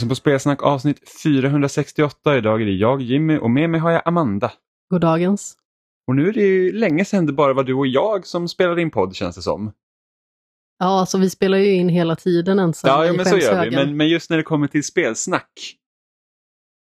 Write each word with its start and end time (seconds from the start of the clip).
Lyssnar 0.00 0.08
på 0.08 0.14
Spelsnack 0.14 0.62
avsnitt 0.62 1.10
468. 1.22 2.36
Idag 2.36 2.62
är 2.62 2.66
det 2.66 2.72
jag, 2.72 3.02
Jimmy 3.02 3.38
och 3.38 3.50
med 3.50 3.70
mig 3.70 3.80
har 3.80 3.90
jag 3.90 4.02
Amanda. 4.04 4.52
Goddagens. 4.90 5.56
Och 6.06 6.16
nu 6.16 6.28
är 6.28 6.32
det 6.32 6.40
ju 6.40 6.72
länge 6.72 7.04
sedan 7.04 7.26
det 7.26 7.32
bara 7.32 7.52
var 7.52 7.64
du 7.64 7.74
och 7.74 7.86
jag 7.86 8.26
som 8.26 8.48
spelade 8.48 8.82
in 8.82 8.90
podd 8.90 9.14
känns 9.14 9.36
det 9.36 9.42
som. 9.42 9.72
Ja, 10.78 11.00
alltså 11.00 11.18
vi 11.18 11.30
spelar 11.30 11.58
ju 11.58 11.74
in 11.74 11.88
hela 11.88 12.16
tiden 12.16 12.58
ensam 12.58 12.88
Ja, 12.88 13.06
i 13.06 13.16
men 13.16 13.26
så 13.26 13.38
gör 13.38 13.64
vi. 13.64 13.76
Men, 13.76 13.96
men 13.96 14.08
just 14.08 14.30
när 14.30 14.36
det 14.36 14.42
kommer 14.42 14.66
till 14.66 14.84
spelsnack 14.84 15.76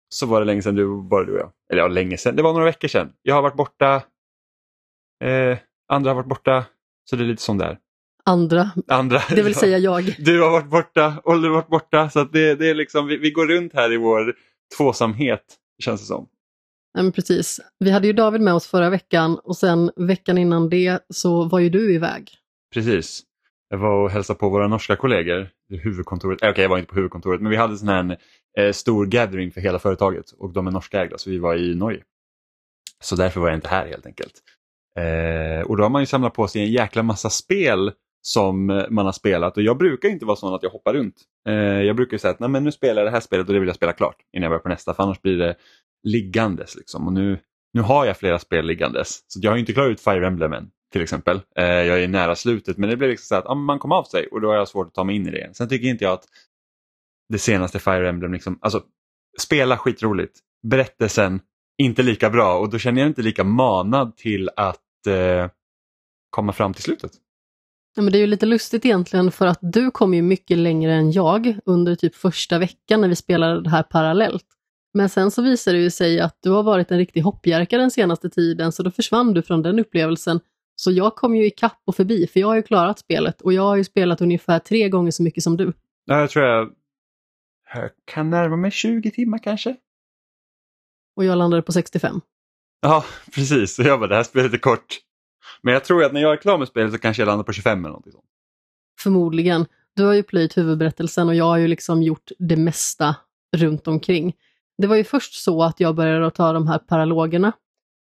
så 0.09 0.25
var 0.25 0.39
det 0.39 0.45
länge 0.45 0.61
sedan 0.61 0.75
du, 0.75 1.01
bara 1.01 1.23
du 1.23 1.33
och 1.33 1.39
jag. 1.39 1.51
Eller 1.71 1.81
ja, 1.81 1.87
länge 1.87 2.17
sedan. 2.17 2.35
Det 2.35 2.43
var 2.43 2.53
några 2.53 2.65
veckor 2.65 2.87
sedan. 2.87 3.13
Jag 3.21 3.35
har 3.35 3.41
varit 3.41 3.57
borta. 3.57 4.03
Eh, 5.23 5.57
andra 5.87 6.09
har 6.09 6.15
varit 6.15 6.29
borta. 6.29 6.65
Så 7.09 7.15
det 7.15 7.23
är 7.23 7.27
lite 7.27 7.43
som 7.43 7.57
det 7.57 7.65
är. 7.65 7.79
Andra, 8.27 8.71
Andra, 8.87 9.21
det 9.29 9.41
vill 9.41 9.55
säga 9.55 9.77
jag. 9.77 10.15
Du 10.19 10.41
har 10.41 10.51
varit 10.51 10.69
borta, 10.69 11.21
Oliver 11.23 11.47
har 11.47 11.55
varit 11.55 11.69
borta. 11.69 12.09
Så 12.09 12.23
det, 12.23 12.55
det 12.55 12.69
är 12.69 12.75
liksom, 12.75 13.07
vi, 13.07 13.17
vi 13.17 13.31
går 13.31 13.47
runt 13.47 13.73
här 13.73 13.93
i 13.93 13.97
vår 13.97 14.35
tvåsamhet 14.77 15.43
känns 15.83 16.01
det 16.01 16.07
som. 16.07 16.27
Ja, 16.93 17.03
men 17.03 17.11
precis. 17.11 17.59
Vi 17.79 17.91
hade 17.91 18.07
ju 18.07 18.13
David 18.13 18.41
med 18.41 18.53
oss 18.53 18.67
förra 18.67 18.89
veckan 18.89 19.39
och 19.43 19.57
sen 19.57 19.91
veckan 19.95 20.37
innan 20.37 20.69
det 20.69 20.99
så 21.09 21.43
var 21.43 21.59
ju 21.59 21.69
du 21.69 21.95
iväg. 21.95 22.31
Precis. 22.73 23.23
Jag 23.69 23.77
var 23.77 24.03
och 24.03 24.11
hälsade 24.11 24.39
på 24.39 24.49
våra 24.49 24.67
norska 24.67 24.95
kollegor 24.95 25.49
i 25.69 25.77
huvudkontoret. 25.77 26.43
Eh, 26.43 26.49
Okej, 26.49 26.61
jag 26.61 26.69
var 26.69 26.77
inte 26.77 26.89
på 26.89 26.95
huvudkontoret, 26.95 27.41
men 27.41 27.49
vi 27.49 27.57
hade 27.57 27.77
sån 27.77 27.87
här 27.87 28.17
eh, 28.57 28.71
stor 28.71 29.05
gathering 29.05 29.51
för 29.51 29.61
hela 29.61 29.79
företaget 29.79 30.31
och 30.31 30.53
de 30.53 30.67
är 30.67 30.71
norskägda 30.71 31.17
så 31.17 31.29
vi 31.29 31.37
var 31.37 31.55
i 31.55 31.75
Norge. 31.75 32.03
Så 33.03 33.15
därför 33.15 33.39
var 33.39 33.47
jag 33.47 33.57
inte 33.57 33.67
här 33.67 33.87
helt 33.87 34.05
enkelt. 34.05 34.33
Eh, 34.97 35.67
och 35.67 35.77
då 35.77 35.83
har 35.83 35.89
man 35.89 36.01
ju 36.01 36.05
samlat 36.05 36.33
på 36.33 36.47
sig 36.47 36.61
en 36.61 36.71
jäkla 36.71 37.03
massa 37.03 37.29
spel 37.29 37.91
som 38.27 38.69
eh, 38.69 38.85
man 38.89 39.05
har 39.05 39.11
spelat 39.11 39.57
och 39.57 39.63
jag 39.63 39.77
brukar 39.77 40.09
inte 40.09 40.25
vara 40.25 40.35
sån 40.35 40.53
att 40.53 40.63
jag 40.63 40.69
hoppar 40.69 40.93
runt. 40.93 41.15
Eh, 41.47 41.53
jag 41.55 41.95
brukar 41.95 42.17
säga 42.17 42.31
att 42.31 42.39
Nej, 42.39 42.49
men 42.49 42.63
nu 42.63 42.71
spelar 42.71 43.01
jag 43.01 43.07
det 43.07 43.11
här 43.11 43.19
spelet 43.19 43.47
och 43.47 43.53
det 43.53 43.59
vill 43.59 43.67
jag 43.67 43.75
spela 43.75 43.93
klart 43.93 44.15
innan 44.33 44.43
jag 44.43 44.49
börjar 44.49 44.61
på 44.61 44.69
nästa 44.69 44.93
för 44.93 45.03
annars 45.03 45.21
blir 45.21 45.37
det 45.37 45.55
liggandes. 46.03 46.75
Liksom. 46.75 47.07
Och 47.07 47.13
nu, 47.13 47.39
nu 47.73 47.81
har 47.81 48.05
jag 48.05 48.17
flera 48.17 48.39
spel 48.39 48.65
liggandes 48.65 49.23
så 49.27 49.39
jag 49.43 49.51
har 49.51 49.57
inte 49.57 49.73
klarat 49.73 49.91
ut 49.91 50.01
Fire 50.01 50.27
Emblem 50.27 50.53
än 50.53 50.69
till 50.91 51.01
exempel. 51.01 51.41
Eh, 51.55 51.65
jag 51.65 52.03
är 52.03 52.07
nära 52.07 52.35
slutet 52.35 52.77
men 52.77 52.89
det 52.89 52.97
blir 52.97 53.07
liksom 53.07 53.25
så 53.25 53.35
att 53.35 53.45
ah, 53.45 53.55
man 53.55 53.79
kommer 53.79 53.95
av 53.95 54.03
sig 54.03 54.27
och 54.27 54.41
då 54.41 54.47
har 54.47 54.55
jag 54.55 54.67
svårt 54.67 54.87
att 54.87 54.93
ta 54.93 55.03
mig 55.03 55.15
in 55.15 55.27
i 55.27 55.31
det 55.31 55.37
igen. 55.37 55.53
Sen 55.53 55.69
tycker 55.69 55.87
inte 55.87 56.03
jag 56.03 56.13
att 56.13 56.25
det 57.29 57.39
senaste 57.39 57.79
Fire 57.79 58.09
Emblem, 58.09 58.33
liksom, 58.33 58.59
alltså 58.61 58.83
spela 59.39 59.77
skitroligt, 59.77 60.39
berättelsen 60.67 61.39
inte 61.77 62.03
lika 62.03 62.29
bra 62.29 62.59
och 62.59 62.69
då 62.69 62.77
känner 62.77 63.01
jag 63.01 63.09
inte 63.09 63.21
lika 63.21 63.43
manad 63.43 64.17
till 64.17 64.49
att 64.55 65.07
eh, 65.07 65.49
komma 66.29 66.53
fram 66.53 66.73
till 66.73 66.83
slutet. 66.83 67.11
Ja, 67.97 68.03
men 68.03 68.11
det 68.11 68.17
är 68.17 68.19
ju 68.19 68.27
lite 68.27 68.45
lustigt 68.45 68.85
egentligen 68.85 69.31
för 69.31 69.45
att 69.45 69.59
du 69.61 69.91
kom 69.91 70.13
ju 70.13 70.21
mycket 70.21 70.57
längre 70.57 70.93
än 70.93 71.11
jag 71.11 71.59
under 71.65 71.95
typ 71.95 72.15
första 72.15 72.59
veckan 72.59 73.01
när 73.01 73.07
vi 73.07 73.15
spelade 73.15 73.61
det 73.61 73.69
här 73.69 73.83
parallellt. 73.83 74.45
Men 74.93 75.09
sen 75.09 75.31
så 75.31 75.41
visade 75.41 75.77
det 75.77 75.83
ju 75.83 75.89
sig 75.89 76.19
att 76.19 76.37
du 76.41 76.49
har 76.49 76.63
varit 76.63 76.91
en 76.91 76.97
riktig 76.97 77.21
hoppjerka 77.21 77.77
den 77.77 77.91
senaste 77.91 78.29
tiden 78.29 78.71
så 78.71 78.83
då 78.83 78.91
försvann 78.91 79.33
du 79.33 79.41
från 79.41 79.61
den 79.61 79.79
upplevelsen. 79.79 80.39
Så 80.75 80.91
jag 80.91 81.15
kom 81.15 81.35
ju 81.35 81.45
ikapp 81.45 81.81
och 81.85 81.95
förbi 81.95 82.27
för 82.27 82.39
jag 82.39 82.47
har 82.47 82.55
ju 82.55 82.63
klarat 82.63 82.99
spelet 82.99 83.41
och 83.41 83.53
jag 83.53 83.63
har 83.63 83.75
ju 83.75 83.83
spelat 83.83 84.21
ungefär 84.21 84.59
tre 84.59 84.89
gånger 84.89 85.11
så 85.11 85.23
mycket 85.23 85.43
som 85.43 85.57
du. 85.57 85.73
Ja, 86.05 86.19
jag 86.19 86.29
tror 86.29 86.45
jag, 86.45 86.71
jag 87.73 87.89
kan 88.05 88.29
närma 88.29 88.55
mig 88.55 88.71
20 88.71 89.11
timmar 89.11 89.37
kanske. 89.37 89.75
Och 91.15 91.25
jag 91.25 91.37
landade 91.37 91.63
på 91.63 91.71
65. 91.71 92.21
Ja, 92.81 93.05
precis. 93.35 93.79
Jag 93.79 93.99
bara, 93.99 94.07
det 94.07 94.15
här 94.15 94.23
spelet 94.23 94.53
är 94.53 94.57
kort. 94.57 95.06
Men 95.61 95.73
jag 95.73 95.83
tror 95.83 96.03
att 96.03 96.13
när 96.13 96.21
jag 96.21 96.33
är 96.33 96.37
klar 96.37 96.57
med 96.57 96.67
spelet 96.67 96.91
så 96.91 96.99
kanske 96.99 97.21
jag 97.21 97.27
landar 97.27 97.43
på 97.43 97.53
25 97.53 97.79
eller 97.79 97.89
någonting 97.89 98.11
sånt. 98.11 98.25
Förmodligen. 98.99 99.65
Du 99.95 100.03
har 100.03 100.13
ju 100.13 100.23
plöjt 100.23 100.57
huvudberättelsen 100.57 101.27
och 101.27 101.35
jag 101.35 101.45
har 101.45 101.57
ju 101.57 101.67
liksom 101.67 102.03
gjort 102.03 102.31
det 102.39 102.57
mesta 102.57 103.15
runt 103.57 103.87
omkring. 103.87 104.35
Det 104.77 104.87
var 104.87 104.95
ju 104.95 105.03
först 105.03 105.33
så 105.33 105.63
att 105.63 105.79
jag 105.79 105.95
började 105.95 106.27
att 106.27 106.35
ta 106.35 106.53
de 106.53 106.67
här 106.67 106.77
paralogerna. 106.77 107.51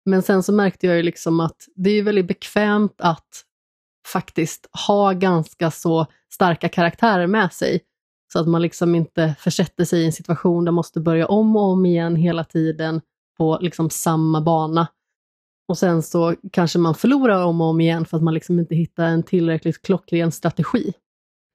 Men 0.04 0.22
sen 0.22 0.42
så 0.42 0.52
märkte 0.52 0.86
jag 0.86 0.96
ju 0.96 1.02
liksom 1.02 1.40
att 1.40 1.56
det 1.74 1.90
är 1.90 1.94
ju 1.94 2.02
väldigt 2.02 2.26
bekvämt 2.26 2.94
att 2.98 3.44
faktiskt 4.06 4.68
ha 4.86 5.12
ganska 5.12 5.70
så 5.70 6.06
starka 6.32 6.68
karaktärer 6.68 7.26
med 7.26 7.52
sig. 7.52 7.80
Så 8.32 8.40
att 8.40 8.48
man 8.48 8.62
liksom 8.62 8.94
inte 8.94 9.34
försätter 9.38 9.84
sig 9.84 10.02
i 10.02 10.06
en 10.06 10.12
situation 10.12 10.64
där 10.64 10.72
man 10.72 10.74
måste 10.74 11.00
börja 11.00 11.26
om 11.26 11.56
och 11.56 11.62
om 11.62 11.86
igen 11.86 12.16
hela 12.16 12.44
tiden 12.44 13.00
på 13.38 13.58
liksom 13.60 13.90
samma 13.90 14.40
bana. 14.40 14.86
Och 15.68 15.78
sen 15.78 16.02
så 16.02 16.34
kanske 16.52 16.78
man 16.78 16.94
förlorar 16.94 17.44
om 17.44 17.60
och 17.60 17.66
om 17.66 17.80
igen 17.80 18.04
för 18.04 18.16
att 18.16 18.22
man 18.22 18.34
liksom 18.34 18.58
inte 18.58 18.74
hittar 18.74 19.04
en 19.04 19.22
tillräckligt 19.22 19.82
klockren 19.82 20.32
strategi. 20.32 20.92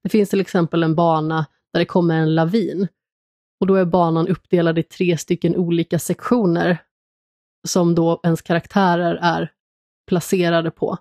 Det 0.03 0.09
finns 0.09 0.29
till 0.29 0.41
exempel 0.41 0.83
en 0.83 0.95
bana 0.95 1.45
där 1.73 1.79
det 1.79 1.85
kommer 1.85 2.17
en 2.17 2.35
lavin. 2.35 2.87
Och 3.59 3.67
då 3.67 3.75
är 3.75 3.85
banan 3.85 4.27
uppdelad 4.27 4.79
i 4.79 4.83
tre 4.83 5.17
stycken 5.17 5.55
olika 5.55 5.99
sektioner 5.99 6.77
som 7.67 7.95
då 7.95 8.19
ens 8.23 8.41
karaktärer 8.41 9.15
är 9.15 9.51
placerade 10.07 10.71
på. 10.71 10.97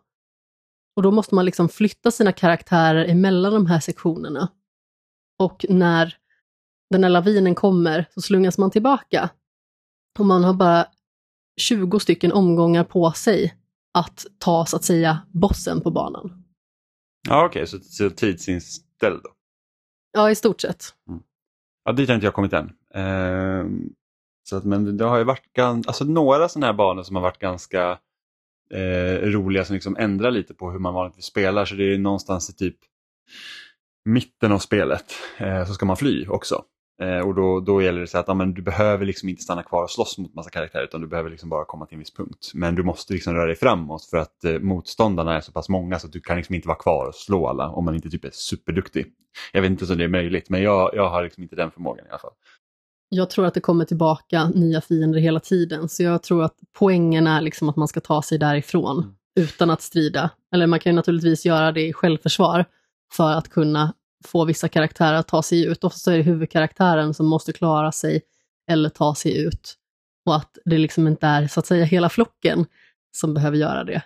Och 0.97 1.03
då 1.03 1.11
måste 1.11 1.35
man 1.35 1.45
liksom 1.45 1.69
flytta 1.69 2.11
sina 2.11 2.33
karaktärer 2.33 3.05
emellan 3.05 3.53
de 3.53 3.67
här 3.67 3.81
sektionerna. 3.81 4.49
Och 5.39 5.67
när 5.69 6.17
den 6.91 7.03
här 7.05 7.11
lavinen 7.11 7.55
kommer 7.55 8.07
så 8.15 8.21
slungas 8.21 8.59
man 8.59 8.71
tillbaka. 8.71 9.31
Och 10.19 10.27
man 10.27 10.45
har 10.45 10.55
bara 10.55 10.87
20 11.59 11.99
stycken 11.99 12.33
omgångar 12.33 12.85
på 12.85 13.13
sig 13.13 13.55
att 13.95 14.27
ta 14.39 14.67
så 14.67 14.77
att 14.77 14.85
säga 14.85 15.19
bossen 15.33 15.81
på 15.81 15.91
banan. 15.91 16.45
Ja, 17.29 17.47
okej, 17.47 17.67
så, 17.67 17.79
så 17.79 18.11
tidsinställd 18.11 19.21
då. 19.23 19.31
Ja, 20.13 20.31
i 20.31 20.35
stort 20.35 20.61
sett. 20.61 20.85
Ja, 21.85 21.93
dit 21.93 22.09
har 22.09 22.15
inte 22.15 22.27
jag 22.27 22.35
kommit 22.35 22.53
än. 22.53 22.73
Ehm, 22.95 23.93
så 24.49 24.57
att, 24.57 24.65
men 24.65 24.97
det 24.97 25.05
har 25.05 25.19
ju 25.19 25.25
varit 25.25 25.59
alltså, 25.59 26.05
några 26.05 26.49
sådana 26.49 26.67
här 26.67 26.73
banor 26.73 27.03
som 27.03 27.17
har 27.17 27.23
varit 27.23 27.39
ganska 27.39 27.99
eh, 28.71 29.23
roliga 29.23 29.65
som 29.65 29.75
liksom 29.75 29.97
ändrar 29.97 30.31
lite 30.31 30.55
på 30.55 30.71
hur 30.71 30.79
man 30.79 30.95
vanligtvis 30.95 31.25
spelar. 31.25 31.65
Så 31.65 31.75
det 31.75 31.95
är 31.95 31.99
någonstans 31.99 32.51
i 32.51 32.53
typ 32.53 32.77
mitten 34.05 34.53
av 34.53 34.59
spelet 34.59 35.13
eh, 35.39 35.67
så 35.67 35.75
ska 35.75 35.87
man 35.87 35.97
fly 35.97 36.27
också. 36.27 36.65
Eh, 37.03 37.19
och 37.19 37.35
då, 37.35 37.61
då 37.61 37.83
gäller 37.83 38.01
det 38.01 38.07
så 38.07 38.19
att 38.19 38.29
ja, 38.29 38.35
men 38.35 38.55
du 38.55 38.63
behöver 38.63 39.07
liksom 39.07 39.29
inte 39.29 39.43
stanna 39.43 39.63
kvar 39.63 39.83
och 39.83 39.91
slåss 39.91 40.19
mot 40.19 40.35
massa 40.35 40.51
karaktärer 40.51 40.85
utan 40.85 41.01
du 41.01 41.07
behöver 41.07 41.31
liksom 41.31 41.49
bara 41.49 41.65
komma 41.65 41.87
till 41.87 41.95
en 41.95 41.99
viss 41.99 42.15
punkt. 42.15 42.51
Men 42.55 42.75
du 42.75 42.83
måste 42.83 43.13
liksom 43.13 43.35
röra 43.35 43.47
dig 43.47 43.57
framåt 43.57 44.05
för 44.05 44.17
att 44.17 44.45
eh, 44.45 44.59
motståndarna 44.59 45.37
är 45.37 45.41
så 45.41 45.53
pass 45.53 45.69
många 45.69 45.99
så 45.99 46.07
att 46.07 46.13
du 46.13 46.21
kan 46.21 46.37
liksom 46.37 46.55
inte 46.55 46.69
vara 46.69 46.79
kvar 46.79 47.07
och 47.09 47.15
slå 47.15 47.47
alla 47.47 47.69
om 47.69 47.85
man 47.85 47.95
inte 47.95 48.11
typ 48.11 48.25
är 48.25 48.31
superduktig. 48.33 49.07
Jag 49.53 49.63
vet 49.63 49.71
inte 49.71 49.93
om 49.93 49.99
det 49.99 50.05
är 50.05 50.09
möjligt 50.09 50.51
men 50.51 50.63
jag, 50.63 50.91
jag 50.95 51.11
har 51.11 51.23
liksom 51.25 51.43
inte 51.43 51.57
den 51.57 51.71
förmågan 51.71 52.07
i 52.07 52.09
alla 52.09 52.19
fall. 52.19 52.33
Jag 53.09 53.31
tror 53.31 53.47
att 53.47 53.55
det 53.55 53.61
kommer 53.61 53.85
tillbaka 53.85 54.49
nya 54.49 54.81
fiender 54.81 55.21
hela 55.21 55.41
tiden, 55.41 55.89
så 55.89 56.03
jag 56.03 56.23
tror 56.23 56.45
att 56.45 56.55
poängen 56.79 57.27
är 57.27 57.41
liksom 57.41 57.69
att 57.69 57.77
man 57.77 57.89
ska 57.89 58.01
ta 58.01 58.23
sig 58.23 58.39
därifrån 58.39 59.15
Mm. 59.39 59.49
utan 59.49 59.71
att 59.71 59.83
strida. 59.83 60.31
Eller 60.55 60.67
man 60.67 60.81
kan 60.81 60.93
ju 60.93 60.97
naturligtvis 60.97 61.47
göra 61.47 61.73
det 61.73 61.87
i 61.87 61.93
självförsvar 61.93 62.65
för 63.13 63.31
att 63.33 63.49
kunna 63.49 63.93
få 64.27 64.45
vissa 64.45 64.69
karaktärer 64.69 65.17
att 65.17 65.29
ta 65.29 65.43
sig 65.43 65.65
ut. 65.65 65.85
Ofta 65.85 66.13
är 66.13 66.17
det 66.17 66.23
huvudkaraktären 66.23 67.15
som 67.15 67.27
måste 67.27 67.53
klara 67.53 67.93
sig 67.93 68.23
eller 68.71 68.89
ta 68.89 69.15
sig 69.15 69.39
ut. 69.39 69.75
Och 70.27 70.37
att 70.37 70.59
det 70.65 70.79
liksom 70.79 71.09
inte 71.09 71.27
är 71.27 71.47
så 71.47 71.61
att 71.61 71.67
säga 71.67 71.85
hela 71.85 72.09
flocken 72.09 72.67
som 73.17 73.35
behöver 73.35 73.57
göra 73.57 73.85
det. 73.85 74.03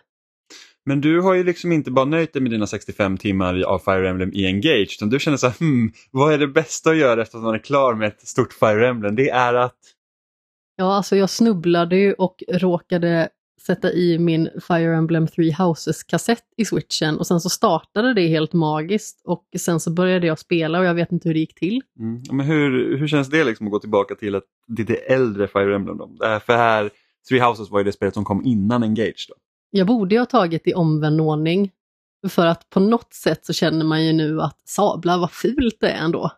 Men 0.84 1.00
du 1.00 1.20
har 1.20 1.34
ju 1.34 1.44
liksom 1.44 1.72
inte 1.72 1.90
bara 1.90 2.04
nöjt 2.04 2.32
dig 2.32 2.42
med 2.42 2.50
dina 2.50 2.66
65 2.66 3.19
timmar 3.19 3.62
av 3.62 3.78
Fire 3.78 4.08
Emblem 4.08 4.32
i 4.32 4.46
Engage 4.46 4.96
utan 4.98 5.10
du 5.10 5.19
känner 5.19 5.37
så 5.37 5.46
här, 5.46 5.58
hmm, 5.58 5.92
vad 6.10 6.32
är 6.32 6.38
det 6.38 6.48
bästa 6.48 6.90
att 6.90 6.96
göra 6.96 7.22
efter 7.22 7.38
att 7.38 7.44
man 7.44 7.54
är 7.54 7.58
klar 7.58 7.94
med 7.94 8.08
ett 8.08 8.28
stort 8.28 8.52
Fire 8.52 8.88
Emblem? 8.88 9.16
Det 9.16 9.31
är 9.31 9.54
att 9.54 9.78
Ja, 10.76 10.94
alltså 10.94 11.16
jag 11.16 11.31
snubblade 11.31 11.96
ju 11.96 12.12
och 12.12 12.42
råkade 12.48 13.28
sätta 13.67 13.93
i 13.93 14.19
min 14.19 14.49
Fire 14.69 14.97
Emblem 14.97 15.26
Three 15.26 15.53
Houses-kassett 15.53 16.44
i 16.56 16.64
switchen 16.64 17.19
och 17.19 17.26
sen 17.26 17.41
så 17.41 17.49
startade 17.49 18.14
det 18.14 18.26
helt 18.26 18.53
magiskt 18.53 19.20
och 19.25 19.49
sen 19.59 19.81
så 19.81 19.91
började 19.91 20.26
jag 20.26 20.38
spela 20.38 20.79
och 20.79 20.85
jag 20.85 20.94
vet 20.94 21.12
inte 21.12 21.29
hur 21.29 21.35
det 21.35 21.41
gick 21.41 21.55
till. 21.55 21.81
Mm. 21.99 22.23
Men 22.31 22.47
hur, 22.47 22.99
hur 22.99 23.09
känns 23.09 23.29
det 23.29 23.44
liksom 23.44 23.67
att 23.67 23.73
gå 23.73 23.79
tillbaka 23.79 24.14
till 24.14 24.35
ett 24.35 24.44
lite 24.76 24.94
äldre 24.94 25.49
Fire 25.49 25.75
Emblem? 25.75 25.99
Då? 25.99 26.06
Det 26.06 26.26
här, 26.26 26.38
för 26.38 26.56
här, 26.56 26.91
Three 27.29 27.41
Houses 27.41 27.70
var 27.70 27.79
ju 27.79 27.85
det 27.85 27.93
spelet 27.93 28.14
som 28.14 28.25
kom 28.25 28.44
innan 28.44 28.82
Engage. 28.82 29.26
Då. 29.29 29.35
Jag 29.70 29.87
borde 29.87 30.14
ju 30.14 30.19
ha 30.19 30.26
tagit 30.26 30.67
i 30.67 30.75
omvänd 30.75 31.20
ordning 31.20 31.70
för 32.29 32.47
att 32.47 32.70
på 32.70 32.81
något 32.81 33.14
sätt 33.14 33.47
så 33.47 33.53
känner 33.53 33.85
man 33.85 34.05
ju 34.05 34.12
nu 34.12 34.41
att 34.41 34.69
sablar 34.69 35.19
vad 35.19 35.31
fult 35.32 35.76
det 35.81 35.88
är 35.88 36.05
ändå. 36.05 36.31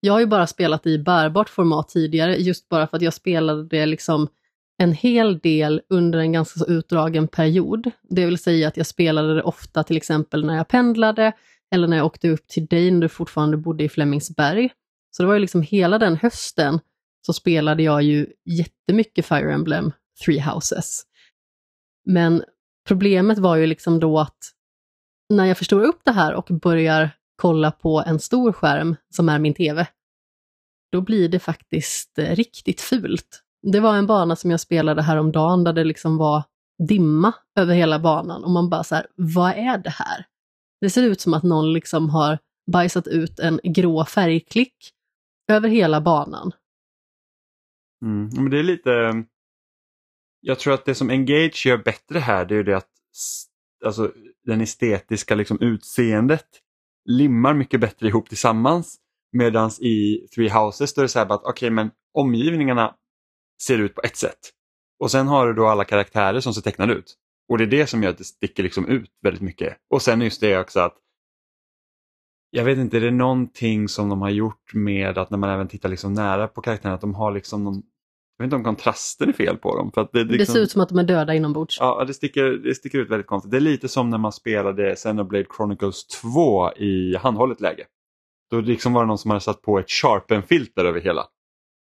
Jag 0.00 0.12
har 0.12 0.20
ju 0.20 0.26
bara 0.26 0.46
spelat 0.46 0.86
i 0.86 0.98
bärbart 0.98 1.48
format 1.48 1.88
tidigare 1.88 2.36
just 2.36 2.68
bara 2.68 2.86
för 2.86 2.96
att 2.96 3.02
jag 3.02 3.14
spelade 3.14 3.64
det 3.64 3.86
liksom 3.86 4.28
en 4.82 4.92
hel 4.92 5.38
del 5.38 5.82
under 5.88 6.18
en 6.18 6.32
ganska 6.32 6.58
så 6.58 6.66
utdragen 6.66 7.28
period. 7.28 7.90
Det 8.02 8.26
vill 8.26 8.38
säga 8.38 8.68
att 8.68 8.76
jag 8.76 8.86
spelade 8.86 9.34
det 9.34 9.42
ofta 9.42 9.84
till 9.84 9.96
exempel 9.96 10.46
när 10.46 10.56
jag 10.56 10.68
pendlade 10.68 11.32
eller 11.74 11.88
när 11.88 11.96
jag 11.96 12.06
åkte 12.06 12.28
upp 12.28 12.48
till 12.48 12.66
dig 12.66 12.90
när 12.90 13.00
du 13.00 13.08
fortfarande 13.08 13.56
bodde 13.56 13.84
i 13.84 13.88
Flemingsberg. 13.88 14.72
Så 15.10 15.22
det 15.22 15.26
var 15.26 15.34
ju 15.34 15.40
liksom 15.40 15.62
hela 15.62 15.98
den 15.98 16.16
hösten 16.16 16.80
så 17.26 17.32
spelade 17.32 17.82
jag 17.82 18.02
ju 18.02 18.26
jättemycket 18.44 19.26
Fire 19.26 19.52
Emblem 19.52 19.92
Three 20.24 20.40
Houses. 20.40 21.02
Men 22.04 22.44
problemet 22.88 23.38
var 23.38 23.56
ju 23.56 23.66
liksom 23.66 24.00
då 24.00 24.18
att 24.18 24.38
när 25.28 25.44
jag 25.44 25.58
förstår 25.58 25.82
upp 25.82 26.00
det 26.04 26.12
här 26.12 26.34
och 26.34 26.48
börjar 26.62 27.10
kolla 27.36 27.70
på 27.70 28.02
en 28.06 28.18
stor 28.18 28.52
skärm 28.52 28.96
som 29.14 29.28
är 29.28 29.38
min 29.38 29.54
TV, 29.54 29.86
då 30.92 31.00
blir 31.00 31.28
det 31.28 31.38
faktiskt 31.38 32.18
eh, 32.18 32.36
riktigt 32.36 32.80
fult. 32.80 33.42
Det 33.62 33.80
var 33.80 33.96
en 33.96 34.06
bana 34.06 34.36
som 34.36 34.50
jag 34.50 34.60
spelade 34.60 35.02
häromdagen 35.02 35.64
där 35.64 35.72
det 35.72 35.84
liksom 35.84 36.16
var 36.16 36.42
dimma 36.88 37.34
över 37.58 37.74
hela 37.74 37.98
banan 37.98 38.44
och 38.44 38.50
man 38.50 38.70
bara 38.70 38.84
så 38.84 38.94
här, 38.94 39.06
vad 39.16 39.52
är 39.52 39.78
det 39.78 39.90
här? 39.90 40.26
Det 40.80 40.90
ser 40.90 41.02
ut 41.02 41.20
som 41.20 41.34
att 41.34 41.42
någon 41.42 41.72
liksom 41.72 42.10
har 42.10 42.38
bajsat 42.72 43.06
ut 43.06 43.38
en 43.38 43.60
grå 43.64 44.04
färgklick 44.04 44.74
över 45.50 45.68
hela 45.68 46.00
banan. 46.00 46.52
Mm. 48.02 48.30
Men 48.34 48.50
det 48.50 48.58
är 48.58 48.62
lite, 48.62 49.24
jag 50.40 50.58
tror 50.58 50.74
att 50.74 50.84
det 50.84 50.94
som 50.94 51.10
Engage 51.10 51.66
gör 51.66 51.78
bättre 51.78 52.18
här 52.18 52.44
det 52.44 52.56
är 52.56 52.64
det 52.64 52.76
att 52.76 52.88
alltså, 53.84 54.12
den 54.44 54.60
estetiska 54.60 55.34
liksom, 55.34 55.60
utseendet 55.60 56.46
limmar 57.04 57.54
mycket 57.54 57.80
bättre 57.80 58.08
ihop 58.08 58.28
tillsammans. 58.28 58.98
Medan 59.32 59.70
i 59.70 60.26
Three 60.34 60.50
Houses 60.50 60.94
då 60.94 61.00
är 61.00 61.02
det 61.02 61.08
så 61.08 61.18
här 61.18 61.32
att 61.32 61.44
okay, 61.44 61.70
men 61.70 61.90
omgivningarna 62.14 62.94
ser 63.62 63.78
ut 63.78 63.94
på 63.94 64.00
ett 64.04 64.16
sätt. 64.16 64.38
Och 65.00 65.10
sen 65.10 65.28
har 65.28 65.46
du 65.46 65.52
då 65.52 65.66
alla 65.66 65.84
karaktärer 65.84 66.40
som 66.40 66.54
ser 66.54 66.62
tecknade 66.62 66.92
ut. 66.92 67.14
Och 67.48 67.58
det 67.58 67.64
är 67.64 67.68
det 67.68 67.86
som 67.86 68.02
gör 68.02 68.10
att 68.10 68.18
det 68.18 68.24
sticker 68.24 68.62
liksom 68.62 68.86
ut 68.86 69.10
väldigt 69.22 69.42
mycket. 69.42 69.76
Och 69.90 70.02
sen 70.02 70.20
just 70.20 70.40
det 70.40 70.58
också 70.58 70.80
att 70.80 70.96
jag 72.50 72.64
vet 72.64 72.78
inte, 72.78 72.96
är 72.96 73.00
det 73.00 73.10
någonting 73.10 73.88
som 73.88 74.08
de 74.08 74.22
har 74.22 74.30
gjort 74.30 74.74
med 74.74 75.18
att 75.18 75.30
när 75.30 75.38
man 75.38 75.50
även 75.50 75.68
tittar 75.68 75.88
liksom 75.88 76.14
nära 76.14 76.48
på 76.48 76.60
karaktärerna 76.60 76.94
att 76.94 77.00
de 77.00 77.14
har 77.14 77.32
liksom 77.32 77.64
någon 77.64 77.82
jag 78.36 78.44
vet 78.44 78.46
inte 78.46 78.56
om 78.56 78.64
kontrasten 78.64 79.28
är 79.28 79.32
fel 79.32 79.56
på 79.56 79.76
dem. 79.76 79.92
För 79.92 80.08
det, 80.12 80.18
liksom, 80.18 80.38
det 80.38 80.46
ser 80.46 80.60
ut 80.60 80.70
som 80.70 80.80
att 80.80 80.88
de 80.88 80.98
är 80.98 81.04
döda 81.04 81.34
inombords. 81.34 81.78
Ja, 81.80 82.04
det 82.06 82.14
sticker, 82.14 82.44
det 82.44 82.74
sticker 82.74 82.98
ut 82.98 83.10
väldigt 83.10 83.26
konstigt. 83.26 83.50
Det 83.50 83.58
är 83.58 83.60
lite 83.60 83.88
som 83.88 84.10
när 84.10 84.18
man 84.18 84.32
spelade 84.32 84.94
Xenoblade 84.96 85.44
Chronicles 85.56 86.06
2 86.06 86.72
i 86.72 87.16
handhållet 87.16 87.60
läge. 87.60 87.84
Då 88.50 88.60
liksom 88.60 88.92
var 88.92 89.02
det 89.02 89.06
någon 89.06 89.18
som 89.18 89.30
hade 89.30 89.40
satt 89.40 89.62
på 89.62 89.78
ett 89.78 89.90
sharpen-filter 89.90 90.84
över 90.84 91.00
hela. 91.00 91.24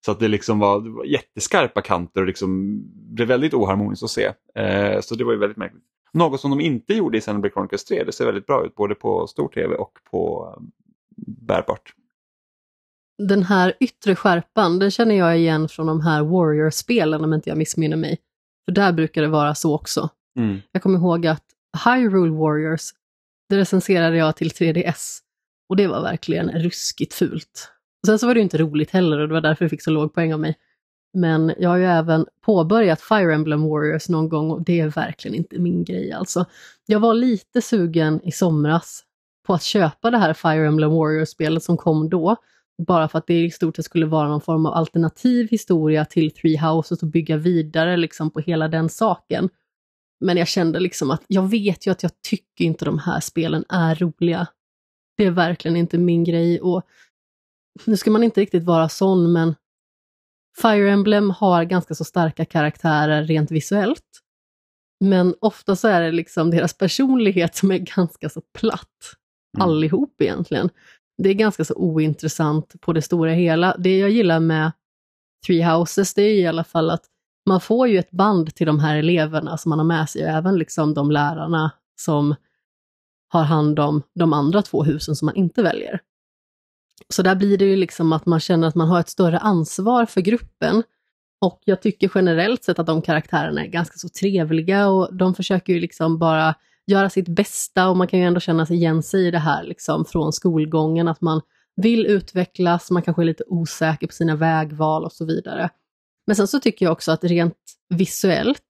Så 0.07 0.13
att 0.13 0.21
det 0.21 0.29
liksom 0.29 0.59
var, 0.59 0.81
det 0.81 0.91
var 0.91 1.05
jätteskarpa 1.05 1.81
kanter 1.81 2.21
och 2.21 2.27
liksom 2.27 2.81
blev 2.95 3.29
väldigt 3.29 3.55
oharmoniskt 3.55 4.05
att 4.05 4.11
se. 4.11 4.33
Eh, 4.55 5.01
så 5.01 5.15
det 5.15 5.25
var 5.25 5.33
ju 5.33 5.39
väldigt 5.39 5.57
märkligt. 5.57 5.83
Något 6.13 6.41
som 6.41 6.51
de 6.51 6.61
inte 6.61 6.95
gjorde 6.95 7.19
i 7.19 7.21
Xenoblade 7.21 7.53
Chronicles 7.53 7.85
3, 7.85 8.05
det 8.05 8.13
ser 8.13 8.27
väldigt 8.27 8.47
bra 8.47 8.67
ut 8.67 8.75
både 8.75 8.95
på 8.95 9.27
stor-tv 9.27 9.75
och 9.75 9.99
på 10.11 10.55
um, 10.57 10.73
bärbart. 11.47 11.95
Den 13.19 13.43
här 13.43 13.75
yttre 13.81 14.17
skärpan, 14.17 14.79
den 14.79 14.91
känner 14.91 15.15
jag 15.15 15.39
igen 15.39 15.69
från 15.69 15.87
de 15.87 16.01
här 16.01 16.23
Warrior-spelen 16.23 17.25
om 17.25 17.35
inte 17.35 17.49
jag 17.49 17.59
missminner 17.59 17.97
mig. 17.97 18.19
För 18.65 18.73
där 18.73 18.93
brukar 18.93 19.23
det 19.23 19.29
vara 19.29 19.55
så 19.55 19.75
också. 19.75 20.09
Mm. 20.39 20.59
Jag 20.73 20.83
kommer 20.83 20.99
ihåg 20.99 21.27
att 21.27 21.45
Hyrule 21.85 22.33
Warriors, 22.33 22.91
det 23.49 23.57
recenserade 23.57 24.17
jag 24.17 24.37
till 24.37 24.49
3DS. 24.49 25.19
Och 25.69 25.77
det 25.77 25.87
var 25.87 26.03
verkligen 26.03 26.51
ruskigt 26.51 27.15
fult. 27.15 27.73
Och 28.07 28.09
sen 28.09 28.19
så 28.19 28.27
var 28.27 28.35
det 28.35 28.39
ju 28.39 28.45
inte 28.45 28.59
roligt 28.59 28.91
heller 28.91 29.19
och 29.19 29.29
det 29.29 29.35
var 29.35 29.41
därför 29.41 29.65
jag 29.65 29.71
fick 29.71 29.83
så 29.83 29.91
låg 29.91 30.15
poäng 30.15 30.35
av 30.35 30.41
mig. 30.41 30.57
Men 31.15 31.55
jag 31.59 31.71
har 31.71 31.77
ju 31.77 31.85
även 31.85 32.27
påbörjat 32.45 33.01
Fire 33.01 33.35
Emblem 33.35 33.69
Warriors 33.69 34.09
någon 34.09 34.29
gång 34.29 34.51
och 34.51 34.65
det 34.65 34.81
är 34.81 34.89
verkligen 34.89 35.35
inte 35.35 35.59
min 35.59 35.85
grej 35.85 36.13
alltså. 36.13 36.45
Jag 36.87 37.01
var 37.01 37.15
lite 37.15 37.63
sugen 37.63 38.21
i 38.25 38.33
somras 38.33 39.03
på 39.47 39.55
att 39.55 39.63
köpa 39.63 40.11
det 40.11 40.19
här 40.19 40.35
Fire 40.35 40.67
Emblem 40.67 40.91
Warriors-spelet 40.91 41.63
som 41.63 41.77
kom 41.77 42.09
då. 42.09 42.37
Bara 42.87 43.09
för 43.09 43.19
att 43.19 43.27
det 43.27 43.45
i 43.45 43.51
stort 43.51 43.77
sett 43.77 43.85
skulle 43.85 44.07
vara 44.07 44.29
någon 44.29 44.41
form 44.41 44.67
av 44.67 44.73
alternativ 44.73 45.49
historia 45.51 46.05
till 46.05 46.31
Three 46.31 46.57
Houses 46.57 47.03
och 47.03 47.09
bygga 47.09 47.37
vidare 47.37 47.97
liksom 47.97 48.31
på 48.31 48.41
hela 48.41 48.69
den 48.69 48.89
saken. 48.89 49.49
Men 50.21 50.37
jag 50.37 50.49
kände 50.49 50.81
liksom 50.81 51.11
att 51.11 51.23
jag 51.27 51.51
vet 51.51 51.87
ju 51.87 51.91
att 51.91 52.03
jag 52.03 52.13
tycker 52.23 52.65
inte 52.65 52.85
de 52.85 52.99
här 52.99 53.21
spelen 53.21 53.65
är 53.69 53.95
roliga. 53.95 54.47
Det 55.17 55.25
är 55.25 55.31
verkligen 55.31 55.77
inte 55.77 55.99
min 55.99 56.25
grej 56.25 56.61
och 56.61 56.83
nu 57.85 57.97
ska 57.97 58.11
man 58.11 58.23
inte 58.23 58.41
riktigt 58.41 58.65
vara 58.65 58.89
sån 58.89 59.33
men 59.33 59.55
Fire 60.63 60.91
Emblem 60.91 61.31
har 61.31 61.65
ganska 61.65 61.95
så 61.95 62.05
starka 62.05 62.45
karaktärer 62.45 63.25
rent 63.25 63.51
visuellt. 63.51 64.23
Men 65.01 65.35
ofta 65.41 65.77
så 65.77 65.89
är 65.89 66.01
det 66.01 66.13
liksom 66.13 66.51
deras 66.51 66.79
personlighet 66.79 67.57
som 67.57 67.71
är 67.71 67.79
ganska 67.79 68.29
så 68.29 68.41
platt. 68.41 69.17
Mm. 69.57 69.69
Allihop 69.69 70.21
egentligen. 70.23 70.71
Det 71.23 71.29
är 71.29 71.35
ganska 71.35 71.65
så 71.65 71.75
ointressant 71.75 72.81
på 72.81 72.93
det 72.93 73.03
stora 73.03 73.31
hela. 73.31 73.77
Det 73.79 73.99
jag 73.99 74.11
gillar 74.11 74.41
med 74.41 74.73
Three 75.47 75.63
Houses 75.63 76.15
det 76.15 76.23
är 76.23 76.35
i 76.35 76.47
alla 76.47 76.65
fall 76.65 76.91
att 76.91 77.05
man 77.49 77.61
får 77.61 77.89
ju 77.89 77.99
ett 77.99 78.11
band 78.11 78.55
till 78.55 78.67
de 78.67 78.79
här 78.79 78.97
eleverna 78.97 79.59
som 79.59 79.71
man 79.71 79.79
har 79.79 79.87
med 79.87 80.11
sig, 80.11 80.25
och 80.25 80.31
även 80.31 80.59
liksom 80.59 80.95
de 80.95 81.11
lärarna 81.11 81.71
som 82.01 82.35
har 83.29 83.43
hand 83.43 83.79
om 83.79 84.03
de 84.15 84.33
andra 84.33 84.63
två 84.63 84.85
husen 84.85 85.17
som 85.17 85.27
man 85.27 85.35
inte 85.35 85.63
väljer. 85.63 86.01
Så 87.09 87.23
där 87.23 87.35
blir 87.35 87.59
det 87.59 87.65
ju 87.65 87.77
liksom 87.77 88.13
att 88.13 88.27
man 88.27 88.41
känner 88.41 88.69
att 88.69 88.75
man 88.75 88.89
har 88.89 89.01
ett 89.01 89.09
större 89.09 89.39
ansvar 89.39 90.07
för 90.07 90.21
gruppen. 90.21 90.83
Och 91.41 91.61
jag 91.65 91.83
tycker 91.83 92.11
generellt 92.15 92.65
sett 92.65 92.79
att 92.79 92.87
de 92.87 93.03
karaktärerna 93.03 93.65
är 93.65 93.69
ganska 93.69 93.99
så 93.99 94.09
trevliga 94.09 94.89
och 94.89 95.17
de 95.17 95.35
försöker 95.35 95.73
ju 95.73 95.81
liksom 95.81 96.19
bara 96.19 96.55
göra 96.87 97.11
sitt 97.11 97.29
bästa 97.29 97.89
och 97.89 97.97
man 97.97 98.09
kan 98.09 98.21
ju 98.21 98.27
ändå 98.27 98.41
känna 98.41 98.67
sig 98.67 98.77
igen 98.77 99.03
sig 99.03 99.27
i 99.27 99.31
det 99.31 99.39
här 99.39 99.65
liksom 99.65 100.05
från 100.05 100.33
skolgången, 100.33 101.09
att 101.09 101.21
man 101.21 101.41
vill 101.77 102.07
utvecklas, 102.07 102.91
man 102.91 103.03
kanske 103.03 103.23
är 103.23 103.27
lite 103.27 103.45
osäker 103.47 104.07
på 104.07 104.13
sina 104.13 104.37
vägval 104.37 105.05
och 105.05 105.13
så 105.13 105.25
vidare. 105.25 105.71
Men 106.27 106.37
sen 106.37 106.49
så 106.49 106.61
tycker 106.61 106.87
jag 106.87 106.93
också 106.93 107.13
att 107.13 107.25
rent 107.25 107.59
visuellt 107.89 108.65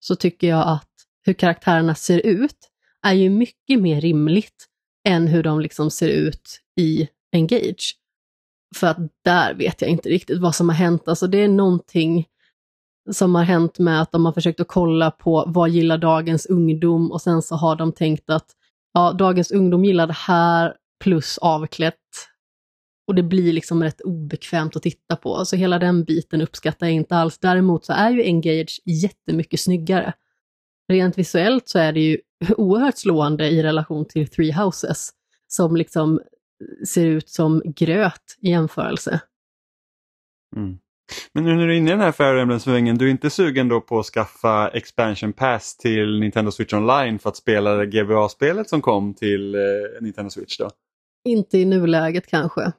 så 0.00 0.16
tycker 0.16 0.46
jag 0.48 0.68
att 0.68 0.90
hur 1.22 1.32
karaktärerna 1.32 1.94
ser 1.94 2.26
ut 2.26 2.70
är 3.02 3.12
ju 3.12 3.30
mycket 3.30 3.80
mer 3.80 4.00
rimligt 4.00 4.66
än 5.08 5.26
hur 5.26 5.42
de 5.42 5.60
liksom 5.60 5.90
ser 5.90 6.08
ut 6.08 6.60
i 6.80 7.08
Engage. 7.36 7.96
För 8.76 8.86
att 8.86 8.98
där 9.24 9.54
vet 9.54 9.80
jag 9.80 9.90
inte 9.90 10.08
riktigt 10.08 10.40
vad 10.40 10.54
som 10.54 10.68
har 10.68 10.76
hänt. 10.76 11.08
Alltså 11.08 11.26
det 11.26 11.38
är 11.38 11.48
någonting 11.48 12.26
som 13.12 13.34
har 13.34 13.42
hänt 13.42 13.78
med 13.78 14.02
att 14.02 14.12
de 14.12 14.24
har 14.24 14.32
försökt 14.32 14.60
att 14.60 14.68
kolla 14.68 15.10
på 15.10 15.44
vad 15.46 15.70
gillar 15.70 15.98
dagens 15.98 16.46
ungdom 16.46 17.12
och 17.12 17.22
sen 17.22 17.42
så 17.42 17.54
har 17.54 17.76
de 17.76 17.92
tänkt 17.92 18.30
att 18.30 18.46
ja, 18.92 19.12
dagens 19.12 19.50
ungdom 19.50 19.84
gillar 19.84 20.06
det 20.06 20.16
här 20.16 20.74
plus 21.04 21.38
avklätt. 21.38 21.94
Och 23.06 23.14
det 23.14 23.22
blir 23.22 23.52
liksom 23.52 23.82
rätt 23.82 24.00
obekvämt 24.00 24.76
att 24.76 24.82
titta 24.82 25.16
på. 25.16 25.44
Så 25.44 25.56
hela 25.56 25.78
den 25.78 26.04
biten 26.04 26.40
uppskattar 26.40 26.86
jag 26.86 26.94
inte 26.94 27.16
alls. 27.16 27.38
Däremot 27.38 27.84
så 27.84 27.92
är 27.92 28.10
ju 28.10 28.22
Engage 28.22 28.80
jättemycket 28.84 29.60
snyggare. 29.60 30.12
Rent 30.88 31.18
visuellt 31.18 31.68
så 31.68 31.78
är 31.78 31.92
det 31.92 32.00
ju 32.00 32.18
oerhört 32.56 32.98
slående 32.98 33.48
i 33.48 33.62
relation 33.62 34.04
till 34.04 34.28
Three 34.28 34.52
Houses, 34.52 35.10
som 35.48 35.76
liksom 35.76 36.20
ser 36.86 37.06
ut 37.06 37.28
som 37.28 37.62
gröt 37.64 38.36
i 38.40 38.50
jämförelse. 38.50 39.20
Mm. 40.56 40.78
Men 41.32 41.44
nu 41.44 41.54
när 41.54 41.66
du 41.66 41.72
är 41.72 41.76
inne 41.76 41.90
i 41.90 41.92
den 41.92 42.00
här 42.00 42.12
Fire 42.12 42.40
Emblem-svängen, 42.40 42.98
du 42.98 43.06
är 43.06 43.10
inte 43.10 43.30
sugen 43.30 43.68
då 43.68 43.80
på 43.80 43.98
att 43.98 44.06
skaffa 44.06 44.68
expansion 44.68 45.32
pass 45.32 45.76
till 45.76 46.20
Nintendo 46.20 46.50
Switch 46.50 46.72
Online 46.72 47.18
för 47.18 47.28
att 47.28 47.36
spela 47.36 47.74
det 47.74 47.86
GBA-spelet 47.86 48.68
som 48.68 48.82
kom 48.82 49.14
till 49.14 49.54
eh, 49.54 49.60
Nintendo 50.00 50.30
Switch 50.30 50.58
då? 50.58 50.70
Inte 51.24 51.58
i 51.58 51.64
nuläget 51.64 52.26
kanske. 52.26 52.72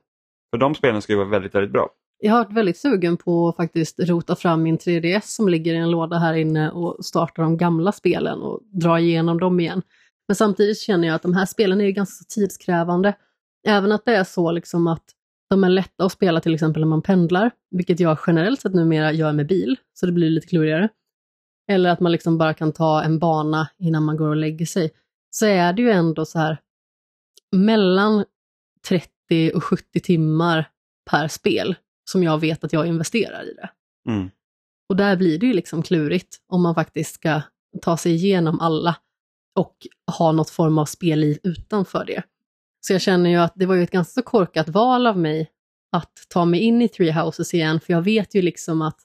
För 0.51 0.57
de 0.57 0.75
spelen 0.75 1.01
ska 1.01 1.13
ju 1.13 1.17
vara 1.17 1.29
väldigt, 1.29 1.55
väldigt 1.55 1.71
bra. 1.71 1.89
Jag 2.19 2.31
har 2.31 2.43
varit 2.43 2.53
väldigt 2.53 2.77
sugen 2.77 3.17
på 3.17 3.49
att 3.49 3.55
faktiskt 3.55 3.99
rota 3.99 4.35
fram 4.35 4.63
min 4.63 4.77
3DS 4.77 5.21
som 5.23 5.49
ligger 5.49 5.73
i 5.73 5.77
en 5.77 5.91
låda 5.91 6.17
här 6.17 6.33
inne 6.33 6.71
och 6.71 7.05
starta 7.05 7.41
de 7.41 7.57
gamla 7.57 7.91
spelen 7.91 8.41
och 8.41 8.61
dra 8.71 8.99
igenom 8.99 9.39
dem 9.39 9.59
igen. 9.59 9.81
Men 10.27 10.35
samtidigt 10.35 10.79
känner 10.79 11.07
jag 11.07 11.15
att 11.15 11.21
de 11.21 11.33
här 11.33 11.45
spelen 11.45 11.81
är 11.81 11.89
ganska 11.89 12.25
tidskrävande 12.29 13.15
Även 13.67 13.91
att 13.91 14.05
det 14.05 14.15
är 14.15 14.23
så 14.23 14.51
liksom 14.51 14.87
att 14.87 15.03
de 15.49 15.63
är 15.63 15.69
lätta 15.69 16.05
att 16.05 16.11
spela 16.11 16.41
till 16.41 16.53
exempel 16.53 16.81
när 16.81 16.87
man 16.87 17.01
pendlar, 17.01 17.51
vilket 17.71 17.99
jag 17.99 18.17
generellt 18.27 18.61
sett 18.61 18.73
numera 18.73 19.11
gör 19.11 19.33
med 19.33 19.47
bil, 19.47 19.77
så 19.93 20.05
det 20.05 20.11
blir 20.11 20.29
lite 20.29 20.47
klurigare. 20.47 20.89
Eller 21.71 21.89
att 21.89 21.99
man 21.99 22.11
liksom 22.11 22.37
bara 22.37 22.53
kan 22.53 22.73
ta 22.73 23.03
en 23.03 23.19
bana 23.19 23.69
innan 23.77 24.03
man 24.03 24.17
går 24.17 24.27
och 24.27 24.35
lägger 24.35 24.65
sig. 24.65 24.91
Så 25.29 25.45
är 25.45 25.73
det 25.73 25.81
ju 25.81 25.89
ändå 25.89 26.25
så 26.25 26.39
här 26.39 26.57
mellan 27.55 28.25
30 28.87 29.51
och 29.55 29.63
70 29.63 29.99
timmar 29.99 30.69
per 31.09 31.27
spel 31.27 31.75
som 32.09 32.23
jag 32.23 32.37
vet 32.37 32.63
att 32.63 32.73
jag 32.73 32.87
investerar 32.87 33.43
i 33.43 33.53
det. 33.53 33.69
Mm. 34.11 34.29
Och 34.89 34.95
där 34.95 35.15
blir 35.15 35.39
det 35.39 35.45
ju 35.45 35.53
liksom 35.53 35.83
klurigt 35.83 36.37
om 36.47 36.61
man 36.61 36.75
faktiskt 36.75 37.15
ska 37.15 37.41
ta 37.81 37.97
sig 37.97 38.13
igenom 38.13 38.59
alla 38.59 38.95
och 39.55 39.75
ha 40.17 40.31
något 40.31 40.49
form 40.49 40.77
av 40.77 40.85
spelliv 40.85 41.39
utanför 41.43 42.05
det. 42.05 42.23
Så 42.87 42.93
jag 42.93 43.01
känner 43.01 43.29
ju 43.29 43.35
att 43.35 43.53
det 43.55 43.65
var 43.65 43.75
ju 43.75 43.83
ett 43.83 43.91
ganska 43.91 44.21
korkat 44.21 44.69
val 44.69 45.07
av 45.07 45.17
mig 45.17 45.51
att 45.91 46.11
ta 46.29 46.45
mig 46.45 46.59
in 46.59 46.81
i 46.81 46.87
Three 46.87 47.11
Houses 47.11 47.53
igen, 47.53 47.79
för 47.79 47.93
jag 47.93 48.01
vet 48.01 48.35
ju 48.35 48.41
liksom 48.41 48.81
att 48.81 48.99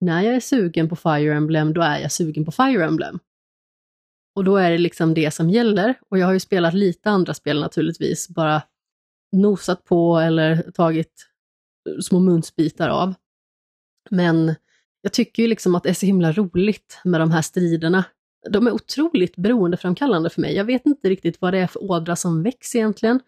när 0.00 0.22
jag 0.22 0.34
är 0.34 0.40
sugen 0.40 0.88
på 0.88 0.96
Fire 0.96 1.34
Emblem, 1.34 1.72
då 1.72 1.82
är 1.82 1.98
jag 1.98 2.12
sugen 2.12 2.44
på 2.44 2.52
Fire 2.52 2.84
Emblem. 2.84 3.18
Och 4.34 4.44
då 4.44 4.56
är 4.56 4.70
det 4.70 4.78
liksom 4.78 5.14
det 5.14 5.30
som 5.30 5.50
gäller. 5.50 5.94
Och 6.08 6.18
jag 6.18 6.26
har 6.26 6.32
ju 6.32 6.40
spelat 6.40 6.74
lite 6.74 7.10
andra 7.10 7.34
spel 7.34 7.60
naturligtvis, 7.60 8.28
bara 8.28 8.62
nosat 9.32 9.84
på 9.84 10.18
eller 10.18 10.70
tagit 10.70 11.28
små 12.02 12.20
munsbitar 12.20 12.88
av. 12.88 13.14
Men 14.10 14.54
jag 15.00 15.12
tycker 15.12 15.42
ju 15.42 15.48
liksom 15.48 15.74
att 15.74 15.82
det 15.82 15.88
är 15.88 15.94
så 15.94 16.06
himla 16.06 16.32
roligt 16.32 17.00
med 17.04 17.20
de 17.20 17.30
här 17.30 17.42
striderna 17.42 18.04
de 18.50 18.66
är 18.66 18.72
otroligt 18.72 19.36
beroendeframkallande 19.36 20.30
för 20.30 20.40
mig. 20.40 20.54
Jag 20.54 20.64
vet 20.64 20.86
inte 20.86 21.08
riktigt 21.08 21.40
vad 21.40 21.52
det 21.52 21.58
är 21.58 21.66
för 21.66 21.82
ådra 21.90 22.16
som 22.16 22.42
väcks 22.42 22.74
egentligen, 22.74 23.20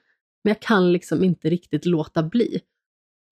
men 0.45 0.51
jag 0.51 0.61
kan 0.61 0.93
liksom 0.93 1.25
inte 1.25 1.51
riktigt 1.51 1.87
låta 1.87 2.23
bli. 2.23 2.61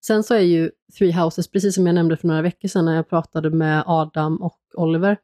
Sen 0.07 0.25
så 0.25 0.35
är 0.35 0.41
ju 0.41 0.71
Three 0.99 1.13
Houses, 1.13 1.49
precis 1.49 1.75
som 1.75 1.87
jag 1.87 1.95
nämnde 1.95 2.17
för 2.17 2.29
några 2.29 2.43
veckor 2.43 2.69
sedan 2.69 2.85
när 2.85 2.95
jag 2.95 3.09
pratade 3.09 3.51
med 3.51 3.83
Adam 3.87 4.43
och 4.43 4.61
Oliver. 4.75 5.19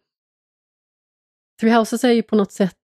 Three 1.60 1.72
Houses 1.72 2.04
är 2.04 2.12
ju 2.12 2.22
på 2.22 2.36
något 2.36 2.52
sätt 2.52 2.78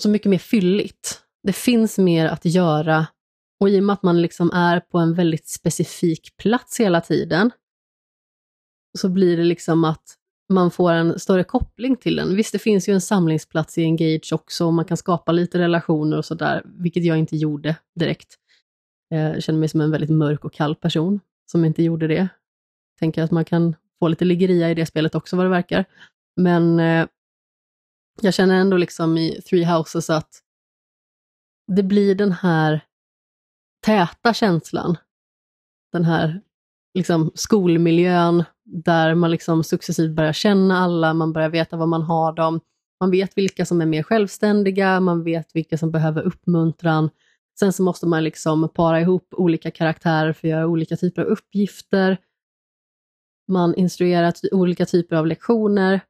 så 0.00 0.08
mycket 0.08 0.30
mer 0.30 0.38
fylligt. 0.38 1.22
Det 1.42 1.52
finns 1.52 1.98
mer 1.98 2.26
att 2.26 2.44
göra 2.44 3.06
och 3.60 3.68
i 3.68 3.80
och 3.80 3.84
med 3.84 3.94
att 3.94 4.02
man 4.02 4.22
liksom 4.22 4.50
är 4.50 4.80
på 4.80 4.98
en 4.98 5.14
väldigt 5.14 5.48
specifik 5.48 6.36
plats 6.36 6.80
hela 6.80 7.00
tiden 7.00 7.50
så 8.98 9.08
blir 9.08 9.36
det 9.36 9.44
liksom 9.44 9.84
att 9.84 10.18
man 10.48 10.70
får 10.70 10.92
en 10.92 11.18
större 11.18 11.44
koppling 11.44 11.96
till 11.96 12.16
den. 12.16 12.36
Visst, 12.36 12.52
det 12.52 12.58
finns 12.58 12.88
ju 12.88 12.92
en 12.92 13.00
samlingsplats 13.00 13.78
i 13.78 13.82
Engage 13.82 14.32
också 14.32 14.66
och 14.66 14.74
man 14.74 14.84
kan 14.84 14.96
skapa 14.96 15.32
lite 15.32 15.58
relationer 15.58 16.18
och 16.18 16.24
sådär, 16.24 16.62
vilket 16.64 17.04
jag 17.04 17.18
inte 17.18 17.36
gjorde 17.36 17.76
direkt. 17.94 18.34
Eh, 19.14 19.18
jag 19.18 19.42
känner 19.42 19.58
mig 19.58 19.68
som 19.68 19.80
en 19.80 19.90
väldigt 19.90 20.10
mörk 20.10 20.44
och 20.44 20.52
kall 20.52 20.74
person 20.74 21.20
som 21.46 21.64
inte 21.64 21.82
gjorde 21.82 22.06
det. 22.06 22.28
Tänker 22.98 23.22
att 23.22 23.30
man 23.30 23.44
kan 23.44 23.76
få 23.98 24.08
lite 24.08 24.24
liggeria 24.24 24.70
i 24.70 24.74
det 24.74 24.86
spelet 24.86 25.14
också 25.14 25.36
vad 25.36 25.46
det 25.46 25.50
verkar. 25.50 25.84
Men 26.36 26.80
eh, 26.80 27.06
jag 28.20 28.34
känner 28.34 28.54
ändå 28.54 28.76
liksom 28.76 29.18
i 29.18 29.40
Three 29.42 29.64
Houses 29.64 30.10
att 30.10 30.40
det 31.66 31.82
blir 31.82 32.14
den 32.14 32.32
här 32.32 32.80
täta 33.84 34.34
känslan. 34.34 34.96
Den 35.92 36.04
här 36.04 36.40
liksom 36.94 37.30
skolmiljön 37.34 38.44
där 38.64 39.14
man 39.14 39.30
liksom 39.30 39.64
successivt 39.64 40.16
börjar 40.16 40.32
känna 40.32 40.78
alla, 40.78 41.14
man 41.14 41.32
börjar 41.32 41.48
veta 41.48 41.76
vad 41.76 41.88
man 41.88 42.02
har 42.02 42.32
dem. 42.32 42.60
Man 43.00 43.10
vet 43.10 43.38
vilka 43.38 43.66
som 43.66 43.80
är 43.80 43.86
mer 43.86 44.02
självständiga, 44.02 45.00
man 45.00 45.24
vet 45.24 45.56
vilka 45.56 45.78
som 45.78 45.90
behöver 45.90 46.22
uppmuntran. 46.22 47.10
Sen 47.58 47.72
så 47.72 47.82
måste 47.82 48.06
man 48.06 48.24
liksom 48.24 48.68
para 48.68 49.00
ihop 49.00 49.28
olika 49.30 49.70
karaktärer 49.70 50.32
för 50.32 50.48
att 50.48 50.50
göra 50.50 50.66
olika 50.66 50.96
typer 50.96 51.22
av 51.22 51.28
uppgifter. 51.28 52.18
Man 53.48 53.74
instruerar 53.74 54.32
olika 54.52 54.86
typer 54.86 55.16
av 55.16 55.26
lektioner. 55.26 56.00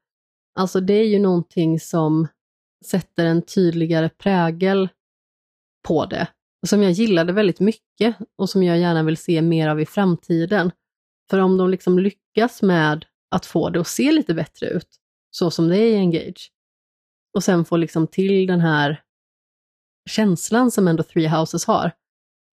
Alltså 0.59 0.81
det 0.81 0.95
är 0.95 1.07
ju 1.07 1.19
någonting 1.19 1.81
som 1.81 2.29
sätter 2.85 3.26
en 3.26 3.43
tydligare 3.43 4.09
prägel 4.09 4.88
på 5.88 6.07
det. 6.07 6.29
Som 6.66 6.83
jag 6.83 6.92
gillade 6.92 7.33
väldigt 7.33 7.61
mycket 7.61 8.16
och 8.37 8.50
som 8.50 8.62
jag 8.62 8.78
gärna 8.78 9.02
vill 9.02 9.16
se 9.16 9.42
mer 9.42 9.68
av 9.68 9.80
i 9.80 9.87
framtiden. 9.87 10.71
För 11.30 11.38
om 11.38 11.56
de 11.56 11.71
liksom 11.71 11.99
lyckas 11.99 12.62
med 12.62 13.04
att 13.30 13.47
få 13.47 13.71
det 13.71 13.80
att 13.80 13.88
se 13.88 14.12
lite 14.12 14.35
bättre 14.35 14.68
ut, 14.68 14.88
så 15.30 15.50
som 15.50 15.68
det 15.68 15.78
är 15.78 15.87
i 15.87 15.97
Engage, 15.97 16.52
och 17.35 17.44
sen 17.44 17.64
få 17.64 17.76
liksom 17.76 18.06
till 18.06 18.47
den 18.47 18.61
här 18.61 19.02
känslan 20.11 20.71
som 20.71 20.88
ändå 20.88 21.02
Three 21.02 21.28
Houses 21.28 21.64
har, 21.64 21.92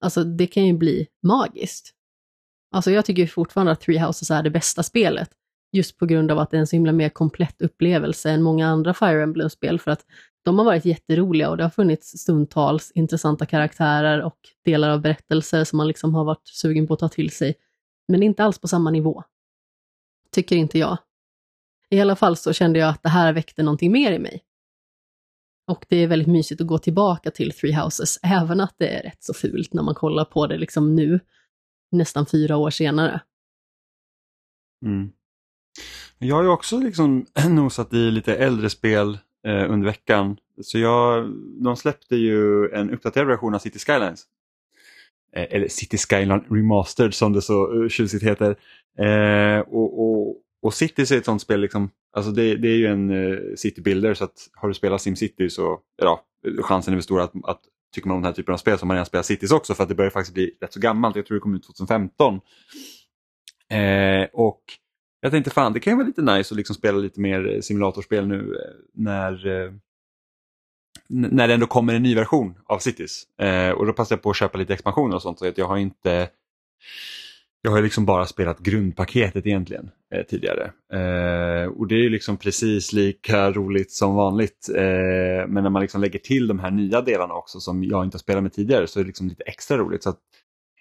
alltså 0.03 0.23
det 0.23 0.47
kan 0.47 0.65
ju 0.65 0.73
bli 0.73 1.07
magiskt. 1.23 1.91
Alltså 2.75 2.91
jag 2.91 3.05
tycker 3.05 3.27
fortfarande 3.27 3.71
att 3.71 3.81
Three 3.81 3.99
Houses 3.99 4.31
är 4.31 4.43
det 4.43 4.49
bästa 4.49 4.83
spelet, 4.83 5.29
just 5.71 5.97
på 5.97 6.05
grund 6.05 6.31
av 6.31 6.39
att 6.39 6.51
det 6.51 6.57
är 6.57 6.59
en 6.59 6.67
så 6.67 6.75
himla 6.75 6.91
mer 6.91 7.09
komplett 7.09 7.61
upplevelse 7.61 8.31
än 8.31 8.41
många 8.41 8.67
andra 8.67 8.93
Fire 8.93 9.23
Emblem-spel, 9.23 9.79
för 9.79 9.91
att 9.91 10.05
de 10.43 10.57
har 10.57 10.65
varit 10.65 10.85
jätteroliga 10.85 11.49
och 11.49 11.57
det 11.57 11.63
har 11.63 11.69
funnits 11.69 12.17
stundtals 12.17 12.91
intressanta 12.91 13.45
karaktärer 13.45 14.21
och 14.21 14.37
delar 14.65 14.89
av 14.89 15.01
berättelser 15.01 15.63
som 15.63 15.77
man 15.77 15.87
liksom 15.87 16.15
har 16.15 16.23
varit 16.23 16.47
sugen 16.47 16.87
på 16.87 16.93
att 16.93 16.99
ta 16.99 17.09
till 17.09 17.31
sig 17.31 17.55
men 18.07 18.23
inte 18.23 18.43
alls 18.43 18.59
på 18.59 18.67
samma 18.67 18.89
nivå. 18.89 19.23
Tycker 20.31 20.55
inte 20.55 20.79
jag. 20.79 20.97
I 21.89 22.01
alla 22.01 22.15
fall 22.15 22.37
så 22.37 22.53
kände 22.53 22.79
jag 22.79 22.89
att 22.89 23.03
det 23.03 23.09
här 23.09 23.33
väckte 23.33 23.63
någonting 23.63 23.91
mer 23.91 24.11
i 24.11 24.19
mig. 24.19 24.43
Och 25.67 25.85
det 25.89 25.97
är 25.97 26.07
väldigt 26.07 26.27
mysigt 26.27 26.61
att 26.61 26.67
gå 26.67 26.77
tillbaka 26.77 27.31
till 27.31 27.51
Three 27.51 27.73
Houses, 27.73 28.19
även 28.23 28.61
att 28.61 28.75
det 28.77 28.87
är 28.87 29.03
rätt 29.03 29.23
så 29.23 29.33
fult 29.33 29.73
när 29.73 29.83
man 29.83 29.95
kollar 29.95 30.25
på 30.25 30.47
det 30.47 30.57
liksom 30.57 30.95
nu, 30.95 31.19
nästan 31.91 32.25
fyra 32.25 32.57
år 32.57 32.69
senare. 32.69 33.21
Mm. 34.85 35.11
Jag 36.17 36.35
har 36.35 36.43
ju 36.43 36.49
också 36.49 36.79
liksom 36.79 37.25
nosat 37.49 37.93
i 37.93 38.11
lite 38.11 38.35
äldre 38.35 38.69
spel 38.69 39.17
eh, 39.47 39.71
under 39.71 39.85
veckan. 39.85 40.37
Så 40.61 40.79
jag, 40.79 41.29
de 41.63 41.75
släppte 41.75 42.15
ju 42.15 42.69
en 42.69 42.89
uppdaterad 42.89 43.27
version 43.27 43.55
av 43.55 43.59
City 43.59 43.79
Skylines 43.79 44.25
Eh, 45.35 45.47
eller 45.49 45.67
City 45.67 45.97
Skyline 45.97 46.43
Remastered 46.49 47.13
som 47.13 47.33
det 47.33 47.41
så 47.41 47.83
eh, 47.83 47.89
tjusigt 47.89 48.23
heter. 48.23 48.55
Eh, 48.99 49.59
och, 49.59 50.01
och, 50.01 50.35
och 50.61 50.73
Cities 50.73 51.11
är 51.11 51.17
ett 51.17 51.25
sånt 51.25 51.41
spel, 51.41 51.61
liksom, 51.61 51.89
alltså 52.13 52.31
det, 52.31 52.55
det 52.55 52.67
är 52.67 52.75
ju 52.75 52.87
en 52.87 53.09
eh, 53.09 53.17
uh, 53.17 53.55
City 53.55 53.81
Builder 53.81 54.13
så 54.13 54.23
att 54.23 54.49
har 54.53 54.67
du 54.67 54.73
spelat 54.73 55.01
SimCity 55.01 55.49
så 55.49 55.79
ja, 55.97 56.23
chansen 56.61 56.93
är 56.93 56.95
väl 56.95 57.03
stor 57.03 57.21
att, 57.21 57.31
att 57.43 57.61
tycker 57.95 58.07
man 58.07 58.15
om 58.15 58.21
den 58.21 58.27
här 58.29 58.35
typen 58.35 58.53
av 58.53 58.57
spel 58.57 58.77
så 58.77 58.83
har 58.83 58.87
man 58.87 58.95
redan 58.95 59.05
spelat 59.05 59.25
Cities 59.25 59.51
också 59.51 59.73
för 59.73 59.83
att 59.83 59.89
det 59.89 59.95
börjar 59.95 60.11
faktiskt 60.11 60.33
bli 60.33 60.57
rätt 60.61 60.73
så 60.73 60.79
gammalt. 60.79 61.15
Jag 61.15 61.25
tror 61.25 61.35
det 61.35 61.41
kom 61.41 61.55
ut 61.55 61.63
2015. 61.63 62.39
Eh, 63.69 64.27
och 64.33 64.61
jag 65.21 65.31
tänkte 65.31 65.51
fan 65.51 65.73
det 65.73 65.79
kan 65.79 65.93
ju 65.93 65.97
vara 65.97 66.07
lite 66.07 66.21
nice 66.21 66.53
att 66.53 66.57
liksom 66.57 66.75
spela 66.75 66.97
lite 66.97 67.19
mer 67.19 67.53
eh, 67.53 67.61
simulatorspel 67.61 68.27
nu 68.27 68.55
eh, 68.55 68.75
när 68.93 69.47
eh, 69.47 69.71
när 71.07 71.47
det 71.47 71.53
ändå 71.53 71.67
kommer 71.67 71.93
en 71.93 72.03
ny 72.03 72.15
version 72.15 72.53
av 72.65 72.79
Cities. 72.79 73.23
Eh, 73.37 73.69
och 73.69 73.85
då 73.85 73.93
passade 73.93 74.15
jag 74.17 74.23
på 74.23 74.29
att 74.29 74.37
köpa 74.37 74.57
lite 74.57 74.73
expansioner 74.73 75.15
och 75.15 75.21
sånt. 75.21 75.39
Så 75.39 75.47
att 75.47 75.57
jag 75.57 75.67
har 75.67 75.77
inte 75.77 76.29
jag 77.61 77.71
har 77.71 77.81
liksom 77.81 78.05
bara 78.05 78.25
spelat 78.25 78.59
grundpaketet 78.59 79.45
egentligen 79.45 79.91
eh, 80.15 80.23
tidigare. 80.23 80.71
Eh, 80.93 81.67
och 81.67 81.87
det 81.87 82.05
är 82.05 82.09
liksom 82.09 82.37
precis 82.37 82.93
lika 82.93 83.51
roligt 83.51 83.91
som 83.91 84.15
vanligt. 84.15 84.69
Eh, 84.75 85.47
men 85.47 85.63
när 85.63 85.69
man 85.69 85.81
liksom 85.81 86.01
lägger 86.01 86.19
till 86.19 86.47
de 86.47 86.59
här 86.59 86.71
nya 86.71 87.01
delarna 87.01 87.33
också 87.33 87.59
som 87.59 87.83
jag 87.83 88.03
inte 88.03 88.15
har 88.15 88.19
spelat 88.19 88.43
med 88.43 88.53
tidigare 88.53 88.87
så 88.87 88.99
är 88.99 89.03
det 89.03 89.07
liksom 89.07 89.27
lite 89.27 89.43
extra 89.43 89.77
roligt. 89.77 90.03
Så 90.03 90.09
att 90.09 90.19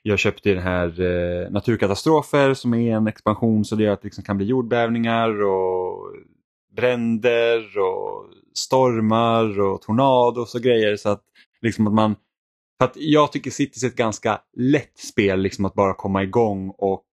jag 0.03 0.19
köpte 0.19 0.55
den 0.55 0.63
här 0.63 1.01
eh, 1.01 1.51
naturkatastrofer 1.51 2.55
som 2.55 2.75
är 2.75 2.97
en 2.97 3.07
expansion 3.07 3.65
så 3.65 3.77
det 3.77 3.85
gör 3.85 3.93
att 3.93 4.03
det 4.03 4.07
liksom 4.07 4.25
kan 4.25 4.37
bli 4.37 4.47
jordbävningar 4.47 5.43
och 5.43 6.15
bränder 6.77 7.79
och 7.79 8.27
stormar 8.55 9.61
och 9.61 9.83
tornados 9.83 10.55
och 10.55 10.61
grejer. 10.61 10.97
Så 10.97 11.09
att, 11.09 11.23
liksom 11.61 11.87
att 11.87 11.93
man, 11.93 12.17
för 12.79 12.85
att 12.85 12.97
jag 12.97 13.33
tycker 13.33 13.51
Cities 13.51 13.83
är 13.83 13.89
ett 13.89 13.97
ganska 13.97 14.41
lätt 14.57 14.99
spel 14.99 15.41
liksom 15.41 15.65
att 15.65 15.75
bara 15.75 15.95
komma 15.95 16.23
igång 16.23 16.75
och 16.79 17.05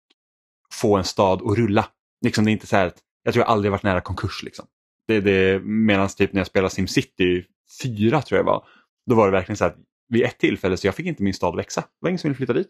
få 0.74 0.98
en 0.98 1.04
stad 1.04 1.42
att 1.46 1.58
rulla. 1.58 1.86
Liksom 2.22 2.46
det 2.46 2.52
är 2.52 2.54
inte 2.54 2.68
så 2.68 2.76
här, 2.76 2.92
jag 3.24 3.34
tror 3.34 3.46
jag 3.46 3.52
aldrig 3.52 3.72
varit 3.72 3.84
nära 3.84 4.02
konkurs. 4.02 4.44
Liksom. 4.44 4.66
Det, 5.08 5.20
det, 5.22 5.62
Medan 5.64 6.10
typ 6.10 6.34
när 6.34 6.40
jag 6.40 6.48
spelade 6.48 6.74
SimCity 6.74 7.44
4 7.84 8.22
tror 8.22 8.38
jag 8.38 8.46
var, 8.46 8.64
då 9.06 9.16
var 9.16 9.26
det 9.26 9.32
verkligen 9.32 9.58
så 9.58 9.66
att 9.66 9.76
vid 10.10 10.24
ett 10.24 10.38
tillfälle 10.38 10.78
så 10.78 10.88
jag 10.88 10.96
fick 10.96 11.06
inte 11.06 11.24
min 11.24 11.34
stad 11.34 11.56
växa. 11.56 11.82
Det 11.82 11.88
var 12.00 12.10
ingen 12.10 12.20
som 12.20 12.28
ville 12.28 12.38
flytta 12.38 12.54
dit. 12.54 12.70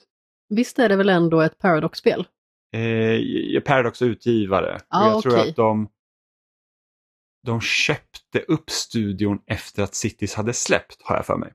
Visst 0.49 0.79
är 0.79 0.89
det 0.89 0.95
väl 0.95 1.09
ändå 1.09 1.41
ett 1.41 1.59
Paradox-spel? 1.59 2.27
Eh, 2.73 3.61
Paradox 3.61 4.01
utgivare. 4.01 4.79
Ah, 4.87 5.07
jag 5.07 5.17
okay. 5.17 5.31
tror 5.31 5.41
att 5.41 5.55
de 5.55 5.89
de 7.45 7.61
köpte 7.61 8.39
upp 8.47 8.69
studion 8.69 9.39
efter 9.45 9.83
att 9.83 9.95
Cities 9.95 10.35
hade 10.35 10.53
släppt, 10.53 11.01
har 11.03 11.15
jag 11.15 11.25
för 11.25 11.37
mig. 11.37 11.53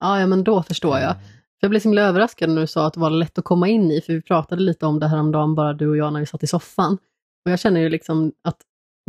Ja, 0.00 0.20
ja 0.20 0.26
men 0.26 0.44
då 0.44 0.62
förstår 0.62 0.98
jag. 0.98 1.14
För 1.14 1.60
jag 1.60 1.70
blev 1.70 1.80
så 1.80 1.88
himla 1.88 2.02
överraskad 2.02 2.50
när 2.50 2.60
du 2.60 2.66
sa 2.66 2.86
att 2.86 2.94
det 2.94 3.00
var 3.00 3.10
lätt 3.10 3.38
att 3.38 3.44
komma 3.44 3.68
in 3.68 3.90
i, 3.90 4.00
för 4.00 4.12
vi 4.12 4.22
pratade 4.22 4.62
lite 4.62 4.86
om 4.86 5.00
det 5.00 5.08
här 5.08 5.18
om 5.18 5.32
dagen 5.32 5.54
bara 5.54 5.72
du 5.72 5.88
och 5.88 5.96
jag 5.96 6.12
när 6.12 6.20
vi 6.20 6.26
satt 6.26 6.42
i 6.42 6.46
soffan. 6.46 6.98
Och 7.44 7.50
jag 7.50 7.60
känner 7.60 7.80
ju 7.80 7.88
liksom 7.88 8.32
att 8.44 8.56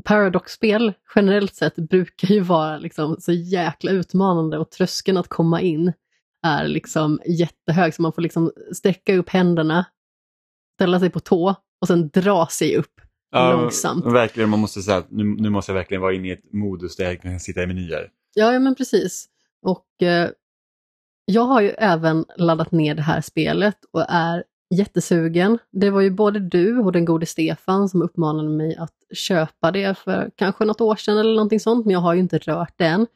Paradox-spel 0.04 0.94
generellt 1.16 1.56
sett 1.56 1.76
brukar 1.76 2.28
ju 2.28 2.40
vara 2.40 2.78
liksom 2.78 3.16
så 3.20 3.32
jäkla 3.32 3.92
utmanande 3.92 4.58
och 4.58 4.72
tröskeln 4.72 5.18
att 5.18 5.28
komma 5.28 5.62
in 5.62 5.94
är 6.46 6.68
liksom 6.68 7.20
jättehög, 7.26 7.94
så 7.94 8.02
man 8.02 8.14
får 8.14 8.22
liksom 8.22 8.52
sträcka 8.74 9.16
upp 9.16 9.30
händerna, 9.30 9.86
ställa 10.76 11.00
sig 11.00 11.10
på 11.10 11.20
tå 11.20 11.56
och 11.82 11.88
sen 11.88 12.10
dra 12.10 12.48
sig 12.48 12.78
upp 12.78 13.02
ja, 13.32 13.52
långsamt. 13.52 14.06
Verkligen, 14.06 14.50
man 14.50 14.60
måste 14.60 14.82
säga 14.82 14.98
att 14.98 15.12
nu, 15.12 15.24
nu, 15.24 15.50
måste 15.50 15.72
jag 15.72 15.78
verkligen 15.78 16.02
vara 16.02 16.14
inne 16.14 16.28
i 16.28 16.32
ett 16.32 16.54
modus 16.54 16.96
där 16.96 17.06
jag 17.06 17.22
kan 17.22 17.40
sitta 17.40 17.64
i 17.64 17.68
menyer. 17.68 18.12
Ja, 18.34 18.54
ja 18.54 18.60
men 18.60 18.76
precis. 18.76 19.30
Och 19.62 20.04
eh, 20.04 20.30
jag 21.26 21.42
har 21.42 21.62
ju 21.62 21.70
även 21.70 22.26
laddat 22.36 22.72
ner 22.72 22.96
det 22.96 23.02
här 23.02 23.22
spelet 23.22 23.78
och 23.92 24.06
är 24.10 24.44
jättesugen. 24.76 25.58
Det 25.72 25.90
var 25.90 26.02
ju 26.02 26.12
både 26.12 26.40
du 26.40 26.80
och 26.80 26.92
den 26.92 27.06
gode 27.06 27.26
Stefan 27.26 27.90
som 27.90 28.02
uppmanade 28.02 28.50
mig 28.50 28.76
att 28.76 28.94
köpa 29.14 29.72
det 29.72 29.98
för 29.98 30.32
kanske 30.36 30.66
något 30.66 30.82
år 30.82 30.96
sedan 30.96 31.18
eller 31.18 31.34
någonting 31.34 31.60
sånt, 31.60 31.86
men 31.86 31.94
jag 31.94 32.00
har 32.00 32.14
ju 32.14 32.20
inte 32.20 32.38
rört 32.38 32.74
det 32.76 32.86
än. 32.86 33.08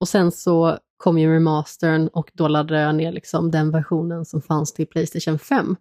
Och 0.00 0.08
sen 0.08 0.32
så 0.32 0.78
kom 1.02 1.18
ju 1.18 1.34
remastern 1.34 2.08
och 2.08 2.30
då 2.32 2.48
laddade 2.48 2.80
jag 2.80 2.94
ner 2.94 3.12
liksom 3.12 3.50
den 3.50 3.70
versionen 3.70 4.24
som 4.24 4.42
fanns 4.42 4.72
till 4.72 4.86
Playstation 4.86 5.38
5. 5.38 5.76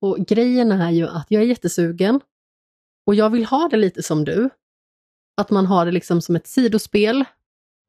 Och 0.00 0.18
grejen 0.18 0.72
är 0.72 0.90
ju 0.90 1.08
att 1.08 1.26
jag 1.28 1.42
är 1.42 1.46
jättesugen 1.46 2.20
och 3.06 3.14
jag 3.14 3.30
vill 3.30 3.44
ha 3.44 3.68
det 3.68 3.76
lite 3.76 4.02
som 4.02 4.24
du. 4.24 4.50
Att 5.36 5.50
man 5.50 5.66
har 5.66 5.86
det 5.86 5.92
liksom 5.92 6.22
som 6.22 6.36
ett 6.36 6.46
sidospel 6.46 7.24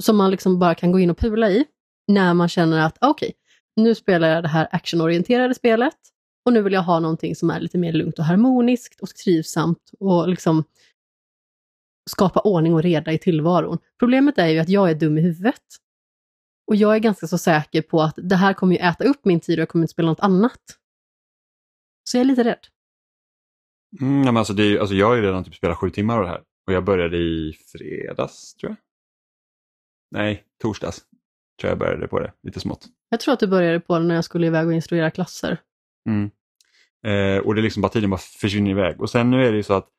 som 0.03 0.17
man 0.17 0.31
liksom 0.31 0.59
bara 0.59 0.75
kan 0.75 0.91
gå 0.91 0.99
in 0.99 1.09
och 1.09 1.17
pula 1.17 1.49
i 1.49 1.65
när 2.07 2.33
man 2.33 2.49
känner 2.49 2.85
att 2.85 2.97
okej, 3.01 3.27
okay, 3.27 3.83
nu 3.83 3.95
spelar 3.95 4.27
jag 4.27 4.43
det 4.43 4.49
här 4.49 4.67
actionorienterade 4.71 5.53
spelet 5.53 5.97
och 6.45 6.53
nu 6.53 6.61
vill 6.61 6.73
jag 6.73 6.83
ha 6.83 6.99
någonting 6.99 7.35
som 7.35 7.49
är 7.49 7.59
lite 7.59 7.77
mer 7.77 7.93
lugnt 7.93 8.19
och 8.19 8.25
harmoniskt 8.25 9.01
och 9.01 9.09
trivsamt 9.09 9.91
och 9.99 10.29
liksom 10.29 10.63
skapa 12.09 12.39
ordning 12.39 12.73
och 12.73 12.83
reda 12.83 13.11
i 13.11 13.17
tillvaron. 13.17 13.77
Problemet 13.99 14.37
är 14.37 14.47
ju 14.47 14.59
att 14.59 14.69
jag 14.69 14.89
är 14.89 14.95
dum 14.95 15.17
i 15.17 15.21
huvudet. 15.21 15.61
Och 16.73 16.77
jag 16.77 16.95
är 16.95 16.99
ganska 16.99 17.27
så 17.27 17.37
säker 17.37 17.81
på 17.81 18.01
att 18.01 18.13
det 18.17 18.35
här 18.35 18.53
kommer 18.53 18.75
ju 18.75 18.79
äta 18.79 19.03
upp 19.03 19.25
min 19.25 19.39
tid 19.39 19.59
och 19.59 19.61
jag 19.61 19.69
kommer 19.69 19.83
inte 19.83 19.91
spela 19.91 20.09
något 20.09 20.19
annat. 20.19 20.61
Så 22.03 22.17
jag 22.17 22.21
är 22.21 22.25
lite 22.25 22.43
rädd. 22.43 22.67
Mm, 24.01 24.21
men 24.21 24.37
alltså 24.37 24.53
det 24.53 24.63
är, 24.63 24.79
alltså 24.79 24.95
jag 24.95 25.07
har 25.07 25.15
ju 25.15 25.21
redan 25.21 25.43
typ 25.43 25.55
spelat 25.55 25.77
sju 25.77 25.89
timmar 25.89 26.17
av 26.17 26.23
det 26.23 26.29
här 26.29 26.41
och 26.67 26.73
jag 26.73 26.83
började 26.83 27.17
i 27.17 27.57
fredags 27.71 28.55
tror 28.55 28.71
jag. 28.71 28.77
Nej, 30.11 30.43
torsdags 30.61 31.01
tror 31.61 31.69
jag 31.69 31.79
började 31.79 32.07
på 32.07 32.19
det, 32.19 32.33
lite 32.43 32.59
smått. 32.59 32.87
Jag 33.09 33.19
tror 33.19 33.33
att 33.33 33.39
du 33.39 33.47
började 33.47 33.79
på 33.79 33.99
det 33.99 34.05
när 34.05 34.15
jag 34.15 34.25
skulle 34.25 34.47
iväg 34.47 34.67
och 34.67 34.73
instruera 34.73 35.11
klasser. 35.11 35.61
Mm. 36.09 36.31
Eh, 37.05 37.45
och 37.45 37.55
det 37.55 37.61
är 37.61 37.63
liksom 37.63 37.81
bara 37.81 37.91
tiden 37.91 38.09
bara 38.09 38.17
försvinner 38.17 38.71
iväg. 38.71 39.01
Och 39.01 39.09
sen 39.09 39.31
nu 39.31 39.45
är 39.45 39.51
det 39.51 39.57
ju 39.57 39.63
så 39.63 39.73
att 39.73 39.89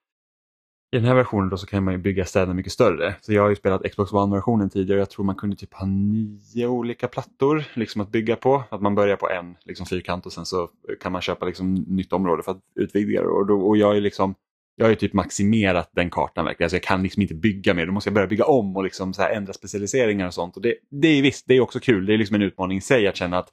i 0.95 0.99
den 0.99 1.07
här 1.07 1.15
versionen 1.15 1.49
då 1.49 1.57
så 1.57 1.67
kan 1.67 1.85
man 1.85 1.95
ju 1.95 1.99
bygga 1.99 2.25
städerna 2.25 2.55
mycket 2.55 2.73
större. 2.73 3.15
Så 3.21 3.33
jag 3.33 3.43
har 3.43 3.49
ju 3.49 3.57
spelat 3.57 3.83
Xbox 3.91 4.13
One-versionen 4.13 4.71
tidigare. 4.71 4.99
Jag 4.99 5.11
tror 5.11 5.25
man 5.25 5.35
kunde 5.35 5.57
typ 5.57 5.75
ha 5.75 5.87
nio 5.87 6.67
olika 6.67 7.09
plattor 7.09 7.65
liksom 7.75 8.01
att 8.01 8.09
bygga 8.09 8.37
på. 8.37 8.65
Att 8.71 8.83
man 8.83 8.95
börjar 8.95 9.17
på 9.17 9.31
en 9.31 9.57
liksom 9.65 9.87
fyrkant 9.87 10.27
och 10.27 10.33
sen 10.33 10.47
så 10.47 10.69
kan 11.01 11.13
man 11.13 11.23
köpa 11.23 11.47
liksom 11.47 11.75
nytt 11.75 12.13
område 12.13 12.43
för 12.43 12.53
att 12.53 12.61
utvidga 12.75 13.23
det. 13.23 13.29
Och, 13.29 13.47
då, 13.47 13.61
och 13.61 13.77
jag 13.77 13.97
är 13.97 14.01
liksom 14.01 14.35
jag 14.77 14.87
har 14.87 14.91
ju 14.91 14.97
typ 14.97 15.13
maximerat 15.13 15.91
den 15.93 16.11
kartan 16.11 16.45
verkligen. 16.45 16.67
Alltså 16.67 16.77
jag 16.77 16.83
kan 16.83 17.03
liksom 17.03 17.23
inte 17.23 17.35
bygga 17.35 17.75
mer. 17.75 17.87
Då 17.87 17.93
måste 17.93 18.09
jag 18.09 18.15
börja 18.15 18.27
bygga 18.27 18.45
om 18.45 18.77
och 18.77 18.85
liksom 18.85 19.13
så 19.13 19.23
ändra 19.23 19.53
specialiseringar 19.53 20.27
och 20.27 20.35
sånt. 20.35 20.57
Och 20.57 20.63
det, 20.63 20.75
det 20.91 21.09
är 21.09 21.23
visst, 21.23 21.45
det 21.49 21.55
är 21.55 21.61
också 21.61 21.81
kul. 21.81 22.07
Det 22.07 22.15
är 22.15 22.19
liksom 22.19 22.35
en 22.35 22.43
utmaning 22.43 22.79
i 22.79 22.81
sig 22.81 23.07
att 23.07 23.17
känna 23.17 23.39
att 23.39 23.49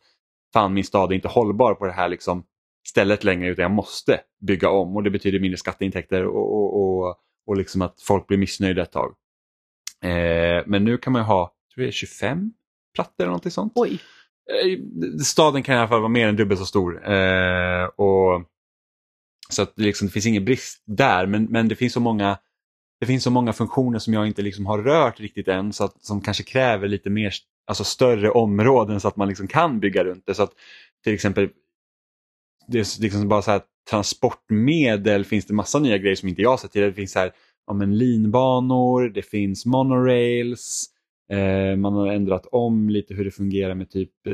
fan 0.53 0.73
min 0.73 0.83
stad 0.83 1.11
är 1.11 1.15
inte 1.15 1.27
hållbar 1.27 1.73
på 1.73 1.85
det 1.85 1.91
här 1.91 2.09
liksom 2.09 2.43
stället 2.87 3.23
längre 3.23 3.49
utan 3.49 3.63
jag 3.63 3.71
måste 3.71 4.19
bygga 4.41 4.69
om 4.69 4.95
och 4.95 5.03
det 5.03 5.09
betyder 5.09 5.39
mindre 5.39 5.57
skatteintäkter 5.57 6.25
och, 6.25 6.53
och, 6.53 6.81
och, 6.81 7.15
och 7.47 7.57
liksom 7.57 7.81
att 7.81 8.01
folk 8.01 8.27
blir 8.27 8.37
missnöjda 8.37 8.81
ett 8.81 8.91
tag. 8.91 9.15
Eh, 10.03 10.63
men 10.65 10.83
nu 10.83 10.97
kan 10.97 11.13
man 11.13 11.21
ha 11.21 11.53
tror 11.73 11.85
jag, 11.85 11.93
25 11.93 12.53
plattor 12.95 13.23
eller 13.23 13.27
någonting 13.27 13.51
sånt. 13.51 13.73
Oj. 13.75 13.99
Eh, 14.51 14.79
staden 15.23 15.63
kan 15.63 15.75
i 15.75 15.77
alla 15.77 15.87
fall 15.87 16.01
vara 16.01 16.09
mer 16.09 16.27
än 16.27 16.35
dubbelt 16.35 16.59
så 16.59 16.65
stor. 16.65 17.11
Eh, 17.11 17.85
och 17.85 18.43
så 19.49 19.61
att 19.61 19.79
liksom, 19.79 20.07
det 20.07 20.11
finns 20.11 20.25
ingen 20.25 20.45
brist 20.45 20.83
där 20.85 21.25
men, 21.25 21.43
men 21.43 21.67
det 21.67 21.75
finns 21.75 21.93
så 21.93 21.99
många 21.99 22.37
det 23.01 23.07
finns 23.07 23.23
så 23.23 23.31
många 23.31 23.53
funktioner 23.53 23.99
som 23.99 24.13
jag 24.13 24.27
inte 24.27 24.41
liksom 24.41 24.65
har 24.65 24.79
rört 24.79 25.19
riktigt 25.19 25.47
än 25.47 25.73
så 25.73 25.83
att, 25.83 26.03
som 26.05 26.21
kanske 26.21 26.43
kräver 26.43 26.87
lite 26.87 27.09
mer, 27.09 27.33
alltså 27.67 27.83
större 27.83 28.29
områden 28.29 28.99
så 28.99 29.07
att 29.07 29.15
man 29.15 29.27
liksom 29.27 29.47
kan 29.47 29.79
bygga 29.79 30.03
runt 30.03 30.25
det. 30.25 30.33
Så 30.33 30.43
att 30.43 30.51
till 31.03 31.13
exempel 31.13 31.49
det 32.67 32.79
är 32.79 33.01
liksom 33.01 33.27
bara 33.27 33.41
så 33.41 33.51
här, 33.51 33.61
transportmedel 33.89 35.25
finns 35.25 35.45
det 35.45 35.53
massa 35.53 35.79
nya 35.79 35.97
grejer 35.97 36.15
som 36.15 36.29
inte 36.29 36.41
jag 36.41 36.59
sett 36.59 36.71
tidigare. 36.71 36.91
Det 36.91 36.95
finns 36.95 37.15
här, 37.15 37.31
ja, 37.67 37.73
men 37.73 37.97
linbanor, 37.97 39.09
det 39.09 39.21
finns 39.21 39.65
monorails, 39.65 40.85
eh, 41.31 41.75
man 41.77 41.93
har 41.93 42.07
ändrat 42.07 42.47
om 42.51 42.89
lite 42.89 43.13
hur 43.13 43.25
det 43.25 43.31
fungerar 43.31 43.75
med 43.75 43.89
typ 43.89 44.27
eh, 44.27 44.33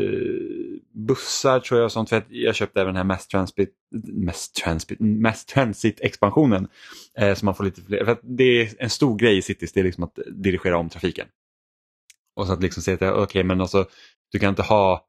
bussar 0.93 1.59
tror 1.59 1.81
jag. 1.81 1.91
Sånt. 1.91 2.09
För 2.09 2.23
jag 2.29 2.55
köpte 2.55 2.81
även 2.81 2.93
den 2.93 2.97
här 2.97 3.03
Mass 3.03 3.27
Transit, 3.27 3.69
Mass 4.13 4.51
Transit, 4.51 4.99
Mass 4.99 5.45
Transit 5.45 6.01
expansionen. 6.01 6.67
Eh, 7.17 7.33
så 7.33 7.45
man 7.45 7.55
får 7.55 7.63
lite 7.63 7.81
fler, 7.81 8.05
för 8.05 8.17
det 8.23 8.43
är 8.43 8.73
en 8.79 8.89
stor 8.89 9.17
grej 9.17 9.37
i 9.37 9.41
Cities, 9.41 9.73
det 9.73 9.79
är 9.79 9.83
liksom 9.83 10.03
att 10.03 10.19
dirigera 10.31 10.77
om 10.77 10.89
trafiken. 10.89 11.27
Och 12.35 12.47
så 12.47 12.53
att 12.53 12.61
liksom 12.61 12.83
säga 12.83 12.95
att 12.95 13.01
okej 13.01 13.23
okay, 13.23 13.43
men 13.43 13.61
alltså 13.61 13.85
du 14.31 14.39
kan 14.39 14.49
inte 14.49 14.61
ha 14.61 15.07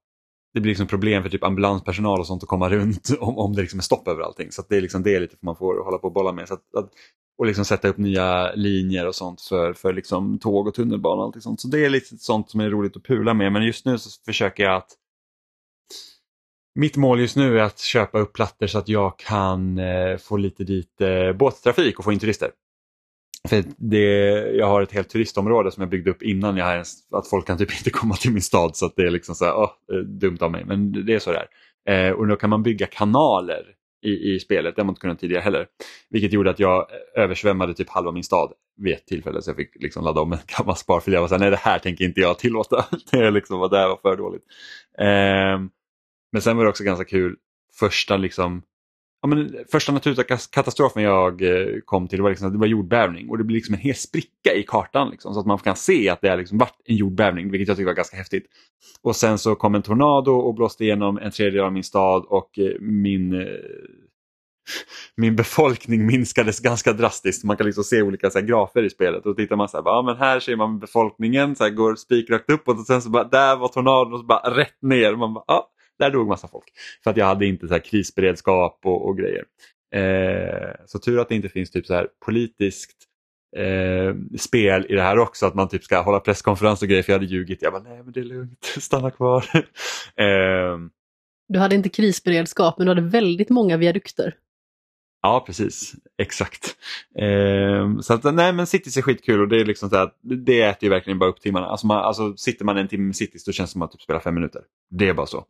det 0.55 0.61
blir 0.61 0.71
liksom 0.71 0.87
problem 0.87 1.23
för 1.23 1.31
typ 1.31 1.45
ambulanspersonal 1.45 2.21
och 2.21 2.27
sånt 2.27 2.43
att 2.43 2.49
komma 2.49 2.69
runt 2.69 3.11
om, 3.21 3.39
om 3.39 3.53
det 3.53 3.61
liksom 3.61 3.79
är 3.79 3.83
stopp 3.83 4.09
över 4.09 4.23
allting. 4.23 4.53
Så 4.53 4.63
det 4.69 4.77
är 4.77 4.81
liksom 4.81 5.03
det 5.03 5.21
lite 5.21 5.37
man 5.41 5.57
får 5.57 5.85
hålla 5.85 5.99
på 5.99 6.07
och 6.07 6.13
bolla 6.13 6.33
med. 6.33 6.49
Så 6.49 6.55
att, 6.55 6.75
att, 6.75 6.91
och 7.39 7.47
liksom 7.47 7.65
sätta 7.65 7.89
upp 7.89 7.99
nya 7.99 8.53
linjer 8.55 9.07
och 9.07 9.15
sånt 9.15 9.41
för, 9.41 9.73
för 9.73 9.93
liksom 9.93 10.39
tåg 10.39 10.67
och 10.67 10.75
tunnelbana 10.75 11.23
och 11.23 11.37
allt 11.37 11.43
sånt. 11.43 11.61
Så 11.61 11.69
det 11.69 11.85
är 11.85 11.91
lite 11.91 12.17
sånt 12.19 12.51
som 12.51 12.61
är 12.61 12.71
roligt 12.71 12.97
att 12.97 13.03
pula 13.03 13.35
med. 13.35 13.53
Men 13.53 13.67
just 13.67 13.87
nu 13.87 13.99
så 13.99 14.11
försöker 14.25 14.65
jag 14.65 14.77
att 14.77 14.91
mitt 16.75 16.97
mål 16.97 17.21
just 17.21 17.37
nu 17.37 17.59
är 17.59 17.63
att 17.63 17.79
köpa 17.79 18.19
upp 18.19 18.33
plattor 18.33 18.67
så 18.67 18.79
att 18.79 18.89
jag 18.89 19.19
kan 19.19 19.79
eh, 19.79 20.17
få 20.17 20.37
lite 20.37 20.65
dit 20.65 21.01
eh, 21.01 21.33
båttrafik 21.33 21.99
och 21.99 22.05
få 22.05 22.13
in 22.13 22.19
turister. 22.19 22.51
För 23.49 23.65
det, 23.77 24.05
jag 24.57 24.67
har 24.67 24.83
ett 24.83 24.93
helt 24.93 25.09
turistområde 25.09 25.71
som 25.71 25.81
jag 25.81 25.91
byggde 25.91 26.11
upp 26.11 26.23
innan 26.23 26.57
jag 26.57 26.73
ens, 26.73 27.13
att 27.13 27.29
folk 27.29 27.47
kan 27.47 27.59
typ 27.59 27.73
inte 27.79 27.91
komma 27.91 28.15
till 28.15 28.33
min 28.33 28.43
stad 28.43 28.77
så 28.77 28.87
att 28.87 28.97
det 28.97 29.03
är 29.03 29.11
liksom 29.11 29.35
så 29.35 29.45
här, 29.45 29.53
oh, 29.53 29.71
dumt 30.21 30.39
av 30.41 30.51
mig 30.51 30.65
men 30.65 31.07
det 31.07 31.15
är 31.15 31.19
så 31.19 31.33
där. 31.33 31.47
Eh, 31.89 32.13
och 32.13 32.27
då 32.27 32.37
kan 32.37 32.51
man 32.51 32.63
bygga 32.63 32.87
kanaler 32.87 33.63
i, 34.03 34.35
i 34.35 34.41
spelet, 34.41 34.77
det 34.77 34.83
har 34.83 34.87
man 34.87 34.93
inte 34.93 35.01
kunnat 35.01 35.21
tidigare 35.21 35.43
heller. 35.43 35.67
Vilket 36.11 36.33
gjorde 36.33 36.51
att 36.51 36.59
jag 36.59 36.79
eh, 36.79 37.23
översvämmade 37.23 37.75
typ 37.75 37.89
halva 37.89 38.13
min 38.13 38.25
stad 38.25 38.53
vid 38.77 38.95
ett 38.95 39.07
tillfälle 39.07 39.43
så 39.43 39.51
jag 39.51 39.57
fick 39.57 39.83
liksom 39.83 40.05
ladda 40.05 40.21
om 40.21 40.33
en 40.33 40.39
gammal 40.59 40.77
sparfil. 40.77 41.15
Jag 41.15 41.21
var 41.21 41.29
så 41.29 41.35
här, 41.35 41.41
nej 41.41 41.51
det 41.51 41.57
här 41.57 41.79
tänker 41.79 42.05
inte 42.05 42.21
jag 42.21 42.39
tillåta. 42.39 42.87
det, 43.11 43.31
liksom, 43.31 43.69
det 43.71 43.79
här 43.79 43.89
var 43.89 43.97
för 44.03 44.17
dåligt. 44.17 44.45
Eh, 44.99 45.61
men 46.33 46.43
sen 46.43 46.57
var 46.57 46.65
det 46.65 46.71
också 46.71 46.85
ganska 46.85 47.05
kul, 47.05 47.37
första 47.79 48.17
liksom 48.17 48.63
ja, 49.23 49.29
men 49.29 49.55
första 49.73 49.93
naturkatastrofen 49.93 51.03
jag 51.03 51.43
eh, 51.43 51.81
kom 51.85 52.09
till 52.09 52.23
var, 52.23 52.31
liksom, 52.31 52.53
det 52.53 52.59
var 52.59 52.67
jordbävning 52.67 53.31
och 53.31 53.39
det 53.39 53.45
blir 53.45 53.57
liksom 53.57 53.75
en 53.75 53.81
hel 53.81 53.95
spricka 53.95 54.55
i 54.55 54.63
kartan 54.63 55.11
liksom, 55.11 55.35
så 55.35 55.41
att 55.41 55.47
man 55.47 55.59
kan 55.59 55.77
se 55.77 56.09
att 56.09 56.21
det 56.21 56.29
har 56.29 56.37
liksom 56.37 56.59
varit 56.59 56.81
en 56.85 56.97
jordbävning 56.97 57.51
vilket 57.51 57.69
jag 57.69 57.77
tycker 57.77 57.87
var 57.87 57.95
ganska 57.95 58.17
häftigt. 58.17 58.47
Och 59.03 59.17
sen 59.17 59.39
så 59.39 59.55
kom 59.55 59.75
en 59.75 59.83
tornado 59.83 60.31
och 60.31 60.55
blåste 60.55 60.85
igenom 60.85 61.19
en 61.19 61.31
tredjedel 61.31 61.65
av 61.65 61.73
min 61.73 61.85
stad 61.85 62.25
och 62.29 62.59
eh, 62.59 62.81
min 62.81 63.33
eh, 63.41 63.47
min 65.17 65.37
befolkning 65.37 66.07
minskades 66.07 66.61
ganska 66.61 66.93
drastiskt. 66.93 67.45
Man 67.45 67.57
kan 67.57 67.67
liksom 67.67 67.85
se 67.85 68.03
olika 68.03 68.31
så 68.31 68.39
här, 68.39 68.47
grafer 68.47 68.83
i 68.83 68.91
spelet 68.91 69.27
och 69.27 69.37
tittar 69.37 69.57
man 69.57 69.69
så 69.69 69.77
här, 69.77 69.85
ja, 69.85 70.03
men 70.03 70.17
här 70.17 70.41
ser 70.41 70.57
man 70.57 70.79
befolkningen 70.79 71.57
så 71.57 71.65
här, 71.65 71.71
går 71.71 71.95
spikrakt 71.95 72.51
uppåt 72.51 72.79
och 72.79 72.87
sen 72.87 73.03
så 73.03 73.11
bara, 73.11 73.25
där 73.25 73.57
var 73.57 73.69
tornadon 73.69 74.13
och 74.13 74.21
så 74.21 74.27
bara 74.27 74.57
rätt 74.57 74.83
ner. 74.83 75.17
Man 75.17 75.35
bara, 75.35 75.45
ja, 75.47 75.71
där 75.99 76.11
dog 76.11 76.29
massa 76.29 76.49
folk. 76.49 76.65
För 77.05 77.11
att 77.11 77.17
jag 77.17 77.27
hade 77.27 77.47
inte 77.47 77.69
så 77.69 77.75
här 77.75 77.81
krisberedskap 77.81 78.81
och, 78.85 79.09
och 79.09 79.19
grejer. 79.19 79.45
Eh, 79.95 80.71
så 80.87 80.99
tur 80.99 81.19
att 81.19 81.29
det 81.29 81.35
inte 81.35 81.49
finns 81.49 81.71
typ 81.71 81.87
så 81.87 81.95
här 81.95 82.09
politiskt 82.27 82.97
eh, 83.57 84.39
spel 84.39 84.87
i 84.89 84.95
det 84.95 85.03
här 85.03 85.19
också. 85.19 85.47
Att 85.47 85.55
man 85.55 85.69
typ 85.69 85.85
ska 85.85 86.01
hålla 86.01 86.21
presskonferens 86.21 86.83
och 86.83 86.89
grejer 86.89 87.03
för 87.03 87.13
jag 87.13 87.19
hade 87.19 87.33
ljugit. 87.33 87.63
Jag 87.63 87.73
bara, 87.73 87.83
nej 87.83 88.03
men 88.03 88.13
det 88.13 88.21
är 88.21 88.25
lugnt, 88.25 88.65
stanna 88.79 89.11
kvar. 89.11 89.45
eh, 90.17 90.79
du 91.49 91.59
hade 91.59 91.75
inte 91.75 91.89
krisberedskap 91.89 92.79
men 92.79 92.87
du 92.87 92.91
hade 92.91 93.09
väldigt 93.09 93.49
många 93.49 93.77
viadukter. 93.77 94.35
Ja, 95.23 95.45
precis. 95.47 95.95
Exakt. 96.19 96.77
Eh, 97.19 97.99
så 98.01 98.15
att, 98.15 98.35
nej 98.35 98.53
men 98.53 98.67
Cities 98.67 98.97
är 98.97 99.03
skitkul 99.03 99.41
och 99.41 99.49
det 99.49 99.61
är 99.61 99.65
liksom 99.65 99.91
så 99.91 99.97
att 99.97 100.19
det 100.23 100.63
äter 100.63 100.85
ju 100.85 100.91
verkligen 100.91 101.19
bara 101.19 101.31
upp 101.31 101.41
timmarna. 101.41 101.67
Alltså, 101.67 101.87
man, 101.87 102.05
alltså 102.05 102.37
sitter 102.37 102.65
man 102.65 102.77
en 102.77 102.89
timme 102.89 103.05
med 103.05 103.17
Cities 103.17 103.45
då 103.45 103.53
känns 103.53 103.71
det 103.71 103.73
som 103.73 103.83
att 103.83 103.93
typ 103.93 104.01
spela 104.01 104.21
fem 104.21 104.35
minuter. 104.35 104.63
Det 104.91 105.09
är 105.09 105.15
bara 105.15 105.27
så. 105.27 105.47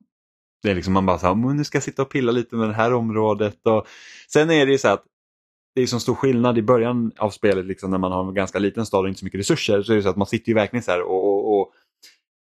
Det 0.62 0.70
är 0.70 0.74
liksom 0.74 0.92
man 0.92 1.06
bara 1.06 1.18
så 1.18 1.26
här, 1.26 1.34
nu 1.34 1.64
ska 1.64 1.76
jag 1.76 1.82
sitta 1.82 2.02
och 2.02 2.10
pilla 2.10 2.32
lite 2.32 2.56
med 2.56 2.68
det 2.68 2.74
här 2.74 2.94
området. 2.94 3.66
Och... 3.66 3.86
Sen 4.28 4.50
är 4.50 4.66
det 4.66 4.72
ju 4.72 4.78
så 4.78 4.88
att 4.88 5.04
det 5.74 5.82
är 5.82 5.86
så 5.86 6.00
stor 6.00 6.14
skillnad 6.14 6.58
i 6.58 6.62
början 6.62 7.12
av 7.18 7.30
spelet 7.30 7.66
liksom, 7.66 7.90
när 7.90 7.98
man 7.98 8.12
har 8.12 8.28
en 8.28 8.34
ganska 8.34 8.58
liten 8.58 8.86
stad 8.86 9.02
och 9.02 9.08
inte 9.08 9.18
så 9.18 9.24
mycket 9.24 9.40
resurser. 9.40 9.82
Så 9.82 9.92
är 9.92 9.96
det 9.96 10.02
så 10.02 10.08
att 10.08 10.16
man 10.16 10.26
sitter 10.26 10.48
ju 10.48 10.54
verkligen 10.54 10.82
så 10.82 10.90
här 10.90 11.02
och, 11.02 11.24
och, 11.24 11.60
och 11.60 11.72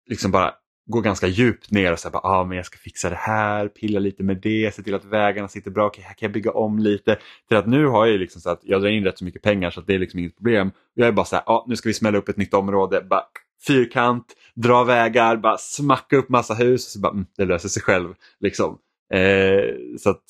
liksom 0.09 0.31
bara 0.31 0.53
går 0.87 1.01
ganska 1.01 1.27
djupt 1.27 1.71
ner 1.71 1.91
och 1.91 1.99
säger 1.99 2.25
ah, 2.25 2.43
men 2.43 2.57
jag 2.57 2.65
ska 2.65 2.77
fixa 2.77 3.09
det 3.09 3.15
här, 3.15 3.67
pilla 3.67 3.99
lite 3.99 4.23
med 4.23 4.37
det, 4.37 4.75
se 4.75 4.83
till 4.83 4.95
att 4.95 5.05
vägarna 5.05 5.47
sitter 5.47 5.71
bra, 5.71 5.87
okay, 5.87 6.03
här 6.03 6.13
kan 6.13 6.27
jag 6.27 6.31
bygga 6.33 6.51
om 6.51 6.79
lite. 6.79 7.17
Till 7.47 7.57
att 7.57 7.67
nu 7.67 7.85
har 7.85 8.05
jag 8.05 8.19
liksom 8.19 8.41
så 8.41 8.49
att 8.49 8.59
jag 8.63 8.81
drar 8.81 8.89
in 8.89 9.03
rätt 9.03 9.17
så 9.17 9.25
mycket 9.25 9.41
pengar 9.41 9.71
så 9.71 9.79
att 9.79 9.87
det 9.87 9.95
är 9.95 9.99
liksom 9.99 10.19
inget 10.19 10.35
problem. 10.35 10.71
Jag 10.93 11.07
är 11.07 11.11
bara 11.11 11.25
så 11.25 11.35
här, 11.35 11.43
ah, 11.47 11.65
nu 11.67 11.75
ska 11.75 11.89
vi 11.89 11.93
smälla 11.93 12.17
upp 12.17 12.29
ett 12.29 12.37
nytt 12.37 12.53
område, 12.53 13.01
bara 13.09 13.23
fyrkant, 13.67 14.25
dra 14.55 14.83
vägar, 14.83 15.37
bara 15.37 15.57
smacka 15.57 16.17
upp 16.17 16.29
massa 16.29 16.53
hus 16.53 16.85
och 16.85 16.91
så 16.91 16.99
bara, 16.99 17.11
mm, 17.11 17.25
det 17.37 17.45
löser 17.45 17.69
sig 17.69 17.83
själv. 17.83 18.13
Liksom. 18.39 18.77
Eh, 19.13 19.97
så 19.99 20.09
att, 20.09 20.23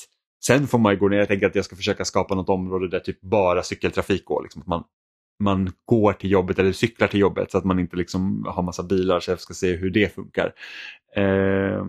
sen 0.46 0.68
får 0.68 0.78
man 0.78 0.94
ju 0.94 1.00
gå 1.00 1.08
ner, 1.08 1.18
jag 1.18 1.28
tänker 1.28 1.48
att 1.48 1.56
jag 1.56 1.66
ska 1.66 1.76
försöka 1.76 2.06
skapa 2.06 2.36
något 2.36 2.50
område 2.50 2.88
där 2.88 3.00
typ 3.00 3.22
bara 3.22 3.63
cykeltrafik 3.63 4.26
går. 4.26 4.44
Liksom, 4.44 4.62
att 4.62 4.68
man, 4.68 4.84
man 5.44 5.72
går 5.86 6.13
till 6.13 6.32
jobbet 6.32 6.60
eller 6.60 6.72
cyklar 6.72 7.08
till 7.08 7.20
jobbet 7.20 7.52
så 7.52 7.58
att 7.58 7.66
man 7.66 7.80
inte 7.80 7.98
liksom 7.98 8.46
har 8.48 8.63
massa 8.63 8.84
bilar 8.84 9.20
så 9.20 9.32
jag 9.32 9.40
ska 9.40 9.54
se 9.54 9.76
hur 9.76 9.90
det 9.90 10.16
funkar. 10.16 10.54
Eh, 11.16 11.86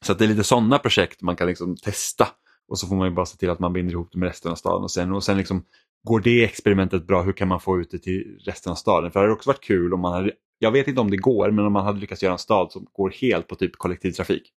så 0.00 0.12
att 0.12 0.18
det 0.18 0.24
är 0.24 0.28
lite 0.28 0.44
sådana 0.44 0.78
projekt 0.78 1.22
man 1.22 1.36
kan 1.36 1.46
liksom 1.46 1.76
testa 1.76 2.28
och 2.68 2.78
så 2.78 2.86
får 2.86 2.96
man 2.96 3.08
ju 3.08 3.14
bara 3.14 3.26
se 3.26 3.36
till 3.36 3.50
att 3.50 3.58
man 3.58 3.72
binder 3.72 3.92
ihop 3.92 4.08
det 4.12 4.18
med 4.18 4.26
resten 4.26 4.52
av 4.52 4.56
staden 4.56 4.82
och 4.82 4.90
sen, 4.90 5.12
och 5.12 5.24
sen 5.24 5.36
liksom 5.36 5.64
går 6.04 6.20
det 6.20 6.44
experimentet 6.44 7.06
bra, 7.06 7.22
hur 7.22 7.32
kan 7.32 7.48
man 7.48 7.60
få 7.60 7.80
ut 7.80 7.90
det 7.90 7.98
till 7.98 8.38
resten 8.44 8.72
av 8.72 8.76
staden? 8.76 9.10
För 9.10 9.20
det 9.20 9.24
hade 9.24 9.34
också 9.34 9.50
varit 9.50 9.64
kul 9.64 9.94
om 9.94 10.00
man 10.00 10.12
hade 10.12 10.32
jag 10.58 10.70
vet 10.70 10.88
inte 10.88 11.00
om 11.00 11.10
det 11.10 11.16
går, 11.16 11.50
men 11.50 11.66
om 11.66 11.72
man 11.72 11.84
hade 11.84 12.00
lyckats 12.00 12.22
göra 12.22 12.32
en 12.32 12.38
stad 12.38 12.72
som 12.72 12.86
går 12.92 13.10
helt 13.10 13.48
på 13.48 13.54
typ 13.54 13.76
kollektivtrafik. 13.76 14.52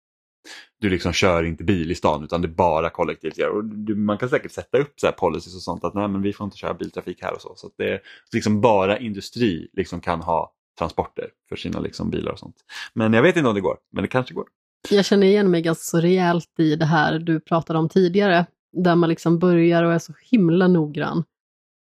Du 0.79 0.89
liksom 0.89 1.13
kör 1.13 1.43
inte 1.43 1.63
bil 1.63 1.91
i 1.91 1.95
stan 1.95 2.23
utan 2.23 2.41
det 2.41 2.47
är 2.47 2.53
bara 2.53 2.89
kollektivt. 2.89 3.37
Och 3.53 3.65
du, 3.65 3.95
man 3.95 4.17
kan 4.17 4.29
säkert 4.29 4.51
sätta 4.51 4.77
upp 4.77 4.93
så 4.99 5.07
här 5.07 5.13
policies 5.13 5.55
och 5.55 5.61
sånt 5.61 5.83
att 5.83 5.93
nej 5.93 6.07
men 6.07 6.21
vi 6.21 6.33
får 6.33 6.45
inte 6.45 6.57
köra 6.57 6.73
biltrafik 6.73 7.21
här 7.21 7.33
och 7.33 7.41
så. 7.41 7.53
Så 7.55 7.69
det 7.77 7.89
är 7.89 8.01
liksom 8.33 8.61
bara 8.61 8.99
industri 8.99 9.69
liksom 9.73 10.01
kan 10.01 10.21
ha 10.21 10.53
transporter 10.79 11.29
för 11.49 11.55
sina 11.55 11.79
liksom 11.79 12.09
bilar 12.09 12.31
och 12.31 12.39
sånt. 12.39 12.55
Men 12.93 13.13
jag 13.13 13.21
vet 13.21 13.37
inte 13.37 13.49
om 13.49 13.55
det 13.55 13.61
går, 13.61 13.77
men 13.91 14.01
det 14.01 14.07
kanske 14.07 14.33
går. 14.33 14.45
Jag 14.89 15.05
känner 15.05 15.27
igen 15.27 15.51
mig 15.51 15.61
ganska 15.61 15.81
så 15.81 15.99
rejält 15.99 16.59
i 16.59 16.75
det 16.75 16.85
här 16.85 17.19
du 17.19 17.39
pratade 17.39 17.79
om 17.79 17.89
tidigare, 17.89 18.45
där 18.71 18.95
man 18.95 19.09
liksom 19.09 19.39
börjar 19.39 19.83
och 19.83 19.93
är 19.93 19.99
så 19.99 20.13
himla 20.31 20.67
noggrann. 20.67 21.23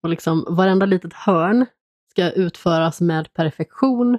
Och 0.03 0.09
liksom 0.09 0.45
varenda 0.49 0.85
litet 0.85 1.13
hörn 1.13 1.65
ska 2.11 2.31
utföras 2.31 3.01
med 3.01 3.33
perfektion. 3.33 4.17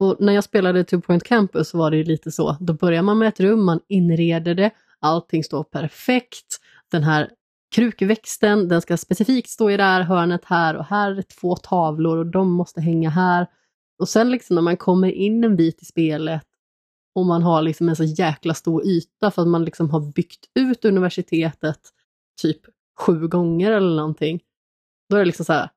Och 0.00 0.16
när 0.20 0.32
jag 0.32 0.44
spelade 0.44 0.84
Two 0.84 1.00
Point 1.00 1.24
Campus 1.24 1.74
var 1.74 1.90
det 1.90 2.04
lite 2.04 2.30
så, 2.30 2.56
då 2.60 2.72
börjar 2.72 3.02
man 3.02 3.18
med 3.18 3.28
ett 3.28 3.40
rum, 3.40 3.64
man 3.64 3.80
inreder 3.88 4.54
det, 4.54 4.70
allting 5.00 5.44
står 5.44 5.64
perfekt 5.64 6.60
den 6.90 7.02
här 7.02 7.30
krukväxten, 7.74 8.68
den 8.68 8.82
ska 8.82 8.96
specifikt 8.96 9.50
stå 9.50 9.70
i 9.70 9.76
det 9.76 9.82
här 9.82 10.02
hörnet 10.02 10.44
här 10.44 10.76
och 10.76 10.84
här 10.84 11.10
är 11.10 11.22
två 11.22 11.56
tavlor 11.56 12.18
och 12.18 12.26
de 12.26 12.50
måste 12.50 12.80
hänga 12.80 13.10
här. 13.10 13.46
Och 13.98 14.08
sen 14.08 14.30
liksom 14.30 14.54
när 14.54 14.62
man 14.62 14.76
kommer 14.76 15.08
in 15.10 15.44
en 15.44 15.56
bit 15.56 15.82
i 15.82 15.84
spelet 15.84 16.42
och 17.14 17.26
man 17.26 17.42
har 17.42 17.62
liksom 17.62 17.88
en 17.88 17.96
så 17.96 18.04
jäkla 18.04 18.54
stor 18.54 18.86
yta 18.86 19.30
för 19.30 19.42
att 19.42 19.48
man 19.48 19.64
liksom 19.64 19.90
har 19.90 20.00
byggt 20.00 20.44
ut 20.54 20.84
universitetet 20.84 21.80
typ 22.42 22.60
sju 22.98 23.28
gånger 23.28 23.70
eller 23.70 23.96
någonting. 23.96 24.40
Då 25.10 25.16
är 25.16 25.20
det 25.20 25.26
liksom 25.26 25.44
så 25.44 25.52
här, 25.52 25.70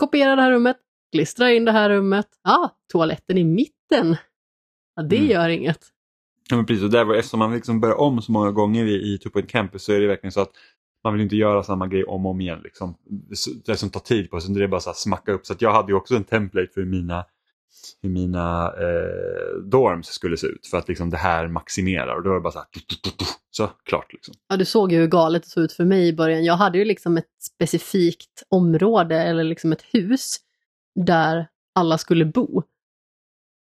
kopiera 0.00 0.36
det 0.36 0.42
här 0.42 0.50
rummet, 0.50 0.76
klistra 1.12 1.52
in 1.52 1.64
det 1.64 1.72
här 1.72 1.90
rummet, 1.90 2.26
ja, 2.44 2.50
ah, 2.50 2.70
toaletten 2.92 3.38
i 3.38 3.44
mitten. 3.44 4.16
Ja, 4.96 5.02
det 5.02 5.16
mm. 5.16 5.30
gör 5.30 5.48
inget. 5.48 5.78
Ja, 6.50 6.56
men 6.56 6.66
precis, 6.66 6.84
och 6.84 6.90
där 6.90 7.04
var, 7.04 7.14
eftersom 7.14 7.38
man 7.38 7.54
liksom 7.54 7.80
börjar 7.80 8.00
om 8.00 8.22
så 8.22 8.32
många 8.32 8.50
gånger 8.50 8.84
i, 8.84 9.14
i 9.14 9.18
Two 9.18 9.28
Point 9.28 9.48
Campus 9.50 9.84
så 9.84 9.92
är 9.92 10.00
det 10.00 10.06
verkligen 10.06 10.32
så 10.32 10.40
att 10.40 10.50
man 11.04 11.12
vill 11.12 11.22
inte 11.22 11.36
göra 11.36 11.62
samma 11.62 11.86
grej 11.86 12.04
om 12.04 12.26
och 12.26 12.30
om 12.30 12.40
igen. 12.40 12.60
Liksom. 12.64 12.94
Det 13.66 13.76
som 13.76 13.90
tar 13.90 14.00
tid 14.00 14.30
på 14.30 14.40
sig, 14.40 14.54
det 14.54 14.64
är 14.64 14.68
bara 14.68 14.80
så 14.80 14.90
att 14.90 14.96
smacka 14.96 15.32
upp. 15.32 15.46
Så 15.46 15.54
jag 15.58 15.72
hade 15.72 15.92
ju 15.92 15.96
också 15.96 16.16
en 16.16 16.24
template 16.24 16.72
för 16.74 16.84
mina, 16.84 17.24
hur 18.02 18.10
mina 18.10 18.66
eh, 18.66 19.62
dorms 19.70 20.06
skulle 20.06 20.36
se 20.36 20.46
ut 20.46 20.66
för 20.66 20.78
att 20.78 20.88
liksom 20.88 21.10
det 21.10 21.16
här 21.16 21.48
maximerar 21.48 22.16
och 22.16 22.22
då 22.22 22.30
är 22.30 22.34
det 22.34 22.40
bara 22.40 22.52
så 22.52 22.58
här, 22.58 22.66
så 23.50 23.66
klart. 23.66 24.12
Liksom. 24.12 24.34
Ja, 24.48 24.56
du 24.56 24.64
såg 24.64 24.92
ju 24.92 24.98
hur 24.98 25.06
galet 25.06 25.42
det 25.42 25.48
såg 25.48 25.64
ut 25.64 25.72
för 25.72 25.84
mig 25.84 26.08
i 26.08 26.12
början. 26.12 26.44
Jag 26.44 26.56
hade 26.56 26.78
ju 26.78 26.84
liksom 26.84 27.16
ett 27.16 27.42
specifikt 27.42 28.42
område 28.48 29.22
eller 29.22 29.44
liksom 29.44 29.72
ett 29.72 29.82
hus 29.92 30.36
där 31.06 31.48
alla 31.74 31.98
skulle 31.98 32.24
bo. 32.24 32.62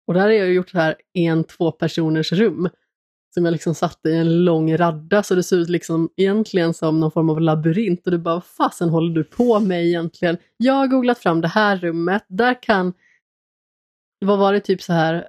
Och 0.08 0.14
där 0.14 0.22
har 0.22 0.30
jag 0.30 0.54
gjort 0.54 0.70
så 0.70 0.78
här 0.78 0.96
en, 1.14 1.44
två 1.44 1.72
personers 1.72 2.32
rum 2.32 2.70
som 3.34 3.46
jag 3.46 3.52
liksom 3.52 3.76
satte 3.76 4.10
i 4.10 4.18
en 4.18 4.46
lång 4.46 4.78
radda 4.78 5.24
så 5.24 5.36
det 5.36 5.44
ser 5.44 5.58
ut 5.58 5.70
liksom 5.70 6.10
egentligen 6.18 6.74
som 6.74 7.00
någon 7.00 7.12
form 7.12 7.30
av 7.30 7.42
labyrint 7.42 8.06
och 8.06 8.12
du 8.12 8.18
bara, 8.18 8.36
vad 8.36 8.46
fasen 8.46 8.90
håller 8.90 9.16
du 9.16 9.24
på 9.24 9.60
med 9.60 9.86
egentligen? 9.86 10.38
Jag 10.58 10.74
har 10.74 10.88
googlat 10.88 11.20
fram 11.20 11.42
det 11.42 11.48
här 11.48 11.78
rummet, 11.78 12.26
där 12.28 12.64
kan, 12.64 12.94
vad 14.26 14.40
var 14.40 14.54
det, 14.54 14.60
typ 14.60 14.82
så 14.82 14.94
här 14.94 15.28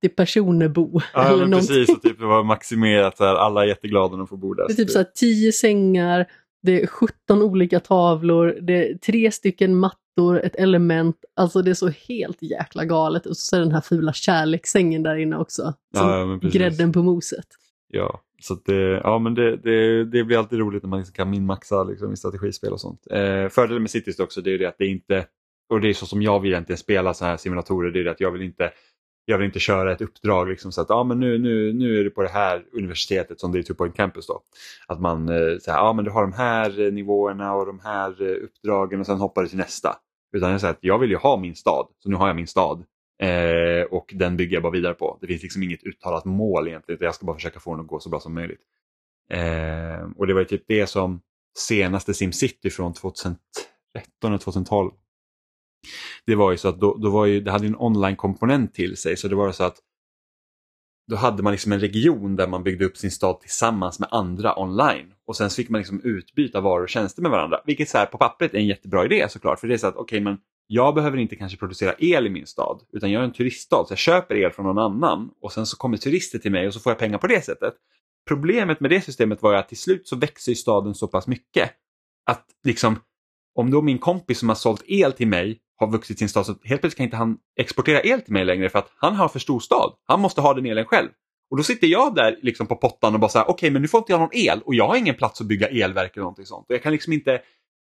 80 0.00 0.08
personer 0.08 0.68
bo. 0.68 1.00
Ja, 1.14 1.28
eller 1.28 1.56
precis, 1.56 1.88
och 1.88 2.02
typ 2.02 2.18
det 2.18 2.26
var 2.26 2.44
maximerat, 2.44 3.16
så 3.16 3.24
här, 3.24 3.34
alla 3.34 3.62
är 3.62 3.68
jätteglada 3.68 4.10
när 4.10 4.18
de 4.18 4.26
får 4.26 4.36
bo 4.36 4.54
där. 4.54 4.66
Det 4.66 4.72
är 4.72 4.76
typ 4.76 4.90
så 4.90 4.98
här 4.98 5.08
10 5.14 5.52
sängar, 5.52 6.26
det 6.62 6.82
är 6.82 6.86
17 6.86 7.42
olika 7.42 7.80
tavlor, 7.80 8.58
det 8.60 8.90
är 8.90 8.98
tre 8.98 9.30
stycken 9.30 9.76
mattor, 9.76 10.40
ett 10.40 10.56
element. 10.56 11.16
Alltså 11.36 11.62
det 11.62 11.70
är 11.70 11.74
så 11.74 11.88
helt 12.08 12.42
jäkla 12.42 12.84
galet. 12.84 13.26
Och 13.26 13.36
så 13.36 13.56
är 13.56 13.60
den 13.60 13.72
här 13.72 13.80
fula 13.80 14.12
kärlekssängen 14.12 15.02
där 15.02 15.16
inne 15.16 15.36
också. 15.36 15.74
Som 15.96 16.40
ja, 16.42 16.48
grädden 16.48 16.92
på 16.92 17.02
moset. 17.02 17.46
Ja, 17.88 18.20
så 18.42 18.54
det, 18.54 19.00
ja, 19.04 19.18
men 19.18 19.34
det, 19.34 19.56
det, 19.56 20.04
det, 20.04 20.24
blir 20.24 20.38
alltid 20.38 20.58
roligt 20.58 20.82
när 20.82 20.90
man 20.90 20.98
liksom 20.98 21.14
kan 21.14 21.30
minmaxa 21.30 21.84
liksom, 21.84 22.12
i 22.12 22.16
strategispel 22.16 22.72
och 22.72 22.80
sånt. 22.80 23.06
Eh, 23.10 23.48
fördelen 23.48 23.82
med 23.82 23.90
Cities 23.90 24.18
också 24.18 24.40
det 24.40 24.54
är 24.54 24.58
det 24.58 24.66
att 24.66 24.78
det 24.78 24.86
inte, 24.86 25.26
och 25.72 25.80
det 25.80 25.88
är 25.88 25.94
så 25.94 26.06
som 26.06 26.22
jag 26.22 26.40
vill 26.40 26.52
egentligen 26.52 26.78
spela 26.78 27.14
så 27.14 27.24
här 27.24 27.36
simulatorer, 27.36 27.90
det 27.90 28.00
är 28.00 28.06
att 28.06 28.20
jag 28.20 28.30
vill 28.30 28.42
inte 28.42 28.72
jag 29.24 29.38
vill 29.38 29.46
inte 29.46 29.58
köra 29.58 29.92
ett 29.92 30.00
uppdrag 30.00 30.48
liksom 30.48 30.72
så 30.72 30.80
att 30.80 30.90
ah, 30.90 31.04
men 31.04 31.20
nu, 31.20 31.38
nu, 31.38 31.72
nu 31.72 32.00
är 32.00 32.04
du 32.04 32.10
på 32.10 32.22
det 32.22 32.28
här 32.28 32.64
universitetet 32.72 33.40
som 33.40 33.52
det 33.52 33.58
är 33.58 33.62
typ 33.62 33.68
2 33.68 33.74
point 33.74 33.96
Campus. 33.96 34.26
Då. 34.26 34.42
Att 34.86 35.00
man 35.00 35.28
eh, 35.28 35.58
säger 35.58 35.78
ah, 35.78 35.92
men 35.92 36.04
du 36.04 36.10
har 36.10 36.22
de 36.22 36.32
här 36.32 36.80
eh, 36.80 36.92
nivåerna 36.92 37.54
och 37.54 37.66
de 37.66 37.80
här 37.80 38.22
eh, 38.22 38.44
uppdragen 38.44 39.00
och 39.00 39.06
sen 39.06 39.18
hoppar 39.18 39.42
du 39.42 39.48
till 39.48 39.58
nästa. 39.58 39.96
Utan 40.36 40.50
jag 40.50 40.60
säger 40.60 40.74
att 40.74 40.78
jag 40.80 40.98
vill 40.98 41.10
ju 41.10 41.16
ha 41.16 41.36
min 41.36 41.54
stad, 41.54 41.86
så 41.98 42.10
nu 42.10 42.16
har 42.16 42.26
jag 42.26 42.36
min 42.36 42.46
stad. 42.46 42.84
Eh, 43.22 43.84
och 43.90 44.12
den 44.14 44.36
bygger 44.36 44.56
jag 44.56 44.62
bara 44.62 44.72
vidare 44.72 44.94
på. 44.94 45.18
Det 45.20 45.26
finns 45.26 45.42
liksom 45.42 45.62
inget 45.62 45.86
uttalat 45.86 46.24
mål 46.24 46.68
egentligen, 46.68 46.98
jag 47.04 47.14
ska 47.14 47.26
bara 47.26 47.36
försöka 47.36 47.60
få 47.60 47.70
den 47.70 47.80
att 47.80 47.86
gå 47.86 48.00
så 48.00 48.10
bra 48.10 48.20
som 48.20 48.34
möjligt. 48.34 48.60
Eh, 49.30 50.10
och 50.16 50.26
det 50.26 50.34
var 50.34 50.44
typ 50.44 50.64
det 50.66 50.86
som 50.86 51.20
senaste 51.58 52.14
SimCity 52.14 52.70
från 52.70 52.92
2013 52.92 53.38
eller 54.24 54.38
2012 54.38 54.90
det 56.26 56.34
var 56.34 56.50
ju 56.50 56.56
så 56.56 56.68
att 56.68 56.80
då, 56.80 56.96
då 56.96 57.10
var 57.10 57.26
ju, 57.26 57.40
det 57.40 57.50
hade 57.50 57.66
en 57.66 57.76
online-komponent 57.76 58.74
till 58.74 58.96
sig 58.96 59.16
så 59.16 59.28
det 59.28 59.34
var 59.34 59.52
så 59.52 59.64
att 59.64 59.76
då 61.10 61.16
hade 61.16 61.42
man 61.42 61.52
liksom 61.52 61.72
en 61.72 61.80
region 61.80 62.36
där 62.36 62.48
man 62.48 62.62
byggde 62.62 62.84
upp 62.84 62.96
sin 62.96 63.10
stad 63.10 63.40
tillsammans 63.40 64.00
med 64.00 64.08
andra 64.12 64.58
online 64.58 65.14
och 65.26 65.36
sen 65.36 65.50
så 65.50 65.56
fick 65.56 65.68
man 65.68 65.78
liksom 65.78 66.00
utbyta 66.04 66.60
varor 66.60 66.82
och 66.82 66.88
tjänster 66.88 67.22
med 67.22 67.30
varandra. 67.30 67.60
Vilket 67.66 67.88
så 67.88 67.98
här, 67.98 68.06
på 68.06 68.18
pappret 68.18 68.54
är 68.54 68.58
en 68.58 68.66
jättebra 68.66 69.04
idé 69.04 69.26
såklart 69.28 69.60
för 69.60 69.68
det 69.68 69.74
är 69.74 69.78
så 69.78 69.86
att 69.86 69.94
okej 69.94 70.02
okay, 70.02 70.20
men 70.20 70.38
jag 70.66 70.94
behöver 70.94 71.18
inte 71.18 71.36
kanske 71.36 71.58
producera 71.58 71.94
el 71.98 72.26
i 72.26 72.30
min 72.30 72.46
stad 72.46 72.82
utan 72.92 73.10
jag 73.10 73.20
är 73.20 73.24
en 73.24 73.32
turiststad 73.32 73.84
så 73.86 73.92
jag 73.92 73.98
köper 73.98 74.34
el 74.34 74.50
från 74.50 74.66
någon 74.66 74.78
annan 74.78 75.30
och 75.40 75.52
sen 75.52 75.66
så 75.66 75.76
kommer 75.76 75.96
turister 75.96 76.38
till 76.38 76.52
mig 76.52 76.66
och 76.66 76.74
så 76.74 76.80
får 76.80 76.90
jag 76.90 76.98
pengar 76.98 77.18
på 77.18 77.26
det 77.26 77.44
sättet. 77.44 77.74
Problemet 78.28 78.80
med 78.80 78.90
det 78.90 79.00
systemet 79.00 79.42
var 79.42 79.52
ju 79.52 79.58
att 79.58 79.68
till 79.68 79.78
slut 79.78 80.08
så 80.08 80.16
växer 80.16 80.54
staden 80.54 80.94
så 80.94 81.08
pass 81.08 81.26
mycket 81.26 81.70
att 82.26 82.46
liksom 82.64 82.96
om 83.54 83.70
då 83.70 83.82
min 83.82 83.98
kompis 83.98 84.38
som 84.38 84.48
har 84.48 84.56
sålt 84.56 84.82
el 84.86 85.12
till 85.12 85.28
mig 85.28 85.60
har 85.76 85.90
vuxit 85.90 86.18
sin 86.18 86.28
stad 86.28 86.46
så 86.46 86.54
helt 86.64 86.80
plötsligt 86.80 86.96
kan 86.96 87.04
inte 87.04 87.16
han 87.16 87.38
exportera 87.56 88.00
el 88.02 88.20
till 88.20 88.32
mig 88.32 88.44
längre 88.44 88.70
för 88.70 88.78
att 88.78 88.92
han 88.96 89.14
har 89.14 89.28
för 89.28 89.38
stor 89.38 89.60
stad. 89.60 89.94
Han 90.04 90.20
måste 90.20 90.40
ha 90.40 90.54
den 90.54 90.66
elen 90.66 90.84
själv. 90.84 91.08
Och 91.50 91.56
då 91.56 91.62
sitter 91.62 91.86
jag 91.86 92.14
där 92.14 92.38
liksom 92.42 92.66
på 92.66 92.76
pottan 92.76 93.14
och 93.14 93.20
bara 93.20 93.28
så 93.28 93.38
här, 93.38 93.44
okej 93.44 93.54
okay, 93.54 93.70
men 93.70 93.82
nu 93.82 93.88
får 93.88 93.98
inte 93.98 94.12
jag 94.12 94.20
någon 94.20 94.34
el 94.34 94.60
och 94.64 94.74
jag 94.74 94.88
har 94.88 94.96
ingen 94.96 95.14
plats 95.14 95.40
att 95.40 95.46
bygga 95.46 95.68
elverk 95.68 96.12
eller 96.12 96.22
någonting 96.22 96.46
sånt. 96.46 96.66
Och 96.68 96.74
jag 96.74 96.82
kan 96.82 96.92
liksom 96.92 97.12
inte, 97.12 97.32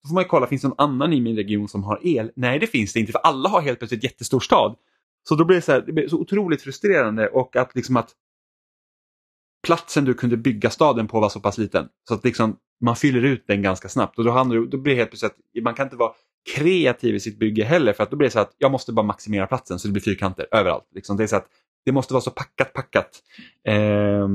då 0.04 0.08
får 0.08 0.14
man 0.14 0.24
ju 0.24 0.28
kolla, 0.28 0.48
finns 0.48 0.62
det 0.62 0.68
någon 0.68 0.80
annan 0.80 1.14
i 1.14 1.22
min 1.22 1.36
region 1.36 1.68
som 1.68 1.84
har 1.84 2.00
el? 2.04 2.32
Nej 2.36 2.60
det 2.60 2.68
finns 2.68 2.94
det 2.94 3.00
inte 3.00 3.12
för 3.12 3.20
alla 3.20 3.50
har 3.50 3.62
helt 3.62 3.80
plötsligt 3.80 4.04
jättestor 4.04 4.40
stad. 4.40 4.76
Så 5.30 5.36
då 5.36 5.46
blir 5.46 5.56
det 5.56 5.62
så, 5.62 5.72
här, 5.72 5.82
det 5.82 5.94
blir 5.94 6.08
så 6.08 6.18
otroligt 6.18 6.62
frustrerande 6.62 7.28
och 7.28 7.56
att 7.56 7.76
liksom 7.76 7.98
att 7.98 8.10
platsen 9.64 10.06
du 10.06 10.14
kunde 10.14 10.38
bygga 10.38 10.70
staden 10.70 11.08
på 11.08 11.20
var 11.20 11.30
så 11.30 11.40
pass 11.40 11.58
liten. 11.58 11.90
Så 12.08 12.14
att 12.14 12.24
liksom, 12.24 12.58
man 12.82 12.96
fyller 12.96 13.26
ut 13.26 13.44
den 13.48 13.62
ganska 13.62 13.90
snabbt 13.90 14.18
och 14.18 14.26
då, 14.26 14.32
handlar, 14.32 14.60
då 14.60 14.78
blir 14.78 14.94
det 14.94 15.00
helt 15.00 15.10
plötsligt 15.10 15.32
att 15.32 15.64
man 15.64 15.74
kan 15.74 15.86
inte 15.86 15.96
vara 15.96 16.14
kreativ 16.56 17.16
i 17.16 17.20
sitt 17.20 17.40
bygge 17.40 17.64
heller 17.64 17.94
för 17.94 18.04
att 18.04 18.12
då 18.12 18.18
blir 18.18 18.28
det 18.28 18.32
så 18.32 18.40
att 18.40 18.56
jag 18.58 18.72
måste 18.72 18.94
bara 18.94 19.06
maximera 19.06 19.48
platsen 19.48 19.80
så 19.80 19.88
det 19.88 19.92
blir 19.92 20.02
fyrkanter 20.02 20.48
överallt. 20.52 20.88
Liksom. 20.96 21.18
Det 21.18 21.24
är 21.24 21.28
så 21.28 21.36
att 21.36 21.48
det 21.86 21.92
måste 21.92 22.14
vara 22.14 22.22
så 22.22 22.32
packat, 22.32 22.74
packat. 22.74 23.24
Eh, 23.68 24.28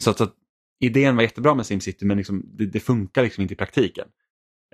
så, 0.00 0.10
att, 0.10 0.18
så 0.18 0.24
att 0.24 0.34
idén 0.80 1.16
var 1.16 1.22
jättebra 1.22 1.54
med 1.54 1.66
SimCity 1.66 2.04
men 2.06 2.16
liksom, 2.16 2.42
det, 2.46 2.66
det, 2.66 2.80
funkar 2.80 3.22
liksom 3.22 3.42
inte 3.42 3.54
i 3.54 3.56
praktiken. 3.56 4.08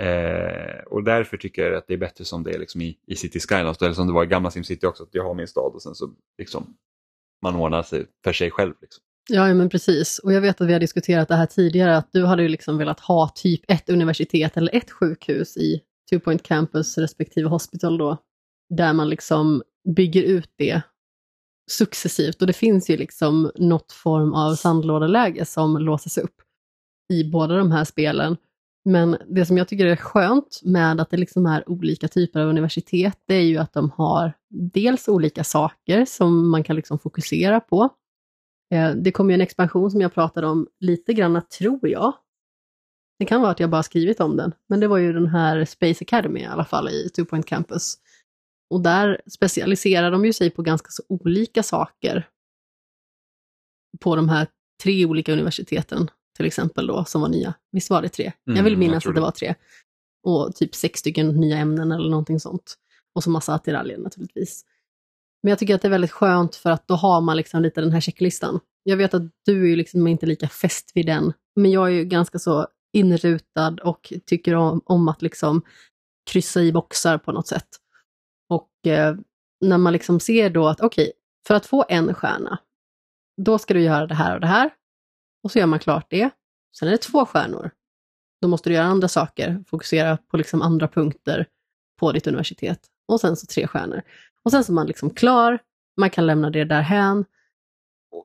Eh, 0.01 0.83
och 0.87 1.05
därför 1.05 1.37
tycker 1.37 1.63
jag 1.63 1.75
att 1.75 1.87
det 1.87 1.95
är 1.95 1.99
bättre 1.99 2.25
som 2.25 2.43
det 2.43 2.51
är 2.51 2.59
liksom 2.59 2.81
i, 2.81 2.99
i 3.07 3.17
City 3.17 3.41
Skylines 3.41 3.83
eller 3.83 3.93
som 3.93 4.07
det 4.07 4.13
var 4.13 4.25
i 4.25 4.27
gamla 4.27 4.51
SimCity 4.51 4.87
också, 4.87 5.03
att 5.03 5.15
jag 5.15 5.25
har 5.25 5.35
min 5.35 5.49
stad 5.49 5.73
och 5.75 5.83
sen 5.83 5.95
så 5.95 6.11
liksom 6.39 6.77
man 7.43 7.57
ordnar 7.57 7.83
sig 7.83 8.07
för 8.25 8.33
sig 8.33 8.51
själv. 8.51 8.75
Liksom. 8.81 9.03
Ja, 9.31 9.55
men 9.55 9.69
precis. 9.69 10.19
Och 10.19 10.33
jag 10.33 10.41
vet 10.41 10.61
att 10.61 10.69
vi 10.69 10.73
har 10.73 10.81
diskuterat 10.81 11.29
det 11.29 11.35
här 11.35 11.47
tidigare, 11.47 11.97
att 11.97 12.13
du 12.13 12.25
hade 12.25 12.43
ju 12.43 12.49
liksom 12.49 12.79
velat 12.79 13.01
ha 13.01 13.33
typ 13.35 13.71
ett 13.71 13.89
universitet 13.89 14.57
eller 14.57 14.75
ett 14.75 14.91
sjukhus 14.91 15.57
i 15.57 15.81
Two 16.11 16.21
Point 16.21 16.43
Campus 16.43 16.99
respektive 16.99 17.49
Hospital 17.49 17.99
då, 17.99 18.17
där 18.69 18.93
man 18.93 19.09
liksom 19.09 19.63
bygger 19.97 20.23
ut 20.23 20.51
det 20.59 20.83
successivt 21.71 22.41
och 22.41 22.47
det 22.47 22.53
finns 22.53 22.91
ju 22.91 22.97
liksom 22.97 23.51
något 23.55 23.93
form 23.93 24.35
av 24.35 24.55
sandlådeläge 24.55 25.45
som 25.45 25.79
låses 25.79 26.19
upp 26.19 26.35
i 27.13 27.25
båda 27.25 27.57
de 27.57 27.73
här 27.73 27.85
spelen. 27.85 28.37
Men 28.85 29.17
det 29.29 29.47
som 29.47 29.59
jag 29.59 29.69
tycker 29.69 29.87
är 29.87 29.97
skönt 29.97 30.61
med 30.65 31.01
att 31.01 31.11
det 31.11 31.17
liksom 31.17 31.47
är 31.47 31.69
olika 31.69 32.09
typer 32.09 32.41
av 32.41 32.49
universitet, 32.49 33.19
det 33.27 33.35
är 33.35 33.43
ju 33.43 33.59
att 33.59 33.73
de 33.73 33.91
har 33.91 34.33
dels 34.51 35.09
olika 35.09 35.45
saker 35.45 36.05
som 36.05 36.51
man 36.51 36.65
kan 36.65 36.77
liksom 36.77 36.99
fokusera 36.99 37.61
på. 37.61 37.89
Eh, 38.75 38.91
det 38.91 39.13
kommer 39.13 39.31
ju 39.31 39.35
en 39.35 39.41
expansion 39.41 39.91
som 39.91 40.01
jag 40.01 40.15
pratade 40.15 40.47
om 40.47 40.67
lite 40.81 41.13
grann, 41.13 41.43
tror 41.59 41.89
jag, 41.89 42.13
det 43.19 43.25
kan 43.25 43.41
vara 43.41 43.51
att 43.51 43.61
jag 43.61 43.71
bara 43.71 43.83
skrivit 43.83 44.21
om 44.21 44.37
den, 44.37 44.55
men 44.69 44.81
det 44.81 44.89
var 44.89 44.99
ju 44.99 45.13
den 45.13 45.27
här 45.27 45.65
Space 45.65 46.05
Academy 46.05 46.41
i 46.41 46.47
alla 46.47 46.65
fall 46.65 46.89
i 46.89 47.09
Two 47.09 47.25
Point 47.25 47.47
Campus. 47.47 47.95
Och 48.71 48.81
där 48.81 49.21
specialiserar 49.27 50.11
de 50.11 50.25
ju 50.25 50.33
sig 50.33 50.51
på 50.51 50.63
ganska 50.63 50.91
så 50.91 51.03
olika 51.09 51.63
saker 51.63 52.29
på 54.01 54.17
de 54.17 54.29
här 54.29 54.47
tre 54.83 55.07
olika 55.07 55.33
universiteten 55.33 56.11
till 56.37 56.47
exempel 56.47 56.87
då, 56.87 57.05
som 57.05 57.21
var 57.21 57.29
nya. 57.29 57.55
Visst 57.73 57.91
var 57.91 58.03
det 58.03 58.09
tre? 58.09 58.33
Mm, 58.47 58.57
jag 58.57 58.65
vill 58.65 58.77
minnas 58.77 59.05
jag 59.05 59.11
att 59.11 59.15
det 59.15 59.21
var 59.21 59.31
tre. 59.31 59.55
Och 60.27 60.55
typ 60.55 60.75
sex 60.75 61.01
stycken 61.01 61.29
nya 61.41 61.57
ämnen 61.57 61.93
eller 61.93 62.11
någonting 62.11 62.41
sånt. 62.41 62.75
Och 63.15 63.25
så 63.25 63.31
massa 63.31 63.55
attiraljer 63.55 63.99
naturligtvis. 63.99 64.65
Men 65.43 65.51
jag 65.51 65.59
tycker 65.59 65.75
att 65.75 65.83
det 65.83 65.89
är 65.89 65.91
väldigt 65.91 66.11
skönt 66.11 66.57
för 66.57 66.71
att 66.71 66.89
då 66.89 66.95
har 66.95 67.21
man 67.21 67.37
liksom 67.37 67.63
lite 67.63 67.81
den 67.81 67.93
här 67.93 68.01
checklistan. 68.01 68.61
Jag 68.83 68.97
vet 68.97 69.15
att 69.15 69.23
du 69.45 69.63
är 69.63 69.67
ju 69.67 69.77
liksom 69.77 70.07
inte 70.07 70.27
lika 70.27 70.49
fäst 70.49 70.93
vid 70.95 71.07
den, 71.07 71.33
men 71.57 71.71
jag 71.71 71.87
är 71.87 71.93
ju 71.93 72.05
ganska 72.05 72.39
så 72.39 72.67
inrutad 72.95 73.81
och 73.83 74.13
tycker 74.27 74.55
om, 74.55 74.83
om 74.85 75.09
att 75.09 75.23
liksom 75.23 75.63
kryssa 76.31 76.63
i 76.63 76.73
boxar 76.73 77.19
på 77.19 77.33
något 77.33 77.47
sätt. 77.47 77.69
Och 78.49 78.87
eh, 78.87 79.17
när 79.61 79.79
man 79.79 79.93
liksom 79.93 80.21
ser 80.21 80.51
då 80.51 80.69
att 80.69 80.81
okej, 80.81 81.05
okay, 81.05 81.13
för 81.47 81.55
att 81.55 81.67
få 81.67 81.85
en 81.89 82.15
stjärna, 82.15 82.59
då 83.37 83.59
ska 83.59 83.75
du 83.75 83.81
göra 83.81 84.07
det 84.07 84.15
här 84.15 84.35
och 84.35 84.41
det 84.41 84.47
här. 84.47 84.71
Och 85.43 85.51
så 85.51 85.59
gör 85.59 85.67
man 85.67 85.79
klart 85.79 86.07
det. 86.11 86.31
Sen 86.79 86.89
är 86.89 86.93
det 86.93 86.99
två 86.99 87.27
stjärnor. 87.27 87.71
Då 88.41 88.49
måste 88.49 88.71
du 88.71 88.75
göra 88.75 88.87
andra 88.87 89.09
saker, 89.09 89.65
fokusera 89.67 90.17
på 90.17 90.37
liksom 90.37 90.63
andra 90.63 90.89
punkter 90.89 91.47
på 92.01 92.13
ditt 92.13 92.27
universitet. 92.27 92.81
Och 93.09 93.21
sen 93.21 93.37
så 93.37 93.47
tre 93.47 93.67
stjärnor. 93.67 94.03
Och 94.43 94.51
sen 94.51 94.65
så 94.65 94.73
är 94.73 94.75
man 94.75 94.87
liksom 94.87 95.11
klar, 95.11 95.59
man 95.97 96.11
kan 96.11 96.27
lämna 96.27 96.51
det 96.51 96.65
därhän. 96.65 97.25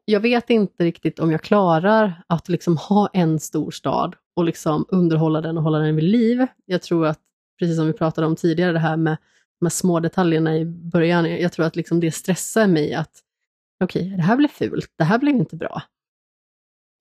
Jag 0.05 0.19
vet 0.19 0.49
inte 0.49 0.83
riktigt 0.83 1.19
om 1.19 1.31
jag 1.31 1.41
klarar 1.41 2.23
att 2.27 2.49
liksom 2.49 2.77
ha 2.77 3.09
en 3.13 3.39
stor 3.39 3.71
stad 3.71 4.15
och 4.39 4.45
liksom 4.45 4.85
underhålla 4.89 5.41
den 5.41 5.57
och 5.57 5.63
hålla 5.63 5.79
den 5.79 5.95
vid 5.95 6.03
liv. 6.03 6.47
Jag 6.65 6.81
tror 6.81 7.05
att, 7.07 7.19
precis 7.59 7.75
som 7.77 7.87
vi 7.87 7.93
pratade 7.93 8.27
om 8.27 8.35
tidigare, 8.35 8.71
det 8.71 8.79
här 8.79 8.97
med 8.97 9.17
de 9.59 9.65
här 9.65 9.69
små 9.69 9.99
detaljerna 9.99 10.57
i 10.57 10.65
början, 10.65 11.25
jag 11.25 11.51
tror 11.51 11.65
att 11.65 11.75
liksom 11.75 11.99
det 11.99 12.11
stressar 12.11 12.67
mig 12.67 12.93
att 12.93 13.11
okej, 13.83 14.01
okay, 14.01 14.15
det 14.15 14.21
här 14.21 14.37
blev 14.37 14.47
fult, 14.47 14.93
det 14.97 15.03
här 15.03 15.19
blev 15.19 15.35
inte 15.35 15.55
bra. 15.55 15.81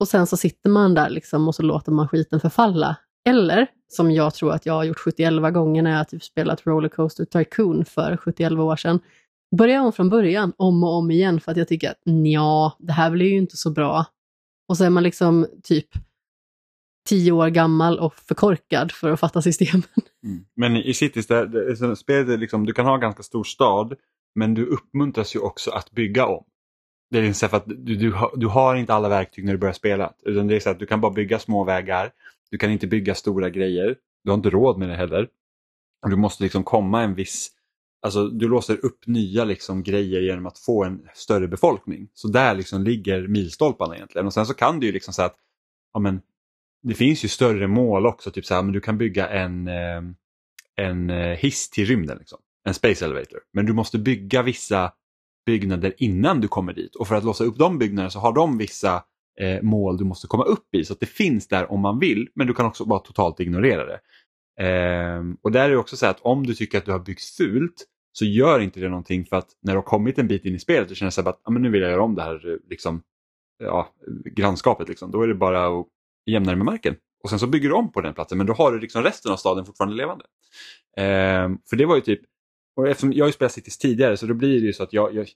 Och 0.01 0.09
sen 0.09 0.27
så 0.27 0.37
sitter 0.37 0.71
man 0.71 0.95
där 0.95 1.11
liksom 1.11 1.49
och 1.49 1.55
så 1.55 1.63
låter 1.63 1.93
man 1.93 2.09
skiten 2.09 2.41
förfalla. 2.41 2.97
Eller, 3.29 3.67
som 3.89 4.11
jag 4.11 4.35
tror 4.35 4.53
att 4.53 4.67
jag 4.67 4.75
har 4.75 4.85
gjort 4.85 4.99
71 4.99 5.55
gånger 5.55 5.83
när 5.83 5.97
jag 5.97 6.09
typ 6.09 6.23
spelat 6.23 6.67
Rollercoaster 6.67 7.25
Tycoon 7.25 7.85
för 7.85 8.17
71 8.17 8.53
år 8.53 8.77
sedan, 8.77 9.01
börja 9.57 9.83
om 9.83 9.93
från 9.93 10.09
början, 10.09 10.53
om 10.57 10.85
och 10.85 10.95
om 10.95 11.11
igen, 11.11 11.41
för 11.41 11.53
att 11.53 11.59
jag 11.59 11.69
tycker 11.69 11.91
att 11.91 12.01
ja, 12.25 12.77
det 12.79 12.93
här 12.93 13.11
blir 13.11 13.27
ju 13.27 13.39
inte 13.39 13.57
så 13.57 13.71
bra. 13.71 14.07
Och 14.69 14.77
så 14.77 14.85
är 14.85 14.91
man 14.91 15.03
liksom 15.03 15.47
typ 15.63 15.89
tio 17.09 17.33
år 17.33 17.49
gammal 17.49 17.99
och 17.99 18.15
förkorkad 18.15 18.93
för 18.93 19.11
att 19.11 19.21
fatta 19.21 19.43
systemen. 19.43 19.83
Mm. 20.25 20.45
Men 20.57 20.77
i 20.77 20.95
Cities, 20.95 21.27
där, 21.27 21.47
där, 21.47 21.95
spelet 21.95 22.29
är 22.29 22.39
liksom, 22.39 22.67
du 22.67 22.73
kan 22.73 22.87
ha 22.87 22.95
en 22.95 23.01
ganska 23.01 23.23
stor 23.23 23.45
stad, 23.45 23.95
men 24.35 24.55
du 24.55 24.67
uppmuntras 24.67 25.37
ju 25.37 25.41
också 25.41 25.71
att 25.71 25.91
bygga 25.91 26.27
om. 26.27 26.45
Det 27.11 27.19
är 27.19 27.23
liksom 27.23 27.49
så 27.49 27.51
för 27.51 27.57
att 27.57 27.67
du, 27.67 27.97
du, 27.97 28.15
du 28.37 28.47
har 28.47 28.77
inte 28.77 28.95
alla 28.95 29.09
verktyg 29.09 29.45
när 29.45 29.53
du 29.53 29.59
börjar 29.59 29.73
spela. 29.73 30.13
Utan 30.23 30.47
det 30.47 30.57
är 30.57 30.61
så 30.61 30.71
att 30.71 30.79
du 30.79 30.87
kan 30.87 31.01
bara 31.01 31.13
bygga 31.13 31.39
små 31.39 31.65
vägar. 31.65 32.11
Du 32.51 32.59
kan 32.59 32.71
inte 32.71 32.87
bygga 32.87 33.15
stora 33.15 33.51
grejer. 33.51 33.97
Du 34.25 34.31
har 34.31 34.37
inte 34.37 34.51
råd 34.51 34.79
med 34.79 34.89
det 34.89 34.97
heller. 34.97 35.29
Du 36.09 36.17
måste 36.17 36.43
liksom 36.43 36.65
komma 36.65 37.03
en 37.03 37.15
viss 37.15 37.51
Alltså 38.01 38.29
du 38.29 38.49
låser 38.49 38.85
upp 38.85 39.07
nya 39.07 39.45
liksom, 39.45 39.83
grejer 39.83 40.21
genom 40.21 40.47
att 40.47 40.59
få 40.59 40.85
en 40.85 41.09
större 41.15 41.49
befolkning. 41.49 42.09
Så 42.15 42.29
där 42.29 42.55
liksom 42.55 42.83
ligger 42.83 43.29
milstolparna 43.29 43.97
egentligen. 43.97 44.27
Och 44.27 44.35
sen 44.35 44.47
så 44.47 44.55
kan 44.55 44.81
du 44.81 44.87
ju 44.87 44.93
liksom 44.93 45.15
säga 45.15 45.27
att 45.27 45.37
ja, 45.93 46.01
men, 46.01 46.21
det 46.83 46.95
finns 46.95 47.25
ju 47.25 47.29
större 47.29 47.67
mål 47.67 48.07
också. 48.07 48.31
Typ 48.31 48.47
så 48.47 48.55
här, 48.55 48.63
men 48.63 48.73
du 48.73 48.81
kan 48.81 48.99
bygga 48.99 49.29
en, 49.29 49.69
eh, 49.69 50.03
en 50.77 51.11
eh, 51.11 51.37
hiss 51.37 51.71
till 51.71 51.87
rymden. 51.87 52.19
Liksom. 52.19 52.39
En 52.65 52.75
space 52.75 53.05
elevator. 53.05 53.41
Men 53.53 53.67
du 53.67 53.73
måste 53.73 53.99
bygga 53.99 54.43
vissa 54.43 54.93
byggnader 55.47 55.95
innan 55.97 56.41
du 56.41 56.49
kommer 56.49 56.73
dit. 56.73 56.97
Och 56.97 57.09
för 57.09 57.15
att 57.15 57.25
låsa 57.25 57.45
upp 57.45 57.59
de 57.59 57.79
byggnaderna 57.79 58.11
så 58.11 58.19
har 58.19 58.33
de 58.33 58.59
vissa 58.59 59.05
eh, 59.41 59.63
mål 59.63 59.97
du 59.97 60.05
måste 60.05 60.27
komma 60.27 60.45
upp 60.45 60.75
i. 60.75 60.85
Så 60.85 60.93
att 60.93 61.01
det 61.01 61.07
finns 61.07 61.49
där 61.49 61.73
om 61.73 61.81
man 61.81 61.99
vill. 61.99 62.29
Men 62.35 62.47
du 62.47 62.55
kan 62.55 62.67
också 62.67 62.85
bara 62.85 62.99
totalt 62.99 63.41
ignorera 63.41 63.85
det. 63.87 64.01
Eh, 64.65 65.23
och 65.43 65.53
där 65.53 65.65
är 65.65 65.71
det 65.71 65.77
också 65.77 65.97
så 65.97 66.07
att 66.07 66.21
om 66.21 66.47
du 66.47 66.55
tycker 66.55 66.79
att 66.79 66.85
du 66.85 66.93
har 66.93 66.99
byggt 66.99 67.25
fult 67.25 67.87
så 68.13 68.25
gör 68.25 68.61
inte 68.61 68.81
det 68.81 68.89
någonting 68.89 69.25
för 69.25 69.37
att 69.37 69.49
när 69.63 69.73
du 69.73 69.77
har 69.77 69.83
kommit 69.83 70.19
en 70.19 70.29
bit 70.29 70.45
in 70.45 70.55
i 70.55 70.59
spelet 70.59 70.91
och 70.91 70.97
känner 70.97 71.11
så 71.11 71.29
att 71.29 71.41
ah, 71.43 71.51
men 71.51 71.63
nu 71.63 71.71
vill 71.71 71.83
jag 71.83 71.91
göra 71.91 72.03
om 72.03 72.15
det 72.15 72.23
här 72.23 72.59
liksom, 72.69 73.03
ja, 73.59 73.89
grannskapet. 74.25 74.89
Liksom. 74.89 75.11
Då 75.11 75.23
är 75.23 75.29
det 75.29 75.35
bara 75.35 75.67
att 75.67 75.87
jämnare 76.33 76.57
med 76.57 76.65
marken. 76.65 76.97
Och 77.23 77.31
sen 77.31 77.39
så 77.39 77.47
bygger 77.47 77.69
du 77.69 77.75
om 77.75 77.93
på 77.93 78.01
den 78.01 78.15
platsen 78.15 78.39
men 78.39 78.47
då 78.47 78.53
har 78.53 78.73
du 78.73 78.81
liksom 78.81 79.03
resten 79.03 79.33
av 79.33 79.37
staden 79.37 79.65
fortfarande 79.65 79.97
levande. 79.97 80.25
Eh, 80.97 81.59
för 81.71 81.77
det 81.77 81.87
var 81.87 81.97
ju 81.97 82.01
typ, 82.01 82.21
och 82.77 82.89
eftersom 82.89 83.13
jag 83.13 83.25
har 83.25 83.29
ju 83.29 83.33
spelat 83.33 83.53
Cities 83.53 83.79
tidigare 83.79 84.17
så 84.17 84.27
då 84.27 84.35
blir 84.35 84.61
det 84.61 84.67
ju 84.67 84.73
så 84.73 84.83
att 84.83 84.93
jag, 84.93 85.15
jag 85.15 85.27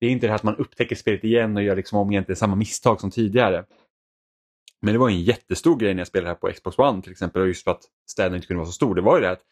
det 0.00 0.06
är 0.06 0.10
inte 0.10 0.26
det 0.26 0.30
här 0.30 0.36
att 0.36 0.42
man 0.42 0.56
upptäcker 0.56 0.96
spelet 0.96 1.24
igen 1.24 1.56
och 1.56 1.62
gör 1.62 1.76
liksom 1.76 1.98
om 1.98 2.10
egentligen 2.12 2.36
samma 2.36 2.54
misstag 2.54 3.00
som 3.00 3.10
tidigare. 3.10 3.64
Men 4.82 4.92
det 4.92 4.98
var 4.98 5.08
en 5.08 5.22
jättestor 5.22 5.76
grej 5.76 5.94
när 5.94 6.00
jag 6.00 6.06
spelade 6.06 6.28
här 6.28 6.34
på 6.34 6.52
Xbox 6.52 6.78
One 6.78 7.02
till 7.02 7.12
exempel, 7.12 7.42
och 7.42 7.48
just 7.48 7.64
för 7.64 7.70
att 7.70 7.82
städen 8.10 8.34
inte 8.34 8.46
kunde 8.46 8.58
vara 8.58 8.66
så 8.66 8.72
stor. 8.72 8.94
Det 8.94 9.00
var 9.00 9.16
ju 9.16 9.22
det 9.22 9.30
att 9.30 9.42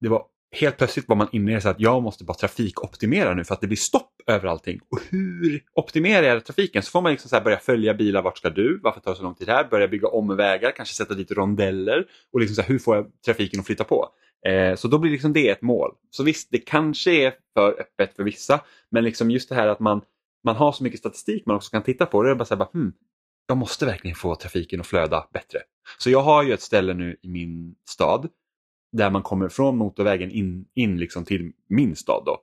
det 0.00 0.08
var 0.08 0.26
helt 0.52 0.76
plötsligt 0.76 1.08
var 1.08 1.16
man 1.16 1.28
inne 1.32 1.52
i 1.52 1.54
det 1.54 1.70
att 1.70 1.80
jag 1.80 2.02
måste 2.02 2.24
bara 2.24 2.34
trafikoptimera 2.34 3.34
nu 3.34 3.44
för 3.44 3.54
att 3.54 3.60
det 3.60 3.66
blir 3.66 3.76
stopp 3.76 4.12
över 4.26 4.48
allting. 4.48 4.80
Och 4.90 4.98
hur 5.10 5.62
optimerar 5.74 6.26
jag 6.26 6.44
trafiken? 6.44 6.82
Så 6.82 6.90
får 6.90 7.00
man 7.02 7.12
liksom 7.12 7.28
så 7.28 7.40
börja 7.40 7.58
följa 7.58 7.94
bilar, 7.94 8.22
vart 8.22 8.38
ska 8.38 8.50
du? 8.50 8.80
Varför 8.82 9.00
tar 9.00 9.10
det 9.10 9.16
så 9.16 9.22
lång 9.22 9.34
tid 9.34 9.48
här? 9.48 9.64
Börja 9.64 9.88
bygga 9.88 10.08
om 10.08 10.36
vägar, 10.36 10.72
kanske 10.76 10.94
sätta 10.94 11.14
dit 11.14 11.30
rondeller 11.30 12.06
och 12.32 12.40
liksom 12.40 12.54
så 12.56 12.62
här, 12.62 12.68
hur 12.68 12.78
får 12.78 12.96
jag 12.96 13.06
trafiken 13.24 13.60
att 13.60 13.66
flytta 13.66 13.84
på? 13.84 14.08
Eh, 14.46 14.74
så 14.74 14.88
då 14.88 14.98
blir 14.98 15.10
liksom 15.10 15.32
det 15.32 15.48
ett 15.48 15.62
mål. 15.62 15.90
Så 16.10 16.22
visst, 16.22 16.48
det 16.50 16.58
kanske 16.58 17.10
är 17.10 17.34
för 17.54 17.80
öppet 17.80 18.16
för 18.16 18.22
vissa, 18.22 18.60
men 18.90 19.04
liksom 19.04 19.30
just 19.30 19.48
det 19.48 19.54
här 19.54 19.68
att 19.68 19.80
man, 19.80 20.00
man 20.44 20.56
har 20.56 20.72
så 20.72 20.84
mycket 20.84 21.00
statistik 21.00 21.46
man 21.46 21.56
också 21.56 21.70
kan 21.70 21.82
titta 21.82 22.06
på. 22.06 22.22
Det 22.22 22.30
är 22.30 22.34
bara 22.34 22.44
så 22.44 22.54
här, 22.54 22.58
bara, 22.58 22.70
hmm, 22.72 22.92
jag 23.46 23.56
måste 23.56 23.86
verkligen 23.86 24.14
få 24.14 24.34
trafiken 24.34 24.80
att 24.80 24.86
flöda 24.86 25.28
bättre. 25.32 25.58
Så 25.98 26.10
jag 26.10 26.22
har 26.22 26.42
ju 26.42 26.52
ett 26.52 26.62
ställe 26.62 26.94
nu 26.94 27.16
i 27.22 27.28
min 27.28 27.74
stad 27.88 28.28
där 28.92 29.10
man 29.10 29.22
kommer 29.22 29.48
från 29.48 29.76
motorvägen 29.76 30.30
in, 30.30 30.64
in 30.74 30.98
liksom 30.98 31.24
till 31.24 31.52
min 31.68 31.96
stad. 31.96 32.22
Då, 32.26 32.42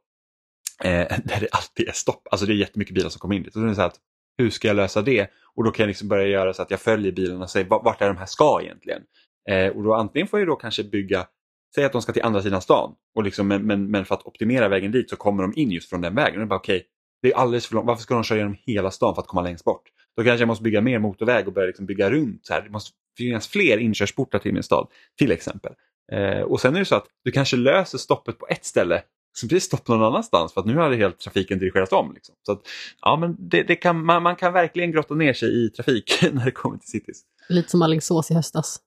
eh, 0.83 1.07
där 1.23 1.39
det 1.39 1.47
alltid 1.51 1.87
är 1.87 1.91
stopp. 1.91 2.27
Alltså 2.31 2.45
det 2.45 2.53
är 2.53 2.55
jättemycket 2.55 2.95
bilar 2.95 3.09
som 3.09 3.19
kommer 3.19 3.35
in 3.35 3.43
dit. 3.43 3.53
Så 3.53 3.59
det 3.59 3.69
är 3.69 3.73
så 3.73 3.81
att, 3.81 3.99
hur 4.37 4.49
ska 4.49 4.67
jag 4.67 4.75
lösa 4.75 5.01
det? 5.01 5.29
Och 5.55 5.63
då 5.63 5.71
kan 5.71 5.83
jag 5.83 5.87
liksom 5.87 6.07
börja 6.07 6.27
göra 6.27 6.53
så 6.53 6.61
att 6.61 6.71
jag 6.71 6.79
följer 6.79 7.11
bilarna 7.11 7.43
och 7.43 7.49
säger 7.49 7.67
vart 7.67 8.01
är 8.01 8.07
de 8.07 8.17
här 8.17 8.25
ska 8.25 8.61
egentligen? 8.61 9.01
Eh, 9.49 9.67
och 9.67 9.83
då 9.83 9.93
antingen 9.93 10.27
får 10.27 10.39
jag 10.39 10.47
då 10.47 10.55
kanske 10.55 10.83
bygga, 10.83 11.27
säg 11.75 11.85
att 11.85 11.91
de 11.91 12.01
ska 12.01 12.13
till 12.13 12.23
andra 12.23 12.41
sidan 12.41 12.61
stan, 12.61 12.95
och 13.15 13.23
liksom, 13.23 13.47
men, 13.47 13.65
men, 13.65 13.91
men 13.91 14.05
för 14.05 14.15
att 14.15 14.25
optimera 14.25 14.67
vägen 14.67 14.91
dit 14.91 15.09
så 15.09 15.15
kommer 15.15 15.43
de 15.43 15.53
in 15.55 15.71
just 15.71 15.89
från 15.89 16.01
den 16.01 16.15
vägen. 16.15 16.41
Och 16.41 16.47
bara, 16.47 16.59
okay, 16.59 16.81
det 17.21 17.31
är 17.31 17.35
alldeles 17.35 17.67
för 17.67 17.75
långt, 17.75 17.87
varför 17.87 18.01
ska 18.01 18.13
de 18.13 18.23
köra 18.23 18.37
genom 18.37 18.55
hela 18.65 18.91
stan 18.91 19.15
för 19.15 19.21
att 19.21 19.27
komma 19.27 19.41
längst 19.41 19.65
bort? 19.65 19.83
Då 20.17 20.23
kanske 20.23 20.41
jag 20.41 20.47
måste 20.47 20.63
bygga 20.63 20.81
mer 20.81 20.99
motorväg 20.99 21.47
och 21.47 21.53
börja 21.53 21.67
liksom 21.67 21.85
bygga 21.85 22.11
runt. 22.11 22.45
Så 22.45 22.53
här. 22.53 22.61
Det 22.61 22.69
måste 22.69 22.91
finnas 23.17 23.47
fler 23.47 23.77
inkörsportar 23.77 24.39
till 24.39 24.53
min 24.53 24.63
stad, 24.63 24.87
till 25.17 25.31
exempel. 25.31 25.73
Eh, 26.11 26.41
och 26.41 26.61
sen 26.61 26.75
är 26.75 26.79
det 26.79 26.85
så 26.85 26.95
att 26.95 27.07
du 27.23 27.31
kanske 27.31 27.57
löser 27.57 27.97
stoppet 27.97 28.39
på 28.39 28.47
ett 28.49 28.65
ställe 28.65 29.03
så 29.33 29.47
blir 29.47 29.59
stopp 29.59 29.87
någon 29.87 30.03
annanstans 30.03 30.53
för 30.53 30.61
att 30.61 30.67
nu 30.67 30.75
har 30.75 30.91
helt 30.91 31.19
trafiken 31.19 31.59
dirigerats 31.59 31.91
om. 31.91 32.13
Liksom. 32.13 32.35
Så 32.45 32.51
att, 32.51 32.61
ja, 33.01 33.17
men 33.17 33.49
det, 33.49 33.63
det 33.63 33.75
kan, 33.75 34.05
man, 34.05 34.23
man, 34.23 34.35
kan 34.35 34.53
verkligen 34.53 34.91
grotta 34.91 35.13
ner 35.13 35.33
sig 35.33 35.65
i 35.65 35.69
trafik 35.69 36.19
när 36.33 36.45
det 36.45 36.51
kommer 36.51 36.77
till 36.77 36.89
cities. 36.89 37.21
Lite 37.49 37.69
som 37.69 37.81
Alingsås 37.81 38.31
i 38.31 38.33
höstas. 38.33 38.79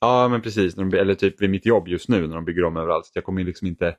Ja, 0.00 0.28
men 0.28 0.42
precis. 0.42 0.74
De, 0.74 0.94
eller 0.94 1.14
typ 1.14 1.42
vid 1.42 1.50
mitt 1.50 1.66
jobb 1.66 1.88
just 1.88 2.08
nu 2.08 2.26
när 2.26 2.34
de 2.34 2.44
bygger 2.44 2.64
om 2.64 2.76
överallt. 2.76 3.06
Så 3.06 3.12
jag 3.14 3.24
kommer 3.24 3.44
liksom 3.44 3.66
inte... 3.66 3.96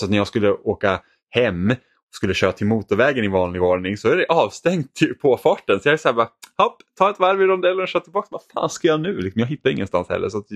Så 0.00 0.04
att 0.04 0.10
när 0.10 0.18
jag 0.18 0.26
skulle 0.26 0.50
åka 0.50 1.00
hem 1.30 1.74
skulle 2.14 2.34
köra 2.34 2.52
till 2.52 2.66
motorvägen 2.66 3.24
i 3.24 3.28
vanlig 3.28 3.62
ordning 3.62 3.96
så 3.96 4.08
är 4.08 4.16
det 4.16 4.26
avstängt 4.26 4.94
till 4.94 5.14
påfarten. 5.14 5.80
Så 5.80 5.88
jag 5.88 5.92
är 5.92 5.96
så 5.96 6.08
här 6.08 6.14
bara, 6.14 6.28
hopp, 6.58 6.76
ta 6.98 7.10
ett 7.10 7.18
varv 7.18 7.42
i 7.42 7.44
rondellen 7.44 7.80
och 7.80 7.88
kör 7.88 8.00
tillbaka. 8.00 8.28
Vad 8.30 8.42
fan 8.54 8.70
ska 8.70 8.88
jag 8.88 9.00
nu? 9.00 9.20
Liksom, 9.20 9.40
jag 9.40 9.46
hittar 9.46 9.70
ingenstans 9.70 10.08
heller. 10.08 10.28
Så 10.28 10.38
att 10.38 10.46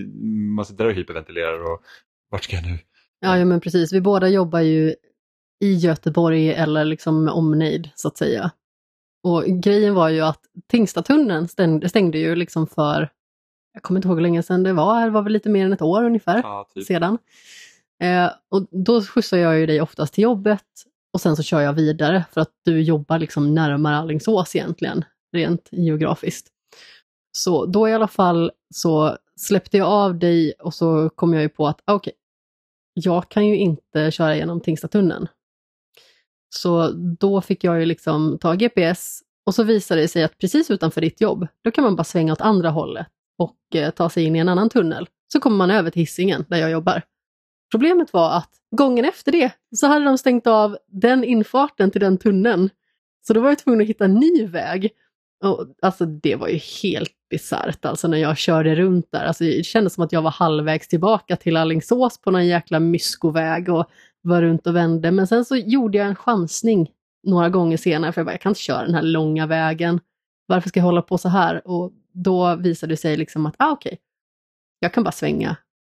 man 0.56 0.64
sitter 0.64 0.84
där 0.84 0.90
och 0.90 0.96
hyperventilerar 0.96 1.72
och 1.72 1.82
vart 2.30 2.44
ska 2.44 2.56
jag 2.56 2.64
nu? 2.64 2.78
Ja, 3.20 3.38
ja, 3.38 3.44
men 3.44 3.60
precis. 3.60 3.92
Vi 3.92 4.00
båda 4.00 4.28
jobbar 4.28 4.60
ju 4.60 4.94
i 5.60 5.74
Göteborg 5.74 6.52
eller 6.52 6.84
liksom 6.84 7.24
med 7.24 7.34
omnejd 7.34 7.90
så 7.94 8.08
att 8.08 8.16
säga. 8.16 8.50
Och 9.22 9.44
grejen 9.44 9.94
var 9.94 10.08
ju 10.08 10.20
att 10.20 10.40
Tingstadtunneln 10.70 11.48
stängde, 11.48 11.88
stängde 11.88 12.18
ju 12.18 12.34
liksom 12.34 12.66
för, 12.66 13.08
jag 13.72 13.82
kommer 13.82 13.98
inte 13.98 14.08
ihåg 14.08 14.16
hur 14.16 14.22
länge 14.22 14.42
sedan 14.42 14.62
det 14.62 14.72
var, 14.72 15.04
det 15.04 15.10
var 15.10 15.22
väl 15.22 15.32
lite 15.32 15.48
mer 15.48 15.64
än 15.66 15.72
ett 15.72 15.82
år 15.82 16.04
ungefär 16.04 16.40
ja, 16.42 16.68
typ. 16.74 16.86
sedan. 16.86 17.18
Eh, 18.02 18.30
och 18.50 18.66
då 18.70 19.02
skjutsar 19.02 19.38
jag 19.38 19.58
ju 19.58 19.66
dig 19.66 19.80
oftast 19.80 20.14
till 20.14 20.24
jobbet 20.24 20.64
och 21.12 21.20
sen 21.20 21.36
så 21.36 21.42
kör 21.42 21.60
jag 21.60 21.72
vidare 21.72 22.24
för 22.32 22.40
att 22.40 22.52
du 22.64 22.82
jobbar 22.82 23.18
liksom 23.18 23.54
närmare 23.54 23.96
Allingsås 23.96 24.56
egentligen, 24.56 25.04
rent 25.32 25.68
geografiskt. 25.72 26.48
Så 27.32 27.66
då 27.66 27.88
i 27.88 27.92
alla 27.92 28.08
fall 28.08 28.50
så 28.74 29.16
släppte 29.36 29.76
jag 29.76 29.88
av 29.88 30.18
dig 30.18 30.52
och 30.52 30.74
så 30.74 31.10
kom 31.10 31.34
jag 31.34 31.42
ju 31.42 31.48
på 31.48 31.68
att 31.68 31.80
ah, 31.84 31.94
okej, 31.94 32.10
okay, 32.10 32.18
jag 32.94 33.28
kan 33.28 33.46
ju 33.46 33.56
inte 33.56 34.10
köra 34.10 34.36
genom 34.36 34.60
Tingstadstunneln. 34.60 35.28
Så 36.54 36.88
då 37.20 37.40
fick 37.40 37.64
jag 37.64 37.80
ju 37.80 37.86
liksom 37.86 38.38
ta 38.38 38.54
GPS 38.54 39.20
och 39.46 39.54
så 39.54 39.62
visade 39.62 40.00
det 40.00 40.08
sig 40.08 40.24
att 40.24 40.38
precis 40.38 40.70
utanför 40.70 41.00
ditt 41.00 41.20
jobb, 41.20 41.46
då 41.64 41.70
kan 41.70 41.84
man 41.84 41.96
bara 41.96 42.04
svänga 42.04 42.32
åt 42.32 42.40
andra 42.40 42.70
hållet 42.70 43.06
och 43.38 43.76
eh, 43.76 43.90
ta 43.90 44.10
sig 44.10 44.24
in 44.24 44.36
i 44.36 44.38
en 44.38 44.48
annan 44.48 44.70
tunnel. 44.70 45.08
Så 45.32 45.40
kommer 45.40 45.56
man 45.56 45.70
över 45.70 45.90
till 45.90 46.02
Hisingen 46.02 46.44
där 46.48 46.56
jag 46.56 46.70
jobbar. 46.70 47.02
Problemet 47.70 48.12
var 48.12 48.36
att 48.36 48.50
gången 48.70 49.04
efter 49.04 49.32
det 49.32 49.52
så 49.76 49.86
hade 49.86 50.04
de 50.04 50.18
stängt 50.18 50.46
av 50.46 50.78
den 50.86 51.24
infarten 51.24 51.90
till 51.90 52.00
den 52.00 52.18
tunneln. 52.18 52.70
Så 53.26 53.32
då 53.32 53.40
var 53.40 53.48
jag 53.48 53.58
tvungen 53.58 53.80
att 53.80 53.88
hitta 53.88 54.04
en 54.04 54.14
ny 54.14 54.46
väg. 54.46 54.90
Och, 55.44 55.66
alltså 55.82 56.06
det 56.06 56.36
var 56.36 56.48
ju 56.48 56.60
helt 56.82 57.12
bisarrt 57.30 57.84
alltså 57.84 58.08
när 58.08 58.18
jag 58.18 58.38
körde 58.38 58.74
runt 58.74 59.12
där. 59.12 59.24
Alltså, 59.24 59.44
det 59.44 59.66
kändes 59.66 59.94
som 59.94 60.04
att 60.04 60.12
jag 60.12 60.22
var 60.22 60.30
halvvägs 60.30 60.88
tillbaka 60.88 61.36
till 61.36 61.56
Allingsås 61.56 62.20
på 62.20 62.30
någon 62.30 62.46
jäkla 62.46 62.80
myskoväg 62.80 63.68
och 63.68 63.90
var 64.20 64.42
runt 64.42 64.66
och 64.66 64.76
vände. 64.76 65.10
Men 65.10 65.26
sen 65.26 65.44
så 65.44 65.56
gjorde 65.56 65.98
jag 65.98 66.06
en 66.06 66.16
chansning 66.16 66.90
några 67.22 67.48
gånger 67.48 67.76
senare 67.76 68.12
för 68.12 68.20
jag 68.20 68.26
bara, 68.26 68.32
jag 68.32 68.40
kan 68.40 68.50
inte 68.50 68.60
köra 68.60 68.84
den 68.84 68.94
här 68.94 69.02
långa 69.02 69.46
vägen. 69.46 70.00
Varför 70.46 70.68
ska 70.68 70.80
jag 70.80 70.84
hålla 70.84 71.02
på 71.02 71.18
så 71.18 71.28
här? 71.28 71.68
Och 71.68 71.92
då 72.12 72.56
visade 72.56 72.92
det 72.92 72.96
sig 72.96 73.16
liksom 73.16 73.46
att, 73.46 73.54
ah, 73.58 73.70
okej, 73.70 73.88
okay, 73.90 73.98
jag 74.78 74.92
kan 74.92 75.04
bara 75.04 75.12
svänga 75.12 75.56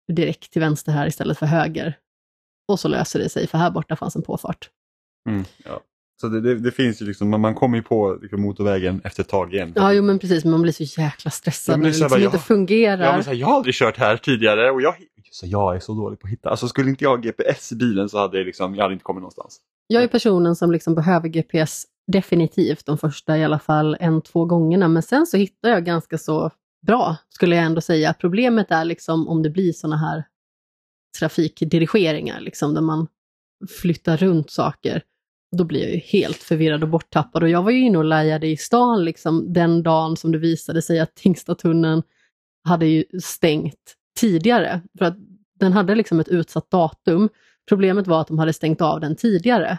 direkt 0.08 0.52
till 0.52 0.60
vänster 0.60 0.92
här 0.92 1.06
istället 1.06 1.38
för 1.38 1.46
höger. 1.46 1.98
Och 2.68 2.80
så 2.80 2.88
löser 2.88 3.18
det 3.18 3.28
sig, 3.28 3.46
för 3.46 3.58
här 3.58 3.70
borta 3.70 3.96
fanns 3.96 4.16
en 4.16 4.22
påfart. 4.22 4.70
Mm, 5.28 5.44
ja. 5.64 5.80
Så 6.20 6.28
det, 6.28 6.40
det, 6.40 6.54
det, 6.54 6.70
finns 6.70 7.02
ju 7.02 7.06
liksom, 7.06 7.30
man 7.30 7.54
kommer 7.54 7.76
ju 7.76 7.82
på 7.82 8.18
liksom, 8.22 8.42
motorvägen 8.42 9.00
efter 9.04 9.22
ett 9.22 9.28
tag 9.28 9.54
igen. 9.54 9.72
Ja, 9.76 9.92
jo, 9.92 10.02
men 10.02 10.18
precis, 10.18 10.44
men 10.44 10.50
man 10.50 10.62
blir 10.62 10.72
så 10.72 11.00
jäkla 11.00 11.30
stressad 11.30 11.72
ja, 11.72 11.76
när 11.76 11.84
det 11.84 11.98
liksom 11.98 12.22
jag, 12.22 12.22
inte 12.22 12.38
fungerar. 12.38 13.04
Ja, 13.04 13.12
men 13.12 13.24
så 13.24 13.30
här, 13.30 13.36
jag 13.36 13.46
har 13.46 13.56
aldrig 13.56 13.74
kört 13.74 13.96
här 13.96 14.16
tidigare 14.16 14.70
och 14.70 14.82
jag, 14.82 14.94
så 15.30 15.46
jag 15.46 15.76
är 15.76 15.80
så 15.80 15.94
dålig 15.94 16.20
på 16.20 16.26
att 16.26 16.32
hitta. 16.32 16.50
Alltså 16.50 16.68
skulle 16.68 16.90
inte 16.90 17.04
jag 17.04 17.10
ha 17.10 17.16
GPS 17.16 17.72
i 17.72 17.76
bilen 17.76 18.08
så 18.08 18.18
hade 18.18 18.38
jag, 18.38 18.46
liksom, 18.46 18.74
jag 18.74 18.82
hade 18.82 18.92
inte 18.92 19.04
kommit 19.04 19.20
någonstans. 19.20 19.60
Jag 19.86 20.02
är 20.02 20.08
personen 20.08 20.56
som 20.56 20.72
liksom 20.72 20.94
behöver 20.94 21.28
GPS 21.28 21.84
definitivt 22.12 22.86
de 22.86 22.98
första 22.98 23.38
i 23.38 23.44
alla 23.44 23.58
fall 23.58 23.96
en, 24.00 24.22
två 24.22 24.44
gångerna, 24.44 24.88
men 24.88 25.02
sen 25.02 25.26
så 25.26 25.36
hittar 25.36 25.68
jag 25.68 25.84
ganska 25.84 26.18
så 26.18 26.50
bra, 26.86 27.16
skulle 27.28 27.56
jag 27.56 27.64
ändå 27.64 27.80
säga. 27.80 28.14
Problemet 28.14 28.70
är 28.70 28.84
liksom 28.84 29.28
om 29.28 29.42
det 29.42 29.50
blir 29.50 29.72
sådana 29.72 29.96
här 29.96 30.24
trafikdirigeringar, 31.18 32.40
liksom, 32.40 32.74
där 32.74 32.80
man 32.80 33.06
flyttar 33.82 34.16
runt 34.16 34.50
saker. 34.50 35.02
Då 35.56 35.64
blir 35.64 35.80
jag 35.80 35.90
ju 35.90 35.98
helt 35.98 36.36
förvirrad 36.36 36.82
och 36.82 36.88
borttappad. 36.88 37.42
Och 37.42 37.48
jag 37.48 37.62
var 37.62 37.70
ju 37.70 37.80
inne 37.80 37.98
och 37.98 38.04
lajade 38.04 38.46
i 38.46 38.56
stan 38.56 39.04
liksom, 39.04 39.52
den 39.52 39.82
dagen 39.82 40.16
som 40.16 40.32
det 40.32 40.38
visade 40.38 40.82
sig 40.82 41.00
att 41.00 41.14
Tingstadtunneln 41.14 42.02
hade 42.64 42.86
ju 42.86 43.04
stängt 43.22 43.94
tidigare. 44.20 44.80
För 44.98 45.04
att 45.04 45.16
den 45.54 45.72
hade 45.72 45.94
liksom 45.94 46.20
ett 46.20 46.28
utsatt 46.28 46.70
datum. 46.70 47.28
Problemet 47.68 48.06
var 48.06 48.20
att 48.20 48.28
de 48.28 48.38
hade 48.38 48.52
stängt 48.52 48.80
av 48.80 49.00
den 49.00 49.16
tidigare. 49.16 49.78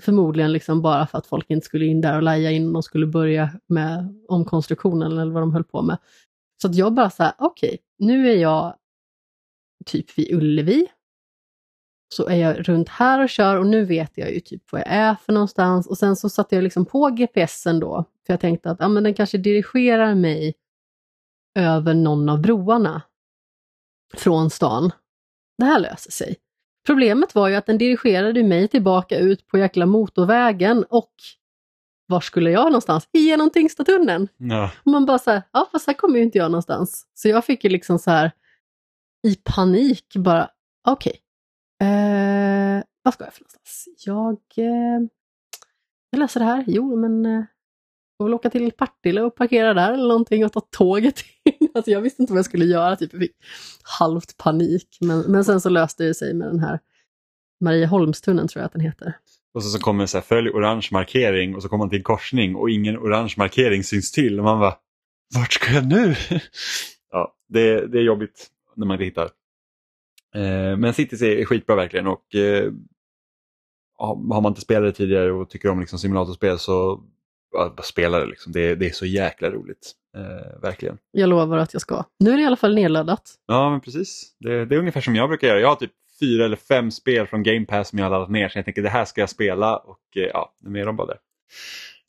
Förmodligen 0.00 0.52
liksom 0.52 0.82
bara 0.82 1.06
för 1.06 1.18
att 1.18 1.26
folk 1.26 1.50
inte 1.50 1.66
skulle 1.66 1.84
in 1.84 2.00
där 2.00 2.16
och 2.16 2.22
laja 2.22 2.50
innan 2.50 2.72
de 2.72 2.82
skulle 2.82 3.06
börja 3.06 3.50
med 3.66 4.14
omkonstruktionen 4.28 5.18
eller 5.18 5.32
vad 5.32 5.42
de 5.42 5.52
höll 5.52 5.64
på 5.64 5.82
med. 5.82 5.98
Så 6.62 6.68
att 6.68 6.74
jag 6.74 6.94
bara 6.94 7.10
så 7.10 7.22
här, 7.22 7.32
okej, 7.38 7.68
okay, 7.68 7.78
nu 7.98 8.30
är 8.30 8.36
jag 8.36 8.76
typ 9.86 10.18
vid 10.18 10.34
Ullevi. 10.34 10.86
Så 12.14 12.28
är 12.28 12.36
jag 12.36 12.68
runt 12.68 12.88
här 12.88 13.22
och 13.22 13.28
kör 13.28 13.56
och 13.56 13.66
nu 13.66 13.84
vet 13.84 14.18
jag 14.18 14.32
ju 14.34 14.40
typ 14.40 14.72
vad 14.72 14.80
jag 14.80 14.88
är 14.88 15.14
för 15.14 15.32
någonstans. 15.32 15.86
Och 15.86 15.98
sen 15.98 16.16
så 16.16 16.28
satte 16.28 16.54
jag 16.54 16.64
liksom 16.64 16.86
på 16.86 17.08
GPSen 17.08 17.80
då, 17.80 18.04
för 18.26 18.32
jag 18.32 18.40
tänkte 18.40 18.70
att 18.70 18.80
ah, 18.80 18.88
men 18.88 19.02
den 19.02 19.14
kanske 19.14 19.38
dirigerar 19.38 20.14
mig 20.14 20.54
över 21.58 21.94
någon 21.94 22.28
av 22.28 22.40
broarna 22.40 23.02
från 24.14 24.50
stan. 24.50 24.92
Det 25.58 25.64
här 25.64 25.80
löser 25.80 26.10
sig. 26.10 26.36
Problemet 26.90 27.34
var 27.34 27.48
ju 27.48 27.54
att 27.54 27.66
den 27.66 27.78
dirigerade 27.78 28.42
mig 28.42 28.68
tillbaka 28.68 29.18
ut 29.18 29.46
på 29.46 29.58
jäkla 29.58 29.86
motorvägen 29.86 30.84
och 30.88 31.12
var 32.06 32.20
skulle 32.20 32.50
jag 32.50 32.64
någonstans? 32.64 33.08
Genom 33.12 33.50
Tingstadtunneln. 33.50 34.28
Ja. 34.36 34.70
Och 34.84 34.90
man 34.92 35.06
bara 35.06 35.18
så 35.18 35.30
här, 35.30 35.42
ja 35.52 35.68
fast 35.72 35.86
här 35.86 35.94
kommer 35.94 36.16
ju 36.16 36.22
inte 36.24 36.38
jag 36.38 36.50
någonstans. 36.50 37.06
Så 37.14 37.28
jag 37.28 37.44
fick 37.44 37.64
ju 37.64 37.70
liksom 37.70 37.98
så 37.98 38.10
här 38.10 38.32
i 39.28 39.34
panik 39.34 40.16
bara, 40.16 40.50
okej, 40.88 41.14
okay. 41.80 41.88
eh, 41.88 42.82
vad 43.02 43.14
ska 43.14 43.24
jag 43.24 43.34
för 43.34 43.40
någonstans? 43.40 43.88
Jag, 44.06 44.38
eh, 44.56 45.00
jag 46.10 46.18
löser 46.18 46.40
det 46.40 46.46
här. 46.46 46.64
Jo, 46.66 46.96
men 46.96 47.26
eh, 47.26 47.44
får 48.18 48.24
väl 48.24 48.34
åka 48.34 48.50
till 48.50 48.72
Partille 48.72 49.22
och 49.22 49.34
parkera 49.34 49.74
där 49.74 49.92
eller 49.92 50.08
någonting 50.08 50.44
och 50.44 50.52
ta 50.52 50.60
tåget 50.60 51.18
in. 51.44 51.59
Alltså 51.74 51.90
jag 51.90 52.00
visste 52.00 52.22
inte 52.22 52.32
vad 52.32 52.38
jag 52.38 52.44
skulle 52.44 52.64
göra, 52.64 52.96
typ 52.96 53.12
jag 53.12 53.22
fick 53.22 53.36
halvt 53.82 54.36
panik. 54.36 54.98
Men, 55.00 55.20
men 55.20 55.44
sen 55.44 55.60
så 55.60 55.68
löste 55.68 56.04
det 56.04 56.14
sig 56.14 56.34
med 56.34 56.48
den 56.48 56.60
här 56.60 56.78
Marieholmstunneln 57.60 58.48
tror 58.48 58.60
jag 58.60 58.66
att 58.66 58.72
den 58.72 58.80
heter. 58.80 59.16
Och 59.54 59.62
så, 59.62 59.68
så 59.68 59.78
kommer 59.78 60.06
så 60.06 60.16
här, 60.16 60.22
följ 60.22 60.50
orange 60.50 60.88
markering 60.92 61.54
och 61.54 61.62
så 61.62 61.68
kommer 61.68 61.84
man 61.84 61.88
till 61.88 61.98
en 61.98 62.04
korsning 62.04 62.56
och 62.56 62.70
ingen 62.70 62.98
orange 62.98 63.34
markering 63.36 63.84
syns 63.84 64.12
till. 64.12 64.38
Och 64.38 64.44
man 64.44 64.60
bara, 64.60 64.76
vart 65.34 65.52
ska 65.52 65.72
jag 65.72 65.86
nu? 65.86 66.14
ja, 67.10 67.34
det, 67.48 67.86
det 67.86 67.98
är 67.98 68.02
jobbigt 68.02 68.46
när 68.76 68.86
man 68.86 68.94
inte 68.94 69.04
hittar. 69.04 69.30
Eh, 70.34 70.76
men 70.76 70.94
Cities 70.94 71.22
är 71.22 71.44
skitbra 71.44 71.76
verkligen 71.76 72.06
och 72.06 72.34
eh, 72.34 72.72
har 73.98 74.40
man 74.40 74.50
inte 74.50 74.60
spelat 74.60 74.88
det 74.88 74.92
tidigare 74.92 75.32
och 75.32 75.50
tycker 75.50 75.68
om 75.68 75.80
liksom 75.80 75.98
simulatorspel 75.98 76.58
så 76.58 77.04
bara 77.52 77.82
spela 77.82 78.18
det. 78.18 78.26
Liksom. 78.26 78.52
Det, 78.52 78.74
det 78.74 78.86
är 78.86 78.90
så 78.90 79.06
jäkla 79.06 79.50
roligt. 79.50 79.92
Eh, 80.16 80.60
verkligen. 80.62 80.98
Jag 81.10 81.28
lovar 81.28 81.58
att 81.58 81.72
jag 81.72 81.82
ska. 81.82 82.04
Nu 82.18 82.30
är 82.30 82.36
det 82.36 82.42
i 82.42 82.46
alla 82.46 82.56
fall 82.56 82.74
nedladdat. 82.74 83.34
Ja, 83.46 83.70
men 83.70 83.80
precis. 83.80 84.36
Det, 84.38 84.64
det, 84.64 84.74
är 84.74 84.78
ungefär 84.78 85.00
som 85.00 85.16
jag 85.16 85.28
brukar 85.28 85.48
göra. 85.48 85.60
Jag 85.60 85.68
har 85.68 85.76
typ 85.76 85.92
fyra 86.20 86.44
eller 86.44 86.56
fem 86.56 86.90
spel 86.90 87.26
från 87.26 87.42
Game 87.42 87.66
Pass 87.66 87.88
som 87.88 87.98
jag 87.98 88.06
har 88.06 88.10
laddat 88.10 88.30
ner 88.30 88.48
så 88.48 88.58
jag 88.58 88.64
tänker 88.64 88.82
det 88.82 88.88
här 88.88 89.04
ska 89.04 89.20
jag 89.20 89.30
spela 89.30 89.76
och 89.76 90.16
eh, 90.16 90.22
ja, 90.22 90.54
nu 90.60 90.80
är 90.80 90.86
de 90.86 90.96
bara 90.96 91.06
där. 91.06 91.18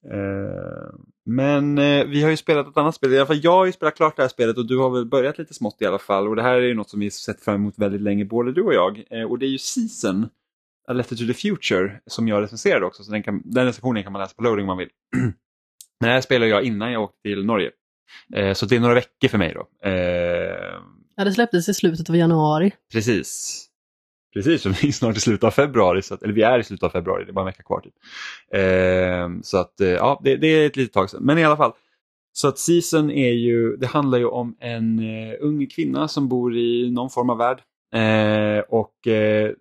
Eh, 0.10 0.94
men 1.26 1.78
eh, 1.78 2.06
vi 2.06 2.24
har 2.24 2.30
ju 2.30 2.38
spelat 2.38 2.68
ett 2.68 2.78
annat 2.78 2.96
spel, 2.96 3.14
i 3.14 3.18
alla 3.18 3.26
fall 3.26 3.44
jag 3.44 3.52
har 3.52 3.66
ju 3.66 3.72
spelat 3.72 3.96
klart 3.96 4.16
det 4.16 4.22
här 4.22 4.30
spelet 4.30 4.58
och 4.58 4.68
du 4.68 4.78
har 4.78 4.90
väl 4.90 5.06
börjat 5.06 5.38
lite 5.38 5.54
smått 5.54 5.82
i 5.82 5.86
alla 5.86 6.00
fall 6.00 6.28
och 6.28 6.36
det 6.36 6.42
här 6.42 6.56
är 6.56 6.62
ju 6.62 6.74
något 6.74 6.90
som 6.90 7.00
vi 7.00 7.12
sett 7.12 7.42
fram 7.42 7.56
emot 7.56 7.74
väldigt 7.78 8.02
länge 8.02 8.26
både 8.26 8.54
du 8.54 8.62
och 8.62 8.74
jag 8.74 9.04
eh, 9.10 9.24
och 9.24 9.40
det 9.40 9.46
är 9.46 9.50
ju 9.50 9.58
Season, 9.58 10.30
A 10.88 10.94
Letter 10.94 11.16
to 11.16 11.26
the 11.26 11.34
Future 11.34 12.02
som 12.06 12.28
jag 12.28 12.44
recenserade 12.44 12.86
också 12.86 13.04
så 13.04 13.12
den, 13.12 13.24
kan, 13.24 13.42
den 13.46 13.66
recensionen 13.66 14.04
kan 14.04 14.12
man 14.12 14.22
läsa 14.22 14.36
på 14.36 14.44
loading 14.44 14.64
om 14.64 14.68
man 14.68 14.78
vill. 14.78 14.90
Men 16.00 16.08
det 16.08 16.14
här 16.14 16.22
spelade 16.22 16.52
jag 16.52 16.64
innan 16.64 16.92
jag 16.92 17.04
åkte 17.04 17.22
till 17.22 17.46
Norge. 17.46 17.72
Så 18.54 18.66
det 18.66 18.76
är 18.76 18.80
några 18.80 18.94
veckor 18.94 19.28
för 19.28 19.38
mig 19.38 19.54
då. 19.54 19.68
Ja, 21.16 21.24
det 21.24 21.32
släpptes 21.32 21.70
i 21.70 21.74
slutet 21.74 22.10
av 22.10 22.16
januari. 22.16 22.72
Precis. 22.92 23.72
Precis, 24.34 24.66
vi 24.66 24.88
är 24.88 24.92
snart 24.92 25.18
i 25.18 25.20
slutet 25.20 25.44
av 25.44 25.52
februari, 25.52 26.02
så 26.02 26.14
att, 26.14 26.24
eller 26.24 26.34
vi 26.34 26.42
är 26.42 26.60
i 26.60 26.64
slutet 26.64 26.84
av 26.84 26.90
februari, 26.90 27.26
det 27.26 27.32
är 27.32 27.34
bara 27.34 27.42
en 27.42 27.46
vecka 27.46 27.64
kvar. 27.64 27.82
Typ. 27.82 27.94
Eh, 28.54 29.42
så 29.44 29.58
att 29.58 29.82
eh, 29.82 29.90
ja, 29.90 30.22
det, 30.24 30.36
det, 30.36 30.48
är 30.48 30.66
ett 30.66 30.76
litet 30.76 30.94
tag 30.94 31.10
sedan. 31.10 31.24
Men 31.24 31.38
i 31.38 31.44
alla 31.44 31.58
fall, 31.58 31.72
så 32.34 32.48
att 32.48 32.60
Season 32.60 33.12
är 33.12 33.32
ju, 33.32 33.78
det 33.78 33.88
handlar 33.88 34.18
ju 34.18 34.26
om 34.26 34.56
en 34.60 35.00
uh, 35.00 35.34
ung 35.40 35.68
kvinna 35.68 36.08
som 36.08 36.28
bor 36.30 36.58
i 36.58 36.92
någon 36.92 37.10
form 37.10 37.30
av 37.30 37.38
värld. 37.38 37.62
Eh, 37.94 38.64
och 38.70 38.94
uh, 39.08 39.52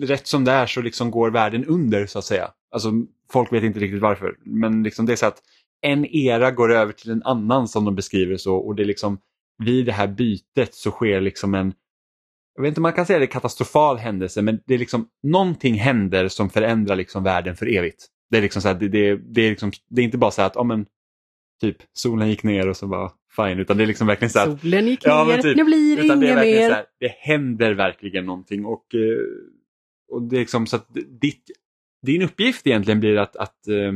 rätt 0.00 0.26
som 0.26 0.44
det 0.44 0.52
är 0.52 0.66
så 0.66 0.82
liksom 0.82 1.10
går 1.10 1.30
världen 1.30 1.64
under 1.64 2.06
så 2.06 2.18
att 2.18 2.24
säga. 2.24 2.50
Alltså 2.70 2.92
folk 3.32 3.52
vet 3.52 3.64
inte 3.64 3.80
riktigt 3.80 4.02
varför. 4.02 4.36
Men 4.44 4.82
liksom 4.82 5.06
det 5.06 5.12
är 5.12 5.16
så 5.16 5.26
att 5.26 5.42
en 5.82 6.06
era 6.06 6.50
går 6.50 6.72
över 6.72 6.92
till 6.92 7.10
en 7.10 7.22
annan 7.22 7.68
som 7.68 7.84
de 7.84 7.94
beskriver 7.94 8.36
så 8.36 8.56
och 8.56 8.74
det 8.74 8.82
är 8.82 8.86
liksom 8.86 9.18
vid 9.64 9.86
det 9.86 9.92
här 9.92 10.08
bytet 10.08 10.74
så 10.74 10.90
sker 10.90 11.20
liksom 11.20 11.54
en 11.54 11.74
jag 12.56 12.62
vet 12.62 12.68
inte 12.68 12.78
om 12.78 12.82
man 12.82 12.92
kan 12.92 13.06
säga 13.06 13.18
det 13.18 13.24
är 13.24 13.30
katastrofal 13.30 13.96
händelse 13.96 14.42
men 14.42 14.60
det 14.66 14.74
är 14.74 14.78
liksom 14.78 15.08
någonting 15.22 15.74
händer 15.74 16.28
som 16.28 16.50
förändrar 16.50 16.96
liksom 16.96 17.24
världen 17.24 17.56
för 17.56 17.76
evigt. 17.76 18.06
Det 18.30 18.38
är 18.38 18.42
liksom 18.42 18.62
så 18.62 18.68
här, 18.68 18.74
det, 18.74 18.88
det, 18.88 19.16
det, 19.16 19.42
är 19.42 19.50
liksom, 19.50 19.72
det 19.90 20.00
är 20.00 20.04
inte 20.04 20.18
bara 20.18 20.30
så 20.30 20.42
att, 20.42 20.56
oh, 20.56 20.64
men, 20.64 20.86
typ 21.60 21.76
solen 21.92 22.28
gick 22.28 22.42
ner 22.42 22.68
och 22.68 22.76
så 22.76 22.86
bara 22.86 23.10
fine, 23.36 23.58
utan 23.58 23.76
det 23.76 23.84
är 23.84 23.86
liksom 23.86 24.06
verkligen 24.06 24.30
så 24.30 24.38
att 24.38 24.60
Solen 24.60 24.86
gick 24.86 25.06
ner, 25.06 25.12
ja, 25.12 25.42
typ, 25.42 25.56
nu 25.56 25.64
blir 25.64 25.96
det 25.96 26.04
inget 26.04 26.18
mer. 26.18 26.70
Här, 26.70 26.84
det 27.00 27.08
händer 27.08 27.74
verkligen 27.74 28.26
någonting 28.26 28.64
och, 28.64 28.94
eh, 28.94 29.00
och 30.14 30.22
det 30.22 30.36
är 30.36 30.40
liksom 30.40 30.66
så 30.66 30.76
att 30.76 30.88
ditt, 31.20 31.50
din 32.06 32.22
uppgift 32.22 32.66
egentligen 32.66 33.00
blir 33.00 33.16
att, 33.16 33.36
att 33.36 33.68
eh, 33.68 33.92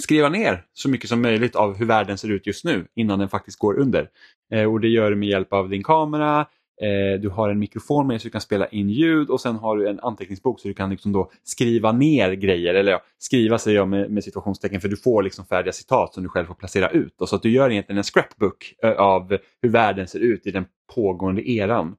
skriva 0.00 0.28
ner 0.28 0.64
så 0.72 0.88
mycket 0.88 1.08
som 1.08 1.22
möjligt 1.22 1.56
av 1.56 1.76
hur 1.76 1.86
världen 1.86 2.18
ser 2.18 2.30
ut 2.30 2.46
just 2.46 2.64
nu 2.64 2.86
innan 2.94 3.18
den 3.18 3.28
faktiskt 3.28 3.58
går 3.58 3.78
under. 3.78 4.10
Eh, 4.52 4.72
och 4.72 4.80
det 4.80 4.88
gör 4.88 5.10
du 5.10 5.16
med 5.16 5.28
hjälp 5.28 5.52
av 5.52 5.68
din 5.68 5.82
kamera, 5.82 6.46
Eh, 6.80 7.20
du 7.20 7.28
har 7.28 7.48
en 7.48 7.58
mikrofon 7.58 8.06
med 8.06 8.20
så 8.20 8.26
du 8.26 8.32
kan 8.32 8.40
spela 8.40 8.66
in 8.66 8.90
ljud 8.90 9.30
och 9.30 9.40
sen 9.40 9.56
har 9.56 9.76
du 9.76 9.88
en 9.88 10.00
anteckningsbok 10.00 10.60
så 10.60 10.68
du 10.68 10.74
kan 10.74 10.90
liksom 10.90 11.12
då 11.12 11.30
skriva 11.44 11.92
ner 11.92 12.32
grejer. 12.32 12.74
Eller 12.74 12.92
ja, 12.92 13.02
skriva 13.18 13.58
säger 13.58 13.76
jag 13.76 13.88
med, 13.88 14.10
med 14.10 14.24
situationstecken 14.24 14.80
för 14.80 14.88
du 14.88 14.96
får 14.96 15.22
liksom 15.22 15.46
färdiga 15.46 15.72
citat 15.72 16.14
som 16.14 16.22
du 16.22 16.28
själv 16.28 16.46
får 16.46 16.54
placera 16.54 16.90
ut. 16.90 17.20
Och 17.20 17.28
så 17.28 17.36
att 17.36 17.42
du 17.42 17.50
gör 17.50 17.70
egentligen 17.70 17.98
en 17.98 18.04
scrapbook 18.04 18.74
eh, 18.82 18.92
av 18.92 19.38
hur 19.62 19.68
världen 19.68 20.08
ser 20.08 20.20
ut 20.20 20.46
i 20.46 20.50
den 20.50 20.64
pågående 20.94 21.50
eran. 21.50 21.96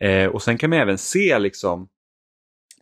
Eh, 0.00 0.26
och 0.26 0.42
sen 0.42 0.58
kan 0.58 0.70
man 0.70 0.78
även 0.78 0.98
se 0.98 1.38
liksom 1.38 1.88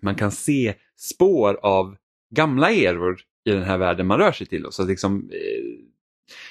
man 0.07 0.14
kan 0.14 0.31
se 0.31 0.75
spår 0.97 1.59
av 1.62 1.97
gamla 2.35 2.70
eror 2.70 3.16
i 3.45 3.51
den 3.51 3.62
här 3.62 3.78
världen 3.78 4.07
man 4.07 4.18
rör 4.18 4.33
sig 4.33 4.47
till. 4.47 4.66
Så 4.70 4.83
att 4.83 4.89
liksom, 4.89 5.30
eh, 5.33 5.87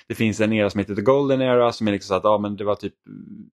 det 0.08 0.16
finns 0.16 0.42
en 0.42 0.54
era 0.54 0.70
som 0.70 0.80
heter 0.80 0.96
The 0.96 1.02
Golden 1.02 1.42
Era 1.42 1.72
som 1.72 1.88
är 1.88 1.92
liksom 1.92 2.08
så 2.08 2.14
att 2.16 2.24
ja, 2.24 2.38
men 2.38 2.56
det 2.56 2.64
var 2.64 2.76
typ 2.76 2.94
mm, 3.08 3.50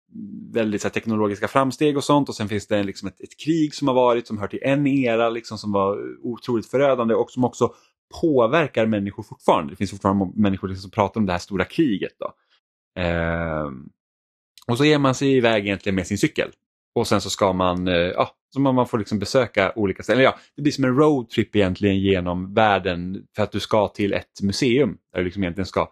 väldigt 0.54 0.82
så 0.82 0.88
här, 0.88 0.94
teknologiska 0.94 1.48
framsteg 1.48 1.98
och 1.98 2.04
sånt 2.04 2.30
och 2.30 2.36
sen 2.36 2.50
finns 2.50 2.68
det 2.68 2.84
liksom 2.84 3.08
ett, 3.08 3.22
ett, 3.22 3.40
krig 3.46 3.76
som 3.76 3.88
har 3.88 3.96
varit 3.96 4.28
som 4.28 4.38
hör 4.38 4.48
till 4.48 4.60
en 4.62 4.88
era 4.88 5.30
liksom, 5.30 5.58
som 5.58 5.72
var 5.72 5.98
otroligt 6.24 6.66
förödande 6.66 7.14
och 7.14 7.32
som 7.32 7.44
också 7.44 7.74
påverkar 8.22 8.86
människor 8.86 9.24
fortfarande. 9.24 9.74
Det 9.74 9.78
finns 9.78 9.92
fortfarande 9.92 10.32
människor 10.36 10.68
liksom 10.68 10.82
som 10.82 10.92
pratar 10.92 11.20
om 11.20 11.26
det 11.26 11.32
här 11.32 11.40
stora 11.40 11.66
kriget. 11.66 12.14
Då. 12.20 12.34
Eh, 13.02 13.72
och 14.68 14.78
så 14.78 14.86
ger 14.86 15.00
man 15.00 15.16
sig 15.16 15.38
iväg 15.38 15.66
egentligen 15.66 15.96
med 15.96 16.08
sin 16.08 16.18
cykel. 16.18 16.52
Och 16.96 17.08
sen 17.08 17.22
så 17.22 17.30
ska 17.30 17.54
man, 17.54 17.88
eh, 17.88 17.94
ja, 17.94 18.30
så 18.54 18.60
man, 18.60 18.76
man 18.76 18.88
får 18.88 18.98
liksom 18.98 19.20
besöka 19.20 19.74
olika 19.76 20.04
ställen. 20.04 20.24
Ja, 20.24 20.38
det 20.56 20.62
blir 20.62 20.72
som 20.72 20.84
en 20.84 20.96
roadtrip 20.96 21.56
egentligen 21.56 22.00
genom 22.00 22.54
världen 22.54 23.26
för 23.36 23.44
att 23.44 23.52
du 23.52 23.60
ska 23.60 23.88
till 23.88 24.14
ett 24.14 24.42
museum. 24.44 24.98
Där 25.14 25.20
du 25.20 25.26
liksom 25.26 25.44
egentligen 25.44 25.66
ska 25.66 25.90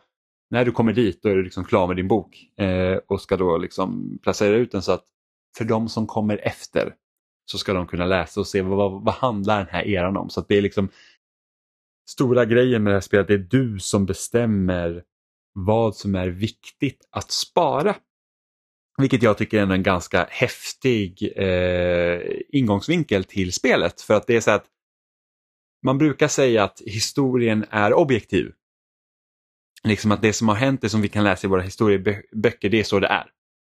när 0.50 0.66
du 0.66 0.72
kommer 0.72 0.94
dit 0.94 1.22
då 1.24 1.30
är 1.30 1.36
du 1.36 1.44
liksom 1.44 1.64
klar 1.66 1.88
med 1.88 1.96
din 1.96 2.08
bok 2.08 2.38
eh, 2.60 2.98
och 3.08 3.22
ska 3.22 3.38
då 3.38 3.58
liksom 3.58 4.20
placera 4.24 4.56
ut 4.56 4.72
den 4.72 4.82
så 4.82 4.92
att 4.92 5.04
för 5.58 5.66
de 5.66 5.90
som 5.90 6.08
kommer 6.08 6.38
efter 6.38 6.94
så 7.52 7.58
ska 7.58 7.74
de 7.74 7.88
kunna 7.88 8.06
läsa 8.06 8.40
och 8.40 8.48
se 8.48 8.62
vad, 8.62 8.78
vad, 8.78 9.06
vad 9.06 9.14
handlar 9.14 9.58
den 9.58 9.68
här 9.68 9.88
eran 9.88 10.18
om. 10.18 10.30
Så 10.30 10.40
att 10.40 10.48
det 10.48 10.58
är 10.58 10.62
liksom 10.62 10.90
stora 12.10 12.46
grejen 12.46 12.84
med 12.84 12.92
det 12.92 12.96
här 12.96 13.02
spelet, 13.02 13.28
det 13.28 13.34
är 13.34 13.48
du 13.50 13.80
som 13.80 14.06
bestämmer 14.06 15.04
vad 15.54 15.96
som 15.96 16.16
är 16.16 16.28
viktigt 16.28 17.08
att 17.12 17.32
spara. 17.32 17.96
Vilket 19.02 19.24
jag 19.24 19.38
tycker 19.38 19.62
är 19.62 19.74
en 19.74 19.84
ganska 19.84 20.28
häftig 20.30 21.34
eh, 21.36 22.20
ingångsvinkel 22.50 23.24
till 23.24 23.54
spelet. 23.54 24.02
För 24.02 24.14
att 24.14 24.28
det 24.28 24.36
är 24.36 24.42
så 24.42 24.52
att 24.52 24.66
man 25.86 25.98
brukar 25.98 26.28
säga 26.28 26.64
att 26.64 26.82
historien 26.86 27.66
är 27.70 27.94
objektiv 27.94 28.52
liksom 29.84 30.12
att 30.12 30.22
det 30.22 30.34
som 30.34 30.48
har 30.48 30.56
hänt, 30.56 30.82
det 30.82 30.90
som 30.90 31.02
vi 31.02 31.08
kan 31.08 31.24
läsa 31.24 31.48
i 31.48 31.50
våra 31.50 31.62
historieböcker, 31.62 32.70
det 32.70 32.80
är 32.80 32.84
så 32.84 33.00
det 33.00 33.08
är. 33.08 33.26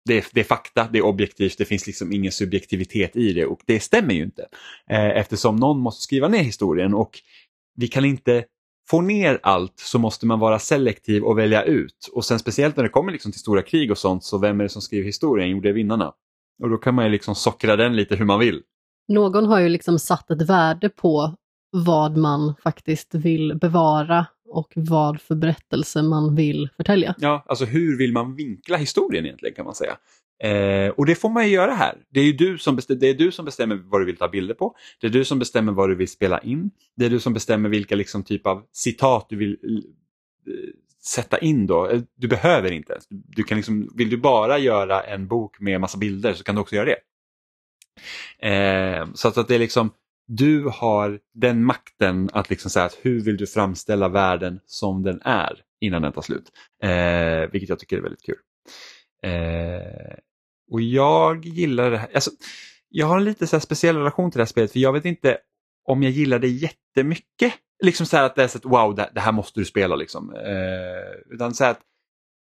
Det 0.04 0.18
är, 0.18 0.24
det 0.32 0.40
är 0.40 0.44
fakta, 0.44 0.88
det 0.92 0.98
är 0.98 1.02
objektivt, 1.02 1.58
det 1.58 1.64
finns 1.64 1.86
liksom 1.86 2.12
ingen 2.12 2.32
subjektivitet 2.32 3.16
i 3.16 3.32
det 3.32 3.46
och 3.46 3.60
det 3.66 3.80
stämmer 3.80 4.14
ju 4.14 4.22
inte. 4.22 4.48
Eh, 4.90 5.08
eftersom 5.08 5.56
någon 5.56 5.80
måste 5.80 6.02
skriva 6.02 6.28
ner 6.28 6.42
historien 6.42 6.94
och 6.94 7.18
vi 7.76 7.88
kan 7.88 8.04
inte 8.04 8.44
få 8.90 9.00
ner 9.00 9.40
allt 9.42 9.78
så 9.78 9.98
måste 9.98 10.26
man 10.26 10.38
vara 10.38 10.58
selektiv 10.58 11.22
och 11.22 11.38
välja 11.38 11.62
ut. 11.62 12.10
Och 12.12 12.24
sen 12.24 12.38
speciellt 12.38 12.76
när 12.76 12.84
det 12.84 12.90
kommer 12.90 13.12
liksom 13.12 13.32
till 13.32 13.40
stora 13.40 13.62
krig 13.62 13.90
och 13.90 13.98
sånt 13.98 14.24
så 14.24 14.38
vem 14.38 14.60
är 14.60 14.64
det 14.64 14.68
som 14.68 14.82
skriver 14.82 15.04
historien? 15.04 15.50
Jo, 15.50 15.60
det 15.60 15.68
är 15.68 15.72
vinnarna. 15.72 16.12
Och 16.62 16.70
då 16.70 16.76
kan 16.76 16.94
man 16.94 17.04
ju 17.04 17.10
liksom 17.10 17.34
sockra 17.34 17.76
den 17.76 17.96
lite 17.96 18.16
hur 18.16 18.24
man 18.24 18.38
vill. 18.38 18.62
Någon 19.08 19.46
har 19.46 19.60
ju 19.60 19.68
liksom 19.68 19.98
satt 19.98 20.30
ett 20.30 20.42
värde 20.42 20.88
på 20.88 21.36
vad 21.70 22.16
man 22.16 22.54
faktiskt 22.62 23.14
vill 23.14 23.58
bevara 23.60 24.26
och 24.48 24.72
vad 24.76 25.20
för 25.20 25.34
berättelse 25.34 26.02
man 26.02 26.34
vill 26.34 26.68
förtälja. 26.76 27.14
Ja, 27.18 27.44
alltså 27.46 27.64
hur 27.64 27.98
vill 27.98 28.12
man 28.12 28.34
vinkla 28.34 28.76
historien 28.76 29.24
egentligen 29.24 29.54
kan 29.54 29.64
man 29.64 29.74
säga. 29.74 29.96
Eh, 30.42 30.88
och 30.88 31.06
det 31.06 31.14
får 31.14 31.28
man 31.28 31.46
ju 31.48 31.54
göra 31.54 31.74
här. 31.74 31.98
Det 32.10 32.20
är 32.20 32.24
ju 32.24 32.32
du 32.32 32.58
som, 32.58 32.76
bestämmer, 32.76 33.00
det 33.00 33.08
är 33.08 33.14
du 33.14 33.32
som 33.32 33.44
bestämmer 33.44 33.76
vad 33.76 34.00
du 34.00 34.04
vill 34.04 34.16
ta 34.16 34.28
bilder 34.28 34.54
på. 34.54 34.76
Det 35.00 35.06
är 35.06 35.10
du 35.10 35.24
som 35.24 35.38
bestämmer 35.38 35.72
vad 35.72 35.88
du 35.88 35.94
vill 35.94 36.08
spela 36.08 36.38
in. 36.38 36.70
Det 36.96 37.06
är 37.06 37.10
du 37.10 37.20
som 37.20 37.32
bestämmer 37.32 37.68
vilka 37.68 37.96
liksom 37.96 38.24
typ 38.24 38.46
av 38.46 38.62
citat 38.72 39.26
du 39.28 39.36
vill 39.36 39.52
eh, 39.52 40.52
sätta 41.04 41.38
in 41.38 41.66
då. 41.66 41.88
Eh, 41.88 42.00
du 42.16 42.28
behöver 42.28 42.72
inte 42.72 42.92
ens. 42.92 43.06
Du 43.08 43.42
kan 43.42 43.56
liksom, 43.56 43.90
vill 43.96 44.10
du 44.10 44.16
bara 44.16 44.58
göra 44.58 45.02
en 45.02 45.28
bok 45.28 45.60
med 45.60 45.80
massa 45.80 45.98
bilder 45.98 46.34
så 46.34 46.44
kan 46.44 46.54
du 46.54 46.60
också 46.60 46.76
göra 46.76 46.86
det. 46.86 46.98
Eh, 48.48 49.06
så 49.14 49.28
att 49.28 49.48
det 49.48 49.54
är 49.54 49.58
liksom, 49.58 49.90
du 50.26 50.68
har 50.72 51.20
den 51.34 51.64
makten 51.64 52.30
att 52.32 52.50
liksom 52.50 52.70
säga 52.70 52.84
att 52.84 52.98
hur 53.02 53.20
vill 53.20 53.36
du 53.36 53.46
framställa 53.46 54.08
världen 54.08 54.60
som 54.66 55.02
den 55.02 55.20
är 55.24 55.60
innan 55.80 56.02
den 56.02 56.12
tar 56.12 56.22
slut. 56.22 56.52
Eh, 56.82 57.50
vilket 57.52 57.68
jag 57.68 57.78
tycker 57.78 57.96
är 57.96 58.00
väldigt 58.00 58.22
kul. 58.22 58.38
Eh, 59.22 60.16
och 60.72 60.80
jag 60.80 61.44
gillar 61.44 61.90
det 61.90 61.98
här. 61.98 62.10
Alltså, 62.14 62.30
jag 62.88 63.06
har 63.06 63.16
en 63.16 63.24
lite 63.24 63.46
så 63.46 63.60
speciell 63.60 63.96
relation 63.96 64.30
till 64.30 64.38
det 64.38 64.42
här 64.42 64.46
spelet 64.46 64.72
för 64.72 64.78
jag 64.78 64.92
vet 64.92 65.04
inte 65.04 65.38
om 65.84 66.02
jag 66.02 66.12
gillar 66.12 66.38
det 66.38 66.48
jättemycket. 66.48 67.54
Liksom 67.82 68.06
så 68.06 68.16
här 68.16 68.24
att 68.24 68.36
det 68.36 68.42
är 68.42 68.48
så 68.48 68.58
att 68.58 68.64
wow, 68.64 68.94
det, 68.94 69.10
det 69.14 69.20
här 69.20 69.32
måste 69.32 69.60
du 69.60 69.64
spela 69.64 69.96
liksom. 69.96 70.34
Eh, 70.34 71.34
utan 71.34 71.54
så 71.54 71.64
att 71.64 71.80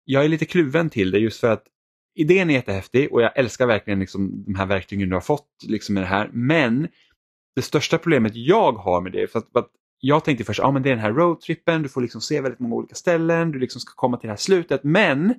jag 0.04 0.24
är 0.24 0.28
lite 0.28 0.44
kluven 0.44 0.90
till 0.90 1.10
det 1.10 1.18
just 1.18 1.40
för 1.40 1.52
att 1.52 1.64
idén 2.14 2.50
är 2.50 2.54
jättehäftig 2.54 3.12
och 3.12 3.22
jag 3.22 3.38
älskar 3.38 3.66
verkligen 3.66 4.00
liksom 4.00 4.44
de 4.44 4.54
här 4.54 4.66
verktygen 4.66 5.08
du 5.08 5.16
har 5.16 5.20
fått 5.20 5.48
liksom 5.66 5.94
med 5.94 6.02
det 6.02 6.06
här. 6.06 6.30
Men 6.32 6.88
det 7.56 7.62
största 7.62 7.98
problemet 7.98 8.32
jag 8.34 8.72
har 8.72 9.00
med 9.00 9.12
det 9.12 9.22
är 9.22 9.26
för 9.26 9.38
att, 9.38 9.56
att 9.56 9.70
jag 10.00 10.24
tänkte 10.24 10.44
först, 10.44 10.58
ja 10.58 10.66
ah, 10.66 10.72
men 10.72 10.82
det 10.82 10.88
är 10.88 10.94
den 10.94 11.04
här 11.04 11.12
roadtrippen, 11.12 11.82
du 11.82 11.88
får 11.88 12.00
liksom 12.00 12.20
se 12.20 12.40
väldigt 12.40 12.60
många 12.60 12.74
olika 12.74 12.94
ställen, 12.94 13.52
du 13.52 13.58
liksom 13.58 13.80
ska 13.80 13.92
komma 13.94 14.16
till 14.16 14.26
det 14.26 14.32
här 14.32 14.36
slutet. 14.36 14.84
Men 14.84 15.34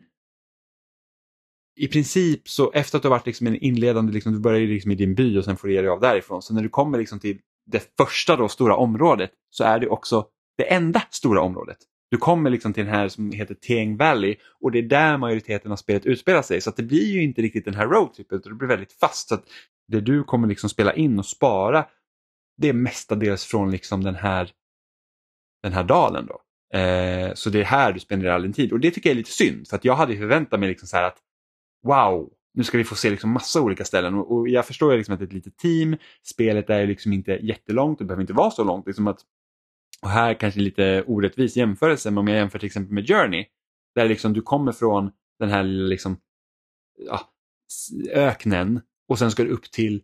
i 1.76 1.88
princip 1.88 2.50
så 2.50 2.72
efter 2.72 2.98
att 2.98 3.02
du 3.02 3.08
har 3.08 3.16
varit 3.16 3.26
liksom 3.26 3.48
en 3.48 3.56
inledande, 3.56 4.14
liksom, 4.14 4.34
du 4.34 4.40
börjar 4.40 4.68
liksom 4.68 4.92
i 4.92 4.96
din 4.96 5.16
by 5.16 5.38
och 5.38 5.46
sen 5.46 5.58
får 5.58 5.68
du 5.68 5.74
ge 5.74 5.82
dig 5.82 5.90
av 5.90 6.00
därifrån. 6.00 6.42
Så 6.42 6.54
när 6.54 6.62
du 6.62 6.70
kommer 6.70 6.98
liksom 6.98 7.20
till 7.20 7.40
det 7.66 7.96
första 7.98 8.36
då, 8.36 8.48
stora 8.48 8.76
området 8.76 9.32
så 9.50 9.64
är 9.64 9.80
det 9.80 9.88
också 9.88 10.28
det 10.58 10.74
enda 10.74 11.02
stora 11.10 11.42
området. 11.42 11.78
Du 12.12 12.18
kommer 12.18 12.50
liksom 12.50 12.74
till 12.74 12.86
den 12.86 12.94
här 12.94 13.08
som 13.08 13.32
heter 13.32 13.56
Teng 13.56 13.98
Valley 13.98 14.36
och 14.62 14.72
det 14.72 14.80
är 14.80 14.84
där 14.84 15.18
majoriteten 15.18 15.72
av 15.72 15.76
spelet 15.76 16.06
utspelar 16.06 16.42
sig. 16.42 16.62
Så 16.62 16.70
att 16.70 16.76
det 16.76 16.84
blir 16.84 17.06
ju 17.06 17.24
inte 17.24 17.42
riktigt 17.42 17.66
den 17.66 17.76
här 17.76 17.88
roadtripen 17.88 18.38
utan 18.38 18.52
det 18.52 18.58
blir 18.58 18.68
väldigt 18.68 18.94
fast. 18.94 19.28
Så 19.28 19.36
att 19.36 19.44
det 19.88 20.02
du 20.02 20.24
kommer 20.24 20.48
liksom 20.48 20.70
spela 20.70 20.94
in 20.94 21.20
och 21.20 21.26
spara 21.26 21.86
det 22.58 22.70
är 22.70 22.74
mestadels 22.74 23.46
från 23.46 23.72
liksom 23.72 24.04
den 24.04 24.16
här, 24.16 24.52
den 25.64 25.74
här 25.74 25.84
dalen. 25.84 26.26
Då. 26.26 26.42
Eh, 26.78 27.34
så 27.34 27.50
det 27.50 27.60
är 27.60 27.64
här 27.64 27.94
du 27.94 28.00
spenderar 28.00 28.36
all 28.36 28.42
din 28.42 28.54
tid 28.54 28.72
och 28.72 28.80
det 28.80 28.92
tycker 28.92 29.10
jag 29.10 29.14
är 29.14 29.18
lite 29.18 29.32
synd 29.32 29.68
för 29.68 29.76
att 29.76 29.86
jag 29.86 29.96
hade 29.96 30.18
förväntat 30.18 30.60
mig 30.60 30.70
liksom 30.70 30.88
så 30.88 30.98
att 30.98 31.18
wow, 31.86 32.30
nu 32.54 32.64
ska 32.64 32.78
vi 32.78 32.84
få 32.84 32.96
se 32.96 33.10
liksom 33.10 33.32
massa 33.32 33.62
olika 33.62 33.86
ställen 33.86 34.16
och, 34.16 34.32
och 34.32 34.50
jag 34.50 34.68
förstår 34.68 34.98
liksom 34.98 35.14
att 35.14 35.20
det 35.20 35.24
är 35.24 35.28
ett 35.28 35.34
litet 35.34 35.58
team, 35.58 35.98
spelet 36.24 36.70
är 36.70 36.88
liksom 36.88 37.14
inte 37.14 37.32
jättelångt, 37.32 38.00
det 38.00 38.06
behöver 38.06 38.22
inte 38.24 38.34
vara 38.34 38.52
så 38.52 38.64
långt. 38.64 38.88
Liksom 38.88 39.08
att, 39.08 39.20
och 40.02 40.10
här 40.10 40.34
kanske 40.34 40.60
lite 40.60 41.04
orättvis 41.08 41.58
jämförelse, 41.58 42.12
men 42.12 42.18
om 42.18 42.28
jag 42.28 42.38
jämför 42.38 42.60
till 42.60 42.66
exempel 42.66 42.94
med 42.94 43.08
Journey, 43.08 43.46
där 43.96 44.08
liksom 44.08 44.34
du 44.34 44.42
kommer 44.42 44.72
från 44.72 45.12
den 45.40 45.50
här 45.50 45.64
liksom, 45.64 46.18
ja, 46.98 47.22
öknen 48.12 48.82
och 49.10 49.20
sen 49.20 49.32
ska 49.32 49.44
du 49.44 49.50
upp 49.50 49.72
till 49.72 50.02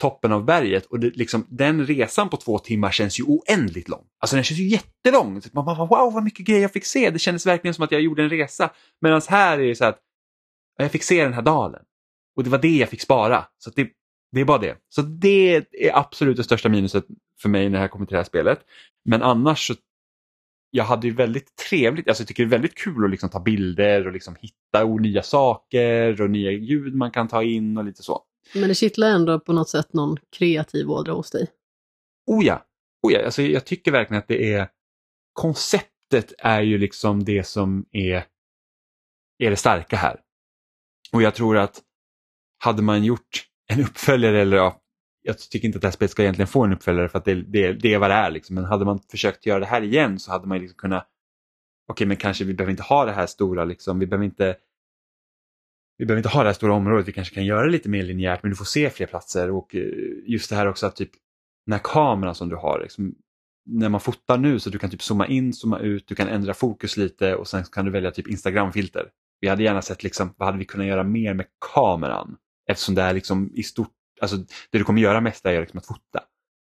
toppen 0.00 0.32
av 0.32 0.44
berget 0.44 0.86
och 0.86 1.00
det, 1.00 1.16
liksom, 1.16 1.46
den 1.48 1.86
resan 1.86 2.28
på 2.28 2.36
två 2.36 2.58
timmar 2.58 2.90
känns 2.90 3.20
ju 3.20 3.24
oändligt 3.24 3.88
lång. 3.88 4.04
Alltså 4.20 4.36
den 4.36 4.44
känns 4.44 4.60
ju 4.60 4.68
jättelång. 4.68 5.40
Man 5.52 5.64
bara, 5.64 5.86
wow 5.86 6.12
vad 6.12 6.24
mycket 6.24 6.46
grejer 6.46 6.62
jag 6.62 6.72
fick 6.72 6.84
se. 6.84 7.10
Det 7.10 7.18
kändes 7.18 7.46
verkligen 7.46 7.74
som 7.74 7.84
att 7.84 7.92
jag 7.92 8.00
gjorde 8.00 8.22
en 8.22 8.30
resa. 8.30 8.70
Medan 9.00 9.20
här 9.28 9.58
är 9.58 9.68
det 9.68 9.74
så 9.74 9.84
att 9.84 9.98
jag 10.76 10.92
fick 10.92 11.02
se 11.02 11.24
den 11.24 11.32
här 11.32 11.42
dalen 11.42 11.82
och 12.36 12.44
det 12.44 12.50
var 12.50 12.58
det 12.58 12.76
jag 12.76 12.88
fick 12.88 13.00
spara. 13.00 13.44
Så 13.58 13.70
det, 13.70 13.88
det 14.32 14.40
är 14.40 14.44
bara 14.44 14.58
det. 14.58 14.76
Så 14.88 15.02
det 15.02 15.54
är 15.72 15.98
absolut 15.98 16.36
det 16.36 16.44
största 16.44 16.68
minuset 16.68 17.04
för 17.42 17.48
mig 17.48 17.68
när 17.68 17.80
jag 17.80 17.90
kommer 17.90 18.06
till 18.06 18.14
det 18.14 18.18
här 18.18 18.24
spelet. 18.24 18.60
Men 19.04 19.22
annars 19.22 19.66
så 19.66 19.74
jag 20.74 20.84
hade 20.84 21.06
ju 21.06 21.14
väldigt 21.14 21.56
trevligt, 21.56 22.08
alltså 22.08 22.22
jag 22.22 22.28
tycker 22.28 22.42
det 22.42 22.46
är 22.46 22.50
väldigt 22.50 22.74
kul 22.74 23.04
att 23.04 23.10
liksom 23.10 23.30
ta 23.30 23.40
bilder 23.40 24.06
och 24.06 24.12
liksom 24.12 24.36
hitta 24.40 24.84
nya 24.84 25.22
saker 25.22 26.22
och 26.22 26.30
nya 26.30 26.50
ljud 26.50 26.94
man 26.94 27.10
kan 27.10 27.28
ta 27.28 27.42
in 27.42 27.78
och 27.78 27.84
lite 27.84 28.02
så. 28.02 28.22
Men 28.54 28.68
det 28.68 28.74
kittlar 28.74 29.08
ändå 29.08 29.40
på 29.40 29.52
något 29.52 29.68
sätt 29.68 29.92
någon 29.92 30.16
kreativ 30.36 30.90
ådra 30.90 31.12
hos 31.12 31.30
dig? 31.30 31.46
Oh 32.26 32.44
ja, 32.44 32.66
oh 33.02 33.12
ja. 33.12 33.24
Alltså 33.24 33.42
jag 33.42 33.64
tycker 33.64 33.92
verkligen 33.92 34.18
att 34.18 34.28
det 34.28 34.52
är 34.54 34.68
konceptet 35.32 36.32
är 36.38 36.60
ju 36.60 36.78
liksom 36.78 37.24
det 37.24 37.46
som 37.46 37.86
är, 37.92 38.24
är 39.38 39.50
det 39.50 39.56
starka 39.56 39.96
här. 39.96 40.20
Och 41.12 41.22
jag 41.22 41.34
tror 41.34 41.56
att 41.56 41.82
hade 42.58 42.82
man 42.82 43.04
gjort 43.04 43.46
en 43.72 43.80
uppföljare, 43.80 44.40
eller 44.40 44.56
ja, 44.56 44.82
jag 45.22 45.38
tycker 45.38 45.66
inte 45.66 45.76
att 45.76 45.82
det 45.82 45.88
här 45.88 45.92
spelet 45.92 46.10
ska 46.10 46.22
egentligen 46.22 46.46
få 46.46 46.64
en 46.64 46.72
uppföljare 46.72 47.08
för 47.08 47.18
att 47.18 47.24
det, 47.24 47.34
det, 47.34 47.72
det 47.72 47.94
är 47.94 47.98
vad 47.98 48.10
det 48.10 48.14
är. 48.14 48.30
Liksom. 48.30 48.54
Men 48.54 48.64
hade 48.64 48.84
man 48.84 49.00
försökt 49.10 49.46
göra 49.46 49.58
det 49.58 49.66
här 49.66 49.82
igen 49.82 50.18
så 50.18 50.30
hade 50.30 50.46
man 50.46 50.58
liksom 50.58 50.76
kunnat, 50.76 51.02
okej 51.88 51.92
okay, 51.92 52.06
men 52.06 52.16
kanske 52.16 52.44
vi 52.44 52.54
behöver 52.54 52.70
inte 52.70 52.82
ha 52.82 53.04
det 53.04 53.12
här 53.12 53.26
stora, 53.26 53.64
liksom. 53.64 53.98
vi 53.98 54.06
behöver 54.06 54.24
inte 54.24 54.56
vi 55.98 56.06
behöver 56.06 56.18
inte 56.18 56.28
ha 56.28 56.42
det 56.42 56.48
här 56.48 56.54
stora 56.54 56.74
området, 56.74 57.08
vi 57.08 57.12
kanske 57.12 57.34
kan 57.34 57.44
göra 57.44 57.64
det 57.64 57.72
lite 57.72 57.88
mer 57.88 58.02
linjärt 58.02 58.42
men 58.42 58.50
du 58.50 58.56
får 58.56 58.64
se 58.64 58.90
fler 58.90 59.06
platser 59.06 59.50
och 59.50 59.74
eh, 59.74 59.82
just 60.26 60.50
det 60.50 60.56
här 60.56 60.68
också 60.68 60.86
att 60.86 60.96
typ 60.96 61.10
den 61.66 61.72
här 61.72 61.80
kameran 61.84 62.34
som 62.34 62.48
du 62.48 62.56
har, 62.56 62.80
liksom, 62.82 63.14
när 63.66 63.88
man 63.88 64.00
fotar 64.00 64.38
nu 64.38 64.60
så 64.60 64.70
du 64.70 64.78
kan 64.78 64.90
typ 64.90 65.02
zooma 65.02 65.26
in, 65.26 65.52
zooma 65.52 65.78
ut, 65.78 66.08
du 66.08 66.14
kan 66.14 66.28
ändra 66.28 66.54
fokus 66.54 66.96
lite 66.96 67.34
och 67.36 67.48
sen 67.48 67.64
kan 67.64 67.84
du 67.84 67.90
välja 67.90 68.10
typ 68.10 68.28
Instagram-filter. 68.28 69.10
Vi 69.42 69.48
hade 69.48 69.62
gärna 69.62 69.82
sett 69.82 70.02
liksom, 70.02 70.34
vad 70.36 70.46
hade 70.46 70.58
vi 70.58 70.64
kunnat 70.64 70.86
göra 70.86 71.04
mer 71.04 71.34
med 71.34 71.46
kameran? 71.74 72.36
Eftersom 72.70 72.94
det 72.94 73.02
är 73.02 73.14
liksom 73.14 73.50
i 73.54 73.62
stort, 73.62 73.92
alltså 74.20 74.36
det 74.70 74.78
du 74.78 74.84
kommer 74.84 75.00
göra 75.00 75.20
mest 75.20 75.46
är 75.46 75.60
liksom 75.60 75.78
att 75.78 75.86
fota, 75.86 76.24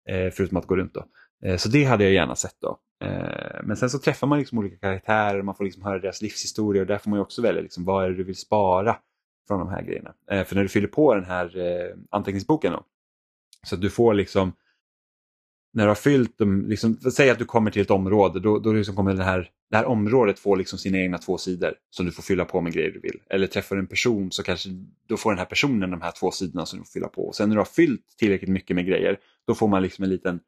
eh, 0.10 0.32
förutom 0.32 0.58
att 0.58 0.68
gå 0.68 0.76
runt 0.76 0.94
då. 0.94 1.06
Eh, 1.46 1.58
så 1.58 1.70
det 1.70 1.84
hade 1.84 2.04
jag 2.04 2.14
gärna 2.14 2.36
sett 2.36 2.56
då. 2.62 2.78
Eh, 3.04 3.64
men 3.64 3.78
sen 3.78 3.90
så 3.90 4.00
träffar 4.00 4.28
man 4.28 4.40
liksom 4.40 4.58
olika 4.58 4.78
karaktärer, 4.78 5.42
man 5.42 5.56
får 5.56 5.64
liksom 5.64 5.84
höra 5.84 6.00
deras 6.00 6.22
livshistoria 6.22 6.82
och 6.82 6.88
där 6.88 6.98
får 6.98 7.10
man 7.10 7.20
också 7.20 7.42
välja 7.42 7.62
liksom, 7.62 7.86
vad 7.86 8.06
är 8.06 8.10
det 8.10 8.16
du 8.16 8.24
vill 8.24 8.36
spara 8.36 8.98
från 9.48 9.60
de 9.60 9.70
här 9.70 9.82
grejerna. 9.82 10.14
Eh, 10.32 10.44
för 10.44 10.56
när 10.56 10.64
du 10.64 10.70
fyller 10.70 10.88
på 10.88 11.16
den 11.16 11.26
här 11.26 11.58
eh, 11.58 11.96
anteckningsboken 12.10 12.72
då, 12.72 12.84
så 13.68 13.76
att 13.76 13.82
du 13.82 13.90
får 13.90 14.14
liksom 14.14 14.54
när 15.76 15.84
du 15.84 15.88
har 15.88 15.96
fyllt 15.96 16.38
dem, 16.38 16.66
liksom, 16.68 16.96
säg 16.96 17.30
att 17.30 17.40
du 17.40 17.46
kommer 17.46 17.72
till 17.72 17.82
ett 17.82 17.92
område, 17.92 18.40
då, 18.40 18.60
då 18.60 18.74
liksom 18.74 18.96
kommer 18.96 19.14
det 19.14 19.24
här, 19.24 19.50
det 19.70 19.78
här 19.78 19.86
området 19.86 20.40
få 20.40 20.56
liksom 20.56 20.80
sina 20.80 20.98
egna 20.98 21.18
två 21.18 21.38
sidor 21.38 21.74
som 21.90 22.06
du 22.06 22.12
får 22.12 22.24
fylla 22.24 22.46
på 22.46 22.62
med 22.62 22.74
grejer 22.74 22.92
du 22.92 23.00
vill. 23.00 23.20
Eller 23.30 23.48
träffar 23.48 23.76
du 23.76 23.80
en 23.80 23.88
person 23.88 24.32
så 24.32 24.44
kanske 24.44 24.70
då 25.08 25.18
får 25.18 25.32
den 25.32 25.38
här 25.38 25.46
personen 25.46 25.92
de 25.92 26.02
här 26.02 26.12
två 26.12 26.32
sidorna 26.32 26.66
som 26.66 26.80
du 26.80 26.86
får 26.86 26.92
fylla 26.92 27.08
på. 27.08 27.28
Och 27.28 27.36
sen 27.36 27.50
när 27.50 27.56
du 27.56 27.60
har 27.60 27.66
fyllt 27.66 28.18
tillräckligt 28.18 28.50
mycket 28.50 28.76
med 28.76 28.86
grejer, 28.86 29.18
då 29.48 29.56
får 29.56 29.68
man 29.68 29.82
liksom 29.82 30.04
en 30.04 30.10
liten, 30.10 30.40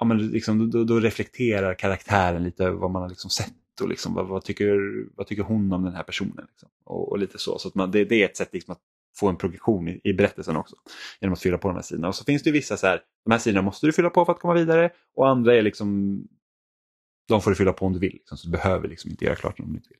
ja 0.00 0.04
men 0.04 0.28
liksom, 0.28 0.70
då, 0.70 0.84
då 0.84 1.00
reflekterar 1.00 1.74
karaktären 1.74 2.44
lite 2.44 2.64
över 2.64 2.78
vad 2.78 2.90
man 2.90 3.02
har 3.02 3.08
liksom 3.08 3.30
sett 3.30 3.80
och 3.80 3.88
liksom, 3.88 4.14
vad, 4.14 4.26
vad, 4.26 4.44
tycker, 4.44 5.06
vad 5.16 5.26
tycker 5.26 5.42
hon 5.42 5.72
om 5.72 5.84
den 5.84 5.94
här 5.94 6.02
personen. 6.02 6.46
Liksom. 6.48 6.68
Och, 6.84 7.12
och, 7.12 7.18
lite 7.18 7.38
så. 7.38 7.58
så 7.58 7.68
att 7.68 7.74
man, 7.74 7.90
det, 7.90 8.04
det 8.04 8.22
är 8.22 8.24
ett 8.24 8.36
sätt 8.36 8.50
liksom 8.52 8.72
att 8.72 8.80
få 9.14 9.28
en 9.28 9.36
progression 9.36 9.88
i, 9.88 10.00
i, 10.04 10.12
berättelsen 10.12 10.56
också. 10.56 10.76
Genom 11.20 11.32
att 11.32 11.40
fylla 11.40 11.58
på 11.58 11.68
de 11.68 11.74
här 11.74 11.82
sidorna. 11.82 12.08
Och 12.08 12.14
så 12.14 12.24
finns 12.24 12.42
det 12.42 12.50
vissa 12.50 12.76
så 12.76 12.86
här, 12.86 13.00
de 13.24 13.30
här 13.30 13.38
sidorna 13.38 13.62
måste 13.62 13.86
du 13.86 13.92
fylla 13.92 14.10
på 14.10 14.24
för 14.24 14.32
att 14.32 14.40
komma 14.40 14.54
vidare 14.54 14.90
och 15.16 15.28
andra 15.28 15.56
är 15.56 15.62
liksom, 15.62 16.18
de 17.28 17.40
får 17.40 17.50
du 17.50 17.56
fylla 17.56 17.72
på 17.72 17.86
om 17.86 17.92
du 17.92 17.98
vill. 17.98 18.12
Liksom, 18.12 18.38
så 18.38 18.46
du 18.46 18.52
behöver 18.52 18.88
liksom 18.88 19.10
inte 19.10 19.24
göra 19.24 19.36
klart 19.36 19.56
dem 19.56 19.66
om 19.66 19.72
du 19.72 19.78
inte 19.78 19.88
vill. 19.88 19.98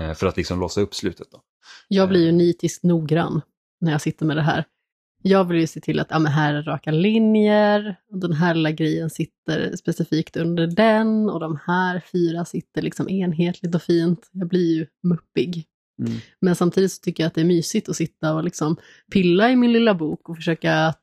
Eh, 0.00 0.14
för 0.14 0.26
att 0.26 0.36
liksom 0.36 0.60
låsa 0.60 0.80
upp 0.80 0.94
slutet. 0.94 1.30
Då. 1.30 1.42
Jag 1.88 2.08
blir 2.08 2.22
ju 2.22 2.28
eh. 2.28 2.34
nitiskt 2.34 2.82
noggrann 2.82 3.40
när 3.80 3.92
jag 3.92 4.00
sitter 4.00 4.26
med 4.26 4.36
det 4.36 4.42
här. 4.42 4.64
Jag 5.26 5.44
vill 5.44 5.60
ju 5.60 5.66
se 5.66 5.80
till 5.80 6.00
att 6.00 6.06
ja, 6.10 6.18
men 6.18 6.32
här 6.32 6.54
är 6.54 6.62
raka 6.62 6.90
linjer, 6.90 7.96
och 8.10 8.18
den 8.18 8.32
här 8.32 8.54
lilla 8.54 8.70
grejen 8.70 9.10
sitter 9.10 9.76
specifikt 9.76 10.36
under 10.36 10.66
den 10.66 11.30
och 11.30 11.40
de 11.40 11.58
här 11.66 12.02
fyra 12.12 12.44
sitter 12.44 12.82
liksom 12.82 13.08
enhetligt 13.08 13.74
och 13.74 13.82
fint. 13.82 14.30
Jag 14.32 14.48
blir 14.48 14.76
ju 14.76 14.86
muppig. 15.02 15.66
Mm. 15.98 16.12
Men 16.40 16.56
samtidigt 16.56 16.92
så 16.92 17.00
tycker 17.00 17.22
jag 17.22 17.28
att 17.28 17.34
det 17.34 17.40
är 17.40 17.44
mysigt 17.44 17.88
att 17.88 17.96
sitta 17.96 18.34
och 18.34 18.44
liksom 18.44 18.76
pilla 19.12 19.50
i 19.50 19.56
min 19.56 19.72
lilla 19.72 19.94
bok 19.94 20.28
och 20.28 20.36
försöka 20.36 20.94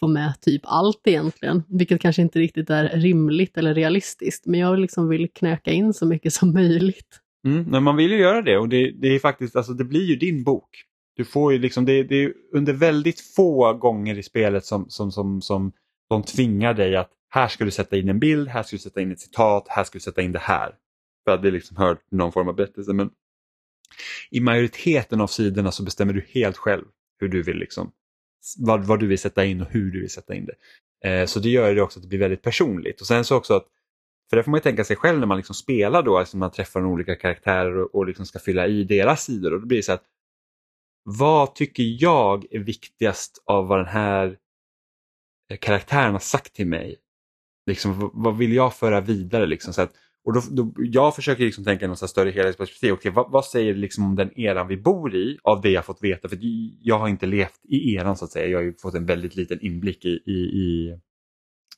få 0.00 0.08
med 0.08 0.40
typ 0.40 0.62
allt 0.64 1.00
egentligen, 1.04 1.62
vilket 1.68 2.00
kanske 2.00 2.22
inte 2.22 2.38
riktigt 2.38 2.70
är 2.70 2.88
rimligt 2.88 3.56
eller 3.56 3.74
realistiskt, 3.74 4.46
men 4.46 4.60
jag 4.60 4.78
liksom 4.78 5.08
vill 5.08 5.30
knöka 5.34 5.70
in 5.70 5.94
så 5.94 6.06
mycket 6.06 6.32
som 6.32 6.52
möjligt. 6.52 7.20
Mm, 7.46 7.64
men 7.64 7.82
man 7.82 7.96
vill 7.96 8.10
ju 8.10 8.18
göra 8.18 8.42
det 8.42 8.58
och 8.58 8.68
det, 8.68 8.90
det 8.90 9.08
är 9.08 9.18
faktiskt, 9.18 9.56
alltså 9.56 9.72
det 9.72 9.84
blir 9.84 10.04
ju 10.04 10.16
din 10.16 10.44
bok. 10.44 10.68
Du 11.16 11.24
får 11.24 11.52
ju 11.52 11.58
liksom, 11.58 11.84
det, 11.84 12.02
det 12.02 12.24
är 12.24 12.32
under 12.52 12.72
väldigt 12.72 13.20
få 13.20 13.72
gånger 13.72 14.18
i 14.18 14.22
spelet 14.22 14.64
som, 14.64 14.86
som, 14.88 15.12
som, 15.12 15.42
som 15.42 15.72
de 16.08 16.22
tvingar 16.22 16.74
dig 16.74 16.96
att 16.96 17.10
här 17.28 17.48
ska 17.48 17.64
du 17.64 17.70
sätta 17.70 17.96
in 17.96 18.08
en 18.08 18.18
bild, 18.18 18.48
här 18.48 18.62
ska 18.62 18.76
du 18.76 18.80
sätta 18.80 19.00
in 19.00 19.12
ett 19.12 19.20
citat, 19.20 19.66
här 19.68 19.84
ska 19.84 19.96
du 19.96 20.02
sätta 20.02 20.22
in 20.22 20.32
det 20.32 20.38
här. 20.38 20.74
För 21.24 21.34
att 21.34 21.42
det 21.42 21.50
liksom 21.50 21.76
hör 21.76 21.98
någon 22.10 22.32
form 22.32 22.48
av 22.48 22.54
berättelse. 22.54 22.92
Men 22.92 23.10
i 24.30 24.40
majoriteten 24.40 25.20
av 25.20 25.26
sidorna 25.26 25.72
så 25.72 25.82
bestämmer 25.82 26.12
du 26.12 26.26
helt 26.28 26.56
själv 26.56 26.84
hur 27.18 27.28
du 27.28 27.42
vill 27.42 27.56
liksom, 27.56 27.92
vad, 28.58 28.84
vad 28.84 29.00
du 29.00 29.06
vill 29.06 29.18
sätta 29.18 29.44
in 29.44 29.60
och 29.60 29.70
hur 29.70 29.90
du 29.90 30.00
vill 30.00 30.10
sätta 30.10 30.34
in 30.34 30.46
det. 30.46 30.54
Eh, 31.08 31.26
så 31.26 31.40
det 31.40 31.48
gör 31.48 31.74
det 31.74 31.82
också 31.82 31.98
att 31.98 32.02
det 32.02 32.08
blir 32.08 32.18
väldigt 32.18 32.42
personligt. 32.42 33.00
Och 33.00 33.06
sen 33.06 33.24
så 33.24 33.36
också 33.36 33.54
att, 33.54 33.66
för 34.30 34.36
det 34.36 34.42
får 34.42 34.50
man 34.50 34.58
ju 34.58 34.62
tänka 34.62 34.84
sig 34.84 34.96
själv 34.96 35.18
när 35.18 35.26
man 35.26 35.36
liksom 35.36 35.54
spelar 35.54 36.02
då, 36.02 36.18
alltså 36.18 36.36
man 36.36 36.50
träffar 36.50 36.86
olika 36.86 37.16
karaktärer 37.16 37.76
och, 37.76 37.94
och 37.94 38.06
liksom 38.06 38.26
ska 38.26 38.38
fylla 38.38 38.66
i 38.66 38.84
deras 38.84 39.24
sidor. 39.24 39.54
Och 39.54 39.60
då 39.60 39.66
blir 39.66 39.78
det 39.78 39.82
så 39.82 39.92
att, 39.92 40.04
vad 41.04 41.54
tycker 41.54 41.82
jag 42.02 42.46
är 42.50 42.58
viktigast 42.58 43.42
av 43.46 43.66
vad 43.66 43.78
den 43.78 43.88
här 43.88 44.38
eh, 45.50 45.58
karaktären 45.58 46.12
har 46.12 46.20
sagt 46.20 46.54
till 46.54 46.66
mig? 46.66 46.96
Liksom, 47.66 48.10
vad 48.14 48.36
vill 48.36 48.52
jag 48.52 48.74
föra 48.74 49.00
vidare? 49.00 49.46
Liksom, 49.46 49.72
så 49.72 49.82
att, 49.82 49.92
och 50.24 50.32
då, 50.32 50.40
då, 50.50 50.72
jag 50.76 51.14
försöker 51.14 51.44
liksom 51.44 51.64
tänka 51.64 51.88
något 51.88 52.10
större 52.10 52.30
helhetsperspektiv. 52.30 52.92
Okay, 52.92 53.12
vad, 53.12 53.30
vad, 53.30 53.44
säger 53.44 53.74
det 53.74 53.80
liksom 53.80 54.04
om 54.04 54.16
den 54.16 54.38
eran 54.40 54.68
vi 54.68 54.76
bor 54.76 55.14
i 55.14 55.38
av 55.42 55.60
det 55.60 55.70
jag 55.70 55.84
fått 55.84 56.02
veta? 56.02 56.28
För 56.28 56.38
jag 56.82 56.98
har 56.98 57.08
inte 57.08 57.26
levt 57.26 57.60
i 57.68 57.94
eran 57.94 58.16
så 58.16 58.24
att 58.24 58.30
säga. 58.30 58.46
Jag 58.46 58.58
har 58.58 58.62
ju 58.62 58.74
fått 58.82 58.94
en 58.94 59.06
väldigt 59.06 59.36
liten 59.36 59.60
inblick 59.60 60.04
i, 60.04 60.22
i, 60.26 60.32
i, 60.32 60.98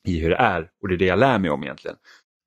i 0.05 0.19
hur 0.19 0.29
det 0.29 0.35
är 0.35 0.69
och 0.81 0.87
det 0.87 0.95
är 0.95 0.97
det 0.97 1.05
jag 1.05 1.19
lär 1.19 1.39
mig 1.39 1.49
om 1.49 1.63
egentligen. 1.63 1.97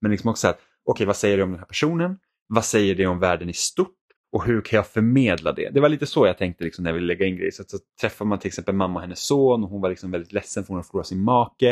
Men 0.01 0.11
liksom 0.11 0.31
också 0.31 0.49
att, 0.49 0.57
okej 0.57 0.93
okay, 0.93 1.07
vad 1.07 1.17
säger 1.17 1.37
det 1.37 1.43
om 1.43 1.51
den 1.51 1.59
här 1.59 1.67
personen? 1.67 2.19
Vad 2.49 2.65
säger 2.65 2.95
det 2.95 3.07
om 3.07 3.19
världen 3.19 3.51
i 3.51 3.55
stort? 3.55 3.97
Och 4.33 4.45
hur 4.45 4.61
kan 4.61 4.77
jag 4.77 4.87
förmedla 4.87 5.53
det? 5.53 5.71
Det 5.71 5.81
var 5.81 5.89
lite 5.89 6.07
så 6.07 6.27
jag 6.27 6.39
tänkte 6.39 6.65
liksom 6.65 6.83
när 6.83 6.91
jag 6.91 6.95
ville 6.95 7.07
lägga 7.07 7.27
in 7.27 7.37
grejer. 7.37 7.51
Så, 7.51 7.65
så 7.67 7.79
träffar 8.01 8.25
man 8.25 8.39
till 8.39 8.49
exempel 8.49 8.75
mamma 8.75 8.95
och 8.95 9.01
hennes 9.01 9.21
son 9.21 9.65
och 9.65 9.71
hon 9.71 9.81
var 9.81 9.89
liksom 9.89 10.11
väldigt 10.11 10.33
ledsen 10.33 10.65
för 10.65 10.69
hon 10.69 10.77
har 10.77 10.83
förlorat 10.83 11.07
sin 11.07 11.23
make. 11.23 11.71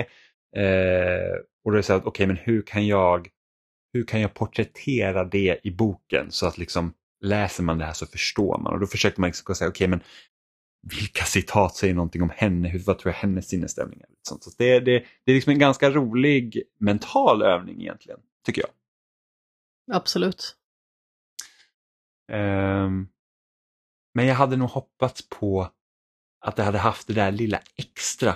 Eh, 0.56 1.34
och 1.64 1.70
då 1.70 1.72
är 1.72 1.76
det 1.76 1.82
så 1.82 1.92
att, 1.92 2.00
okej 2.00 2.08
okay, 2.08 2.26
men 2.26 2.36
hur 2.36 2.62
kan 2.62 2.86
jag 2.86 3.28
hur 3.92 4.04
kan 4.04 4.20
jag 4.20 4.34
porträttera 4.34 5.24
det 5.24 5.60
i 5.62 5.70
boken 5.70 6.26
så 6.30 6.46
att 6.46 6.58
liksom 6.58 6.92
läser 7.20 7.62
man 7.62 7.78
det 7.78 7.84
här 7.84 7.92
så 7.92 8.06
förstår 8.06 8.58
man. 8.58 8.72
Och 8.72 8.80
då 8.80 8.86
försökte 8.86 9.20
man 9.20 9.28
liksom 9.28 9.54
säga, 9.54 9.68
okej 9.68 9.84
okay, 9.84 9.88
men 9.88 10.00
vilka 10.82 11.24
citat 11.24 11.76
säger 11.76 11.94
någonting 11.94 12.22
om 12.22 12.30
henne? 12.30 12.68
Hur, 12.68 12.78
vad 12.78 12.98
tror 12.98 13.12
jag 13.12 13.18
hennes 13.18 13.48
sinnesstämning 13.48 14.00
är? 14.00 14.06
Så 14.22 14.50
det, 14.58 14.80
det, 14.80 15.04
det 15.24 15.32
är 15.32 15.34
liksom 15.34 15.52
en 15.52 15.58
ganska 15.58 15.90
rolig 15.90 16.62
mental 16.78 17.42
övning 17.42 17.80
egentligen, 17.80 18.20
tycker 18.46 18.62
jag. 18.62 18.70
Absolut. 19.96 20.56
Um, 22.32 23.08
men 24.14 24.26
jag 24.26 24.34
hade 24.34 24.56
nog 24.56 24.68
hoppats 24.68 25.28
på 25.28 25.68
att 26.40 26.56
det 26.56 26.62
hade 26.62 26.78
haft 26.78 27.06
det 27.06 27.14
där 27.14 27.32
lilla 27.32 27.60
extra 27.76 28.34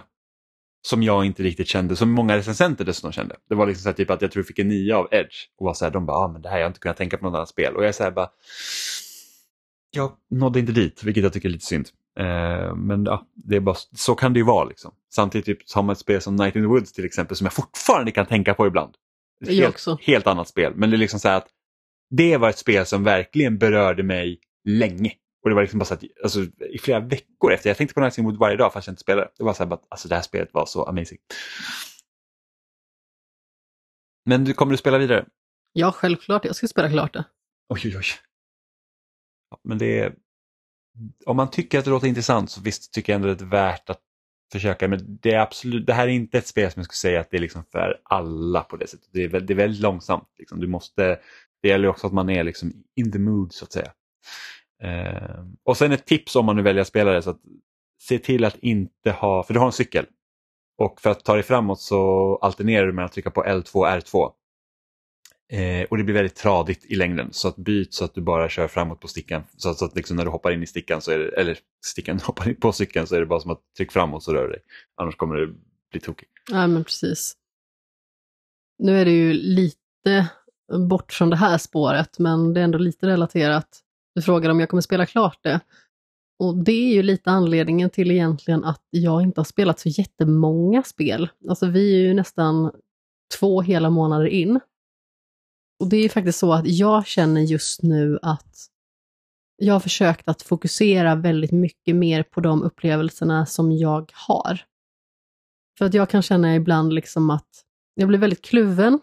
som 0.83 1.03
jag 1.03 1.25
inte 1.25 1.43
riktigt 1.43 1.69
kände, 1.69 1.97
som 1.97 2.11
många 2.11 2.37
recensenter 2.37 2.85
dessutom 2.85 3.13
kände. 3.13 3.37
Det 3.49 3.55
var 3.55 3.67
liksom 3.67 3.93
så 3.93 3.97
typ 3.97 4.11
att 4.11 4.23
jag 4.23 4.33
tror 4.33 4.41
jag 4.41 4.47
fick 4.47 4.59
en 4.59 4.69
nia 4.69 4.99
av 4.99 5.09
Edge 5.11 5.37
och 5.59 5.67
var 5.67 5.75
så 5.75 5.85
här, 5.85 5.93
de 5.93 6.07
bara, 6.07 6.17
ah, 6.17 6.29
men 6.29 6.43
det 6.43 6.49
här 6.49 6.57
har 6.57 6.61
jag 6.61 6.71
inte 6.71 6.81
kunnat 6.81 6.97
tänka 6.97 7.19
på 7.19 7.25
något 7.25 7.35
annat 7.35 7.49
spel. 7.49 7.77
Och 7.77 7.85
jag 7.85 7.95
säger 7.95 8.11
bara, 8.11 8.31
jag 9.91 10.13
nådde 10.31 10.59
inte 10.59 10.73
dit, 10.73 11.05
vilket 11.05 11.23
jag 11.23 11.33
tycker 11.33 11.49
är 11.49 11.53
lite 11.53 11.67
synd. 11.67 11.89
Eh, 12.19 12.75
men 12.75 13.05
ja, 13.05 13.27
det 13.35 13.57
är 13.57 13.61
bara, 13.61 13.77
så 13.97 14.15
kan 14.15 14.33
det 14.33 14.39
ju 14.39 14.45
vara. 14.45 14.65
Liksom. 14.65 14.95
Samtidigt 15.11 15.47
typ, 15.47 15.59
har 15.75 15.83
man 15.83 15.93
ett 15.93 15.99
spel 15.99 16.21
som 16.21 16.37
Night 16.37 16.57
in 16.57 16.63
the 16.63 16.67
Woods 16.67 16.93
till 16.93 17.05
exempel 17.05 17.37
som 17.37 17.45
jag 17.45 17.53
fortfarande 17.53 18.11
kan 18.11 18.27
tänka 18.27 18.55
på 18.55 18.67
ibland. 18.67 18.95
Ett 19.43 19.49
jag 19.49 19.55
helt, 19.55 19.75
också. 19.75 19.99
helt 20.01 20.27
annat 20.27 20.49
spel, 20.49 20.73
men 20.77 20.91
det 20.91 20.97
är 20.97 20.99
liksom 20.99 21.21
så 21.21 21.29
här 21.29 21.37
att 21.37 21.49
det 22.11 22.37
var 22.37 22.49
ett 22.49 22.59
spel 22.59 22.87
som 22.87 23.05
verkligen 23.05 23.59
berörde 23.59 24.03
mig 24.03 24.41
länge. 24.65 25.13
Och 25.43 25.49
det 25.49 25.55
var 25.55 25.63
liksom 25.63 25.79
bara 25.79 25.85
så 25.85 25.95
att, 25.95 26.05
alltså, 26.23 26.41
i 26.71 26.79
flera 26.79 27.01
veckor 27.01 27.53
efter, 27.53 27.71
jag 27.71 27.77
tänkte 27.77 27.95
på 27.95 28.01
Night 28.01 28.19
Wood 28.19 28.37
varje 28.37 28.57
dag 28.57 28.73
fast 28.73 28.87
jag 28.87 28.93
inte 28.93 29.03
spelade. 29.03 29.31
Det 29.39 29.45
var 29.45 29.55
så 29.55 29.65
här, 29.65 29.79
alltså 29.89 30.09
det 30.09 30.15
här 30.15 30.23
spelet 30.23 30.55
var 30.55 30.67
så 30.67 30.85
amazing. 30.85 31.19
Men 34.25 34.45
du, 34.45 34.55
kommer 34.55 34.73
du 34.73 34.77
spela 34.77 34.99
vidare? 34.99 35.27
Ja, 35.73 35.93
självklart. 35.93 36.45
Jag 36.45 36.57
ska 36.57 36.69
spela 36.69 36.91
klart 36.91 37.13
det. 37.13 37.25
Oj, 37.69 37.81
oj, 37.85 37.97
oj. 37.97 38.05
Ja, 39.51 39.61
men 39.65 39.79
det 39.79 39.99
är, 39.99 40.15
om 41.27 41.37
man 41.37 41.51
tycker 41.51 41.79
att 41.79 41.85
det 41.85 41.91
låter 41.91 42.07
intressant 42.07 42.51
så 42.51 42.61
visst 42.61 42.93
tycker 42.93 43.13
jag 43.13 43.17
ändå 43.17 43.33
att 43.33 43.39
det 43.39 43.45
är 43.45 43.49
värt 43.49 43.91
att 43.91 44.01
försöka. 44.53 44.89
Men 44.89 45.19
det, 45.23 45.35
är 45.35 45.39
absolut, 45.39 45.87
det 45.87 45.95
här 45.95 46.09
är 46.09 46.13
inte 46.13 46.39
ett 46.39 46.47
spel 46.47 46.71
som 46.73 46.81
jag 46.81 46.85
skulle 46.85 47.11
säga 47.11 47.21
att 47.21 47.31
det 47.31 47.37
är 47.37 47.41
liksom 47.41 47.65
för 47.65 48.01
alla 48.03 48.63
på 48.63 48.77
det 48.77 48.87
sättet. 48.87 49.09
Det 49.13 49.25
är, 49.25 49.29
väldigt, 49.29 49.49
det 49.49 49.55
är 49.55 49.57
väldigt 49.57 49.81
långsamt. 49.81 50.29
Liksom. 50.39 50.61
Du 50.61 50.67
måste, 50.67 51.21
det 51.63 51.69
gäller 51.69 51.89
också 51.89 52.07
att 52.07 52.13
man 52.13 52.31
är 52.31 52.45
liksom 52.45 52.73
in 52.97 53.13
the 53.13 53.19
mood 53.19 53.53
så 53.53 53.65
att 53.65 53.73
säga. 53.73 53.93
Eh, 54.83 55.45
och 55.65 55.77
sen 55.77 55.93
ett 55.93 56.07
tips 56.07 56.37
om 56.37 56.47
man 56.47 56.57
nu 56.57 56.63
väljer 56.63 56.81
att 56.81 56.89
spela 56.89 57.13
det, 57.13 57.23
så 57.23 57.31
att 57.31 57.41
se 58.01 58.19
till 58.19 58.45
att 58.45 58.57
inte 58.57 59.11
ha, 59.11 59.43
för 59.43 59.55
du 59.55 59.61
har 59.61 59.67
en 59.67 59.73
cykel. 59.73 60.07
Och 60.79 61.01
för 61.01 61.11
att 61.11 61.25
ta 61.25 61.35
dig 61.35 61.43
framåt 61.43 61.81
så 61.81 62.37
alternerar 62.43 62.87
du 62.87 62.93
med 62.93 63.05
att 63.05 63.13
trycka 63.13 63.31
på 63.31 63.45
L2 63.45 63.75
och 63.75 63.87
R2. 63.87 64.33
Eh, 65.53 65.87
och 65.91 65.97
det 65.97 66.05
blir 66.05 66.15
väldigt 66.15 66.37
tradigt 66.37 66.85
i 66.85 66.95
längden 66.95 67.29
så 67.33 67.49
att 67.49 67.57
byt 67.57 67.95
så 67.95 68.05
att 68.05 68.15
du 68.15 68.21
bara 68.21 68.49
kör 68.49 68.69
framåt 68.69 69.01
på 69.01 69.09
stickan. 69.09 69.43
Så 69.57 69.71
att, 69.71 69.79
så 69.79 69.85
att 69.85 69.97
liksom 69.97 70.17
när 70.17 70.25
du 70.25 70.31
hoppar 70.31 70.51
in 70.51 70.63
i 70.63 70.67
stickan, 70.67 71.01
så 71.01 71.11
är 71.11 71.19
det, 71.19 71.41
eller 71.41 71.59
stickan 71.87 72.21
hoppar 72.25 72.49
in 72.49 72.57
på 72.57 72.73
cykeln 72.73 73.07
så 73.07 73.15
är 73.15 73.21
det 73.21 73.27
bara 73.27 73.41
som 73.41 73.51
att 73.51 73.61
trycka 73.77 73.93
framåt 73.93 74.23
så 74.23 74.33
rör 74.33 74.43
du 74.43 74.49
dig. 74.49 74.63
Annars 74.97 75.17
kommer 75.17 75.37
det 75.37 75.47
bli 75.91 76.01
tokigt. 76.01 76.31
Ja 76.51 76.67
men 76.67 76.85
precis. 76.85 77.37
Nu 78.79 79.01
är 79.01 79.05
det 79.05 79.11
ju 79.11 79.33
lite 79.33 80.29
bort 80.89 81.13
från 81.13 81.31
det 81.31 81.37
här 81.37 81.59
spåret 81.59 82.19
men 82.19 82.55
det 82.55 82.61
är 82.61 82.65
ändå 82.65 82.79
lite 82.79 83.07
relaterat. 83.07 83.83
Du 84.15 84.23
frågar 84.23 84.51
om 84.51 84.61
jag 84.61 84.69
kommer 84.69 84.81
spela 84.81 85.07
klart 85.07 85.39
det. 85.43 85.61
Och 86.39 86.65
det 86.65 86.73
är 86.73 86.95
ju 86.95 87.03
lite 87.03 87.31
anledningen 87.31 87.91
till 87.91 88.11
egentligen 88.11 88.65
att 88.65 88.87
jag 88.91 89.23
inte 89.23 89.41
har 89.41 89.45
spelat 89.45 89.81
så 89.81 89.89
jättemånga 89.89 90.83
spel. 90.83 91.29
Alltså 91.49 91.67
vi 91.67 91.95
är 91.95 91.99
ju 92.01 92.15
nästan 92.15 92.73
två 93.39 93.63
hela 93.63 93.91
månader 93.91 94.27
in. 94.27 94.61
Och 95.81 95.89
det 95.89 95.97
är 95.97 96.03
ju 96.03 96.09
faktiskt 96.09 96.39
så 96.39 96.53
att 96.53 96.67
jag 96.67 97.07
känner 97.07 97.41
just 97.41 97.83
nu 97.83 98.19
att 98.23 98.57
jag 99.57 99.75
har 99.75 99.81
försökt 99.81 100.29
att 100.29 100.43
fokusera 100.43 101.15
väldigt 101.15 101.53
mycket 101.53 101.97
mer 101.97 102.23
på 102.23 102.41
de 102.41 102.63
upplevelserna 102.63 103.47
som 103.47 103.73
jag 103.73 104.13
har. 104.15 104.61
För 105.79 105.85
att 105.85 105.95
jag 105.95 106.11
kan 106.11 106.23
känna 106.23 106.55
ibland 106.55 106.93
liksom 106.93 107.31
att 107.31 107.65
jag 107.95 108.09
blir 108.09 108.19
väldigt 108.19 108.43
kluven 108.43 109.01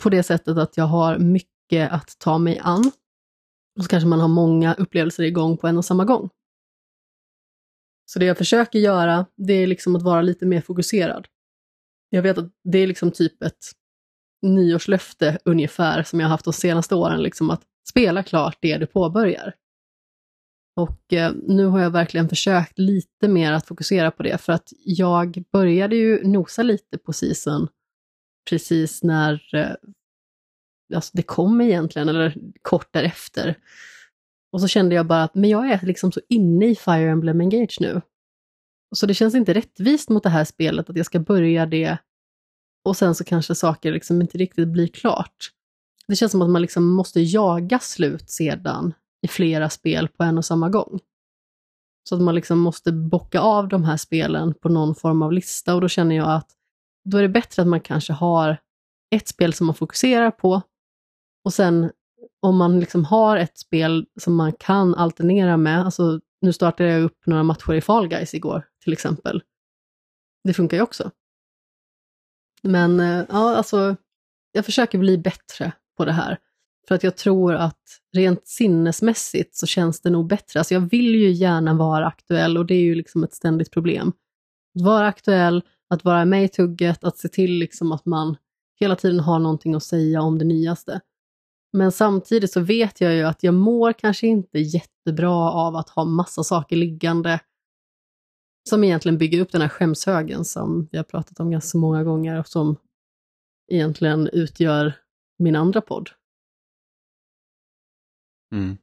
på 0.00 0.10
det 0.10 0.22
sättet 0.22 0.58
att 0.58 0.76
jag 0.76 0.84
har 0.84 1.18
mycket 1.18 1.92
att 1.92 2.18
ta 2.18 2.38
mig 2.38 2.58
an. 2.62 2.92
Och 3.78 3.84
så 3.84 3.90
kanske 3.90 4.08
man 4.08 4.20
har 4.20 4.28
många 4.28 4.74
upplevelser 4.74 5.22
igång 5.22 5.56
på 5.56 5.66
en 5.66 5.78
och 5.78 5.84
samma 5.84 6.04
gång. 6.04 6.30
Så 8.10 8.18
det 8.18 8.24
jag 8.24 8.38
försöker 8.38 8.78
göra, 8.78 9.26
det 9.36 9.52
är 9.52 9.66
liksom 9.66 9.96
att 9.96 10.02
vara 10.02 10.22
lite 10.22 10.46
mer 10.46 10.60
fokuserad. 10.60 11.26
Jag 12.10 12.22
vet 12.22 12.38
att 12.38 12.52
det 12.64 12.78
är 12.78 12.86
liksom 12.86 13.10
typ 13.10 13.42
ett 13.42 13.72
nyårslöfte 14.42 15.38
ungefär 15.44 16.02
som 16.02 16.20
jag 16.20 16.26
har 16.26 16.30
haft 16.30 16.44
de 16.44 16.52
senaste 16.52 16.94
åren, 16.94 17.22
liksom 17.22 17.50
att 17.50 17.62
spela 17.88 18.22
klart 18.22 18.58
det 18.60 18.76
du 18.76 18.86
påbörjar. 18.86 19.54
Och 20.76 21.12
eh, 21.12 21.32
nu 21.46 21.64
har 21.66 21.80
jag 21.80 21.90
verkligen 21.90 22.28
försökt 22.28 22.78
lite 22.78 23.28
mer 23.28 23.52
att 23.52 23.66
fokusera 23.66 24.10
på 24.10 24.22
det, 24.22 24.38
för 24.38 24.52
att 24.52 24.72
jag 24.84 25.44
började 25.52 25.96
ju 25.96 26.28
nosa 26.28 26.62
lite 26.62 26.98
på 26.98 27.12
season 27.12 27.68
precis 28.50 29.02
när 29.02 29.54
eh, 29.54 29.74
alltså 30.94 31.10
det 31.14 31.22
kom 31.22 31.60
egentligen, 31.60 32.08
eller 32.08 32.36
kort 32.62 32.92
därefter. 32.92 33.58
Och 34.52 34.60
så 34.60 34.68
kände 34.68 34.94
jag 34.94 35.06
bara 35.06 35.22
att 35.22 35.34
men 35.34 35.50
jag 35.50 35.70
är 35.70 35.86
liksom 35.86 36.12
så 36.12 36.20
inne 36.28 36.66
i 36.66 36.74
Fire 36.74 37.10
Emblem 37.10 37.40
Engage 37.40 37.76
nu. 37.80 38.00
Så 38.96 39.06
det 39.06 39.14
känns 39.14 39.34
inte 39.34 39.54
rättvist 39.54 40.08
mot 40.08 40.22
det 40.22 40.28
här 40.28 40.44
spelet 40.44 40.90
att 40.90 40.96
jag 40.96 41.06
ska 41.06 41.20
börja 41.20 41.66
det 41.66 41.98
och 42.84 42.96
sen 42.96 43.14
så 43.14 43.24
kanske 43.24 43.54
saker 43.54 43.92
liksom 43.92 44.20
inte 44.20 44.38
riktigt 44.38 44.68
blir 44.68 44.86
klart. 44.86 45.50
Det 46.08 46.16
känns 46.16 46.32
som 46.32 46.42
att 46.42 46.50
man 46.50 46.62
liksom 46.62 46.90
måste 46.90 47.20
jaga 47.20 47.78
slut 47.78 48.30
sedan 48.30 48.94
i 49.22 49.28
flera 49.28 49.70
spel 49.70 50.08
på 50.08 50.24
en 50.24 50.38
och 50.38 50.44
samma 50.44 50.68
gång. 50.68 51.00
Så 52.08 52.14
att 52.14 52.22
man 52.22 52.34
liksom 52.34 52.58
måste 52.58 52.92
bocka 52.92 53.40
av 53.40 53.68
de 53.68 53.84
här 53.84 53.96
spelen 53.96 54.54
på 54.54 54.68
någon 54.68 54.94
form 54.94 55.22
av 55.22 55.32
lista 55.32 55.74
och 55.74 55.80
då 55.80 55.88
känner 55.88 56.16
jag 56.16 56.30
att 56.30 56.50
då 57.04 57.18
är 57.18 57.22
det 57.22 57.28
bättre 57.28 57.62
att 57.62 57.68
man 57.68 57.80
kanske 57.80 58.12
har 58.12 58.56
ett 59.10 59.28
spel 59.28 59.52
som 59.52 59.66
man 59.66 59.74
fokuserar 59.74 60.30
på 60.30 60.62
och 61.44 61.52
sen 61.52 61.90
om 62.40 62.56
man 62.56 62.80
liksom 62.80 63.04
har 63.04 63.36
ett 63.36 63.58
spel 63.58 64.06
som 64.20 64.34
man 64.34 64.52
kan 64.52 64.94
alternera 64.94 65.56
med, 65.56 65.84
alltså 65.84 66.20
nu 66.40 66.52
startade 66.52 66.90
jag 66.90 67.02
upp 67.02 67.26
några 67.26 67.42
matcher 67.42 67.74
i 67.74 67.80
Fall 67.80 68.08
Guys 68.08 68.34
igår 68.34 68.64
till 68.84 68.92
exempel. 68.92 69.42
Det 70.44 70.54
funkar 70.54 70.76
ju 70.76 70.82
också. 70.82 71.10
Men 72.62 73.00
eh, 73.00 73.24
ja, 73.28 73.56
alltså 73.56 73.96
jag 74.52 74.64
försöker 74.64 74.98
bli 74.98 75.18
bättre 75.18 75.72
på 75.96 76.04
det 76.04 76.12
här. 76.12 76.38
För 76.88 76.94
att 76.94 77.02
jag 77.02 77.16
tror 77.16 77.54
att 77.54 77.82
rent 78.16 78.46
sinnesmässigt 78.46 79.56
så 79.56 79.66
känns 79.66 80.00
det 80.00 80.10
nog 80.10 80.26
bättre. 80.26 80.60
Alltså 80.60 80.74
jag 80.74 80.80
vill 80.80 81.14
ju 81.14 81.30
gärna 81.30 81.74
vara 81.74 82.06
aktuell 82.06 82.58
och 82.58 82.66
det 82.66 82.74
är 82.74 82.82
ju 82.82 82.94
liksom 82.94 83.24
ett 83.24 83.34
ständigt 83.34 83.70
problem. 83.70 84.12
Att 84.74 84.82
vara 84.82 85.06
aktuell, 85.06 85.62
att 85.90 86.04
vara 86.04 86.24
med 86.24 86.44
i 86.44 86.48
tugget, 86.48 87.04
att 87.04 87.18
se 87.18 87.28
till 87.28 87.50
liksom 87.50 87.92
att 87.92 88.06
man 88.06 88.36
hela 88.80 88.96
tiden 88.96 89.20
har 89.20 89.38
någonting 89.38 89.74
att 89.74 89.82
säga 89.82 90.22
om 90.22 90.38
det 90.38 90.44
nyaste. 90.44 91.00
Men 91.78 91.92
samtidigt 91.92 92.52
så 92.52 92.60
vet 92.60 93.00
jag 93.00 93.14
ju 93.14 93.22
att 93.22 93.42
jag 93.42 93.54
mår 93.54 93.92
kanske 93.92 94.26
inte 94.26 94.58
jättebra 94.58 95.52
av 95.52 95.76
att 95.76 95.88
ha 95.88 96.04
massa 96.04 96.44
saker 96.44 96.76
liggande 96.76 97.40
som 98.68 98.84
egentligen 98.84 99.18
bygger 99.18 99.40
upp 99.40 99.52
den 99.52 99.60
här 99.60 99.68
skämshögen 99.68 100.44
som 100.44 100.88
vi 100.92 100.96
har 100.96 101.04
pratat 101.04 101.40
om 101.40 101.50
ganska 101.50 101.78
många 101.78 102.04
gånger 102.04 102.38
och 102.38 102.48
som 102.48 102.76
egentligen 103.72 104.28
utgör 104.28 104.92
min 105.38 105.56
andra 105.56 105.80
podd. 105.80 106.10
Mm. 108.52 108.76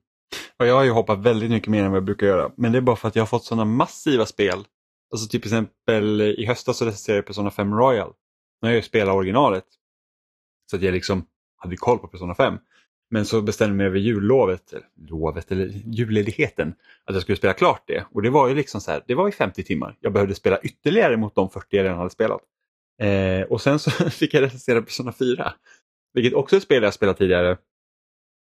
Och 0.59 0.65
jag 0.65 0.75
har 0.75 0.83
ju 0.83 0.91
hoppat 0.91 1.19
väldigt 1.19 1.49
mycket 1.49 1.69
mer 1.69 1.83
än 1.83 1.91
vad 1.91 1.97
jag 1.97 2.05
brukar 2.05 2.27
göra. 2.27 2.51
Men 2.55 2.71
det 2.71 2.77
är 2.77 2.81
bara 2.81 2.95
för 2.95 3.07
att 3.07 3.15
jag 3.15 3.21
har 3.21 3.27
fått 3.27 3.45
sådana 3.45 3.65
massiva 3.65 4.25
spel. 4.25 4.67
Alltså 5.11 5.27
typ 5.27 5.41
till 5.41 5.51
exempel 5.51 6.21
i 6.21 6.45
höstas 6.45 6.77
så 6.77 6.85
recenserade 6.85 7.17
jag 7.17 7.25
Persona 7.25 7.51
5 7.51 7.73
Royal. 7.73 8.13
Nu 8.61 8.67
har 8.67 8.71
jag 8.73 8.75
ju 8.75 8.81
spelat 8.81 9.15
originalet. 9.15 9.65
Så 10.71 10.75
att 10.75 10.81
jag 10.81 10.93
liksom 10.93 11.27
hade 11.57 11.77
koll 11.77 11.99
på 11.99 12.07
Persona 12.07 12.35
5. 12.35 12.57
Men 13.15 13.25
så 13.25 13.41
bestämde 13.41 13.71
jag 13.71 13.77
mig 13.77 13.85
över 13.85 13.99
jullovet, 13.99 14.73
eller 14.73 14.87
lovet, 15.09 15.51
eller 15.51 15.65
julledigheten, 15.85 16.75
att 17.05 17.13
jag 17.13 17.21
skulle 17.21 17.35
spela 17.35 17.53
klart 17.53 17.83
det. 17.87 18.05
Och 18.11 18.21
det 18.21 18.29
var 18.29 18.47
ju 18.47 18.55
liksom 18.55 18.81
så 18.81 18.91
här, 18.91 19.03
det 19.07 19.15
var 19.15 19.25
ju 19.25 19.31
50 19.31 19.63
timmar. 19.63 19.97
Jag 19.99 20.13
behövde 20.13 20.35
spela 20.35 20.59
ytterligare 20.59 21.17
mot 21.17 21.35
de 21.35 21.49
40 21.49 21.67
jag 21.69 21.83
redan 21.83 21.97
hade 21.97 22.09
spelat. 22.09 22.41
Eh, 23.01 23.41
och 23.41 23.61
sen 23.61 23.79
så 23.79 23.91
fick 24.09 24.33
jag 24.33 24.41
recensera 24.41 24.81
Persona 24.81 25.13
4. 25.13 25.53
Vilket 26.13 26.33
också 26.33 26.55
är 26.55 26.57
ett 26.57 26.63
spel 26.63 26.83
jag 26.83 26.93
spelat 26.93 27.17
tidigare. 27.17 27.57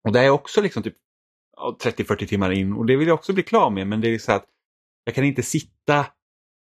Och 0.04 0.12
det 0.12 0.20
är 0.20 0.30
också 0.30 0.62
liksom 0.62 0.84
typ 0.84 0.96
30-40 1.84 2.26
timmar 2.26 2.52
in 2.52 2.74
och 2.74 2.86
det 2.86 2.96
vill 2.96 3.08
jag 3.08 3.16
också 3.16 3.34
bli 3.34 3.44
klar 3.44 3.70
med 3.70 3.88
men 3.88 4.02
det 4.02 4.08
är 4.08 4.20
så 4.20 4.32
att 4.32 4.46
jag 5.04 5.16
kan 5.16 5.24
inte 5.24 5.44
sitta 5.44 6.06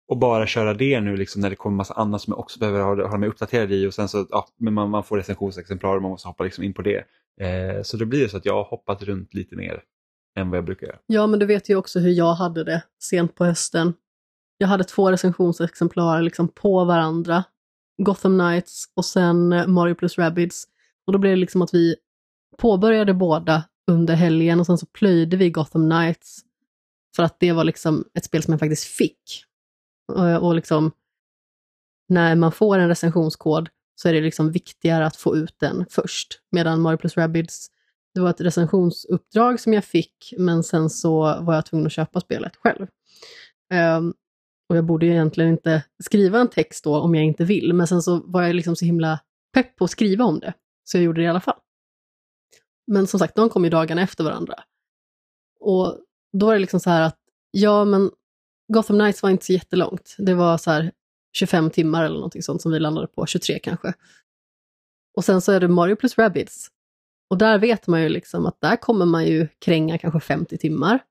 och 0.08 0.18
bara 0.18 0.46
köra 0.46 0.74
det 0.74 1.00
nu 1.00 1.16
liksom 1.16 1.42
när 1.42 1.50
det 1.50 1.56
kommer 1.56 1.76
massa 1.76 1.94
annat 1.94 2.22
som 2.22 2.30
jag 2.30 2.38
också 2.38 2.58
behöver 2.58 2.80
ha, 2.80 3.08
ha 3.08 3.18
mig 3.18 3.28
uppdaterad 3.28 3.72
i 3.72 3.86
och 3.86 3.94
sen 3.94 4.08
så 4.08 4.26
ja, 4.30 4.48
men 4.56 4.74
man, 4.74 4.90
man 4.90 5.04
får 5.04 5.16
recensionsexemplar 5.16 5.96
och 5.96 6.02
man 6.02 6.10
måste 6.10 6.28
hoppa 6.28 6.44
liksom 6.44 6.64
in 6.64 6.74
på 6.74 6.82
det. 6.82 7.04
Eh, 7.40 7.82
så 7.82 7.96
då 7.96 8.04
blir 8.04 8.22
det 8.22 8.28
så 8.28 8.36
att 8.36 8.44
jag 8.44 8.54
har 8.54 8.64
hoppat 8.64 9.02
runt 9.02 9.34
lite 9.34 9.56
mer 9.56 9.82
än 10.38 10.50
vad 10.50 10.58
jag 10.58 10.64
brukar 10.64 10.86
göra. 10.86 10.98
Ja, 11.06 11.26
men 11.26 11.38
du 11.38 11.46
vet 11.46 11.68
ju 11.68 11.76
också 11.76 11.98
hur 11.98 12.10
jag 12.10 12.34
hade 12.34 12.64
det 12.64 12.82
sent 13.02 13.34
på 13.34 13.44
hösten. 13.44 13.94
Jag 14.58 14.68
hade 14.68 14.84
två 14.84 15.12
recensionsexemplar 15.12 16.22
liksom 16.22 16.48
på 16.48 16.84
varandra. 16.84 17.44
Gotham 18.02 18.38
Knights 18.38 18.84
och 18.94 19.04
sen 19.04 19.52
eh, 19.52 19.66
Mario 19.66 19.94
plus 19.94 20.18
Rabbids. 20.18 20.68
Och 21.06 21.12
då 21.12 21.18
blev 21.18 21.32
det 21.32 21.40
liksom 21.40 21.62
att 21.62 21.74
vi 21.74 21.96
påbörjade 22.58 23.14
båda 23.14 23.64
under 23.90 24.14
helgen 24.14 24.60
och 24.60 24.66
sen 24.66 24.78
så 24.78 24.86
plöjde 24.86 25.36
vi 25.36 25.50
Gotham 25.50 25.90
Knights. 25.90 26.40
För 27.16 27.22
att 27.22 27.40
det 27.40 27.52
var 27.52 27.64
liksom 27.64 28.04
ett 28.14 28.24
spel 28.24 28.42
som 28.42 28.52
jag 28.52 28.60
faktiskt 28.60 28.84
fick. 28.84 29.44
Och, 30.12 30.46
och 30.46 30.54
liksom, 30.54 30.92
när 32.08 32.34
man 32.34 32.52
får 32.52 32.78
en 32.78 32.88
recensionskod 32.88 33.68
så 34.00 34.08
är 34.08 34.12
det 34.12 34.20
liksom 34.20 34.52
viktigare 34.52 35.06
att 35.06 35.16
få 35.16 35.36
ut 35.36 35.54
den 35.60 35.86
först. 35.90 36.40
Medan 36.52 36.80
Mario 36.80 36.96
plus 36.96 37.16
Rabbids, 37.16 37.68
det 38.14 38.20
var 38.20 38.30
ett 38.30 38.40
recensionsuppdrag 38.40 39.60
som 39.60 39.72
jag 39.72 39.84
fick, 39.84 40.34
men 40.38 40.62
sen 40.62 40.90
så 40.90 41.20
var 41.40 41.54
jag 41.54 41.66
tvungen 41.66 41.86
att 41.86 41.92
köpa 41.92 42.20
spelet 42.20 42.56
själv. 42.56 42.86
Um, 43.98 44.14
och 44.68 44.76
jag 44.76 44.84
borde 44.84 45.06
egentligen 45.06 45.50
inte 45.50 45.84
skriva 46.04 46.40
en 46.40 46.48
text 46.48 46.84
då 46.84 47.00
om 47.00 47.14
jag 47.14 47.24
inte 47.24 47.44
vill, 47.44 47.72
men 47.72 47.86
sen 47.86 48.02
så 48.02 48.22
var 48.26 48.42
jag 48.42 48.54
liksom 48.54 48.76
så 48.76 48.84
himla 48.84 49.20
pepp 49.54 49.76
på 49.76 49.84
att 49.84 49.90
skriva 49.90 50.24
om 50.24 50.40
det, 50.40 50.52
så 50.84 50.96
jag 50.96 51.04
gjorde 51.04 51.20
det 51.20 51.24
i 51.24 51.28
alla 51.28 51.40
fall. 51.40 51.58
Men 52.86 53.06
som 53.06 53.20
sagt, 53.20 53.34
de 53.34 53.48
kom 53.48 53.64
ju 53.64 53.70
dagarna 53.70 54.02
efter 54.02 54.24
varandra. 54.24 54.54
Och 55.60 55.98
då 56.32 56.46
var 56.46 56.52
det 56.52 56.60
liksom 56.60 56.80
så 56.80 56.90
här 56.90 57.02
att, 57.02 57.18
ja 57.50 57.84
men 57.84 58.10
Gotham 58.72 58.98
Knights 58.98 59.22
var 59.22 59.30
inte 59.30 59.44
så 59.44 59.52
jättelångt. 59.52 60.16
Det 60.18 60.34
var 60.34 60.58
så 60.58 60.70
här 60.70 60.92
25 61.32 61.70
timmar 61.70 62.04
eller 62.04 62.14
någonting 62.14 62.42
sånt 62.42 62.62
som 62.62 62.72
vi 62.72 62.78
landade 62.78 63.06
på, 63.06 63.26
23 63.26 63.58
kanske. 63.58 63.94
Och 65.16 65.24
sen 65.24 65.40
så 65.40 65.52
är 65.52 65.60
det 65.60 65.68
Mario 65.68 65.96
plus 65.96 66.18
Rabbids. 66.18 66.70
Och 67.30 67.38
där 67.38 67.58
vet 67.58 67.86
man 67.86 68.02
ju 68.02 68.08
liksom 68.08 68.46
att 68.46 68.60
där 68.60 68.76
kommer 68.76 69.06
man 69.06 69.26
ju 69.26 69.48
kränga 69.58 69.98
kanske 69.98 70.20
50 70.20 70.58
timmar. 70.58 71.04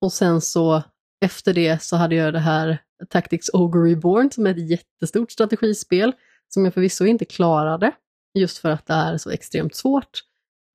Och 0.00 0.12
sen 0.12 0.40
så 0.40 0.82
efter 1.24 1.54
det 1.54 1.82
så 1.82 1.96
hade 1.96 2.14
jag 2.14 2.32
det 2.32 2.38
här 2.38 2.78
Tactics 3.08 3.50
Ogre 3.52 3.90
Reborn 3.90 4.30
som 4.30 4.46
är 4.46 4.50
ett 4.50 4.70
jättestort 4.70 5.30
strategispel 5.30 6.12
som 6.48 6.64
jag 6.64 6.74
förvisso 6.74 7.04
inte 7.04 7.24
klarade 7.24 7.92
just 8.38 8.58
för 8.58 8.70
att 8.70 8.86
det 8.86 8.94
är 8.94 9.18
så 9.18 9.30
extremt 9.30 9.74
svårt. 9.74 10.22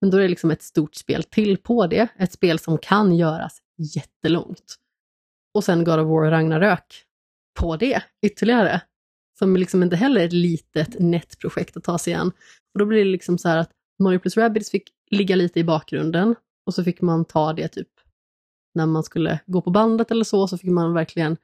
Men 0.01 0.09
då 0.09 0.17
är 0.17 0.21
det 0.21 0.27
liksom 0.27 0.51
ett 0.51 0.61
stort 0.61 0.95
spel 0.95 1.23
till 1.23 1.57
på 1.57 1.87
det, 1.87 2.07
ett 2.17 2.31
spel 2.31 2.59
som 2.59 2.77
kan 2.77 3.15
göras 3.15 3.61
jättelångt. 3.95 4.75
Och 5.53 5.63
sen 5.63 5.83
God 5.83 5.99
of 5.99 6.07
War 6.07 6.31
Ragnarök 6.31 7.06
på 7.57 7.77
det 7.77 8.03
ytterligare. 8.25 8.81
Som 9.39 9.57
liksom 9.57 9.83
inte 9.83 9.95
heller 9.95 10.21
är 10.21 10.25
ett 10.25 10.33
litet 10.33 10.99
nätt 10.99 11.39
projekt 11.39 11.77
att 11.77 11.83
ta 11.83 11.97
sig 11.97 12.13
an. 12.13 12.27
Och 12.73 12.79
då 12.79 12.85
blir 12.85 13.05
det 13.05 13.11
liksom 13.11 13.37
så 13.37 13.49
här 13.49 13.57
att 13.57 13.71
Mario 13.99 14.19
plus 14.19 14.37
Rabbids 14.37 14.71
fick 14.71 14.89
ligga 15.11 15.35
lite 15.35 15.59
i 15.59 15.63
bakgrunden 15.63 16.35
och 16.65 16.73
så 16.73 16.83
fick 16.83 17.01
man 17.01 17.25
ta 17.25 17.53
det 17.53 17.67
typ 17.67 17.87
när 18.75 18.85
man 18.85 19.03
skulle 19.03 19.39
gå 19.45 19.61
på 19.61 19.69
bandet 19.69 20.11
eller 20.11 20.23
så, 20.23 20.47
så 20.47 20.57
fick 20.57 20.69
man 20.69 20.93
verkligen 20.93 21.37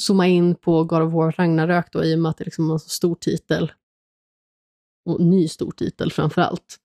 zooma 0.00 0.26
in 0.26 0.54
på 0.54 0.84
God 0.84 1.02
of 1.02 1.12
War 1.12 1.32
Ragnarök 1.32 1.92
då, 1.92 2.04
i 2.04 2.14
och 2.14 2.18
med 2.18 2.30
att 2.30 2.38
det 2.38 2.44
liksom 2.44 2.68
var 2.68 2.74
en 2.74 2.80
så 2.80 2.88
stor 2.88 3.14
titel. 3.14 3.72
Och 5.04 5.20
ny 5.20 5.48
stor 5.48 5.70
titel 5.70 6.12
framför 6.12 6.42
allt. 6.42 6.76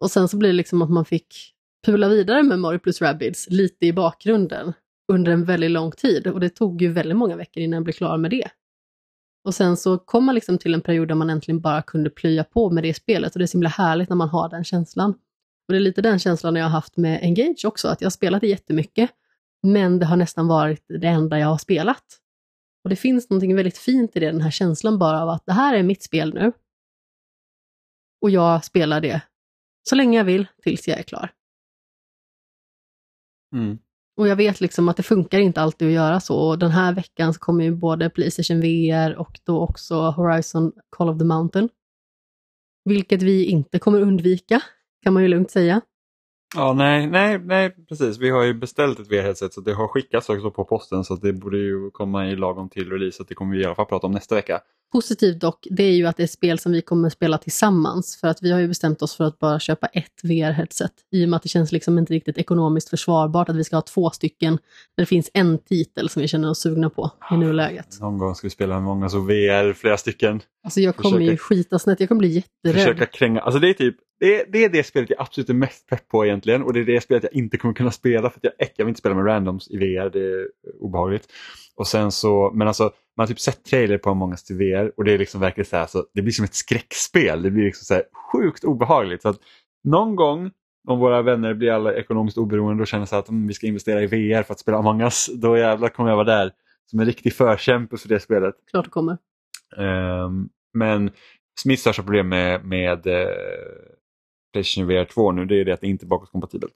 Och 0.00 0.10
sen 0.10 0.28
så 0.28 0.36
blir 0.36 0.48
det 0.48 0.56
liksom 0.56 0.82
att 0.82 0.90
man 0.90 1.04
fick 1.04 1.54
pula 1.86 2.08
vidare 2.08 2.42
med 2.42 2.58
Mario 2.58 2.78
plus 2.78 3.02
Rabbids 3.02 3.46
lite 3.50 3.86
i 3.86 3.92
bakgrunden 3.92 4.72
under 5.12 5.32
en 5.32 5.44
väldigt 5.44 5.70
lång 5.70 5.90
tid 5.92 6.26
och 6.26 6.40
det 6.40 6.48
tog 6.48 6.82
ju 6.82 6.92
väldigt 6.92 7.16
många 7.16 7.36
veckor 7.36 7.62
innan 7.62 7.76
jag 7.76 7.84
blev 7.84 7.92
klar 7.92 8.18
med 8.18 8.30
det. 8.30 8.48
Och 9.44 9.54
sen 9.54 9.76
så 9.76 9.98
kom 9.98 10.24
man 10.24 10.34
liksom 10.34 10.58
till 10.58 10.74
en 10.74 10.80
period 10.80 11.08
där 11.08 11.14
man 11.14 11.30
äntligen 11.30 11.60
bara 11.60 11.82
kunde 11.82 12.10
plöja 12.10 12.44
på 12.44 12.70
med 12.70 12.84
det 12.84 12.94
spelet 12.94 13.32
och 13.34 13.38
det 13.38 13.44
är 13.44 13.46
så 13.46 13.56
himla 13.56 13.68
härligt 13.68 14.08
när 14.08 14.16
man 14.16 14.28
har 14.28 14.48
den 14.48 14.64
känslan. 14.64 15.10
Och 15.68 15.72
det 15.72 15.76
är 15.76 15.80
lite 15.80 16.02
den 16.02 16.18
känslan 16.18 16.56
jag 16.56 16.64
har 16.64 16.70
haft 16.70 16.96
med 16.96 17.22
Engage 17.22 17.64
också, 17.64 17.88
att 17.88 18.00
jag 18.00 18.06
har 18.06 18.10
spelat 18.10 18.40
det 18.40 18.46
jättemycket, 18.46 19.10
men 19.62 19.98
det 19.98 20.06
har 20.06 20.16
nästan 20.16 20.48
varit 20.48 20.84
det 20.88 21.08
enda 21.08 21.38
jag 21.38 21.46
har 21.46 21.58
spelat. 21.58 22.20
Och 22.84 22.90
det 22.90 22.96
finns 22.96 23.30
någonting 23.30 23.56
väldigt 23.56 23.78
fint 23.78 24.16
i 24.16 24.20
det, 24.20 24.26
den 24.26 24.40
här 24.40 24.50
känslan 24.50 24.98
bara 24.98 25.22
av 25.22 25.28
att 25.28 25.46
det 25.46 25.52
här 25.52 25.74
är 25.74 25.82
mitt 25.82 26.02
spel 26.02 26.34
nu. 26.34 26.52
Och 28.20 28.30
jag 28.30 28.64
spelar 28.64 29.00
det 29.00 29.20
så 29.82 29.94
länge 29.94 30.18
jag 30.18 30.24
vill 30.24 30.46
tills 30.62 30.88
jag 30.88 30.98
är 30.98 31.02
klar. 31.02 31.32
Mm. 33.52 33.78
Och 34.16 34.28
jag 34.28 34.36
vet 34.36 34.60
liksom 34.60 34.88
att 34.88 34.96
det 34.96 35.02
funkar 35.02 35.38
inte 35.38 35.60
alltid 35.60 35.88
att 35.88 35.94
göra 35.94 36.20
så. 36.20 36.38
Och 36.38 36.58
den 36.58 36.70
här 36.70 36.94
veckan 36.94 37.34
så 37.34 37.40
kommer 37.40 37.64
ju 37.64 37.70
både 37.76 38.10
Playstation 38.10 38.60
VR 38.60 39.14
och 39.14 39.40
då 39.44 39.60
också 39.60 39.94
Horizon 39.94 40.72
Call 40.96 41.08
of 41.08 41.18
the 41.18 41.24
Mountain. 41.24 41.68
Vilket 42.84 43.22
vi 43.22 43.44
inte 43.44 43.78
kommer 43.78 44.00
undvika, 44.00 44.62
kan 45.02 45.12
man 45.12 45.22
ju 45.22 45.28
lugnt 45.28 45.50
säga. 45.50 45.80
Ja, 46.56 46.72
nej, 46.72 47.06
nej, 47.06 47.38
nej, 47.38 47.70
precis. 47.88 48.18
Vi 48.18 48.30
har 48.30 48.42
ju 48.42 48.54
beställt 48.54 49.00
ett 49.00 49.10
VR-headset 49.10 49.52
så 49.52 49.60
det 49.60 49.74
har 49.74 49.88
skickats 49.88 50.28
också 50.28 50.50
på 50.50 50.64
posten 50.64 51.04
så 51.04 51.16
det 51.16 51.32
borde 51.32 51.58
ju 51.58 51.90
komma 51.90 52.26
i 52.26 52.36
lagom 52.36 52.68
till 52.68 52.90
release. 52.90 53.16
Så 53.16 53.22
det 53.22 53.34
kommer 53.34 53.56
vi 53.56 53.62
i 53.62 53.64
alla 53.64 53.74
fall 53.74 53.86
prata 53.86 54.06
om 54.06 54.12
nästa 54.12 54.34
vecka. 54.34 54.60
Positivt 54.94 55.40
dock, 55.40 55.66
det 55.70 55.82
är 55.82 55.92
ju 55.92 56.06
att 56.06 56.16
det 56.16 56.22
är 56.22 56.26
spel 56.26 56.58
som 56.58 56.72
vi 56.72 56.82
kommer 56.82 57.08
spela 57.10 57.38
tillsammans. 57.38 58.16
För 58.20 58.28
att 58.28 58.42
vi 58.42 58.52
har 58.52 58.60
ju 58.60 58.68
bestämt 58.68 59.02
oss 59.02 59.14
för 59.16 59.24
att 59.24 59.38
bara 59.38 59.60
köpa 59.60 59.86
ett 59.86 60.22
VR-headset. 60.22 60.90
I 61.12 61.24
och 61.24 61.28
med 61.28 61.36
att 61.36 61.42
det 61.42 61.48
känns 61.48 61.72
liksom 61.72 61.98
inte 61.98 62.12
riktigt 62.12 62.38
ekonomiskt 62.38 62.88
försvarbart 62.90 63.48
att 63.48 63.56
vi 63.56 63.64
ska 63.64 63.76
ha 63.76 63.80
två 63.82 64.10
stycken. 64.10 64.52
När 64.96 65.02
det 65.02 65.06
finns 65.06 65.30
en 65.34 65.58
titel 65.58 66.08
som 66.08 66.22
vi 66.22 66.28
känner 66.28 66.50
oss 66.50 66.58
sugna 66.60 66.90
på 66.90 67.10
i 67.32 67.36
nuläget. 67.36 68.00
Någon 68.00 68.18
gång 68.18 68.34
ska 68.34 68.46
vi 68.46 68.50
spela 68.50 68.80
många 68.80 69.08
så 69.08 69.20
VR, 69.20 69.72
flera 69.72 69.96
stycken. 69.96 70.40
Alltså 70.64 70.80
jag 70.80 70.96
kommer 70.96 71.16
Försöka- 71.16 71.30
ju 71.32 71.36
skita 71.36 71.78
snett, 71.78 72.00
jag 72.00 72.08
kommer 72.08 72.18
bli 72.18 72.28
jätterädd. 72.28 72.74
Försöka 72.84 73.06
kränga. 73.06 73.40
Alltså 73.40 73.58
det 73.60 73.68
är 73.68 73.74
typ 73.74 73.96
det 74.20 74.40
är, 74.40 74.46
det 74.48 74.64
är 74.64 74.68
det 74.68 74.84
spelet 74.84 75.10
jag 75.10 75.20
absolut 75.20 75.50
är 75.50 75.54
mest 75.54 75.86
pepp 75.86 76.08
på 76.08 76.26
egentligen 76.26 76.62
och 76.62 76.72
det 76.72 76.80
är 76.80 76.84
det 76.84 77.00
spelet 77.00 77.22
jag 77.22 77.32
inte 77.34 77.56
kommer 77.56 77.74
kunna 77.74 77.90
spela 77.90 78.30
för 78.30 78.38
att 78.38 78.44
jag, 78.44 78.68
jag 78.76 78.84
vill 78.84 78.90
inte 78.90 78.98
spela 78.98 79.14
med 79.14 79.26
randoms 79.26 79.70
i 79.70 79.76
VR, 79.76 80.10
det 80.10 80.20
är 80.20 80.48
obehagligt. 80.80 81.28
Och 81.76 81.86
sen 81.86 82.12
så, 82.12 82.52
men 82.54 82.68
alltså 82.68 82.82
man 83.16 83.22
har 83.22 83.26
typ 83.26 83.40
sett 83.40 83.64
trailer 83.64 83.98
på 83.98 84.30
us 84.32 84.44
till 84.44 84.56
VR 84.56 84.92
och 84.96 85.04
det 85.04 85.12
är 85.12 85.18
liksom 85.18 85.40
verkligen 85.40 85.66
så 85.66 85.76
här, 85.76 85.86
så 85.86 86.06
det 86.14 86.22
blir 86.22 86.32
som 86.32 86.44
ett 86.44 86.54
skräckspel. 86.54 87.42
Det 87.42 87.50
blir 87.50 87.64
liksom 87.64 87.84
så 87.84 87.94
här 87.94 88.02
sjukt 88.32 88.64
obehagligt. 88.64 89.22
Så 89.22 89.28
att 89.28 89.40
någon 89.84 90.16
gång 90.16 90.50
om 90.88 90.98
våra 90.98 91.22
vänner 91.22 91.54
blir 91.54 91.70
alla 91.70 91.94
ekonomiskt 91.94 92.38
oberoende 92.38 92.82
och 92.82 92.86
känner 92.86 93.06
så 93.06 93.16
att 93.16 93.28
mm, 93.28 93.46
vi 93.46 93.54
ska 93.54 93.66
investera 93.66 94.02
i 94.02 94.06
VR 94.06 94.42
för 94.42 94.52
att 94.52 94.60
spela 94.60 94.78
Among 94.78 95.00
us, 95.00 95.30
då 95.34 95.58
jävlar 95.58 95.88
kommer 95.88 96.10
jag 96.10 96.16
vara 96.16 96.36
där 96.38 96.52
som 96.90 97.00
en 97.00 97.06
riktig 97.06 97.32
förkämpe 97.34 97.96
för 97.96 98.08
det 98.08 98.20
spelet. 98.20 98.54
Klart 98.70 98.84
det 98.84 98.90
kommer. 98.90 99.18
Ehm, 99.76 100.48
men 100.74 101.10
mitt 101.64 101.80
största 101.80 102.02
problem 102.02 102.28
med, 102.28 102.64
med 102.64 103.06
eh, 103.06 103.28
Playstation 104.54 104.86
VR 104.86 105.04
2 105.04 105.32
nu 105.32 105.44
det 105.44 105.60
är 105.60 105.64
det 105.64 105.74
att 105.74 105.80
det 105.80 105.86
inte 105.86 106.04
är 106.04 106.08
bakåtkompatibelt. 106.08 106.72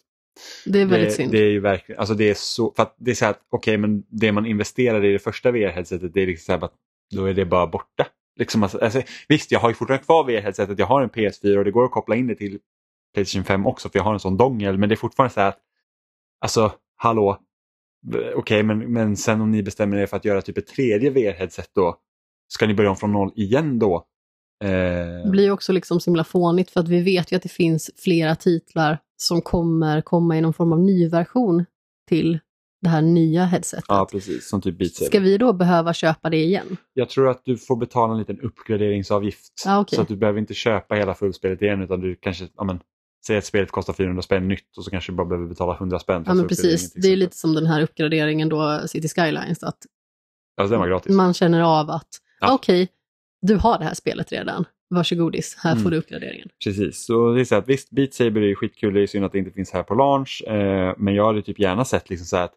Det 0.64 0.80
är 0.80 0.86
väldigt 0.86 1.08
det, 1.08 1.14
synd. 1.14 1.32
det 1.32 1.38
är 1.38 1.50
ju 1.50 1.60
verkligen, 1.60 1.98
alltså 1.98 2.14
det 2.14 2.30
är 2.30 2.34
så, 2.34 2.72
för 2.76 2.86
det 2.98 3.10
är 3.10 3.14
så 3.14 3.24
här 3.24 3.32
att 3.32 3.46
okej 3.50 3.78
men 3.78 4.02
det 4.08 4.32
man 4.32 4.46
investerar 4.46 5.04
i 5.04 5.12
det 5.12 5.18
första 5.18 5.50
VR-headsetet 5.50 6.12
det 6.14 6.22
är 6.22 6.26
liksom 6.26 6.44
så 6.44 6.52
här 6.52 6.64
att 6.64 6.74
då 7.14 7.24
är 7.24 7.34
det 7.34 7.44
bara 7.44 7.66
borta. 7.66 8.06
Liksom 8.38 8.62
alltså, 8.62 8.78
alltså, 8.78 9.02
visst, 9.28 9.52
jag 9.52 9.60
har 9.60 9.68
ju 9.68 9.74
fortfarande 9.74 10.04
kvar 10.04 10.24
VR-headsetet, 10.24 10.78
jag 10.78 10.86
har 10.86 11.02
en 11.02 11.10
PS4 11.10 11.56
och 11.56 11.64
det 11.64 11.70
går 11.70 11.84
att 11.84 11.90
koppla 11.90 12.16
in 12.16 12.26
det 12.26 12.34
till 12.34 12.58
Playstation 13.14 13.44
5 13.44 13.66
också 13.66 13.88
för 13.88 13.98
jag 13.98 14.04
har 14.04 14.12
en 14.12 14.20
sån 14.20 14.36
dongel 14.36 14.78
men 14.78 14.88
det 14.88 14.94
är 14.94 14.96
fortfarande 14.96 15.34
så 15.34 15.40
här 15.40 15.48
att 15.48 15.58
alltså 16.40 16.72
hallå, 16.96 17.38
okej 18.34 18.62
men, 18.62 18.92
men 18.92 19.16
sen 19.16 19.40
om 19.40 19.50
ni 19.50 19.62
bestämmer 19.62 19.96
er 19.96 20.06
för 20.06 20.16
att 20.16 20.24
göra 20.24 20.42
typ 20.42 20.58
ett 20.58 20.66
tredje 20.66 21.10
VR-headset 21.10 21.70
då, 21.74 21.96
ska 22.48 22.66
ni 22.66 22.74
börja 22.74 22.90
om 22.90 22.96
från 22.96 23.12
noll 23.12 23.32
igen 23.36 23.78
då? 23.78 24.07
Eh, 24.64 24.68
Det 25.24 25.30
blir 25.30 25.44
ju 25.44 25.50
också 25.50 25.72
liksom 25.72 26.00
så 26.00 26.10
himla 26.10 26.24
fånigt 26.24 26.70
för 26.70 26.80
att 26.80 26.88
vi 26.88 27.02
vet 27.02 27.32
ju 27.32 27.36
att 27.36 27.42
det 27.42 27.48
finns 27.48 27.90
flera 27.96 28.34
titlar 28.34 28.98
som 29.16 29.42
kommer 29.42 30.00
komma 30.00 30.38
i 30.38 30.40
någon 30.40 30.52
form 30.54 30.72
av 30.72 30.80
ny 30.80 31.08
version 31.08 31.64
till 32.08 32.38
det 32.82 32.88
här 32.88 33.02
nya 33.02 33.44
headsetet. 33.44 33.84
Ja, 33.88 34.08
precis. 34.12 34.48
Som 34.48 34.60
typ 34.60 34.78
Beat 34.78 34.92
Saber. 34.92 35.06
Ska 35.06 35.20
vi 35.20 35.38
då 35.38 35.52
behöva 35.52 35.94
köpa 35.94 36.30
det 36.30 36.36
igen? 36.44 36.76
Jag 36.94 37.08
tror 37.08 37.28
att 37.28 37.40
du 37.44 37.56
får 37.56 37.76
betala 37.76 38.12
en 38.12 38.18
liten 38.18 38.40
uppgraderingsavgift. 38.40 39.52
Ah, 39.66 39.80
okej. 39.80 39.96
Så 39.96 40.02
att 40.02 40.08
du 40.08 40.16
behöver 40.16 40.40
inte 40.40 40.54
köpa 40.54 40.94
hela 40.94 41.14
fullspelet 41.14 41.62
igen 41.62 41.82
utan 41.82 42.00
du 42.00 42.16
kanske, 42.16 42.48
ja 42.56 42.64
men, 42.64 42.80
säg 43.26 43.38
att 43.38 43.44
spelet 43.44 43.70
kostar 43.70 43.92
400 43.92 44.22
spänn 44.22 44.48
nytt 44.48 44.76
och 44.76 44.84
så 44.84 44.90
kanske 44.90 45.12
du 45.12 45.16
bara 45.16 45.26
behöver 45.26 45.48
betala 45.48 45.74
100 45.76 45.98
spänn. 45.98 46.24
Ja, 46.26 46.34
men 46.34 46.48
precis. 46.48 46.92
Det 46.92 47.08
är 47.08 47.16
lite 47.16 47.36
som 47.36 47.54
den 47.54 47.66
här 47.66 47.82
uppgraderingen 47.82 48.48
då, 48.48 48.80
City 48.86 49.08
Skylines, 49.08 49.62
att 49.62 49.78
Alltså 50.60 50.70
den 50.70 50.80
var 50.80 50.88
gratis. 50.88 51.12
man 51.16 51.34
känner 51.34 51.60
av 51.60 51.90
att 51.90 52.08
Ja. 52.40 52.54
okej, 52.54 52.88
du 53.42 53.54
har 53.56 53.78
det 53.78 53.84
här 53.84 53.94
spelet 53.94 54.32
redan. 54.32 54.64
Varsågodis, 54.90 55.56
här 55.62 55.72
Mm. 55.72 55.82
får 55.82 55.90
du 55.90 55.96
uppgraderingen. 55.96 56.48
Precis, 56.64 57.04
så 57.06 57.32
det 57.32 57.40
är 57.40 57.44
så 57.44 57.54
att 57.54 57.68
visst, 57.68 57.90
Beat 57.90 58.14
Saber 58.14 58.40
är 58.40 58.54
skitkul, 58.54 58.94
det 58.94 59.00
är 59.02 59.06
synd 59.06 59.24
att 59.24 59.32
det 59.32 59.38
inte 59.38 59.50
finns 59.50 59.72
här 59.72 59.82
på 59.82 59.94
launch. 59.94 60.42
Eh, 60.46 60.94
men 60.98 61.14
jag 61.14 61.26
hade 61.26 61.42
typ 61.42 61.58
gärna 61.58 61.84
sett 61.84 62.10
liksom 62.10 62.26
så 62.26 62.36
att 62.36 62.54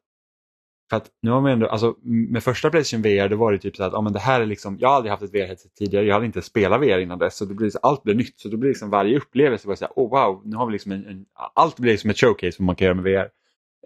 för 0.90 0.98
att 0.98 1.10
nu 1.22 1.32
har 1.32 1.42
man 1.42 1.52
ändå, 1.52 1.68
alltså 1.68 1.96
med 2.04 2.44
första 2.44 2.70
Playstation 2.70 3.02
VR 3.02 3.30
då 3.30 3.36
var 3.36 3.52
det 3.52 3.58
typ 3.58 3.76
så 3.76 3.84
att 3.84 3.94
ja, 3.94 4.02
men 4.02 4.14
det 4.14 4.20
här 4.20 4.42
är 4.42 4.46
liksom, 4.46 4.78
jag 4.80 4.90
har 4.90 4.96
aldrig 4.96 5.12
haft 5.12 5.24
ett 5.24 5.34
VR-headset 5.34 5.74
tidigare, 5.78 6.06
jag 6.06 6.14
hade 6.14 6.26
inte 6.26 6.42
spelat 6.42 6.82
VR 6.82 7.00
innan 7.00 7.20
dess 7.20 7.38
så 7.38 7.46
det 7.46 7.54
blir 7.54 7.70
så, 7.70 7.78
allt 7.82 8.04
blir 8.04 8.16
nytt 8.16 8.40
så 8.40 8.50
då 8.50 8.58
blir 8.58 8.70
liksom 8.70 8.90
varje 8.90 9.18
upplevelse 9.18 9.68
var 9.68 9.76
så 9.76 9.86
här, 9.86 9.94
oh 9.96 10.10
wow, 10.10 10.42
nu 10.46 10.56
har 10.56 10.66
vi 10.66 10.72
liksom 10.72 10.92
en, 10.92 11.06
en 11.06 11.26
allt 11.56 11.80
blir 11.80 11.98
som 11.98 12.10
ett 12.10 12.18
showcase 12.20 12.56
vad 12.60 12.66
man 12.66 12.76
kan 12.76 12.86
göra 12.86 12.96
med 12.96 13.04
VR. 13.04 13.30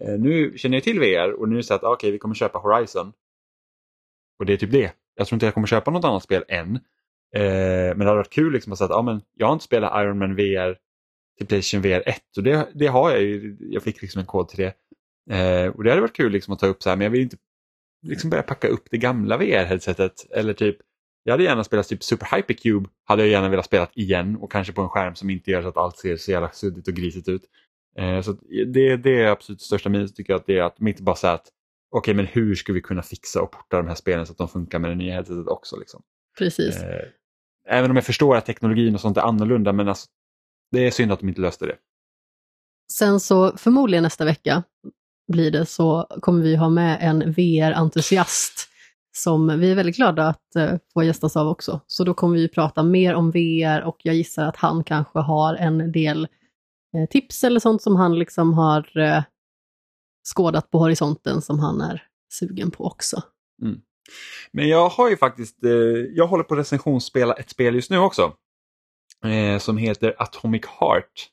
Eh, 0.02 0.18
nu 0.18 0.58
känner 0.58 0.76
jag 0.76 0.84
till 0.84 0.98
VR 1.00 1.32
och 1.32 1.48
nu 1.48 1.54
är 1.54 1.56
det 1.56 1.62
så 1.62 1.74
att 1.74 1.82
okej 1.82 2.10
vi 2.10 2.18
kommer 2.18 2.34
köpa 2.34 2.58
Horizon. 2.58 3.12
Och 4.38 4.46
det 4.46 4.52
är 4.52 4.56
typ 4.56 4.72
det. 4.72 4.92
Jag 5.16 5.26
tror 5.26 5.36
inte 5.36 5.46
jag 5.46 5.54
kommer 5.54 5.66
köpa 5.66 5.90
något 5.90 6.04
annat 6.04 6.22
spel 6.22 6.44
än. 6.48 6.76
Eh, 7.34 7.42
men 7.88 7.98
det 7.98 8.04
hade 8.04 8.16
varit 8.16 8.32
kul 8.32 8.52
liksom 8.52 8.72
att 8.72 8.78
säga 8.78 8.86
att 8.86 8.96
ah, 8.96 9.02
men 9.02 9.20
jag 9.34 9.46
har 9.46 9.52
inte 9.52 9.64
spelat 9.64 10.02
Iron 10.02 10.18
Man 10.18 10.36
VR 10.36 10.78
till 11.38 11.46
Playstation 11.46 11.82
VR 11.82 12.08
1 12.08 12.22
och 12.36 12.42
det, 12.42 12.68
det 12.74 12.86
har 12.86 13.10
jag 13.10 13.22
ju. 13.22 13.56
Jag 13.60 13.82
fick 13.82 14.02
liksom 14.02 14.20
en 14.20 14.26
kod 14.26 14.48
till 14.48 14.58
det. 14.58 14.74
Eh, 15.36 15.70
och 15.70 15.84
det 15.84 15.90
hade 15.90 16.00
varit 16.00 16.16
kul 16.16 16.32
liksom 16.32 16.54
att 16.54 16.60
ta 16.60 16.66
upp 16.66 16.82
så 16.82 16.88
här 16.88 16.96
men 16.96 17.04
jag 17.04 17.10
vill 17.10 17.20
inte 17.20 17.36
liksom 18.02 18.30
börja 18.30 18.42
packa 18.42 18.68
upp 18.68 18.84
det 18.90 18.98
gamla 18.98 19.38
VR-headsetet. 19.38 20.26
Eller 20.30 20.52
typ, 20.52 20.76
jag 21.24 21.32
hade 21.32 21.44
gärna 21.44 21.64
spelat 21.64 21.88
typ 21.88 22.02
Super 22.02 22.36
Hypercube 22.36 22.88
hade 23.04 23.22
jag 23.22 23.30
gärna 23.30 23.48
velat 23.48 23.66
spela 23.66 23.88
igen 23.94 24.36
och 24.36 24.52
kanske 24.52 24.72
på 24.72 24.82
en 24.82 24.88
skärm 24.88 25.14
som 25.14 25.30
inte 25.30 25.50
gör 25.50 25.62
så 25.62 25.68
att 25.68 25.76
allt 25.76 25.98
ser 25.98 26.16
så 26.16 26.30
jävla 26.30 26.50
suddigt 26.50 26.88
och 26.88 26.94
grisigt 26.94 27.28
ut. 27.28 27.42
Eh, 27.98 28.20
så 28.20 28.32
det, 28.66 28.96
det 28.96 29.22
är 29.22 29.26
absolut 29.26 29.60
största 29.60 29.88
minus 29.88 30.14
tycker 30.14 30.32
jag 30.32 30.40
att 30.40 30.46
det 30.46 30.58
är 30.58 30.62
att 30.62 30.76
de 30.76 30.88
inte 30.88 31.02
bara 31.02 31.16
säger 31.16 31.34
att 31.34 31.48
okej 31.90 32.14
men 32.14 32.26
hur 32.26 32.54
ska 32.54 32.72
vi 32.72 32.80
kunna 32.80 33.02
fixa 33.02 33.42
och 33.42 33.50
porta 33.50 33.76
de 33.76 33.88
här 33.88 33.94
spelen 33.94 34.26
så 34.26 34.32
att 34.32 34.38
de 34.38 34.48
funkar 34.48 34.78
med 34.78 34.90
det 34.90 34.94
nya 34.94 35.14
headsetet 35.14 35.48
också. 35.48 35.76
Liksom. 35.76 36.02
Precis. 36.38 36.76
Eh, 36.82 37.08
även 37.68 37.90
om 37.90 37.96
jag 37.96 38.06
förstår 38.06 38.36
att 38.36 38.46
teknologin 38.46 38.94
och 38.94 39.00
sånt 39.00 39.16
är 39.16 39.22
annorlunda 39.22 39.72
men 39.72 39.88
alltså, 39.88 40.06
det 40.70 40.86
är 40.86 40.90
synd 40.90 41.12
att 41.12 41.20
de 41.20 41.28
inte 41.28 41.40
löste 41.40 41.66
det. 41.66 41.76
Sen 42.92 43.20
så 43.20 43.56
förmodligen 43.56 44.02
nästa 44.02 44.24
vecka 44.24 44.62
blir 45.32 45.50
det 45.50 45.66
så 45.66 46.06
kommer 46.20 46.42
vi 46.42 46.56
ha 46.56 46.68
med 46.68 46.98
en 47.00 47.32
VR-entusiast 47.32 48.68
som 49.16 49.60
vi 49.60 49.70
är 49.70 49.74
väldigt 49.74 49.96
glada 49.96 50.28
att 50.28 50.56
eh, 50.56 50.74
få 50.94 51.02
gästas 51.02 51.36
av 51.36 51.48
också. 51.48 51.80
Så 51.86 52.04
då 52.04 52.14
kommer 52.14 52.36
vi 52.36 52.48
prata 52.48 52.82
mer 52.82 53.14
om 53.14 53.30
VR 53.30 53.82
och 53.82 53.96
jag 54.02 54.14
gissar 54.14 54.44
att 54.44 54.56
han 54.56 54.84
kanske 54.84 55.18
har 55.18 55.54
en 55.54 55.92
del 55.92 56.28
eh, 56.96 57.08
tips 57.10 57.44
eller 57.44 57.60
sånt 57.60 57.82
som 57.82 57.96
han 57.96 58.18
liksom 58.18 58.54
har 58.54 58.98
eh, 58.98 59.22
skådat 60.34 60.70
på 60.70 60.78
horisonten 60.78 61.42
som 61.42 61.58
han 61.58 61.80
är 61.80 62.02
sugen 62.32 62.70
på 62.70 62.84
också. 62.84 63.22
Mm. 63.62 63.80
Men 64.52 64.68
jag 64.68 64.88
har 64.88 65.10
ju 65.10 65.16
faktiskt, 65.16 65.64
eh, 65.64 65.70
jag 66.14 66.26
håller 66.26 66.44
på 66.44 66.54
att 66.54 66.60
recensionsspela 66.60 67.34
ett 67.34 67.50
spel 67.50 67.74
just 67.74 67.90
nu 67.90 67.98
också. 67.98 68.32
Eh, 69.24 69.58
som 69.58 69.76
heter 69.76 70.14
Atomic 70.18 70.62
Heart. 70.80 71.30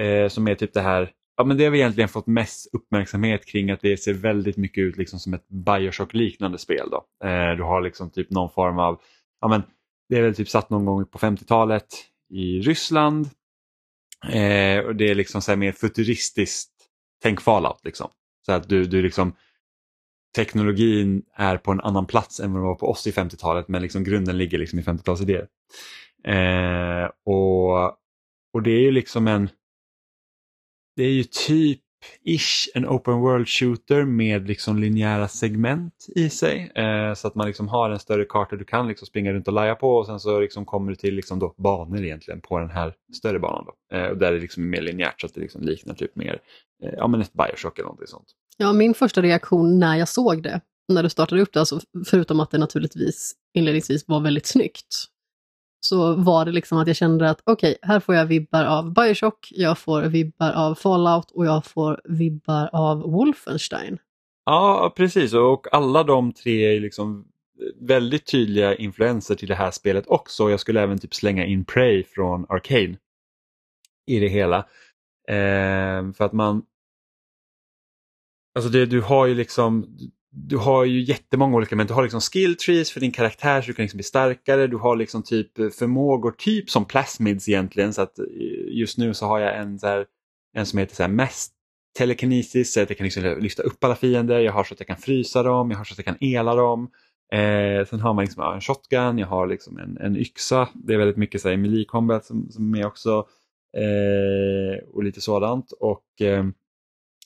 Eh, 0.00 0.28
som 0.28 0.48
är 0.48 0.54
typ 0.54 0.72
det 0.72 0.80
här, 0.80 1.12
ja 1.36 1.44
men 1.44 1.56
det 1.56 1.64
har 1.64 1.70
vi 1.70 1.78
egentligen 1.78 2.08
fått 2.08 2.26
mest 2.26 2.74
uppmärksamhet 2.74 3.46
kring 3.46 3.70
att 3.70 3.80
det 3.80 3.96
ser 3.96 4.12
väldigt 4.14 4.56
mycket 4.56 4.82
ut 4.82 4.96
liksom 4.96 5.18
som 5.18 5.34
ett 5.34 5.48
Bioshock-liknande 5.48 6.58
spel. 6.58 6.88
Då. 6.90 7.28
Eh, 7.28 7.56
du 7.56 7.62
har 7.62 7.80
liksom 7.80 8.10
typ 8.10 8.30
någon 8.30 8.50
form 8.50 8.78
av, 8.78 9.00
ja 9.40 9.48
men 9.48 9.62
det 10.08 10.16
är 10.16 10.22
väl 10.22 10.34
typ 10.34 10.48
satt 10.48 10.70
någon 10.70 10.84
gång 10.84 11.06
på 11.06 11.18
50-talet 11.18 11.86
i 12.30 12.60
Ryssland. 12.60 13.28
Eh, 14.28 14.78
och 14.78 14.96
det 14.96 15.10
är 15.10 15.14
liksom 15.14 15.42
så 15.42 15.50
här 15.50 15.56
mer 15.56 15.72
futuristiskt, 15.72 16.73
tänk 17.24 17.40
Fallout 17.40 17.84
liksom. 17.84 18.10
Så 18.46 18.52
att 18.52 18.68
du, 18.68 18.84
du 18.84 19.02
liksom 19.02 19.36
teknologin 20.36 21.22
är 21.34 21.56
på 21.56 21.72
en 21.72 21.80
annan 21.80 22.06
plats 22.06 22.40
än 22.40 22.52
vad 22.52 22.62
den 22.62 22.66
var 22.66 22.74
på 22.74 22.90
oss 22.90 23.06
i 23.06 23.10
50-talet 23.10 23.68
men 23.68 23.82
liksom 23.82 24.04
grunden 24.04 24.38
ligger 24.38 24.58
liksom 24.58 24.78
i 24.78 24.82
50-talsidéer. 24.82 25.46
Eh, 26.24 27.10
och, 27.24 27.84
och 28.52 28.62
det 28.62 28.70
är 28.70 28.80
ju 28.80 28.90
liksom 28.90 29.28
en 29.28 29.48
det 30.96 31.04
är 31.04 31.12
ju 31.12 31.24
typ 31.24 31.80
ish 32.24 32.68
en 32.74 32.86
open 32.86 33.14
world 33.14 33.48
shooter 33.48 34.04
med 34.04 34.48
liksom 34.48 34.78
linjära 34.78 35.28
segment 35.28 36.06
i 36.14 36.30
sig. 36.30 36.72
Eh, 36.74 37.14
så 37.14 37.28
att 37.28 37.34
man 37.34 37.46
liksom 37.46 37.68
har 37.68 37.90
en 37.90 37.98
större 37.98 38.24
karta 38.24 38.56
du 38.56 38.64
kan 38.64 38.88
liksom 38.88 39.06
springa 39.06 39.32
runt 39.32 39.48
och 39.48 39.54
laja 39.54 39.74
på 39.74 39.96
och 39.96 40.06
sen 40.06 40.20
så 40.20 40.40
liksom 40.40 40.64
kommer 40.64 40.90
du 40.90 40.96
till 40.96 41.14
liksom 41.14 41.38
då 41.38 41.54
banor 41.56 42.04
egentligen 42.04 42.40
på 42.40 42.58
den 42.58 42.70
här 42.70 42.94
större 43.16 43.38
banan. 43.38 43.64
Då. 43.66 43.96
Eh, 43.96 44.06
och 44.06 44.18
där 44.18 44.26
är 44.26 44.32
det 44.32 44.40
liksom 44.40 44.70
mer 44.70 44.82
linjärt 44.82 45.20
så 45.20 45.26
att 45.26 45.34
det 45.34 45.40
liksom 45.40 45.62
liknar 45.62 45.94
typ 45.94 46.16
mer 46.16 46.40
eh, 46.84 46.92
ja, 46.96 47.06
men 47.06 47.20
ett 47.20 47.32
Bioshock 47.32 47.78
eller 47.78 47.86
någonting 47.86 48.06
sånt. 48.06 48.28
Ja, 48.56 48.72
min 48.72 48.94
första 48.94 49.22
reaktion 49.22 49.78
när 49.78 49.96
jag 49.96 50.08
såg 50.08 50.42
det, 50.42 50.60
när 50.88 51.02
du 51.02 51.08
startade 51.08 51.42
upp 51.42 51.52
det, 51.52 51.60
alltså 51.60 51.80
förutom 52.06 52.40
att 52.40 52.50
det 52.50 52.58
naturligtvis 52.58 53.34
inledningsvis 53.54 54.08
var 54.08 54.20
väldigt 54.20 54.46
snyggt, 54.46 55.04
så 55.86 56.14
var 56.14 56.44
det 56.44 56.52
liksom 56.52 56.78
att 56.78 56.86
jag 56.86 56.96
kände 56.96 57.30
att 57.30 57.40
okej, 57.44 57.78
här 57.82 58.00
får 58.00 58.14
jag 58.14 58.26
vibbar 58.26 58.64
av 58.64 58.94
Bioshock, 58.94 59.48
jag 59.50 59.78
får 59.78 60.02
vibbar 60.02 60.52
av 60.52 60.74
Fallout 60.74 61.30
och 61.30 61.46
jag 61.46 61.64
får 61.64 62.00
vibbar 62.04 62.70
av 62.72 62.98
Wolfenstein. 62.98 63.98
Ja, 64.44 64.92
precis. 64.96 65.34
Och 65.34 65.74
alla 65.74 66.02
de 66.02 66.32
tre 66.32 66.76
är 66.76 66.80
liksom 66.80 67.28
väldigt 67.80 68.26
tydliga 68.26 68.74
influenser 68.74 69.34
till 69.34 69.48
det 69.48 69.54
här 69.54 69.70
spelet 69.70 70.06
också. 70.06 70.50
Jag 70.50 70.60
skulle 70.60 70.82
även 70.82 70.98
typ 70.98 71.14
slänga 71.14 71.44
in 71.44 71.64
Prey 71.64 72.04
från 72.04 72.46
Arcane 72.48 72.96
i 74.06 74.20
det 74.20 74.28
hela. 74.28 74.58
Eh, 75.28 76.12
för 76.12 76.22
att 76.22 76.32
man... 76.32 76.62
Alltså 78.54 78.70
det, 78.70 78.86
du 78.86 79.00
har 79.00 79.26
ju 79.26 79.34
liksom... 79.34 79.96
Du 80.36 80.56
har 80.56 80.84
ju 80.84 81.02
jättemånga 81.02 81.56
olika, 81.56 81.76
men 81.76 81.86
du 81.86 81.94
har 81.94 82.02
liksom 82.02 82.20
skill 82.20 82.56
trees 82.56 82.90
för 82.90 83.00
din 83.00 83.12
karaktär 83.12 83.60
så 83.62 83.66
du 83.66 83.74
kan 83.74 83.82
liksom 83.82 83.96
bli 83.96 84.04
starkare. 84.04 84.66
Du 84.66 84.76
har 84.76 84.96
liksom 84.96 85.22
typ 85.22 85.74
förmågor, 85.74 86.30
typ 86.30 86.70
som 86.70 86.84
plasmids 86.84 87.48
egentligen. 87.48 87.92
Så 87.92 88.02
att 88.02 88.18
eh, 88.18 88.24
just 88.70 88.98
nu 88.98 89.14
så 89.14 89.26
har 89.26 89.40
jag 89.40 89.56
en, 89.58 89.78
så 89.78 89.86
här, 89.86 90.06
en 90.56 90.66
som 90.66 90.78
heter 90.78 90.96
så 90.96 91.02
här 91.02 91.10
mest 91.10 91.52
telekinesis, 91.98 92.72
så 92.72 92.82
att 92.82 92.90
jag 92.90 92.98
kan 92.98 93.04
liksom 93.04 93.38
lyfta 93.40 93.62
upp 93.62 93.84
alla 93.84 93.96
fiender. 93.96 94.40
Jag 94.40 94.52
har 94.52 94.64
så 94.64 94.74
att 94.74 94.80
jag 94.80 94.86
kan 94.86 94.96
frysa 94.96 95.42
dem, 95.42 95.70
jag 95.70 95.78
har 95.78 95.84
så 95.84 95.92
att 95.92 95.98
jag 95.98 96.06
kan 96.06 96.28
ela 96.28 96.54
dem. 96.54 96.90
Eh, 97.32 97.86
sen 97.86 98.00
har 98.00 98.14
man 98.14 98.24
liksom 98.24 98.54
en 98.54 98.60
shotgun, 98.60 99.18
jag 99.18 99.26
har 99.26 99.46
liksom 99.46 99.78
en, 99.78 99.98
en 99.98 100.16
yxa. 100.16 100.68
Det 100.74 100.94
är 100.94 100.98
väldigt 100.98 101.16
mycket 101.16 101.40
så 101.40 101.48
här, 101.48 101.56
melee 101.56 101.84
combat 101.84 102.24
som, 102.24 102.50
som 102.50 102.64
är 102.64 102.78
med 102.78 102.86
också. 102.86 103.26
Eh, 103.76 104.88
och 104.92 105.04
lite 105.04 105.20
sådant. 105.20 105.72
Och 105.72 106.04
eh, 106.20 106.44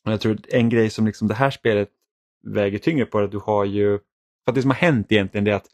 jag 0.05 0.21
tror 0.21 0.39
en 0.49 0.69
grej 0.69 0.91
som 0.91 1.07
liksom 1.07 1.29
det 1.29 1.35
här 1.35 1.51
spelet 1.51 1.89
väger 2.47 2.79
tyngre 2.79 3.07
på 3.07 3.21
det. 3.21 3.29
du 3.29 3.39
har 3.39 3.65
ju, 3.65 3.99
för 4.45 4.53
det 4.53 4.63
som 4.63 4.71
har 4.71 4.77
hänt 4.77 5.13
egentligen 5.13 5.47
är 5.47 5.53
att 5.53 5.67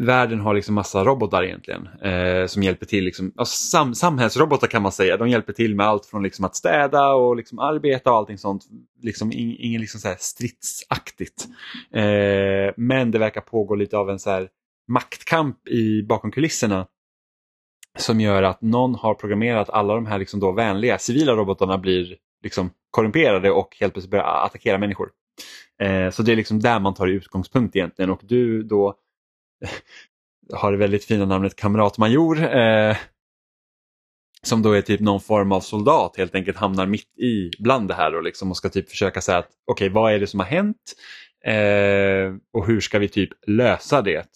världen 0.00 0.40
har 0.40 0.54
liksom 0.54 0.74
massa 0.74 1.04
robotar 1.04 1.42
egentligen 1.42 1.88
eh, 2.02 2.46
som 2.46 2.62
hjälper 2.62 2.86
till, 2.86 3.04
liksom, 3.04 3.32
alltså 3.36 3.56
sam, 3.56 3.94
samhällsrobotar 3.94 4.66
kan 4.66 4.82
man 4.82 4.92
säga. 4.92 5.16
De 5.16 5.28
hjälper 5.28 5.52
till 5.52 5.74
med 5.74 5.86
allt 5.86 6.06
från 6.06 6.22
liksom 6.22 6.44
att 6.44 6.56
städa 6.56 7.12
och 7.12 7.36
liksom 7.36 7.58
arbeta 7.58 8.10
och 8.10 8.16
allting 8.16 8.38
sånt. 8.38 8.64
Liksom 9.02 9.32
in, 9.32 9.56
ingen 9.58 9.80
liksom 9.80 10.00
så 10.00 10.08
här 10.08 10.16
stridsaktigt. 10.18 11.48
Eh, 11.92 12.74
men 12.76 13.10
det 13.10 13.18
verkar 13.18 13.40
pågå 13.40 13.74
lite 13.74 13.96
av 13.96 14.10
en 14.10 14.18
så 14.18 14.30
här 14.30 14.48
maktkamp 14.88 15.68
i, 15.68 16.02
bakom 16.02 16.30
kulisserna 16.30 16.86
som 17.98 18.20
gör 18.20 18.42
att 18.42 18.62
någon 18.62 18.94
har 18.94 19.14
programmerat 19.14 19.70
alla 19.70 19.94
de 19.94 20.06
här 20.06 20.18
liksom 20.18 20.40
då 20.40 20.52
vänliga 20.52 20.98
civila 20.98 21.32
robotarna 21.32 21.78
blir 21.78 22.16
liksom 22.42 22.70
korrumperade 22.90 23.50
och 23.50 23.76
helt 23.80 23.92
plötsligt 23.92 24.10
börjar 24.10 24.44
attackera 24.44 24.78
människor. 24.78 25.10
Eh, 25.82 26.10
så 26.10 26.22
det 26.22 26.32
är 26.32 26.36
liksom 26.36 26.60
där 26.60 26.80
man 26.80 26.94
tar 26.94 27.06
utgångspunkt 27.06 27.76
egentligen 27.76 28.10
och 28.10 28.20
du 28.22 28.62
då 28.62 28.94
har 30.52 30.72
det 30.72 30.78
väldigt 30.78 31.04
fina 31.04 31.26
namnet 31.26 31.56
kamratmajor 31.56 32.56
eh, 32.56 32.96
som 34.42 34.62
då 34.62 34.72
är 34.72 34.82
typ 34.82 35.00
någon 35.00 35.20
form 35.20 35.52
av 35.52 35.60
soldat 35.60 36.16
helt 36.16 36.34
enkelt 36.34 36.56
hamnar 36.56 36.86
mitt 36.86 37.18
i 37.18 37.50
bland 37.58 37.88
det 37.88 37.94
här 37.94 38.14
och, 38.14 38.22
liksom, 38.22 38.50
och 38.50 38.56
ska 38.56 38.68
typ 38.68 38.90
försöka 38.90 39.20
säga 39.20 39.38
att 39.38 39.50
okej 39.70 39.86
okay, 39.86 39.94
vad 39.94 40.12
är 40.12 40.18
det 40.18 40.26
som 40.26 40.40
har 40.40 40.46
hänt 40.46 40.94
eh, 41.44 42.36
och 42.52 42.66
hur 42.66 42.80
ska 42.80 42.98
vi 42.98 43.08
typ 43.08 43.30
lösa 43.46 44.02
det? 44.02 44.28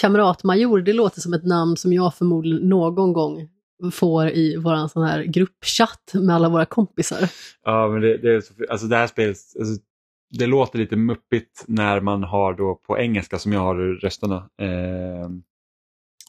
Kamratmajor, 0.00 0.80
det 0.80 0.92
låter 0.92 1.20
som 1.20 1.34
ett 1.34 1.44
namn 1.44 1.76
som 1.76 1.92
jag 1.92 2.14
förmodligen 2.14 2.68
någon 2.68 3.12
gång 3.12 3.48
får 3.92 4.28
i 4.28 4.56
vår 4.56 4.88
sån 4.88 5.02
här 5.02 5.22
gruppchatt 5.22 6.12
med 6.14 6.34
alla 6.34 6.48
våra 6.48 6.64
kompisar. 6.66 7.28
Ja, 7.64 7.88
men 7.88 8.00
det, 8.00 8.16
det, 8.16 8.34
är 8.34 8.40
så, 8.40 8.54
alltså 8.70 8.86
det 8.86 8.96
här 8.96 9.06
spelet, 9.06 9.36
alltså, 9.58 9.82
det 10.30 10.46
låter 10.46 10.78
lite 10.78 10.96
muppigt 10.96 11.64
när 11.66 12.00
man 12.00 12.22
har 12.22 12.54
då 12.54 12.74
på 12.74 12.98
engelska 12.98 13.38
som 13.38 13.52
jag 13.52 13.60
har 13.60 13.76
rösterna. 13.76 14.36
Eh, 14.36 15.30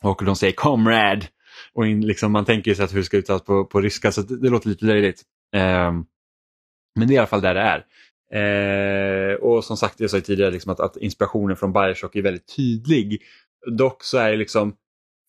och 0.04 0.26
de 0.26 0.36
säger 0.36 0.54
comrade 0.54 1.28
och 1.74 1.88
in, 1.88 2.08
liksom, 2.08 2.32
man 2.32 2.45
tänker 2.45 2.74
sig 2.74 2.86
att 2.86 2.93
hur 2.93 2.98
det 2.98 3.04
ska 3.06 3.18
uttalas 3.18 3.43
på, 3.43 3.66
på 3.66 3.82
ryska 3.82 4.12
så 4.12 4.22
det, 4.22 4.38
det 4.38 4.50
låter 4.50 4.70
lite 4.70 4.86
löjligt. 4.86 5.22
Eh, 5.56 5.91
Men 6.95 7.08
det 7.08 7.14
är 7.14 7.16
i 7.16 7.18
alla 7.18 7.28
fall 7.28 7.41
där 7.41 7.54
det 7.54 7.62
är. 7.62 7.86
Eh, 8.34 9.36
och 9.36 9.64
som 9.64 9.78
sagt, 9.78 10.00
jag 10.00 10.10
sa 10.10 10.18
ju 10.18 10.22
tidigare 10.22 10.52
liksom 10.52 10.72
att, 10.72 10.80
att 10.80 10.98
inspirationen 10.98 11.58
från 11.58 11.74
Bioshock 11.74 12.16
är 12.16 12.22
väldigt 12.22 12.56
tydlig. 12.56 13.22
Dock 13.78 14.04
så 14.04 14.18
är 14.18 14.32
det 14.32 14.38
liksom 14.38 14.76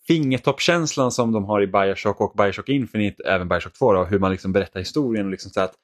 fingertoppkänslan 0.08 1.12
som 1.12 1.32
de 1.32 1.44
har 1.44 1.62
i 1.62 1.66
Bioshock 1.66 2.20
och 2.20 2.34
Bioshock 2.36 2.68
Infinite, 2.68 3.22
även 3.22 3.48
Bioshock 3.48 3.72
2, 3.72 3.92
då, 3.92 4.04
hur 4.04 4.18
man 4.18 4.30
liksom 4.30 4.52
berättar 4.52 4.80
historien. 4.80 5.24
Och 5.24 5.30
liksom 5.30 5.50
så 5.50 5.60
att 5.60 5.74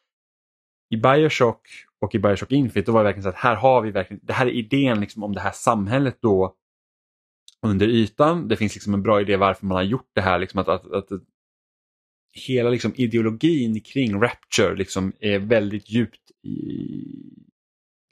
I 0.90 0.96
Bioshock 0.96 1.60
och 2.00 2.14
i 2.14 2.18
Bioshock 2.18 2.52
Infinite 2.52 2.90
då 2.90 2.92
var 2.92 3.00
det 3.00 3.04
verkligen 3.04 3.22
så 3.22 3.28
att 3.28 3.34
här 3.34 3.54
har 3.54 3.82
vi 3.82 3.90
verkligen, 3.90 4.20
det 4.22 4.32
här 4.32 4.46
är 4.46 4.50
idén 4.50 5.00
liksom 5.00 5.22
om 5.22 5.32
det 5.32 5.40
här 5.40 5.52
samhället 5.52 6.18
då 6.20 6.54
under 7.62 7.88
ytan. 7.88 8.48
Det 8.48 8.56
finns 8.56 8.74
liksom 8.74 8.94
en 8.94 9.02
bra 9.02 9.20
idé 9.20 9.36
varför 9.36 9.66
man 9.66 9.76
har 9.76 9.82
gjort 9.82 10.10
det 10.14 10.20
här. 10.20 10.38
Liksom 10.38 10.60
att, 10.60 10.68
att, 10.68 10.92
att 10.92 11.08
hela 12.46 12.70
liksom 12.70 12.92
ideologin 12.96 13.80
kring 13.80 14.22
Rapture 14.22 14.74
liksom 14.74 15.12
är 15.20 15.38
väldigt 15.38 15.90
djupt 15.90 16.30
i... 16.42 17.04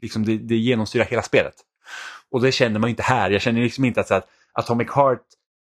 Liksom 0.03 0.25
det, 0.25 0.39
det 0.39 0.57
genomsyrar 0.57 1.05
hela 1.05 1.23
spelet. 1.23 1.55
Och 2.31 2.41
det 2.43 2.53
känner 2.53 2.81
man 2.81 2.91
inte 2.91 3.03
här. 3.03 3.31
Jag 3.31 3.43
känner 3.43 3.61
liksom 3.61 3.85
inte 3.85 4.01
att, 4.01 4.11
att 4.11 4.29
Atomic 4.53 4.91
Heart 4.91 5.23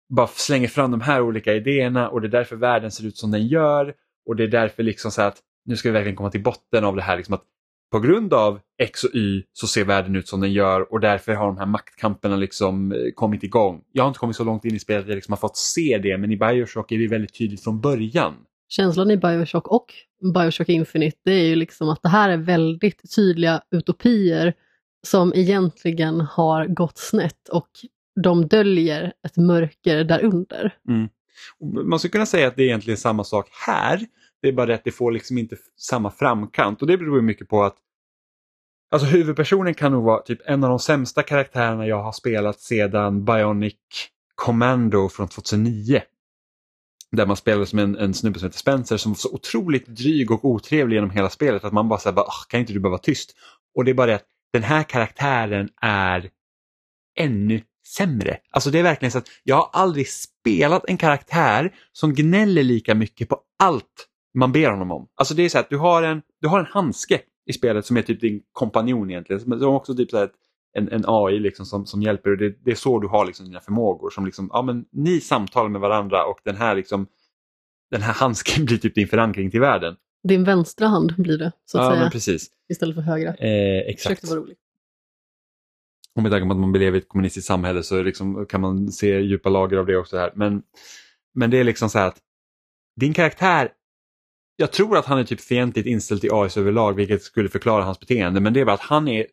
bara 0.09 0.27
slänger 0.27 0.67
fram 0.67 0.91
de 0.91 1.01
här 1.01 1.21
olika 1.21 1.53
idéerna 1.53 2.09
och 2.09 2.21
det 2.21 2.27
är 2.27 2.31
därför 2.31 2.55
världen 2.55 2.91
ser 2.91 3.05
ut 3.05 3.17
som 3.17 3.31
den 3.31 3.47
gör. 3.47 3.93
Och 4.25 4.35
det 4.35 4.43
är 4.43 4.47
därför 4.47 4.83
liksom 4.83 5.11
så 5.11 5.21
att 5.21 5.37
nu 5.65 5.77
ska 5.77 5.89
vi 5.89 5.93
verkligen 5.93 6.15
komma 6.15 6.31
till 6.31 6.43
botten 6.43 6.85
av 6.85 6.95
det 6.95 7.01
här. 7.01 7.17
Liksom 7.17 7.33
att 7.33 7.43
på 7.91 7.99
grund 7.99 8.33
av 8.33 8.59
X 8.81 9.03
och 9.03 9.15
Y 9.15 9.43
så 9.53 9.67
ser 9.67 9.85
världen 9.85 10.15
ut 10.15 10.27
som 10.27 10.41
den 10.41 10.53
gör 10.53 10.93
och 10.93 10.99
därför 10.99 11.33
har 11.33 11.47
de 11.47 11.57
här 11.57 11.65
maktkamperna 11.65 12.35
liksom 12.35 12.91
eh, 12.91 12.97
kommit 13.15 13.43
igång. 13.43 13.81
Jag 13.91 14.03
har 14.03 14.07
inte 14.07 14.19
kommit 14.19 14.35
så 14.35 14.43
långt 14.43 14.65
in 14.65 14.75
i 14.75 14.79
spelet 14.79 15.03
att 15.03 15.09
jag 15.09 15.15
liksom 15.15 15.31
har 15.31 15.37
fått 15.37 15.57
se 15.57 15.99
det 16.03 16.17
men 16.17 16.31
i 16.31 16.37
Bioshock 16.37 16.91
är 16.91 16.97
det 16.97 17.07
väldigt 17.07 17.37
tydligt 17.37 17.63
från 17.63 17.81
början. 17.81 18.35
Känslan 18.69 19.11
i 19.11 19.17
Bioshock 19.17 19.67
och 19.67 19.93
Bioshock 20.33 20.69
Infinite 20.69 21.17
det 21.25 21.31
är 21.31 21.45
ju 21.45 21.55
liksom 21.55 21.89
att 21.89 22.03
det 22.03 22.09
här 22.09 22.29
är 22.29 22.37
väldigt 22.37 23.15
tydliga 23.15 23.61
utopier 23.71 24.53
som 25.07 25.33
egentligen 25.35 26.21
har 26.21 26.65
gått 26.65 26.97
snett 26.97 27.49
och 27.51 27.69
de 28.23 28.47
döljer 28.47 29.13
ett 29.25 29.37
mörker 29.37 30.03
därunder. 30.03 30.75
Mm. 30.87 31.09
Man 31.89 31.99
skulle 31.99 32.11
kunna 32.11 32.25
säga 32.25 32.47
att 32.47 32.55
det 32.55 32.63
är 32.63 32.65
egentligen 32.65 32.97
samma 32.97 33.23
sak 33.23 33.49
här. 33.67 34.05
Det 34.41 34.47
är 34.47 34.53
bara 34.53 34.65
det 34.65 34.75
att 34.75 34.83
det 34.83 34.91
får 34.91 35.11
liksom 35.11 35.37
inte 35.37 35.57
samma 35.77 36.11
framkant 36.11 36.81
och 36.81 36.87
det 36.87 36.97
beror 36.97 37.21
mycket 37.21 37.49
på 37.49 37.63
att 37.63 37.75
Alltså 38.91 39.07
huvudpersonen 39.07 39.73
kan 39.73 39.91
nog 39.91 40.03
vara 40.03 40.21
typ 40.21 40.39
en 40.45 40.63
av 40.63 40.69
de 40.69 40.79
sämsta 40.79 41.23
karaktärerna 41.23 41.87
jag 41.87 42.03
har 42.03 42.11
spelat 42.11 42.59
sedan 42.59 43.25
Bionic 43.25 43.75
Commando 44.35 45.09
från 45.09 45.27
2009. 45.27 46.01
Där 47.11 47.25
man 47.25 47.37
spelade 47.37 47.65
som 47.65 47.79
en, 47.79 47.97
en 47.97 48.13
snubbe 48.13 48.39
som 48.39 48.45
heter 48.45 48.59
Spencer 48.59 48.97
som 48.97 49.11
var 49.11 49.17
så 49.17 49.33
otroligt 49.33 49.87
dryg 49.87 50.31
och 50.31 50.45
otrevlig 50.45 50.95
genom 50.95 51.09
hela 51.09 51.29
spelet 51.29 51.63
att 51.63 51.73
man 51.73 51.89
bara 51.89 51.99
säger 51.99 52.23
kan 52.49 52.59
inte 52.59 52.73
du 52.73 52.79
bara 52.79 52.89
vara 52.89 52.99
tyst? 52.99 53.35
Och 53.75 53.85
det 53.85 53.91
är 53.91 53.95
bara 53.95 54.07
det 54.07 54.15
att 54.15 54.27
den 54.53 54.63
här 54.63 54.83
karaktären 54.83 55.69
är 55.81 56.29
ännu 57.17 57.61
sämre. 57.97 58.37
Alltså 58.51 58.69
det 58.71 58.79
är 58.79 58.83
verkligen 58.83 59.11
så 59.11 59.17
att 59.17 59.27
jag 59.43 59.55
har 59.55 59.69
aldrig 59.73 60.09
spelat 60.09 60.83
en 60.87 60.97
karaktär 60.97 61.73
som 61.91 62.13
gnäller 62.13 62.63
lika 62.63 62.95
mycket 62.95 63.29
på 63.29 63.41
allt 63.59 64.07
man 64.33 64.51
ber 64.51 64.69
honom 64.69 64.91
om. 64.91 65.07
Alltså 65.15 65.33
det 65.33 65.43
är 65.43 65.49
så 65.49 65.59
att 65.59 65.69
du 65.69 65.77
har 65.77 66.03
en, 66.03 66.21
du 66.41 66.47
har 66.47 66.59
en 66.59 66.65
handske 66.65 67.21
i 67.45 67.53
spelet 67.53 67.85
som 67.85 67.97
är 67.97 68.01
typ 68.01 68.21
din 68.21 68.41
kompanjon 68.51 69.09
egentligen. 69.09 69.39
Som 69.39 69.63
också 69.63 69.95
typ 69.95 70.11
så 70.11 70.23
ett, 70.23 70.31
en, 70.77 70.91
en 70.91 71.03
AI 71.07 71.39
liksom 71.39 71.65
som, 71.65 71.85
som 71.85 72.01
hjälper 72.01 72.29
och 72.31 72.37
det, 72.37 72.55
det 72.65 72.71
är 72.71 72.75
så 72.75 72.99
du 72.99 73.07
har 73.07 73.25
liksom 73.25 73.45
dina 73.45 73.59
förmågor. 73.59 74.09
Som 74.09 74.25
liksom, 74.25 74.49
ja, 74.53 74.61
men 74.61 74.85
ni 74.91 75.21
samtalar 75.21 75.69
med 75.69 75.81
varandra 75.81 76.25
och 76.25 76.39
den 76.43 76.55
här, 76.55 76.75
liksom, 76.75 77.07
den 77.91 78.01
här 78.01 78.13
handsken 78.13 78.65
blir 78.65 78.77
typ 78.77 78.95
din 78.95 79.07
förankring 79.07 79.51
till 79.51 79.61
världen. 79.61 79.95
Din 80.27 80.43
vänstra 80.43 80.87
hand 80.87 81.13
blir 81.17 81.37
det, 81.37 81.51
så 81.65 81.77
att 81.77 81.83
ja, 81.83 81.91
säga. 81.91 82.01
Men 82.01 82.11
precis. 82.11 82.47
Istället 82.69 82.95
för 82.95 83.01
högra. 83.01 83.29
Eh, 83.35 83.79
exakt. 83.79 84.01
Försökte 84.01 84.27
vara 84.27 84.39
rolig. 84.39 84.57
Och 86.19 86.23
med 86.23 86.31
tanke 86.31 86.47
på 86.47 86.53
att 86.53 86.59
man 86.59 86.73
lever 86.73 86.97
i 86.97 87.01
ett 87.01 87.09
kommunistiskt 87.09 87.47
samhälle 87.47 87.83
så 87.83 88.03
liksom 88.03 88.45
kan 88.45 88.61
man 88.61 88.91
se 88.91 89.19
djupa 89.19 89.49
lager 89.49 89.77
av 89.77 89.85
det 89.85 89.97
också 89.97 90.17
här. 90.17 90.31
Men, 90.35 90.61
men 91.35 91.49
det 91.49 91.57
är 91.57 91.63
liksom 91.63 91.89
så 91.89 91.99
här 91.99 92.07
att 92.07 92.17
din 92.99 93.13
karaktär 93.13 93.69
jag 94.55 94.71
tror 94.71 94.97
att 94.97 95.05
han 95.05 95.19
är 95.19 95.23
typ 95.23 95.41
fientligt 95.41 95.87
inställd 95.87 96.21
till 96.21 96.29
AIs 96.33 96.57
överlag 96.57 96.93
vilket 96.93 97.23
skulle 97.23 97.49
förklara 97.49 97.83
hans 97.83 97.99
beteende 97.99 98.39
men 98.39 98.53
det 98.53 98.59
är 98.59 98.65
bara 98.65 98.73
att 98.73 98.79
han 98.79 99.07
är 99.07 99.25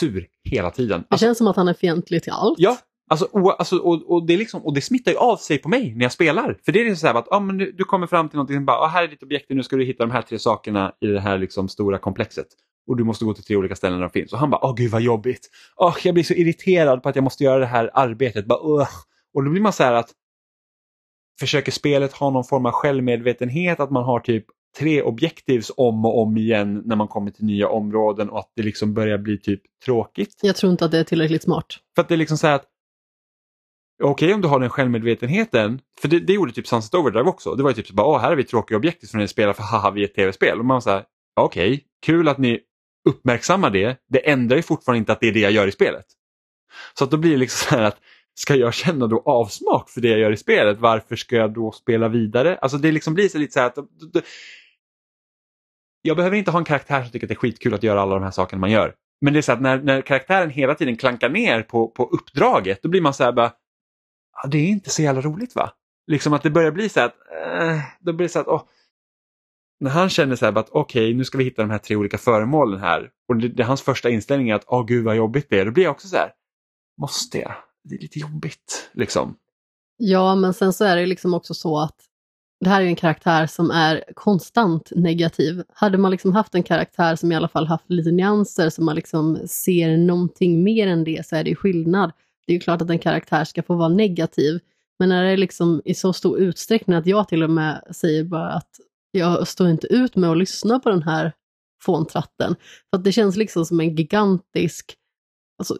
sur 0.00 0.26
hela 0.44 0.70
tiden. 0.70 1.00
Det 1.00 1.06
Alltså, 1.10 1.26
känns 1.26 1.38
som 1.38 1.46
att 1.46 1.56
han 1.56 1.68
är 1.68 1.74
fientlig 1.74 2.22
till 2.22 2.32
allt. 2.32 2.58
ja, 2.58 2.78
alltså, 3.10 3.28
o, 3.32 3.50
alltså, 3.50 3.78
och, 3.78 4.12
och, 4.12 4.26
det 4.26 4.36
liksom, 4.36 4.64
och 4.66 4.74
det 4.74 4.80
smittar 4.80 5.12
ju 5.12 5.18
av 5.18 5.36
sig 5.36 5.58
på 5.58 5.68
mig 5.68 5.94
när 5.94 6.04
jag 6.04 6.12
spelar. 6.12 6.58
För 6.64 6.72
det 6.72 6.80
är 6.80 6.84
liksom 6.84 7.00
så 7.00 7.06
här 7.06 7.14
att 7.14 7.32
ah, 7.32 7.40
men 7.40 7.58
du, 7.58 7.72
du 7.72 7.84
kommer 7.84 8.06
fram 8.06 8.28
till 8.28 8.36
någonting 8.36 8.64
bara, 8.64 8.76
ah, 8.76 8.86
här 8.86 9.04
är 9.04 9.08
ditt 9.08 9.22
objekt, 9.22 9.46
nu 9.50 9.62
ska 9.62 9.76
du 9.76 9.84
hitta 9.84 10.06
de 10.06 10.10
här 10.12 10.22
tre 10.22 10.38
sakerna 10.38 10.92
i 11.00 11.06
det 11.06 11.20
här 11.20 11.38
liksom 11.38 11.68
stora 11.68 11.98
komplexet. 11.98 12.46
Och 12.88 12.96
du 12.96 13.04
måste 13.04 13.24
gå 13.24 13.34
till 13.34 13.44
tre 13.44 13.56
olika 13.56 13.76
ställen 13.76 13.98
där 13.98 14.06
de 14.06 14.10
finns. 14.10 14.32
Och 14.32 14.38
han 14.38 14.50
bara, 14.50 14.64
åh 14.64 14.74
gud 14.74 14.90
vad 14.90 15.02
jobbigt. 15.02 15.50
Oh, 15.76 15.96
jag 16.04 16.14
blir 16.14 16.24
så 16.24 16.34
irriterad 16.34 17.02
på 17.02 17.08
att 17.08 17.16
jag 17.16 17.24
måste 17.24 17.44
göra 17.44 17.58
det 17.58 17.66
här 17.66 17.90
arbetet. 17.94 18.46
Bara. 18.46 18.88
Och 19.34 19.44
då 19.44 19.50
blir 19.50 19.60
man 19.60 19.72
så 19.72 19.82
här 19.82 19.92
att 19.92 20.10
försöker 21.40 21.72
spelet 21.72 22.12
ha 22.12 22.30
någon 22.30 22.44
form 22.44 22.66
av 22.66 22.72
självmedvetenhet, 22.72 23.80
att 23.80 23.90
man 23.90 24.04
har 24.04 24.20
typ 24.20 24.44
tre 24.78 25.02
objektivs 25.02 25.72
om 25.76 26.04
och 26.04 26.22
om 26.22 26.36
igen 26.36 26.82
när 26.84 26.96
man 26.96 27.08
kommer 27.08 27.30
till 27.30 27.44
nya 27.44 27.68
områden 27.68 28.30
och 28.30 28.38
att 28.38 28.52
det 28.56 28.62
liksom 28.62 28.94
börjar 28.94 29.18
bli 29.18 29.38
typ 29.38 29.62
tråkigt. 29.84 30.40
Jag 30.42 30.56
tror 30.56 30.72
inte 30.72 30.84
att 30.84 30.90
det 30.90 30.98
är 30.98 31.04
tillräckligt 31.04 31.42
smart. 31.42 31.66
För 31.94 32.02
att 32.02 32.08
det 32.08 32.14
är 32.14 32.16
liksom 32.16 32.38
så 32.38 32.46
här 32.46 32.54
att 32.54 32.64
Okej 34.02 34.26
okay, 34.26 34.34
om 34.34 34.40
du 34.40 34.48
har 34.48 34.60
den 34.60 34.70
självmedvetenheten, 34.70 35.80
för 36.00 36.08
det, 36.08 36.20
det 36.20 36.32
gjorde 36.32 36.52
typ 36.52 36.66
Sunset 36.66 36.94
Overdrive 36.94 37.28
också. 37.28 37.54
Det 37.54 37.62
var 37.62 37.70
ju 37.70 37.74
typ 37.74 37.86
så 37.86 37.94
bara, 37.94 38.06
åh 38.06 38.20
här 38.20 38.28
har 38.28 38.36
vi 38.36 38.44
tråkiga 38.44 38.78
objekt 38.78 39.10
från 39.10 39.20
ett 39.20 39.30
spel 39.30 39.54
för 39.54 39.62
haha 39.62 39.90
vi 39.90 40.00
är 40.00 40.04
ett 40.04 40.14
tv-spel. 40.14 40.58
Och 40.58 40.64
man 40.64 40.82
säger 40.82 41.04
okej, 41.40 41.72
okay, 41.72 41.80
kul 42.06 42.28
att 42.28 42.38
ni 42.38 42.60
uppmärksammar 43.08 43.70
det. 43.70 43.96
Det 44.08 44.30
ändrar 44.30 44.56
ju 44.56 44.62
fortfarande 44.62 44.98
inte 44.98 45.12
att 45.12 45.20
det 45.20 45.28
är 45.28 45.32
det 45.32 45.40
jag 45.40 45.52
gör 45.52 45.66
i 45.66 45.72
spelet. 45.72 46.06
Så 46.94 47.04
att 47.04 47.10
då 47.10 47.16
blir 47.16 47.30
det 47.30 47.36
liksom 47.36 47.68
så 47.68 47.76
här 47.76 47.82
att 47.82 47.98
ska 48.34 48.54
jag 48.54 48.74
känna 48.74 49.06
då 49.06 49.22
avsmak 49.26 49.90
för 49.90 50.00
det 50.00 50.08
jag 50.08 50.18
gör 50.18 50.32
i 50.32 50.36
spelet, 50.36 50.78
varför 50.78 51.16
ska 51.16 51.36
jag 51.36 51.54
då 51.54 51.72
spela 51.72 52.08
vidare? 52.08 52.58
Alltså 52.58 52.78
det 52.78 52.92
liksom 52.92 53.14
blir 53.14 53.28
så 53.28 53.38
lite 53.38 53.52
så 53.52 53.60
här 53.60 53.66
att 53.66 53.78
jag 56.02 56.16
behöver 56.16 56.36
inte 56.36 56.50
ha 56.50 56.58
en 56.58 56.64
karaktär 56.64 57.02
som 57.02 57.12
tycker 57.12 57.26
att 57.26 57.28
det 57.28 57.34
är 57.34 57.36
skitkul 57.36 57.74
att 57.74 57.82
göra 57.82 58.00
alla 58.00 58.14
de 58.14 58.24
här 58.24 58.30
sakerna 58.30 58.60
man 58.60 58.70
gör. 58.70 58.94
Men 59.20 59.32
det 59.32 59.38
är 59.38 59.42
så 59.42 59.52
att 59.52 59.60
när, 59.60 59.78
när 59.78 60.02
karaktären 60.02 60.50
hela 60.50 60.74
tiden 60.74 60.96
klankar 60.96 61.28
ner 61.28 61.62
på, 61.62 61.88
på 61.88 62.04
uppdraget, 62.04 62.82
då 62.82 62.88
blir 62.88 63.00
man 63.00 63.14
så 63.14 63.24
här 63.24 63.32
bara, 63.32 63.52
ah, 64.32 64.46
det 64.46 64.58
är 64.58 64.68
inte 64.68 64.90
så 64.90 65.02
jävla 65.02 65.20
roligt 65.20 65.54
va? 65.54 65.72
Liksom 66.06 66.32
att 66.32 66.42
det 66.42 66.50
börjar 66.50 66.70
bli 66.70 66.88
så 66.88 67.00
att, 67.00 67.14
eh, 67.44 67.80
då 68.00 68.12
blir 68.12 68.24
det 68.24 68.32
så 68.32 68.40
att, 68.40 68.46
oh, 68.46 68.62
när 69.80 69.90
han 69.90 70.08
känner 70.08 70.36
så 70.36 70.44
här 70.44 70.58
att 70.58 70.70
okej, 70.70 71.06
okay, 71.06 71.14
nu 71.14 71.24
ska 71.24 71.38
vi 71.38 71.44
hitta 71.44 71.62
de 71.62 71.70
här 71.70 71.78
tre 71.78 71.96
olika 71.96 72.18
föremålen 72.18 72.80
här 72.80 73.10
och 73.28 73.36
det, 73.36 73.48
det, 73.48 73.64
hans 73.64 73.82
första 73.82 74.10
inställning 74.10 74.50
är 74.50 74.54
att, 74.54 74.64
åh 74.66 74.80
oh, 74.80 74.86
gud 74.86 75.04
vad 75.04 75.16
jobbigt 75.16 75.46
det 75.50 75.60
är, 75.60 75.64
då 75.64 75.70
blir 75.70 75.84
jag 75.84 75.90
också 75.90 76.08
så 76.08 76.16
här, 76.16 76.32
måste 77.00 77.38
jag? 77.38 77.54
Det 77.84 77.94
är 77.94 77.98
lite 77.98 78.18
jobbigt 78.18 78.90
liksom. 78.92 79.36
Ja, 79.96 80.34
men 80.34 80.54
sen 80.54 80.72
så 80.72 80.84
är 80.84 80.96
det 80.96 81.06
liksom 81.06 81.34
också 81.34 81.54
så 81.54 81.78
att 81.78 81.96
det 82.60 82.70
här 82.70 82.82
är 82.82 82.86
en 82.86 82.96
karaktär 82.96 83.46
som 83.46 83.70
är 83.70 84.04
konstant 84.14 84.92
negativ. 84.96 85.62
Hade 85.74 85.98
man 85.98 86.10
liksom 86.10 86.32
haft 86.32 86.54
en 86.54 86.62
karaktär 86.62 87.16
som 87.16 87.32
i 87.32 87.36
alla 87.36 87.48
fall 87.48 87.66
haft 87.66 87.90
lite 87.90 88.10
nyanser, 88.10 88.70
som 88.70 88.84
man 88.84 88.96
liksom 88.96 89.38
ser 89.46 89.96
någonting 89.96 90.64
mer 90.64 90.86
än 90.86 91.04
det, 91.04 91.26
så 91.26 91.36
är 91.36 91.44
det 91.44 91.50
ju 91.50 91.56
skillnad. 91.56 92.12
Det 92.46 92.52
är 92.52 92.54
ju 92.54 92.60
klart 92.60 92.82
att 92.82 92.90
en 92.90 92.98
karaktär 92.98 93.44
ska 93.44 93.62
få 93.62 93.74
vara 93.74 93.88
negativ, 93.88 94.60
men 94.98 95.08
när 95.08 95.24
det 95.24 95.30
är 95.30 95.36
liksom 95.36 95.82
i 95.84 95.94
så 95.94 96.12
stor 96.12 96.38
utsträckning 96.38 96.96
att 96.96 97.06
jag 97.06 97.28
till 97.28 97.42
och 97.42 97.50
med 97.50 97.82
säger 97.90 98.24
bara 98.24 98.52
att 98.52 98.70
jag 99.18 99.48
står 99.48 99.68
inte 99.68 99.86
ut 99.86 100.16
med 100.16 100.30
att 100.30 100.38
lyssna 100.38 100.78
på 100.78 100.90
den 100.90 101.02
här 101.02 101.32
fåntratten. 101.82 102.56
För 102.90 102.98
att 102.98 103.04
det 103.04 103.12
känns 103.12 103.36
liksom 103.36 103.64
som 103.64 103.80
en 103.80 103.96
gigantisk 103.96 104.96
alltså, 105.58 105.78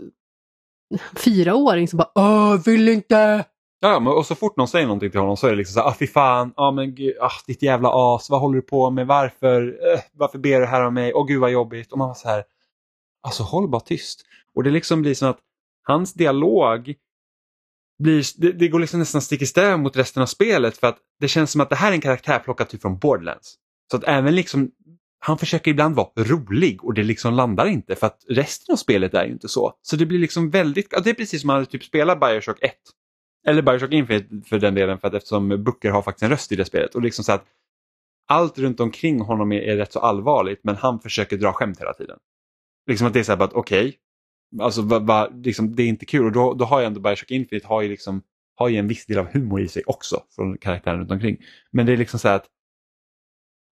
fyraåring 1.16 1.88
som 1.88 1.96
bara 1.96 2.10
Åh, 2.14 2.62
vill 2.64 2.88
inte! 2.88 3.44
Ja, 3.80 4.00
men 4.00 4.12
och 4.12 4.26
så 4.26 4.34
fort 4.34 4.56
någon 4.56 4.68
säger 4.68 4.86
någonting 4.86 5.10
till 5.10 5.20
honom 5.20 5.36
så 5.36 5.46
är 5.46 5.50
det 5.50 5.56
liksom 5.56 5.72
så 5.72 5.80
här, 5.80 5.88
ah, 5.88 5.94
fy 5.98 6.06
fan, 6.06 6.52
ah, 6.56 6.70
men 6.70 6.94
gud, 6.94 7.16
ah, 7.20 7.30
ditt 7.46 7.62
jävla 7.62 7.90
as, 7.94 8.30
vad 8.30 8.40
håller 8.40 8.56
du 8.56 8.62
på 8.62 8.90
med, 8.90 9.06
varför, 9.06 9.78
eh, 9.92 10.00
varför 10.12 10.38
ber 10.38 10.60
du 10.60 10.66
här 10.66 10.86
om 10.86 10.94
mig, 10.94 11.14
åh 11.14 11.26
gud 11.26 11.40
vad 11.40 11.50
jobbigt. 11.50 11.92
Och 11.92 11.98
man 11.98 12.08
var 12.08 12.14
så 12.14 12.28
här, 12.28 12.44
alltså 13.22 13.42
håll 13.42 13.68
bara 13.68 13.80
tyst. 13.80 14.20
Och 14.54 14.62
det 14.62 14.70
liksom 14.70 15.02
blir 15.02 15.14
som 15.14 15.28
att 15.30 15.38
hans 15.82 16.14
dialog 16.14 16.94
blir, 17.98 18.24
det, 18.36 18.52
det 18.52 18.68
går 18.68 18.78
liksom 18.78 19.00
nästan 19.00 19.22
stick 19.22 19.42
i 19.42 19.46
stäv 19.46 19.78
mot 19.78 19.96
resten 19.96 20.22
av 20.22 20.26
spelet 20.26 20.76
för 20.76 20.86
att 20.86 20.98
det 21.20 21.28
känns 21.28 21.50
som 21.50 21.60
att 21.60 21.70
det 21.70 21.76
här 21.76 21.88
är 21.88 21.94
en 21.94 22.00
karaktär 22.00 22.38
plockad 22.38 22.68
typ 22.68 22.82
från 22.82 22.98
Borderlands. 22.98 23.54
Så 23.90 23.96
att 23.96 24.04
även 24.04 24.34
liksom, 24.34 24.70
han 25.20 25.38
försöker 25.38 25.70
ibland 25.70 25.94
vara 25.94 26.08
rolig 26.16 26.84
och 26.84 26.94
det 26.94 27.02
liksom 27.02 27.34
landar 27.34 27.66
inte 27.66 27.96
för 27.96 28.06
att 28.06 28.24
resten 28.28 28.72
av 28.72 28.76
spelet 28.76 29.14
är 29.14 29.24
ju 29.24 29.32
inte 29.32 29.48
så. 29.48 29.72
Så 29.82 29.96
det 29.96 30.06
blir 30.06 30.18
liksom 30.18 30.50
väldigt, 30.50 30.90
det 31.04 31.10
är 31.10 31.14
precis 31.14 31.40
som 31.40 31.50
att 31.50 31.54
han 31.54 31.60
hade 31.60 31.70
typ 31.70 31.84
spelat 31.84 32.20
Bioshock 32.20 32.62
1 32.62 32.72
eller 33.46 33.62
Bioshock 33.62 33.92
Infinite 33.92 34.48
för 34.48 34.58
den 34.58 34.74
delen, 34.74 34.98
för 34.98 35.08
att 35.08 35.14
eftersom 35.14 35.64
Booker 35.64 35.90
har 35.90 36.02
faktiskt 36.02 36.22
en 36.22 36.30
röst 36.30 36.52
i 36.52 36.56
det 36.56 36.64
spelet. 36.64 36.94
Och 36.94 37.02
liksom 37.02 37.24
så 37.24 37.32
att 37.32 37.44
allt 38.28 38.58
runt 38.58 38.80
omkring 38.80 39.20
honom 39.20 39.52
är, 39.52 39.60
är 39.60 39.76
rätt 39.76 39.92
så 39.92 40.00
allvarligt, 40.00 40.60
men 40.64 40.76
han 40.76 41.00
försöker 41.00 41.36
dra 41.36 41.52
skämt 41.52 41.80
hela 41.80 41.94
tiden. 41.94 42.18
Liksom 42.86 43.06
att 43.06 43.12
det 43.12 43.18
är 43.18 43.24
så 43.24 43.32
här 43.32 43.42
att 43.42 43.52
okej, 43.52 43.88
okay, 43.88 43.98
alltså 44.60 44.82
va, 44.82 44.98
va, 44.98 45.30
liksom, 45.44 45.76
det 45.76 45.82
är 45.82 45.86
inte 45.86 46.06
kul 46.06 46.26
och 46.26 46.32
då, 46.32 46.54
då 46.54 46.64
har 46.64 46.80
ju 46.80 46.86
ändå 46.86 47.00
Bioshock 47.00 47.30
Infinite 47.30 47.66
har 47.66 47.82
ju, 47.82 47.88
liksom, 47.88 48.22
har 48.54 48.68
ju 48.68 48.76
en 48.76 48.88
viss 48.88 49.06
del 49.06 49.18
av 49.18 49.26
humor 49.32 49.60
i 49.60 49.68
sig 49.68 49.82
också 49.86 50.22
från 50.34 50.58
karaktären 50.58 50.98
runt 50.98 51.10
omkring. 51.10 51.36
Men 51.72 51.86
det 51.86 51.92
är 51.92 51.96
liksom 51.96 52.20
så 52.20 52.28
här 52.28 52.36
att 52.36 52.46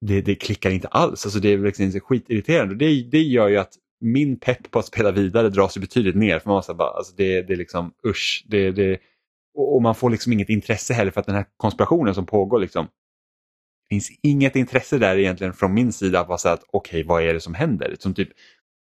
det, 0.00 0.20
det 0.20 0.34
klickar 0.34 0.70
inte 0.70 0.88
alls. 0.88 1.26
Alltså 1.26 1.40
det 1.40 1.48
är 1.48 1.58
liksom 1.58 2.00
skitirriterande. 2.00 2.74
Det, 2.74 3.02
det 3.02 3.22
gör 3.22 3.48
ju 3.48 3.56
att 3.56 3.72
min 4.00 4.40
pepp 4.40 4.70
på 4.70 4.78
att 4.78 4.86
spela 4.86 5.10
vidare 5.10 5.48
dras 5.48 5.76
ju 5.76 5.80
betydligt 5.80 6.16
ner. 6.16 6.38
För 6.38 6.48
man 6.48 6.56
måste 6.56 6.74
bara, 6.74 6.90
alltså 6.90 7.14
det, 7.16 7.42
det 7.42 7.52
är 7.52 7.56
liksom 7.56 7.92
usch. 8.06 8.44
Det, 8.48 8.70
det, 8.70 8.98
och 9.54 9.82
man 9.82 9.94
får 9.94 10.10
liksom 10.10 10.32
inget 10.32 10.48
intresse 10.48 10.94
heller 10.94 11.10
för 11.10 11.20
att 11.20 11.26
den 11.26 11.36
här 11.36 11.46
konspirationen 11.56 12.14
som 12.14 12.26
pågår 12.26 12.60
liksom. 12.60 12.86
Det 13.88 13.94
finns 13.94 14.10
inget 14.22 14.56
intresse 14.56 14.98
där 14.98 15.18
egentligen 15.18 15.52
från 15.52 15.74
min 15.74 15.92
sida 15.92 16.20
att 16.20 16.28
vara 16.28 16.38
så 16.38 16.48
att 16.48 16.64
okej 16.72 17.00
okay, 17.00 17.04
vad 17.04 17.22
är 17.22 17.34
det 17.34 17.40
som 17.40 17.54
händer? 17.54 17.96
Som 17.98 18.14
typ 18.14 18.28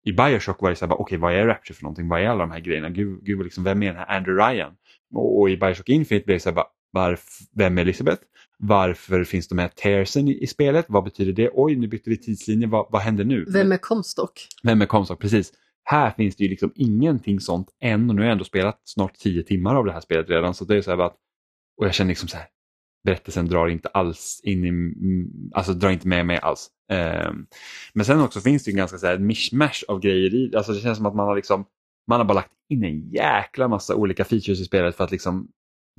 i 0.07 0.13
Bioshock 0.13 0.63
var 0.63 0.71
det 0.71 0.77
så 0.77 0.87
här, 0.87 0.93
okej 0.95 1.03
okay, 1.03 1.19
vad 1.19 1.33
är 1.33 1.47
Rapture 1.47 1.75
för 1.75 1.83
någonting? 1.83 2.09
Vad 2.09 2.21
är 2.21 2.29
alla 2.29 2.41
de 2.41 2.51
här 2.51 2.61
grejerna? 2.61 2.91
Gud, 2.91 3.25
gud 3.25 3.45
liksom, 3.45 3.65
vem 3.65 3.83
är 3.83 3.87
den 3.87 3.97
här 3.97 4.17
Andrew 4.17 4.51
Ryan? 4.51 4.73
Och, 5.15 5.41
och 5.41 5.51
i 5.51 5.57
Bioshock 5.57 5.89
Infinite 5.89 6.25
blev 6.25 6.37
det 6.37 6.41
så 6.41 6.49
här, 6.49 6.55
bara, 6.55 6.67
varf, 6.93 7.39
vem 7.55 7.79
är 7.79 7.83
Elisabeth? 7.83 8.23
Varför 8.59 9.25
finns 9.25 9.49
de 9.49 9.59
här 9.59 9.69
tearsen 9.69 10.29
i, 10.29 10.43
i, 10.43 10.47
spelet? 10.47 10.87
Vad 10.89 11.05
betyder 11.05 11.33
det? 11.33 11.51
Oj, 11.53 11.77
nu 11.77 11.89
bytte 11.89 12.11
vi 12.11 12.17
tidslinje. 12.17 12.67
Vad, 12.67 12.87
vad 12.91 13.03
händer 13.03 13.25
nu? 13.25 13.45
Vem 13.53 13.73
är 13.73 13.77
Comstock? 13.77 14.49
Vem 14.63 14.83
är 14.83 14.87
Comstock? 14.87 15.21
Precis. 15.21 15.53
Här 15.85 16.11
finns 16.11 16.37
det 16.37 16.45
ju 16.45 16.51
liksom 16.51 16.73
ingenting 16.75 17.41
sånt 17.41 17.69
än 17.81 18.11
och 18.11 18.17
nu 18.17 18.23
har 18.23 18.27
jag 18.27 18.33
ändå 18.33 18.45
spelat 18.45 18.81
snart 18.85 19.15
tio 19.15 19.43
timmar 19.43 19.75
av 19.75 19.85
det 19.85 19.93
här 19.93 20.01
spelet 20.01 20.29
redan. 20.29 20.55
Så 20.55 20.65
det 20.65 20.77
är 20.77 20.83
så 20.83 20.91
här 20.91 20.99
att, 20.99 21.17
och 21.77 21.87
jag 21.87 21.95
känner 21.95 22.09
liksom 22.09 22.29
så 22.29 22.37
här, 22.37 22.47
berättelsen 23.07 23.49
drar 23.49 23.69
inte 23.69 23.89
alls 23.89 24.41
in 24.45 24.65
i, 24.65 24.73
alltså 25.55 25.73
drar 25.73 25.91
inte 25.91 26.09
med 26.09 26.27
mig 26.27 26.39
alls. 26.39 26.71
Um, 26.93 27.47
men 27.93 28.05
sen 28.05 28.21
också 28.21 28.41
finns 28.41 28.65
det 28.65 28.71
ju 28.71 28.77
ganska 28.77 28.99
så 28.99 29.07
här 29.07 29.19
mishmash 29.19 29.85
av 29.89 30.01
grejer 30.01 30.35
i, 30.35 30.57
alltså 30.57 30.73
det 30.73 30.81
känns 30.81 30.97
som 30.97 31.07
att 31.07 31.15
man 31.15 31.27
har 31.27 31.37
liksom, 31.37 31.65
man 32.09 32.21
har 32.21 32.25
bara 32.25 32.35
lagt 32.35 32.53
in 32.69 32.85
en 32.85 33.09
jäkla 33.09 33.69
massa 33.69 33.95
olika 33.95 34.25
features 34.25 34.61
i 34.61 34.65
spelet 34.65 34.97
för 34.97 35.05
att 35.05 35.11
liksom, 35.11 35.49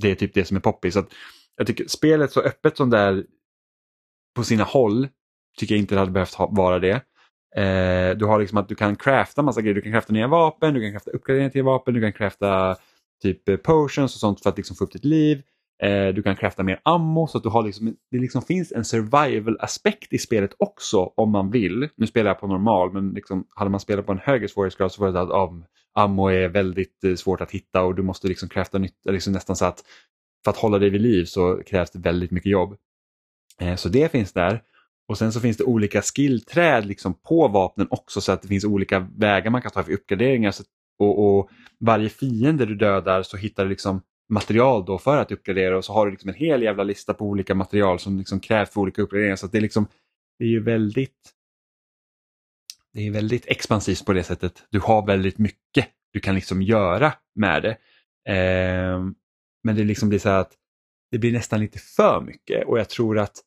det 0.02 0.12
är 0.12 0.16
typ 0.16 0.34
det 0.34 0.46
som 0.46 0.58
är 0.58 0.62
poppis. 0.62 0.94
Så 0.94 1.00
att 1.00 1.14
jag 1.58 1.68
tycker 1.68 1.88
spelet 1.88 2.32
så 2.32 2.42
öppet 2.42 2.78
som 2.78 2.90
det 2.90 2.98
är 2.98 3.26
på 4.36 4.44
sina 4.44 4.64
håll 4.64 5.08
tycker 5.58 5.76
jag 5.76 5.80
inte 5.80 5.96
det 5.96 6.00
hade 6.00 6.12
behövt 6.12 6.34
ha, 6.34 6.48
vara 6.48 6.80
det. 6.80 7.02
Eh, 7.56 8.18
du 8.18 8.26
har 8.26 8.40
liksom 8.40 8.58
att 8.58 8.70
du 8.70 8.76
kan 8.76 8.96
crafta 8.96 9.42
massa 9.42 9.62
grejer. 9.62 9.76
Du 9.76 9.82
kan 9.82 9.92
crafta 9.92 10.14
nya 10.14 10.28
vapen, 10.28 10.74
du 10.74 10.82
kan 10.82 10.92
crafta 10.92 11.12
uppgraderingar 11.12 11.50
till 11.50 11.64
vapen, 11.64 11.94
du 11.94 12.02
kan 12.02 12.14
crafta 12.14 12.76
typ 13.22 13.50
eh, 13.50 13.58
potions 13.58 14.16
och 14.16 14.20
sånt 14.20 14.44
för 14.44 14.50
att 14.50 14.58
liksom 14.58 14.76
få 14.76 14.84
upp 14.84 14.92
ditt 14.92 15.06
liv. 15.06 15.42
Eh, 15.84 16.08
du 16.08 16.24
kan 16.24 16.36
crafta 16.36 16.64
mer 16.64 16.80
ammo 16.84 17.28
så 17.28 17.38
att 17.38 17.44
du 17.44 17.50
har 17.50 17.64
liksom, 17.64 17.96
det 18.12 18.18
liksom 18.18 18.42
finns 18.42 18.72
en 18.72 18.86
survival 18.86 19.58
aspekt 19.60 20.14
i 20.14 20.18
spelet 20.18 20.52
också 20.58 21.14
om 21.16 21.32
man 21.32 21.52
vill. 21.52 21.90
Nu 21.96 22.08
spelar 22.08 22.30
jag 22.30 22.40
på 22.40 22.48
normal 22.48 22.94
men 22.94 23.10
liksom, 23.10 23.48
hade 23.50 23.72
man 23.72 23.80
spelat 23.80 24.06
på 24.06 24.12
en 24.12 24.20
högre 24.24 24.48
svårighetsgrad 24.48 24.92
så 24.92 25.02
var 25.02 25.12
det 25.12 25.22
att 25.22 25.50
um, 25.50 25.66
ammo 25.94 26.28
är 26.28 26.48
väldigt 26.48 27.04
eh, 27.04 27.16
svårt 27.16 27.42
att 27.42 27.52
hitta 27.52 27.84
och 27.84 27.96
du 27.96 28.04
måste 28.04 28.28
liksom 28.28 28.50
crafta 28.50 28.78
nytt, 28.78 28.96
liksom 29.10 29.34
nästan 29.34 29.56
så 29.56 29.66
att 29.66 29.84
för 30.44 30.52
att 30.52 30.58
hålla 30.58 30.80
dig 30.80 30.90
vid 30.90 31.02
liv 31.02 31.26
så 31.26 31.62
krävs 31.66 31.92
det 31.92 32.00
väldigt 32.00 32.32
mycket 32.32 32.52
jobb. 32.52 32.78
Eh, 33.62 33.76
så 33.76 33.90
det 33.90 34.12
finns 34.12 34.34
där. 34.34 34.62
Och 35.08 35.18
sen 35.18 35.34
så 35.34 35.40
finns 35.40 35.58
det 35.58 35.64
olika 35.64 36.02
skillträd 36.02 36.86
liksom 36.86 37.14
på 37.14 37.48
vapnen 37.48 37.88
också 37.90 38.22
så 38.22 38.32
att 38.32 38.42
det 38.42 38.48
finns 38.48 38.66
olika 38.66 39.00
vägar 39.18 39.52
man 39.52 39.62
kan 39.62 39.72
ta 39.72 39.84
för 39.84 39.92
uppgraderingar. 39.92 40.54
och, 41.00 41.38
och, 41.40 41.50
varje 41.80 42.10
fiende 42.10 42.66
du 42.66 42.76
dödar 42.76 43.24
så 43.24 43.38
hittar 43.38 43.64
du 43.64 43.70
liksom 43.70 44.02
material 44.30 44.86
då 44.86 44.98
för 44.98 45.18
att 45.18 45.32
uppgradera 45.32 45.78
och 45.78 45.86
så 45.86 45.94
har 45.94 46.06
du 46.06 46.12
liksom 46.12 46.30
en 46.30 46.36
hel 46.36 46.64
jävla 46.64 46.84
lista 46.84 47.14
på 47.14 47.26
olika 47.26 47.56
material 47.56 48.00
som 48.00 48.18
liksom 48.18 48.40
krävs 48.40 48.70
för 48.70 48.82
olika 48.82 49.02
uppgraderingar. 49.02 49.36
Så 49.36 49.48
det 49.48 49.58
är 49.58 49.62
liksom, 49.62 49.88
det 50.40 50.46
är 50.46 50.50
ju 50.50 50.64
väldigt 50.64 51.34
det 52.94 53.08
är 53.08 53.12
väldigt 53.12 53.46
expansivt 53.48 54.06
på 54.06 54.14
det 54.14 54.24
sättet. 54.24 54.64
Du 54.70 54.80
har 54.80 55.06
väldigt 55.06 55.38
mycket 55.38 55.88
du 56.14 56.20
kan 56.20 56.36
liksom 56.36 56.62
göra 56.62 57.14
med 57.36 57.62
det. 57.64 57.78
Eh, 58.34 59.00
men 59.64 59.76
det 59.76 59.84
liksom 59.84 60.10
blir 60.10 60.20
så 60.20 60.30
att 60.30 60.54
det 61.12 61.18
blir 61.18 61.32
nästan 61.32 61.60
lite 61.60 61.80
för 61.80 62.22
mycket 62.22 62.68
och 62.68 62.80
jag 62.80 62.90
tror 62.90 63.20
att 63.20 63.44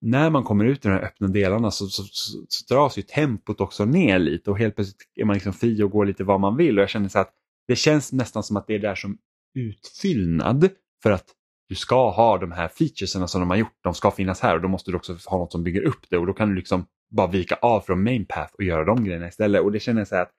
när 0.00 0.30
man 0.30 0.44
kommer 0.44 0.64
ut 0.64 0.84
i 0.84 0.88
de 0.88 0.94
här 0.94 1.02
öppna 1.02 1.28
delarna 1.28 1.70
så, 1.70 1.86
så, 1.86 2.02
så, 2.02 2.44
så 2.48 2.74
dras 2.74 2.98
ju 2.98 3.02
tempot 3.02 3.60
också 3.60 3.84
ner 3.84 4.18
lite 4.18 4.50
och 4.50 4.58
helt 4.58 4.74
plötsligt 4.74 5.02
är 5.14 5.24
man 5.24 5.34
liksom 5.34 5.52
fri 5.52 5.82
och 5.82 5.90
går 5.90 6.06
lite 6.06 6.24
vad 6.24 6.40
man 6.40 6.56
vill 6.56 6.78
och 6.78 6.82
jag 6.82 6.90
känner 6.90 7.08
så 7.08 7.18
att 7.18 7.34
det 7.68 7.76
känns 7.76 8.12
nästan 8.12 8.42
som 8.42 8.56
att 8.56 8.66
det 8.66 8.74
är 8.74 8.78
där 8.78 8.94
som 8.94 9.18
utfyllnad 9.54 10.68
för 11.02 11.10
att 11.10 11.24
du 11.68 11.74
ska 11.74 12.10
ha 12.10 12.38
de 12.38 12.52
här 12.52 12.68
featureserna 12.68 13.28
som 13.28 13.40
de 13.40 13.50
har 13.50 13.56
gjort, 13.56 13.78
de 13.82 13.94
ska 13.94 14.10
finnas 14.10 14.40
här 14.40 14.54
och 14.54 14.62
då 14.62 14.68
måste 14.68 14.90
du 14.90 14.96
också 14.96 15.16
ha 15.26 15.38
något 15.38 15.52
som 15.52 15.64
bygger 15.64 15.82
upp 15.82 16.10
det 16.10 16.18
och 16.18 16.26
då 16.26 16.32
kan 16.32 16.48
du 16.48 16.54
liksom 16.54 16.86
bara 17.10 17.26
vika 17.26 17.54
av 17.54 17.80
från 17.80 18.02
main 18.02 18.26
path 18.26 18.54
och 18.54 18.64
göra 18.64 18.84
de 18.84 19.04
grejerna 19.04 19.28
istället 19.28 19.62
och 19.62 19.72
det 19.72 19.80
känner 19.80 20.00
jag 20.00 20.08
så 20.08 20.14
här 20.14 20.22
att 20.22 20.32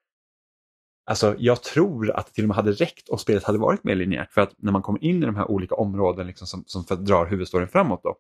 Alltså, 1.06 1.36
jag 1.40 1.64
tror 1.64 2.12
att 2.12 2.26
det 2.28 2.34
till 2.34 2.44
och 2.44 2.48
med 2.48 2.56
hade 2.56 2.72
räckt 2.72 3.10
om 3.10 3.18
spelet 3.18 3.44
hade 3.44 3.58
varit 3.58 3.84
mer 3.84 3.96
linjärt. 3.96 4.32
För 4.32 4.42
att 4.42 4.54
när 4.58 4.72
man 4.72 4.82
kommer 4.82 5.04
in 5.04 5.24
i 5.24 5.26
de 5.26 5.36
här 5.36 5.52
olika 5.52 5.76
områdena 5.76 6.28
liksom 6.28 6.48
som, 6.48 6.64
som 6.66 7.06
drar 7.06 7.26
huvudstoryn 7.26 7.68
framåt 7.68 8.04
då, 8.04 8.16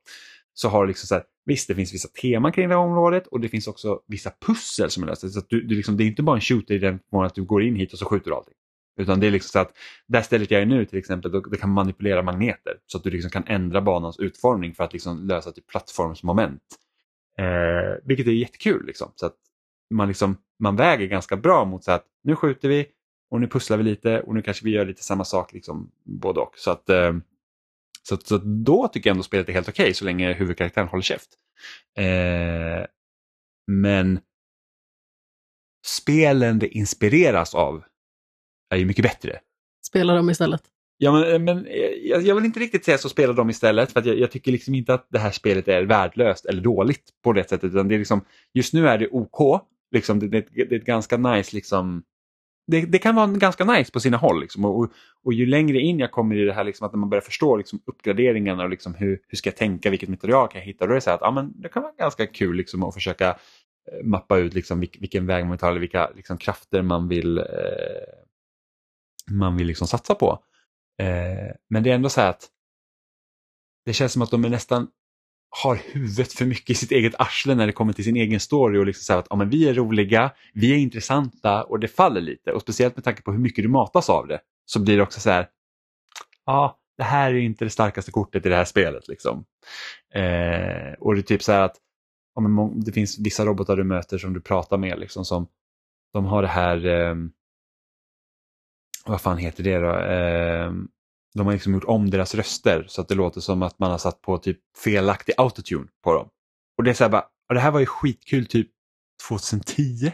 så 0.53 0.69
har 0.69 0.83
det 0.83 0.87
liksom 0.87 1.07
så 1.07 1.15
här, 1.15 1.23
visst 1.45 1.67
det 1.67 1.75
finns 1.75 1.93
vissa 1.93 2.07
teman 2.21 2.51
kring 2.51 2.69
det 2.69 2.75
här 2.75 2.81
området 2.81 3.27
och 3.27 3.39
det 3.39 3.49
finns 3.49 3.67
också 3.67 4.01
vissa 4.07 4.31
pussel 4.45 4.89
som 4.89 5.03
är 5.03 5.07
lösta. 5.07 5.29
Så 5.29 5.39
att 5.39 5.49
du, 5.49 5.61
du 5.61 5.75
liksom, 5.75 5.97
det 5.97 6.03
är 6.03 6.05
inte 6.05 6.23
bara 6.23 6.35
en 6.35 6.41
shooter 6.41 6.75
i 6.75 6.77
den 6.77 6.99
mån 7.11 7.25
att 7.25 7.35
du 7.35 7.43
går 7.43 7.63
in 7.63 7.75
hit 7.75 7.93
och 7.93 7.99
så 7.99 8.05
skjuter 8.05 8.29
du 8.29 8.35
allting. 8.35 8.53
Utan 8.97 9.19
det 9.19 9.27
är 9.27 9.31
liksom 9.31 9.49
så 9.49 9.59
att 9.59 9.77
det 10.07 10.23
stället 10.23 10.51
jag 10.51 10.61
är 10.61 10.65
nu 10.65 10.85
till 10.85 10.99
exempel, 10.99 11.31
då, 11.31 11.39
det 11.41 11.57
kan 11.57 11.69
manipulera 11.69 12.21
magneter 12.21 12.77
så 12.85 12.97
att 12.97 13.03
du 13.03 13.09
liksom 13.09 13.31
kan 13.31 13.43
ändra 13.47 13.81
banans 13.81 14.19
utformning 14.19 14.73
för 14.73 14.83
att 14.83 14.93
liksom 14.93 15.27
lösa 15.27 15.51
typ 15.51 15.67
plattformsmoment. 15.67 16.61
Eh, 17.37 17.97
vilket 18.03 18.27
är 18.27 18.31
jättekul. 18.31 18.85
Liksom. 18.85 19.11
Så 19.15 19.25
att 19.25 19.35
man, 19.89 20.07
liksom, 20.07 20.37
man 20.59 20.75
väger 20.75 21.07
ganska 21.07 21.37
bra 21.37 21.65
mot 21.65 21.83
så 21.83 21.91
att 21.91 22.05
nu 22.23 22.35
skjuter 22.35 22.69
vi 22.69 22.87
och 23.29 23.41
nu 23.41 23.47
pusslar 23.47 23.77
vi 23.77 23.83
lite 23.83 24.21
och 24.21 24.35
nu 24.35 24.41
kanske 24.41 24.65
vi 24.65 24.71
gör 24.71 24.85
lite 24.85 25.03
samma 25.03 25.25
sak, 25.25 25.53
liksom, 25.53 25.91
både 26.03 26.39
och. 26.39 26.53
Så, 26.57 26.71
att, 26.71 26.89
eh, 26.89 27.13
så, 28.03 28.17
så 28.17 28.37
då 28.37 28.87
tycker 28.87 29.09
jag 29.09 29.13
ändå 29.13 29.23
spelet 29.23 29.49
är 29.49 29.53
helt 29.53 29.69
okej 29.69 29.83
okay, 29.83 29.93
så 29.93 30.05
länge 30.05 30.33
huvudkaraktären 30.33 30.87
håller 30.87 31.03
käft. 31.03 31.29
Eh, 31.97 32.85
men 33.67 34.19
spelen 35.85 36.59
det 36.59 36.67
inspireras 36.67 37.55
av 37.55 37.83
är 38.75 38.77
ju 38.77 38.85
mycket 38.85 39.03
bättre. 39.03 39.39
Spela 39.85 40.13
dem 40.13 40.29
istället. 40.29 40.61
Ja, 40.97 41.11
men, 41.11 41.43
men 41.43 41.67
jag, 42.03 42.21
jag, 42.21 42.35
vill 42.35 42.45
inte 42.45 42.59
riktigt 42.59 42.85
säga 42.85 42.97
så 42.97 43.09
spela 43.09 43.33
dem 43.33 43.49
istället 43.49 43.91
för 43.91 43.99
att 43.99 44.05
jag, 44.05 44.19
jag, 44.19 44.31
tycker 44.31 44.51
liksom 44.51 44.75
inte 44.75 44.93
att 44.93 45.07
det 45.09 45.19
här 45.19 45.31
spelet 45.31 45.67
är 45.67 45.83
värdelöst 45.83 46.45
eller 46.45 46.61
dåligt 46.61 47.03
på 47.23 47.33
det 47.33 47.49
sättet. 47.49 47.63
Utan 47.63 47.87
det 47.87 47.95
är 47.95 47.99
liksom, 47.99 48.25
just 48.53 48.73
nu 48.73 48.87
är 48.87 48.97
det 48.97 49.07
OK, 49.07 49.61
liksom, 49.91 50.19
det, 50.19 50.27
det, 50.27 50.45
det 50.51 50.75
är 50.75 50.79
ett 50.79 50.85
ganska 50.85 51.17
nice 51.17 51.55
liksom, 51.55 52.03
det, 52.67 52.81
det, 52.81 52.99
kan 52.99 53.15
vara 53.15 53.27
ganska 53.27 53.65
nice 53.65 53.91
på 53.91 53.99
sina 53.99 54.17
håll. 54.17 54.41
Liksom. 54.41 54.65
Och, 54.65 54.79
och, 54.79 54.91
och, 55.25 55.33
ju 55.33 55.45
längre 55.45 55.79
in 55.79 55.99
jag 55.99 56.11
kommer 56.11 56.35
i 56.35 56.45
det 56.45 56.53
här, 56.53 56.63
liksom, 56.63 56.85
att 56.85 56.93
när 56.93 56.99
man 56.99 57.09
börjar 57.09 57.21
förstå 57.21 57.55
liksom, 57.55 57.81
uppgraderingarna 57.85 58.63
och 58.63 58.69
liksom, 58.69 58.93
hur, 58.93 59.19
hur 59.27 59.35
ska 59.35 59.49
jag 59.49 59.57
tänka, 59.57 59.89
vilket 59.89 60.09
material 60.09 60.47
kan 60.47 60.59
jag 60.59 60.65
hitta, 60.65 60.85
då 60.85 60.91
är 60.91 60.95
det 60.95 61.01
så 61.01 61.09
här 61.09 61.15
att 61.15 61.21
ja, 61.21 61.31
men 61.31 61.61
det 61.61 61.69
kan 61.69 61.83
vara 61.83 61.93
ganska 61.97 62.27
kul 62.27 62.55
liksom, 62.55 62.83
att 62.83 62.93
försöka 62.93 63.29
eh, 63.29 64.03
mappa 64.03 64.37
ut 64.37 64.53
liksom, 64.53 64.79
vilken 64.79 65.25
väg 65.25 65.43
man 65.43 65.51
vill 65.51 65.59
ta 65.59 65.69
eller 65.69 65.79
vilka 65.79 66.11
liksom, 66.15 66.37
krafter 66.37 66.81
man 66.81 67.07
vill, 67.07 67.37
eh, 67.37 67.43
man 69.29 69.57
vill 69.57 69.67
liksom, 69.67 69.87
satsa 69.87 70.15
på. 70.15 70.43
Eh, 71.01 71.55
men 71.69 71.83
det 71.83 71.91
är 71.91 71.95
ändå 71.95 72.09
så 72.09 72.21
här 72.21 72.29
att 72.29 72.49
det 73.85 73.93
känns 73.93 74.13
som 74.13 74.21
att 74.21 74.31
de 74.31 74.45
är 74.45 74.49
nästan 74.49 74.87
har 75.63 75.75
huvudet 75.75 76.33
för 76.33 76.45
mycket 76.45 76.69
i 76.69 76.75
sitt 76.75 76.91
eget 76.91 77.13
arsle 77.19 77.55
när 77.55 77.67
det 77.67 77.73
kommer 77.73 77.93
till 77.93 78.03
sin 78.03 78.15
egen 78.15 78.39
story 78.39 78.79
och 78.79 78.85
liksom 78.85 79.03
säga 79.03 79.19
att 79.19 79.27
ja, 79.29 79.35
men 79.35 79.49
vi 79.49 79.69
är 79.69 79.73
roliga, 79.73 80.31
vi 80.53 80.71
är 80.71 80.77
intressanta 80.77 81.63
och 81.63 81.79
det 81.79 81.87
faller 81.87 82.21
lite 82.21 82.51
och 82.51 82.61
speciellt 82.61 82.95
med 82.95 83.03
tanke 83.03 83.21
på 83.21 83.31
hur 83.31 83.39
mycket 83.39 83.63
du 83.63 83.69
matas 83.69 84.09
av 84.09 84.27
det 84.27 84.41
så 84.65 84.79
blir 84.79 84.97
det 84.97 85.03
också 85.03 85.19
så 85.19 85.29
här, 85.29 85.49
ja 86.45 86.79
det 86.97 87.03
här 87.03 87.33
är 87.33 87.37
inte 87.37 87.65
det 87.65 87.69
starkaste 87.69 88.11
kortet 88.11 88.45
i 88.45 88.49
det 88.49 88.55
här 88.55 88.65
spelet. 88.65 89.07
Liksom. 89.07 89.45
Eh, 90.13 90.93
och 90.99 91.15
det 91.15 91.21
är 91.21 91.23
typ 91.23 91.43
så 91.43 91.51
här 91.51 91.61
att 91.61 91.75
ja, 92.35 92.41
men 92.41 92.83
det 92.83 92.91
finns 92.91 93.19
vissa 93.19 93.45
robotar 93.45 93.77
du 93.77 93.83
möter 93.83 94.17
som 94.17 94.33
du 94.33 94.41
pratar 94.41 94.77
med 94.77 94.99
liksom 94.99 95.25
som 95.25 95.47
de 96.13 96.25
har 96.25 96.41
det 96.41 96.47
här 96.47 96.85
eh, 96.85 97.15
vad 99.05 99.21
fan 99.21 99.37
heter 99.37 99.63
det 99.63 99.77
då? 99.77 99.89
Eh, 99.89 100.71
de 101.33 101.45
har 101.45 101.53
liksom 101.53 101.73
gjort 101.73 101.83
om 101.83 102.09
deras 102.09 102.35
röster 102.35 102.85
så 102.87 103.01
att 103.01 103.07
det 103.07 103.15
låter 103.15 103.41
som 103.41 103.61
att 103.61 103.79
man 103.79 103.91
har 103.91 103.97
satt 103.97 104.21
på 104.21 104.37
typ 104.37 104.59
felaktig 104.83 105.33
autotune 105.37 105.87
på 106.03 106.13
dem. 106.13 106.29
Och 106.77 106.83
det 106.83 106.89
är 106.89 106.93
så 106.93 107.03
här 107.03 107.11
bara, 107.11 107.25
och 107.49 107.55
det 107.55 107.59
här 107.59 107.71
var 107.71 107.79
ju 107.79 107.85
skitkul 107.85 108.45
typ 108.45 108.67
2010. 109.29 110.11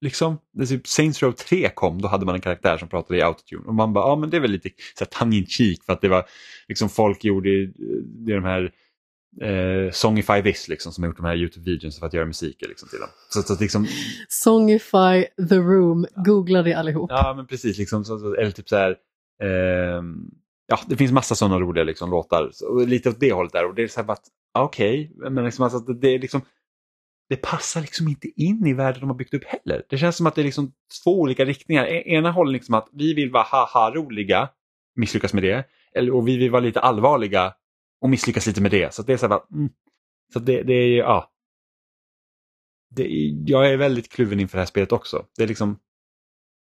Liksom, 0.00 0.38
det 0.52 0.66
typ 0.66 0.86
Saints 0.86 1.22
Row 1.22 1.32
3 1.32 1.70
kom, 1.74 2.02
då 2.02 2.08
hade 2.08 2.26
man 2.26 2.34
en 2.34 2.40
karaktär 2.40 2.78
som 2.78 2.88
pratade 2.88 3.18
i 3.18 3.22
autotune. 3.22 3.62
Och 3.66 3.74
man 3.74 3.92
bara, 3.92 4.08
ja 4.08 4.16
men 4.16 4.30
det 4.30 4.36
är 4.36 4.40
väl 4.40 4.50
lite 4.50 4.70
så 4.98 5.04
tongue 5.04 5.38
in 5.38 5.46
cheek 5.46 5.84
för 5.84 5.92
att 5.92 6.00
det 6.00 6.08
var 6.08 6.24
liksom 6.68 6.88
folk 6.88 7.24
gjorde 7.24 7.66
det 8.26 8.34
de 8.34 8.44
här 8.44 8.72
eh, 9.40 9.90
Songify 9.92 10.42
this 10.42 10.68
liksom, 10.68 10.92
som 10.92 11.04
har 11.04 11.08
gjort 11.08 11.16
de 11.16 11.26
här 11.26 11.36
YouTube-videorna 11.36 11.98
för 11.98 12.06
att 12.06 12.12
göra 12.12 12.26
musik 12.26 12.56
liksom, 12.60 12.88
till 12.88 12.98
dem. 12.98 13.08
Så, 13.28 13.42
så, 13.42 13.60
liksom... 13.60 13.86
Songify 14.28 15.24
the 15.48 15.56
room, 15.56 16.06
googla 16.14 16.62
det 16.62 16.74
allihop. 16.74 17.10
Ja 17.10 17.34
men 17.36 17.46
precis, 17.46 17.78
liksom, 17.78 18.04
så, 18.04 18.34
eller 18.34 18.50
typ 18.50 18.68
så 18.68 18.76
här, 18.76 18.90
eh, 19.42 20.02
ja 20.66 20.78
det 20.86 20.96
finns 20.96 21.12
massa 21.12 21.34
sådana 21.34 21.58
roliga 21.58 21.84
liksom, 21.84 22.10
låtar, 22.10 22.50
så, 22.52 22.84
lite 22.84 23.08
åt 23.08 23.20
det 23.20 23.32
hållet 23.32 23.52
där 23.52 23.66
och 23.66 23.74
det 23.74 23.82
är 23.82 23.88
så 23.88 24.02
här 24.02 24.10
att, 24.10 24.24
okej, 24.58 25.12
okay, 25.16 25.30
men 25.30 25.44
liksom, 25.44 25.64
alltså, 25.64 25.78
det, 25.78 25.94
det 25.94 26.08
är 26.08 26.18
liksom 26.18 26.42
det 27.32 27.36
passar 27.36 27.80
liksom 27.80 28.08
inte 28.08 28.28
in 28.36 28.66
i 28.66 28.72
världen 28.72 29.00
de 29.00 29.10
har 29.10 29.16
byggt 29.16 29.34
upp 29.34 29.44
heller. 29.44 29.82
Det 29.88 29.98
känns 29.98 30.16
som 30.16 30.26
att 30.26 30.34
det 30.34 30.42
är 30.42 30.44
liksom 30.44 30.72
två 31.04 31.20
olika 31.20 31.44
riktningar. 31.44 31.84
E, 31.84 32.02
ena 32.06 32.30
hållet 32.30 32.52
liksom 32.52 32.74
att 32.74 32.88
vi 32.92 33.14
vill 33.14 33.30
vara 33.30 33.42
haha-roliga, 33.42 34.48
misslyckas 34.96 35.34
med 35.34 35.42
det. 35.42 35.64
Eller, 35.94 36.14
och 36.14 36.28
vi 36.28 36.36
vill 36.36 36.50
vara 36.50 36.62
lite 36.62 36.80
allvarliga, 36.80 37.54
och 38.02 38.10
misslyckas 38.10 38.46
lite 38.46 38.60
med 38.60 38.70
det. 38.70 38.94
Så 38.94 39.02
det 39.02 39.12
är 39.12 39.16
så 39.16 39.28
här, 39.28 39.40
mm, 39.52 39.70
Så 40.32 40.38
det, 40.38 40.62
det 40.62 40.72
är 40.72 40.98
ja. 40.98 41.32
Det, 42.90 43.08
jag 43.46 43.70
är 43.70 43.76
väldigt 43.76 44.12
kluven 44.12 44.40
inför 44.40 44.58
det 44.58 44.60
här 44.60 44.66
spelet 44.66 44.92
också. 44.92 45.26
Det 45.36 45.42
är 45.42 45.48
liksom, 45.48 45.78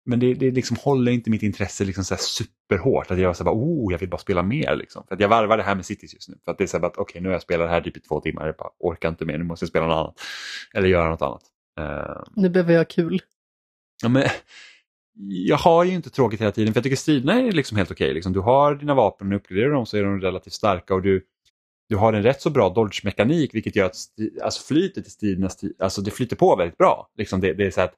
men 0.04 0.20
det, 0.20 0.34
det 0.34 0.50
liksom 0.50 0.76
håller 0.80 1.12
inte 1.12 1.30
mitt 1.30 1.42
intresse 1.42 1.84
liksom 1.84 2.04
så 2.04 2.16
superhårt. 2.16 3.10
Att 3.10 3.18
jag 3.18 3.36
så 3.36 3.44
bara, 3.44 3.54
oh, 3.54 3.92
jag 3.92 3.98
vill 3.98 4.08
bara 4.08 4.18
spela 4.18 4.42
mer. 4.42 4.76
Liksom. 4.76 5.04
För 5.08 5.14
att 5.14 5.20
jag 5.20 5.28
varvar 5.28 5.56
det 5.56 5.62
här 5.62 5.74
med 5.74 5.86
Cities 5.86 6.14
just 6.14 6.28
nu. 6.28 6.38
För 6.44 6.52
att 6.52 6.58
det 6.58 6.64
är 6.64 6.68
så 6.68 6.78
här 6.78 6.86
att 6.86 6.96
okej, 6.96 7.02
okay, 7.02 7.22
nu 7.22 7.28
har 7.28 7.34
jag 7.34 7.42
spelat 7.42 7.66
det 7.66 7.70
här 7.70 7.80
typ 7.80 7.96
i 7.96 8.00
två 8.00 8.20
timmar. 8.20 8.46
Jag 8.46 8.56
bara 8.56 8.70
orkar 8.78 9.08
inte 9.08 9.24
mer, 9.24 9.38
nu 9.38 9.44
måste 9.44 9.64
jag 9.64 9.70
spela 9.70 9.86
något 9.86 9.94
annat. 9.94 10.20
Eller 10.74 10.88
göra 10.88 11.10
något 11.10 11.22
annat. 11.22 11.42
Uh, 11.80 12.24
nu 12.36 12.48
behöver 12.48 12.74
jag 12.74 12.90
kul. 12.90 13.22
Ja, 14.02 14.08
men, 14.08 14.28
jag 15.18 15.56
har 15.56 15.84
ju 15.84 15.92
inte 15.92 16.10
tråkigt 16.10 16.40
hela 16.40 16.52
tiden 16.52 16.72
för 16.72 16.78
jag 16.78 16.84
tycker 16.84 16.96
striderna 16.96 17.40
är 17.40 17.52
liksom 17.52 17.76
helt 17.76 17.90
okej. 17.90 18.04
Okay. 18.04 18.14
Liksom, 18.14 18.32
du 18.32 18.40
har 18.40 18.74
dina 18.74 18.94
vapen 18.94 19.32
och 19.32 19.36
uppgraderar 19.36 19.70
dem 19.70 19.86
så 19.86 19.96
är 19.96 20.02
de 20.02 20.20
relativt 20.20 20.52
starka 20.52 20.94
och 20.94 21.02
du, 21.02 21.26
du 21.88 21.96
har 21.96 22.12
en 22.12 22.22
rätt 22.22 22.40
så 22.40 22.50
bra 22.50 22.68
dodge-mekanik 22.68 23.54
vilket 23.54 23.76
gör 23.76 23.86
att 23.86 23.96
alltså 24.42 24.66
flytet 24.74 25.06
i 25.06 25.10
striderna 25.10 25.50
alltså 25.78 26.02
det 26.02 26.10
flyter 26.10 26.36
på 26.36 26.56
väldigt 26.56 26.78
bra. 26.78 27.10
Liksom 27.16 27.40
det, 27.40 27.52
det 27.52 27.66
är 27.66 27.70
så 27.70 27.80
att 27.80 27.94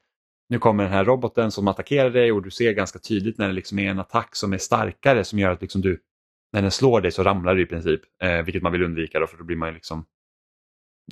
nu 0.48 0.58
kommer 0.58 0.84
den 0.84 0.92
här 0.92 1.04
roboten 1.04 1.50
som 1.50 1.68
attackerar 1.68 2.10
dig 2.10 2.32
och 2.32 2.42
du 2.42 2.50
ser 2.50 2.72
ganska 2.72 2.98
tydligt 2.98 3.38
när 3.38 3.46
det 3.46 3.54
liksom 3.54 3.78
är 3.78 3.90
en 3.90 3.98
attack 3.98 4.36
som 4.36 4.52
är 4.52 4.58
starkare 4.58 5.24
som 5.24 5.38
gör 5.38 5.50
att 5.50 5.62
liksom 5.62 5.80
du, 5.80 6.00
när 6.52 6.62
den 6.62 6.70
slår 6.70 7.00
dig 7.00 7.12
så 7.12 7.22
ramlar 7.22 7.54
du 7.54 7.62
i 7.62 7.66
princip. 7.66 8.00
Eh, 8.22 8.42
vilket 8.42 8.62
man 8.62 8.72
vill 8.72 8.82
undvika 8.82 9.20
då 9.20 9.26
för 9.26 9.38
då 9.38 9.44
blir 9.44 9.56
man 9.56 9.74
liksom 9.74 10.04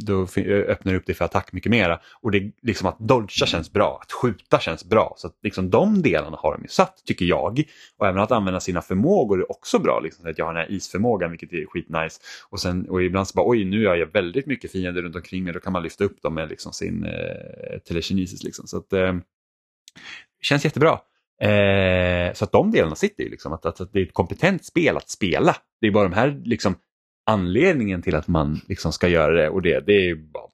då 0.06 0.22
öppnar 0.46 0.92
det 0.92 0.98
upp 0.98 1.06
det 1.06 1.14
för 1.14 1.24
attack 1.24 1.52
mycket 1.52 1.70
mera. 1.70 2.00
Och 2.20 2.30
det 2.30 2.38
är 2.38 2.52
liksom 2.62 2.86
att 2.88 2.98
dodga 2.98 3.46
känns 3.46 3.72
bra, 3.72 3.98
att 4.02 4.12
skjuta 4.12 4.60
känns 4.60 4.84
bra. 4.84 5.14
Så 5.16 5.26
att 5.26 5.38
liksom 5.42 5.70
de 5.70 6.02
delarna 6.02 6.36
har 6.36 6.52
de 6.52 6.62
ju 6.62 6.68
satt 6.68 7.02
tycker 7.04 7.24
jag. 7.24 7.62
Och 7.98 8.06
även 8.06 8.22
att 8.22 8.32
använda 8.32 8.60
sina 8.60 8.82
förmågor 8.82 9.40
är 9.40 9.50
också 9.50 9.78
bra. 9.78 10.00
Liksom, 10.00 10.30
att 10.30 10.38
jag 10.38 10.46
har 10.46 10.54
den 10.54 10.62
här 10.62 10.72
isförmågan 10.72 11.30
vilket 11.30 11.52
är 11.52 11.66
skitnice. 11.66 12.20
Och, 12.50 12.60
sen, 12.60 12.88
och 12.88 13.02
ibland 13.02 13.28
så 13.28 13.36
bara 13.36 13.48
oj 13.48 13.64
nu 13.64 13.86
har 13.86 13.96
jag 13.96 14.06
väldigt 14.06 14.46
mycket 14.46 14.72
fiender 14.72 15.02
runt 15.02 15.16
omkring 15.16 15.44
mig. 15.44 15.52
Då 15.52 15.60
kan 15.60 15.72
man 15.72 15.82
lyfta 15.82 16.04
upp 16.04 16.22
dem 16.22 16.34
med 16.34 16.48
liksom 16.48 16.72
sin 16.72 17.04
eh, 17.04 17.78
telekinesis. 17.88 18.42
Liksom. 18.42 18.66
Så 18.66 18.76
att, 18.76 18.92
eh, 18.92 19.14
känns 20.42 20.64
jättebra. 20.64 20.98
Eh, 21.42 22.32
så 22.32 22.44
att 22.44 22.52
de 22.52 22.70
delarna 22.70 22.94
sitter 22.94 23.24
ju 23.24 23.30
liksom. 23.30 23.52
Att, 23.52 23.66
att, 23.66 23.80
att, 23.80 23.92
det 23.92 23.98
är 24.00 24.02
ett 24.02 24.14
kompetent 24.14 24.64
spel 24.64 24.96
att 24.96 25.10
spela. 25.10 25.56
Det 25.80 25.86
är 25.86 25.90
bara 25.90 26.08
de 26.08 26.14
här 26.14 26.40
liksom 26.44 26.74
anledningen 27.26 28.02
till 28.02 28.14
att 28.14 28.28
man 28.28 28.60
liksom 28.68 28.92
ska 28.92 29.08
göra 29.08 29.32
det 29.32 29.48
och 29.48 29.62
det, 29.62 29.86
det 29.86 29.92
är 29.92 30.14
bara 30.14 30.44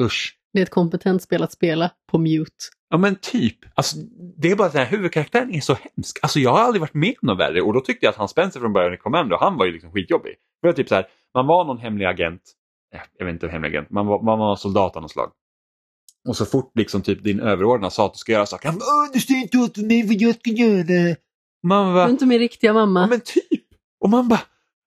usch. 0.00 0.38
Det 0.52 0.58
är 0.58 0.62
ett 0.62 0.70
kompetent 0.70 1.22
spel 1.22 1.42
att 1.42 1.52
spela 1.52 1.90
på 2.10 2.18
mute. 2.18 2.50
Ja 2.90 2.98
men 2.98 3.16
typ. 3.16 3.58
Alltså, 3.74 3.96
det 4.36 4.50
är 4.50 4.56
bara 4.56 4.66
att 4.66 4.72
den 4.72 4.84
här 4.84 4.90
huvudkaraktären 4.90 5.54
är 5.54 5.60
så 5.60 5.74
hemsk. 5.74 6.18
Alltså 6.22 6.40
jag 6.40 6.50
har 6.50 6.60
aldrig 6.60 6.80
varit 6.80 6.94
med 6.94 7.14
om 7.22 7.26
något 7.26 7.38
värre 7.38 7.62
och 7.62 7.74
då 7.74 7.80
tyckte 7.80 8.06
jag 8.06 8.10
att 8.10 8.18
han 8.18 8.28
Spencer 8.28 8.60
från 8.60 8.72
början 8.72 8.94
i 8.94 8.96
Commando, 8.96 9.36
han 9.40 9.56
var 9.56 9.66
ju 9.66 9.72
liksom 9.72 9.92
skitjobbig. 9.92 10.34
För 10.60 10.68
det 10.68 10.74
typ 10.74 10.88
så 10.88 10.94
här, 10.94 11.06
man 11.34 11.46
var 11.46 11.64
någon 11.64 11.78
hemlig 11.78 12.06
agent, 12.06 12.42
jag 13.18 13.26
vet 13.26 13.32
inte 13.32 13.48
hemlig 13.48 13.68
agent, 13.68 13.90
man 13.90 14.06
var, 14.06 14.22
man 14.22 14.38
var 14.38 14.56
soldat 14.56 14.96
av 14.96 15.02
något 15.02 15.10
slag. 15.10 15.32
Och 16.28 16.36
så 16.36 16.46
fort 16.46 16.72
liksom 16.74 17.02
typ 17.02 17.22
din 17.22 17.40
överordnade 17.40 17.90
sa 17.90 18.06
att 18.06 18.14
du 18.14 18.18
ska 18.18 18.32
göra 18.32 18.46
saker, 18.46 18.68
han 18.68 18.78
bara, 18.78 19.12
du 19.12 19.20
säger 19.20 19.42
inte 19.42 19.58
åt 19.58 19.76
mig 19.76 20.06
vad 20.06 20.16
jag 20.16 20.34
ska 20.34 20.50
göra. 20.50 21.16
Man 21.62 21.94
bara, 21.94 22.04
du 22.04 22.08
är 22.08 22.12
inte 22.12 22.26
min 22.26 22.38
riktiga 22.38 22.72
mamma. 22.72 23.00
Ja 23.00 23.06
men 23.06 23.20
typ. 23.20 23.64
Och 24.00 24.10
man 24.10 24.28
bara, 24.28 24.40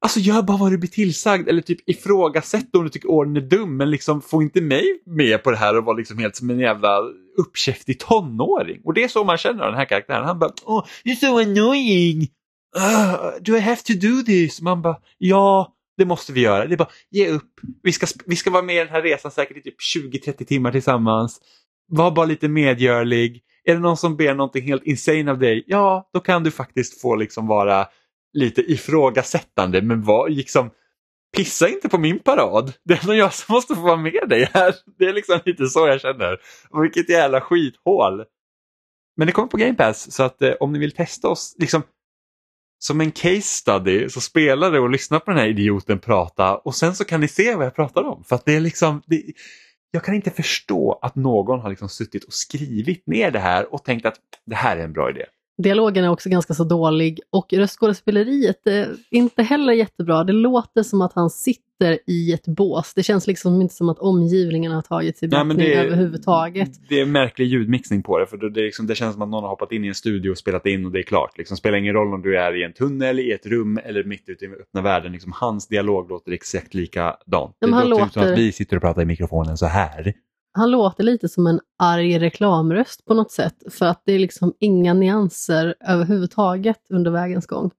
Alltså 0.05 0.19
gör 0.19 0.41
bara 0.41 0.57
vad 0.57 0.71
du 0.71 0.77
blir 0.77 0.89
tillsagd 0.89 1.49
eller 1.49 1.61
typ 1.61 1.89
ifrågasätt 1.89 2.75
om 2.75 2.83
du 2.83 2.89
tycker 2.89 3.09
orden 3.09 3.37
är 3.37 3.41
dum 3.41 3.77
men 3.77 3.91
liksom 3.91 4.21
få 4.21 4.41
inte 4.41 4.61
mig 4.61 5.01
med 5.05 5.43
på 5.43 5.51
det 5.51 5.57
här 5.57 5.77
och 5.77 5.85
vara 5.85 5.97
liksom 5.97 6.17
helt 6.17 6.35
som 6.35 6.49
en 6.49 6.59
jävla 6.59 6.99
uppkäftig 7.37 7.99
tonåring. 7.99 8.81
Och 8.83 8.93
det 8.93 9.03
är 9.03 9.07
så 9.07 9.23
man 9.23 9.37
känner 9.37 9.65
den 9.65 9.75
här 9.75 9.85
karaktären. 9.85 10.25
Han 10.25 10.39
bara 10.39 10.51
oh, 10.65 10.85
you're 11.05 11.15
so 11.15 11.39
annoying! 11.39 12.21
Uh, 12.77 13.41
do 13.41 13.55
I 13.55 13.59
have 13.59 13.81
to 13.81 13.93
do 13.93 14.23
this? 14.25 14.61
Man 14.61 14.81
bara 14.81 14.97
ja, 15.17 15.73
det 15.97 16.05
måste 16.05 16.33
vi 16.33 16.41
göra. 16.41 16.65
Det 16.65 16.75
är 16.75 16.77
bara 16.77 16.91
ge 17.11 17.29
upp. 17.29 17.51
Vi 17.83 17.91
ska, 17.91 18.07
vi 18.25 18.35
ska 18.35 18.51
vara 18.51 18.63
med 18.63 18.75
i 18.75 18.79
den 18.79 18.89
här 18.89 19.01
resan 19.01 19.31
säkert 19.31 19.57
i 19.57 19.61
typ 19.61 19.75
20-30 19.95 20.45
timmar 20.45 20.71
tillsammans. 20.71 21.39
Var 21.87 22.11
bara 22.11 22.25
lite 22.25 22.47
medgörlig. 22.47 23.41
Är 23.63 23.73
det 23.73 23.79
någon 23.79 23.97
som 23.97 24.17
ber 24.17 24.33
någonting 24.33 24.63
helt 24.63 24.83
insane 24.83 25.31
av 25.31 25.39
dig, 25.39 25.63
ja 25.67 26.09
då 26.13 26.19
kan 26.19 26.43
du 26.43 26.51
faktiskt 26.51 27.01
få 27.01 27.15
liksom 27.15 27.47
vara 27.47 27.87
lite 28.35 28.61
ifrågasättande 28.61 29.81
men 29.81 30.03
vad, 30.03 30.31
liksom, 30.31 30.69
pissa 31.37 31.69
inte 31.69 31.89
på 31.89 31.97
min 31.97 32.19
parad. 32.19 32.73
Det 32.83 32.93
är 32.93 33.07
nog 33.07 33.15
jag 33.15 33.33
som 33.33 33.53
måste 33.53 33.75
få 33.75 33.81
vara 33.81 33.97
med 33.97 34.29
dig 34.29 34.49
här. 34.53 34.75
Det 34.97 35.05
är 35.05 35.13
liksom 35.13 35.39
lite 35.45 35.67
så 35.67 35.87
jag 35.87 36.01
känner. 36.01 36.37
Vilket 36.81 37.09
jävla 37.09 37.41
skithål. 37.41 38.25
Men 39.17 39.27
det 39.27 39.33
kommer 39.33 39.47
på 39.47 39.57
Game 39.57 39.73
Pass 39.73 40.11
så 40.11 40.23
att 40.23 40.41
eh, 40.41 40.53
om 40.59 40.73
ni 40.73 40.79
vill 40.79 40.91
testa 40.91 41.27
oss, 41.27 41.55
liksom 41.59 41.83
som 42.79 43.01
en 43.01 43.11
case 43.11 43.41
study 43.41 44.09
så 44.09 44.21
spela 44.21 44.69
det 44.69 44.79
och 44.79 44.89
lyssna 44.89 45.19
på 45.19 45.31
den 45.31 45.39
här 45.39 45.47
idioten 45.47 45.99
prata 45.99 46.57
och 46.57 46.75
sen 46.75 46.95
så 46.95 47.05
kan 47.05 47.21
ni 47.21 47.27
se 47.27 47.55
vad 47.55 47.65
jag 47.65 47.75
pratar 47.75 48.03
om. 48.03 48.23
För 48.23 48.35
att 48.35 48.45
det 48.45 48.55
är 48.55 48.59
liksom, 48.59 49.01
det, 49.05 49.23
jag 49.91 50.03
kan 50.03 50.15
inte 50.15 50.31
förstå 50.31 50.99
att 51.01 51.15
någon 51.15 51.59
har 51.59 51.69
liksom 51.69 51.89
suttit 51.89 52.23
och 52.23 52.33
skrivit 52.33 53.07
ner 53.07 53.31
det 53.31 53.39
här 53.39 53.73
och 53.73 53.83
tänkt 53.83 54.05
att 54.05 54.15
det 54.45 54.55
här 54.55 54.77
är 54.77 54.83
en 54.83 54.93
bra 54.93 55.09
idé. 55.09 55.25
Dialogen 55.57 56.03
är 56.03 56.09
också 56.09 56.29
ganska 56.29 56.53
så 56.53 56.63
dålig 56.63 57.19
och 57.29 57.53
röstskådespeleriet 57.53 58.67
är 58.67 58.95
inte 59.11 59.43
heller 59.43 59.73
jättebra. 59.73 60.23
Det 60.23 60.33
låter 60.33 60.83
som 60.83 61.01
att 61.01 61.13
han 61.13 61.29
sitter 61.29 61.99
i 62.07 62.33
ett 62.33 62.47
bås. 62.47 62.93
Det 62.93 63.03
känns 63.03 63.27
liksom 63.27 63.61
inte 63.61 63.75
som 63.75 63.89
att 63.89 63.99
omgivningen 63.99 64.71
har 64.71 64.81
tagits 64.81 65.23
i 65.23 65.27
beaktning 65.27 65.67
överhuvudtaget. 65.67 66.69
Det 66.89 66.99
är 66.99 67.05
märklig 67.05 67.45
ljudmixning 67.45 68.03
på 68.03 68.19
det 68.19 68.27
för 68.27 68.37
det, 68.37 68.49
det, 68.49 68.61
liksom, 68.61 68.87
det, 68.87 68.95
känns 68.95 69.13
som 69.13 69.21
att 69.21 69.29
någon 69.29 69.43
har 69.43 69.49
hoppat 69.49 69.71
in 69.71 69.85
i 69.85 69.87
en 69.87 69.95
studio 69.95 70.31
och 70.31 70.37
spelat 70.37 70.65
in 70.65 70.85
och 70.85 70.91
det 70.91 70.99
är 70.99 71.03
klart. 71.03 71.37
Liksom, 71.37 71.57
spelar 71.57 71.77
ingen 71.77 71.93
roll 71.93 72.13
om 72.13 72.21
du 72.21 72.37
är 72.37 72.55
i 72.61 72.63
en 72.63 72.73
tunnel, 72.73 73.19
i 73.19 73.31
ett 73.31 73.45
rum 73.45 73.79
eller 73.83 74.03
mitt 74.03 74.29
ute 74.29 74.45
i 74.45 74.47
öppna 74.47 74.81
världen. 74.81 75.11
Liksom, 75.11 75.31
hans 75.35 75.67
dialog 75.67 76.09
låter 76.09 76.31
exakt 76.31 76.73
likadant. 76.73 77.57
Det 77.59 77.67
låter 77.67 77.87
låter... 77.87 78.07
som 78.07 78.23
att 78.23 78.37
vi 78.37 78.51
sitter 78.51 78.75
och 78.75 78.81
pratar 78.81 79.01
i 79.01 79.05
mikrofonen 79.05 79.57
så 79.57 79.65
här 79.65 80.13
han 80.55 80.71
låter 80.71 81.03
lite 81.03 81.29
som 81.29 81.47
en 81.47 81.59
arg 81.79 82.19
reklamröst 82.19 83.05
på 83.05 83.13
något 83.13 83.31
sätt 83.31 83.73
för 83.73 83.85
att 83.85 84.01
det 84.05 84.13
är 84.13 84.19
liksom 84.19 84.53
inga 84.59 84.93
nyanser 84.93 85.75
överhuvudtaget 85.79 86.79
under 86.89 87.11
vägens 87.11 87.47
gång. 87.47 87.71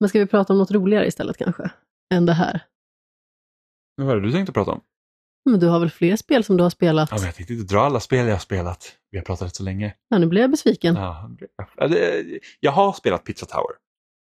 Men 0.00 0.08
ska 0.08 0.18
vi 0.18 0.26
prata 0.26 0.52
om 0.52 0.58
något 0.58 0.70
roligare 0.70 1.06
istället 1.06 1.36
kanske, 1.36 1.70
än 2.14 2.26
det 2.26 2.32
här? 2.32 2.60
Vad 3.96 4.10
är 4.10 4.16
det 4.16 4.26
du 4.26 4.32
tänkte 4.32 4.52
prata 4.52 4.70
om? 4.70 4.80
Men 5.50 5.60
du 5.60 5.66
har 5.66 5.80
väl 5.80 5.90
fler 5.90 6.16
spel 6.16 6.44
som 6.44 6.56
du 6.56 6.62
har 6.62 6.70
spelat? 6.70 7.10
Ja, 7.10 7.16
men 7.16 7.26
jag 7.26 7.34
tänkte 7.34 7.52
inte 7.54 7.74
dra 7.74 7.80
alla 7.80 8.00
spel 8.00 8.26
jag 8.26 8.34
har 8.34 8.38
spelat. 8.38 8.96
Vi 9.10 9.18
har 9.18 9.24
pratat 9.24 9.46
rätt 9.46 9.56
så 9.56 9.62
länge. 9.62 9.94
Ja, 10.08 10.18
nu 10.18 10.26
blir 10.26 10.40
jag 10.40 10.50
besviken. 10.50 10.94
Ja, 10.94 11.30
jag 12.60 12.72
har 12.72 12.92
spelat 12.92 13.24
Pizza 13.24 13.46
Tower. 13.46 13.76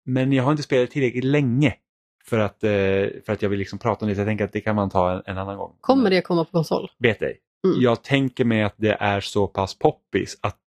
Men 0.06 0.34
jag 0.34 0.44
har 0.44 0.52
inte 0.52 0.64
spelat 0.64 0.92
tillräckligt 0.92 1.24
länge 1.24 1.76
för 2.26 2.40
att, 2.40 2.64
eh, 2.64 2.70
för 3.26 3.30
att 3.30 3.42
jag 3.42 3.50
vill 3.50 3.60
liksom 3.60 3.80
prata 3.80 4.06
om 4.06 4.10
det. 4.10 4.16
Så 4.16 4.22
jag 4.22 4.28
tänker 4.28 4.46
att 4.46 4.54
det 4.54 4.62
kan 4.62 4.76
man 4.76 4.90
ta 4.90 5.12
en, 5.12 5.22
en 5.26 5.38
annan 5.38 5.58
gång. 5.58 5.78
Kommer 5.82 6.10
det 6.10 6.22
komma 6.22 6.46
på 6.46 6.52
konsol? 6.52 6.92
Vet 7.00 7.22
ej. 7.22 7.40
Mm. 7.66 7.82
Jag 7.82 8.04
tänker 8.04 8.46
mig 8.46 8.64
att 8.64 8.76
det 8.78 8.98
är 9.00 9.22
så 9.22 9.48
pass 9.48 9.80
poppis 9.80 10.38
att 10.42 10.62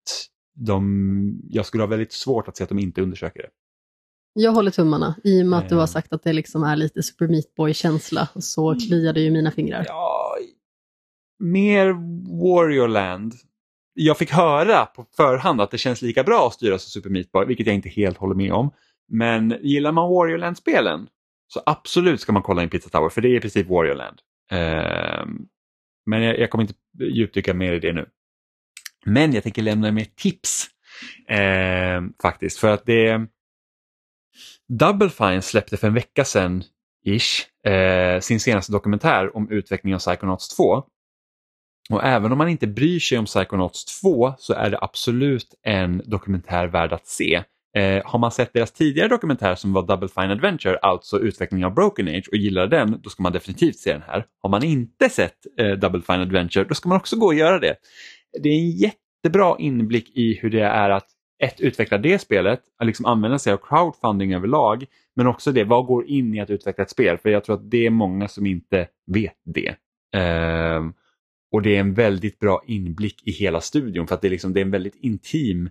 de, 0.54 1.40
jag 1.48 1.66
skulle 1.66 1.82
ha 1.82 1.88
väldigt 1.88 2.12
svårt 2.12 2.48
att 2.48 2.56
se 2.56 2.62
att 2.64 2.68
de 2.68 2.78
inte 2.78 3.02
undersöker 3.02 3.42
det. 3.42 3.48
Jag 4.32 4.52
håller 4.52 4.70
tummarna. 4.70 5.14
I 5.24 5.42
och 5.42 5.46
med 5.46 5.58
att 5.58 5.68
du 5.68 5.74
har 5.74 5.82
eh. 5.82 5.86
sagt 5.86 6.12
att 6.12 6.22
det 6.22 6.32
liksom 6.32 6.62
är 6.62 6.76
lite 6.76 7.02
Super 7.02 7.28
Meat 7.28 7.54
Boy-känsla 7.56 8.28
så 8.34 8.70
mm. 8.70 8.80
kliar 8.80 9.12
det 9.12 9.20
ju 9.20 9.30
mina 9.30 9.50
fingrar. 9.50 9.84
Ja, 9.88 10.36
mer 11.38 11.86
Warriorland. 12.42 13.34
Jag 13.94 14.18
fick 14.18 14.30
höra 14.30 14.86
på 14.86 15.06
förhand 15.16 15.60
att 15.60 15.70
det 15.70 15.78
känns 15.78 16.02
lika 16.02 16.22
bra 16.22 16.46
att 16.46 16.54
styra 16.54 16.78
som 16.78 16.90
Super 16.90 17.10
Meat 17.10 17.32
Boy, 17.32 17.46
vilket 17.46 17.66
jag 17.66 17.74
inte 17.74 17.88
helt 17.88 18.18
håller 18.18 18.34
med 18.34 18.52
om. 18.52 18.70
Men 19.08 19.54
gillar 19.62 19.92
man 19.92 20.10
Warriorland-spelen 20.10 21.08
så 21.48 21.62
absolut 21.66 22.20
ska 22.20 22.32
man 22.32 22.42
kolla 22.42 22.62
in 22.62 22.68
Pizza 22.68 22.88
Tower, 22.88 23.08
för 23.08 23.20
det 23.20 23.28
är 23.28 23.36
i 23.36 23.40
princip 23.40 23.68
Warriorland. 23.68 24.18
Uh, 24.52 25.26
men 26.06 26.22
jag, 26.22 26.38
jag 26.38 26.50
kommer 26.50 26.64
inte 26.64 26.74
djupdyka 27.04 27.54
mer 27.54 27.72
i 27.72 27.78
det 27.78 27.92
nu. 27.92 28.08
Men 29.04 29.32
jag 29.32 29.42
tänker 29.42 29.62
lämna 29.62 29.92
mer 29.92 30.06
tips 30.16 30.66
eh, 31.28 32.02
faktiskt. 32.22 32.58
För 32.58 32.70
att 32.70 32.86
det 32.86 33.26
Double 34.68 35.10
Fine 35.10 35.42
släppte 35.42 35.76
för 35.76 35.86
en 35.86 35.94
vecka 35.94 36.24
sedan 36.24 36.64
ish, 37.04 37.68
eh, 37.70 38.20
sin 38.20 38.40
senaste 38.40 38.72
dokumentär 38.72 39.36
om 39.36 39.50
utvecklingen 39.50 39.94
av 39.94 40.00
Psychonauts 40.00 40.56
2. 40.56 40.84
Och 41.90 42.04
även 42.04 42.32
om 42.32 42.38
man 42.38 42.48
inte 42.48 42.66
bryr 42.66 43.00
sig 43.00 43.18
om 43.18 43.24
Psychonauts 43.24 44.00
2 44.00 44.34
så 44.38 44.52
är 44.52 44.70
det 44.70 44.78
absolut 44.80 45.54
en 45.62 46.02
dokumentär 46.04 46.66
värd 46.66 46.92
att 46.92 47.06
se. 47.06 47.44
Eh, 47.76 48.02
har 48.04 48.18
man 48.18 48.30
sett 48.30 48.52
deras 48.52 48.72
tidigare 48.72 49.08
dokumentär 49.08 49.54
som 49.54 49.72
var 49.72 49.86
Double 49.86 50.08
Fine 50.08 50.30
Adventure, 50.30 50.76
alltså 50.76 51.18
utvecklingen 51.18 51.66
av 51.66 51.74
Broken 51.74 52.08
Age 52.08 52.28
och 52.32 52.36
gillar 52.36 52.66
den, 52.66 53.00
då 53.02 53.10
ska 53.10 53.22
man 53.22 53.32
definitivt 53.32 53.76
se 53.76 53.92
den 53.92 54.02
här. 54.02 54.26
Har 54.42 54.50
man 54.50 54.64
inte 54.64 55.08
sett 55.08 55.36
eh, 55.60 55.70
Double 55.70 56.00
Fine 56.00 56.20
Adventure, 56.20 56.64
då 56.64 56.74
ska 56.74 56.88
man 56.88 56.98
också 56.98 57.16
gå 57.16 57.26
och 57.26 57.34
göra 57.34 57.58
det. 57.58 57.76
Det 58.42 58.48
är 58.48 58.52
en 58.52 58.70
jättebra 58.70 59.56
inblick 59.58 60.16
i 60.16 60.38
hur 60.42 60.50
det 60.50 60.62
är 60.62 60.90
att 60.90 61.06
ett, 61.42 61.60
utveckla 61.60 61.98
det 61.98 62.18
spelet, 62.18 62.60
att 62.78 62.86
liksom 62.86 63.06
använda 63.06 63.38
sig 63.38 63.52
av 63.52 63.56
crowdfunding 63.56 64.34
överlag, 64.34 64.84
men 65.16 65.26
också 65.26 65.52
det, 65.52 65.64
vad 65.64 65.86
går 65.86 66.06
in 66.06 66.34
i 66.34 66.40
att 66.40 66.50
utveckla 66.50 66.84
ett 66.84 66.90
spel? 66.90 67.18
För 67.18 67.28
jag 67.28 67.44
tror 67.44 67.56
att 67.56 67.70
det 67.70 67.86
är 67.86 67.90
många 67.90 68.28
som 68.28 68.46
inte 68.46 68.88
vet 69.06 69.36
det. 69.44 69.68
Eh, 70.20 70.82
och 71.52 71.62
det 71.62 71.76
är 71.76 71.80
en 71.80 71.94
väldigt 71.94 72.38
bra 72.38 72.62
inblick 72.66 73.22
i 73.26 73.30
hela 73.30 73.60
studion 73.60 74.06
för 74.06 74.14
att 74.14 74.22
det 74.22 74.28
är, 74.28 74.30
liksom, 74.30 74.52
det 74.52 74.60
är 74.60 74.64
en 74.64 74.70
väldigt 74.70 74.96
intim 74.96 75.70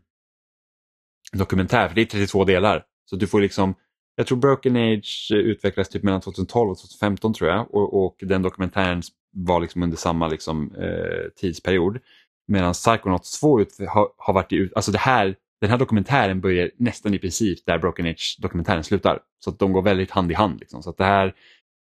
dokumentär, 1.34 1.88
för 1.88 1.95
det 1.95 2.02
är 2.02 2.06
32 2.06 2.43
delar. 2.43 2.84
Så 3.10 3.15
du 3.15 3.27
får 3.27 3.41
liksom 3.41 3.76
jag 4.15 4.27
tror 4.27 4.38
Broken 4.38 4.76
Age 4.76 5.31
utvecklades 5.34 5.89
typ 5.89 6.03
mellan 6.03 6.22
2012 6.22 6.69
och 6.69 6.77
2015 6.77 7.34
tror 7.34 7.49
jag 7.49 7.76
och, 7.76 8.06
och 8.06 8.15
den 8.19 8.41
dokumentären 8.41 9.02
var 9.34 9.60
liksom 9.60 9.84
under 9.84 9.97
samma 9.97 10.27
liksom, 10.27 10.76
eh, 10.76 11.30
tidsperiod. 11.35 11.99
Medan 12.47 12.73
Psychonauts 12.73 13.39
2 13.39 13.61
ut, 13.61 13.80
har, 13.88 14.10
har 14.18 14.34
varit 14.34 14.53
i, 14.53 14.69
alltså 14.76 14.91
det 14.91 14.97
här, 14.97 15.35
den 15.61 15.69
här 15.69 15.77
dokumentären 15.77 16.41
börjar 16.41 16.72
nästan 16.77 17.14
i 17.14 17.19
princip 17.19 17.65
där 17.65 17.80
Broken 17.80 18.06
Age-dokumentären 18.06 18.84
slutar. 18.84 19.19
Så 19.39 19.49
att 19.49 19.60
de 19.60 19.73
går 19.73 19.81
väldigt 19.81 20.11
hand 20.11 20.31
i 20.31 20.34
hand. 20.34 20.60
Liksom. 20.60 20.84
Så 20.84 20.89
att 20.89 20.97
det 20.97 21.03
här 21.03 21.35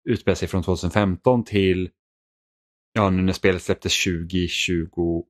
utspelar 0.10 0.36
sig 0.36 0.48
från 0.48 0.64
2015 0.64 1.44
till, 1.44 1.90
ja 2.94 3.10
nu 3.10 3.22
när 3.22 3.34
spelet 3.34 3.62
släpptes 3.62 4.04
2021 4.04 5.26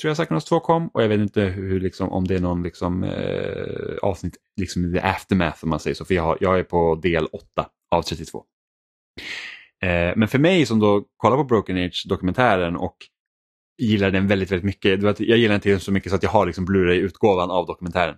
tror 0.00 0.10
jag 0.10 0.16
Psychonauts 0.16 0.46
2 0.46 0.60
kom 0.60 0.88
och 0.88 1.02
jag 1.02 1.08
vet 1.08 1.20
inte 1.20 1.42
hur, 1.42 1.80
liksom, 1.80 2.08
om 2.08 2.26
det 2.26 2.34
är 2.34 2.40
någon 2.40 2.62
liksom, 2.62 3.04
eh, 3.04 3.96
avsnitt 4.02 4.36
liksom 4.56 4.92
the 4.92 5.00
aftermath 5.00 5.64
om 5.64 5.70
man 5.70 5.80
säger 5.80 5.94
så, 5.94 6.04
för 6.04 6.14
jag, 6.14 6.22
har, 6.22 6.38
jag 6.40 6.58
är 6.58 6.62
på 6.62 6.94
del 6.94 7.26
8 7.26 7.68
av 7.90 8.02
32. 8.02 8.44
Eh, 9.82 10.12
men 10.16 10.28
för 10.28 10.38
mig 10.38 10.66
som 10.66 10.80
då 10.80 11.04
kollar 11.16 11.36
på 11.36 11.44
Broken 11.44 11.76
Age-dokumentären 11.76 12.76
och 12.76 12.96
gillar 13.78 14.10
den 14.10 14.26
väldigt, 14.26 14.50
väldigt 14.50 14.64
mycket. 14.64 15.20
Jag 15.20 15.38
gillar 15.38 15.52
den 15.52 15.60
till 15.60 15.80
så 15.80 15.92
mycket 15.92 16.10
så 16.10 16.16
att 16.16 16.22
jag 16.22 16.30
har 16.30 16.46
liksom 16.46 16.64
Blu-ray-utgåvan 16.64 17.50
av 17.50 17.66
dokumentären. 17.66 18.16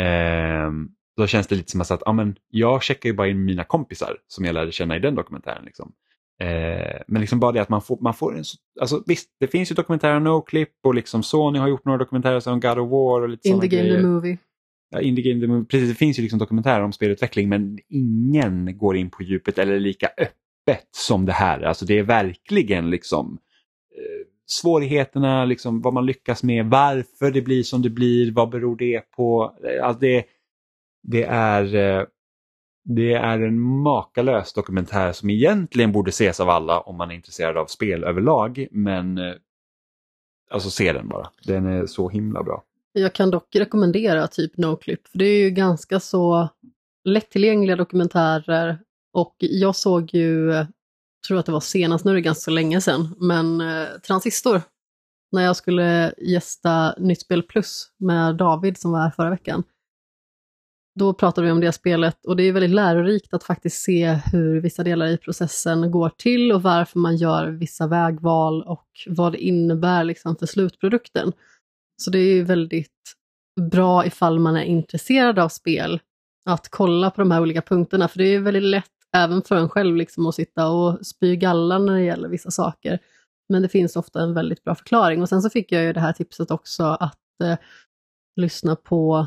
Eh, 0.00 0.70
då 1.16 1.26
känns 1.26 1.46
det 1.46 1.56
lite 1.56 1.70
som 1.70 1.80
att 1.80 2.02
ah, 2.06 2.12
men 2.12 2.36
jag 2.50 2.82
checkar 2.82 3.08
ju 3.08 3.14
bara 3.14 3.28
in 3.28 3.44
mina 3.44 3.64
kompisar 3.64 4.16
som 4.26 4.44
jag 4.44 4.54
lärde 4.54 4.72
känna 4.72 4.96
i 4.96 4.98
den 4.98 5.14
dokumentären. 5.14 5.64
Liksom. 5.64 5.92
Eh, 6.40 7.02
men 7.06 7.20
liksom 7.20 7.40
bara 7.40 7.52
det 7.52 7.62
att 7.62 7.68
man 7.68 7.82
får, 7.82 7.98
man 8.00 8.14
får 8.14 8.36
en... 8.36 8.44
Alltså, 8.80 9.02
visst, 9.06 9.28
det 9.40 9.46
finns 9.46 9.70
ju 9.70 9.74
dokumentärer 9.74 10.16
om 10.16 10.24
Noclip 10.24 10.70
och 10.84 10.94
liksom 10.94 11.22
Sony 11.22 11.58
har 11.58 11.68
gjort 11.68 11.84
några 11.84 11.98
dokumentärer 11.98 12.40
som 12.40 12.60
God 12.60 12.78
of 12.78 12.90
War 12.90 13.22
och 13.22 13.28
lite 13.28 13.48
In 13.48 13.60
the 13.60 13.68
Game 13.68 13.82
grejer. 13.82 14.00
the 14.00 14.06
Movie. 14.06 14.38
Ja, 14.90 15.00
Indie 15.00 15.32
Game 15.32 15.40
the 15.40 15.46
Movie. 15.46 15.64
Precis, 15.64 15.88
det 15.88 15.94
finns 15.94 16.18
ju 16.18 16.22
liksom 16.22 16.38
dokumentärer 16.38 16.82
om 16.82 16.92
spelutveckling 16.92 17.48
men 17.48 17.78
ingen 17.88 18.78
går 18.78 18.96
in 18.96 19.10
på 19.10 19.22
djupet 19.22 19.58
eller 19.58 19.80
lika 19.80 20.06
öppet 20.06 20.88
som 20.96 21.26
det 21.26 21.32
här. 21.32 21.62
Alltså 21.62 21.84
det 21.84 21.98
är 21.98 22.02
verkligen 22.02 22.90
liksom 22.90 23.38
eh, 23.96 24.26
svårigheterna, 24.46 25.44
liksom, 25.44 25.80
vad 25.80 25.94
man 25.94 26.06
lyckas 26.06 26.42
med, 26.42 26.66
varför 26.66 27.30
det 27.30 27.42
blir 27.42 27.62
som 27.62 27.82
det 27.82 27.90
blir, 27.90 28.32
vad 28.32 28.50
beror 28.50 28.76
det 28.76 29.10
på? 29.10 29.56
Alltså 29.82 30.00
det, 30.00 30.24
det, 31.02 31.22
är, 31.22 31.74
eh, 31.74 32.04
det 32.88 33.12
är 33.12 33.40
en 33.40 33.60
makalös 33.60 34.52
dokumentär 34.52 35.12
som 35.12 35.30
egentligen 35.30 35.92
borde 35.92 36.08
ses 36.08 36.40
av 36.40 36.48
alla 36.48 36.80
om 36.80 36.96
man 36.96 37.10
är 37.10 37.14
intresserad 37.14 37.56
av 37.56 37.66
spel 37.66 38.04
överlag. 38.04 38.66
Men 38.70 39.18
eh, 39.18 39.34
alltså 40.50 40.70
se 40.70 40.92
den 40.92 41.08
bara, 41.08 41.30
den 41.44 41.66
är 41.66 41.86
så 41.86 42.08
himla 42.08 42.42
bra. 42.42 42.62
Jag 42.92 43.12
kan 43.12 43.30
dock 43.30 43.56
rekommendera 43.56 44.26
typ 44.26 44.56
Noclip, 44.56 45.08
för 45.08 45.18
det 45.18 45.24
är 45.24 45.38
ju 45.44 45.50
ganska 45.50 46.00
så 46.00 46.48
lättillgängliga 47.04 47.76
dokumentärer 47.76 48.78
och 49.12 49.36
jag 49.38 49.76
såg 49.76 50.14
ju 50.14 50.66
tror 51.28 51.38
att 51.38 51.46
det 51.46 51.52
var 51.52 51.60
senast, 51.60 52.04
nu 52.04 52.10
är 52.10 52.14
det 52.14 52.20
ganska 52.20 52.50
länge 52.50 52.80
sedan, 52.80 53.14
men 53.18 53.60
eh, 53.60 53.86
Transistor. 54.06 54.62
När 55.32 55.42
jag 55.42 55.56
skulle 55.56 56.14
gästa 56.18 56.94
Nytt 56.98 57.20
Spel 57.20 57.42
Plus 57.42 57.90
med 57.98 58.36
David 58.36 58.78
som 58.78 58.92
var 58.92 59.00
här 59.00 59.10
förra 59.10 59.30
veckan. 59.30 59.62
Då 60.98 61.14
pratade 61.14 61.46
vi 61.46 61.52
om 61.52 61.60
det 61.60 61.72
spelet 61.72 62.26
och 62.26 62.36
det 62.36 62.42
är 62.42 62.52
väldigt 62.52 62.70
lärorikt 62.70 63.34
att 63.34 63.44
faktiskt 63.44 63.82
se 63.82 64.18
hur 64.32 64.60
vissa 64.60 64.84
delar 64.84 65.06
i 65.06 65.18
processen 65.18 65.90
går 65.90 66.08
till 66.08 66.52
och 66.52 66.62
varför 66.62 66.98
man 66.98 67.16
gör 67.16 67.46
vissa 67.46 67.86
vägval 67.86 68.62
och 68.62 68.86
vad 69.08 69.32
det 69.32 69.38
innebär 69.38 70.04
liksom 70.04 70.36
för 70.36 70.46
slutprodukten. 70.46 71.32
Så 72.02 72.10
det 72.10 72.18
är 72.18 72.42
väldigt 72.42 72.92
bra 73.70 74.06
ifall 74.06 74.38
man 74.38 74.56
är 74.56 74.62
intresserad 74.62 75.38
av 75.38 75.48
spel 75.48 76.00
att 76.48 76.68
kolla 76.68 77.10
på 77.10 77.20
de 77.20 77.30
här 77.30 77.40
olika 77.40 77.62
punkterna, 77.62 78.08
för 78.08 78.18
det 78.18 78.34
är 78.34 78.40
väldigt 78.40 78.62
lätt 78.62 78.90
även 79.16 79.42
för 79.42 79.56
en 79.56 79.68
själv 79.68 79.96
liksom 79.96 80.26
att 80.26 80.34
sitta 80.34 80.68
och 80.68 81.06
spy 81.06 81.36
galla 81.36 81.78
när 81.78 81.94
det 81.94 82.04
gäller 82.04 82.28
vissa 82.28 82.50
saker. 82.50 82.98
Men 83.48 83.62
det 83.62 83.68
finns 83.68 83.96
ofta 83.96 84.22
en 84.22 84.34
väldigt 84.34 84.64
bra 84.64 84.74
förklaring. 84.74 85.22
Och 85.22 85.28
sen 85.28 85.42
så 85.42 85.50
fick 85.50 85.72
jag 85.72 85.82
ju 85.82 85.92
det 85.92 86.00
här 86.00 86.12
tipset 86.12 86.50
också 86.50 86.84
att 86.84 87.40
eh, 87.44 87.56
lyssna 88.36 88.76
på 88.76 89.26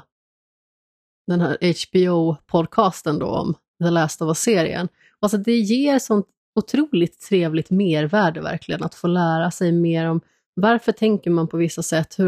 den 1.29 1.41
här 1.41 1.57
HBO-podcasten 1.61 3.19
då 3.19 3.27
om 3.27 3.53
The 3.83 3.89
Last 3.89 4.21
of 4.21 4.27
Us-serien. 4.27 4.87
Alltså 5.19 5.37
det 5.37 5.57
ger 5.57 5.99
sånt 5.99 6.27
otroligt 6.55 7.19
trevligt 7.19 7.69
mervärde 7.69 8.41
verkligen 8.41 8.83
att 8.83 8.95
få 8.95 9.07
lära 9.07 9.51
sig 9.51 9.71
mer 9.71 10.05
om 10.05 10.21
varför 10.53 10.91
tänker 10.91 11.31
man 11.31 11.47
på 11.47 11.57
vissa 11.57 11.83
sätt, 11.83 12.19
hur 12.19 12.27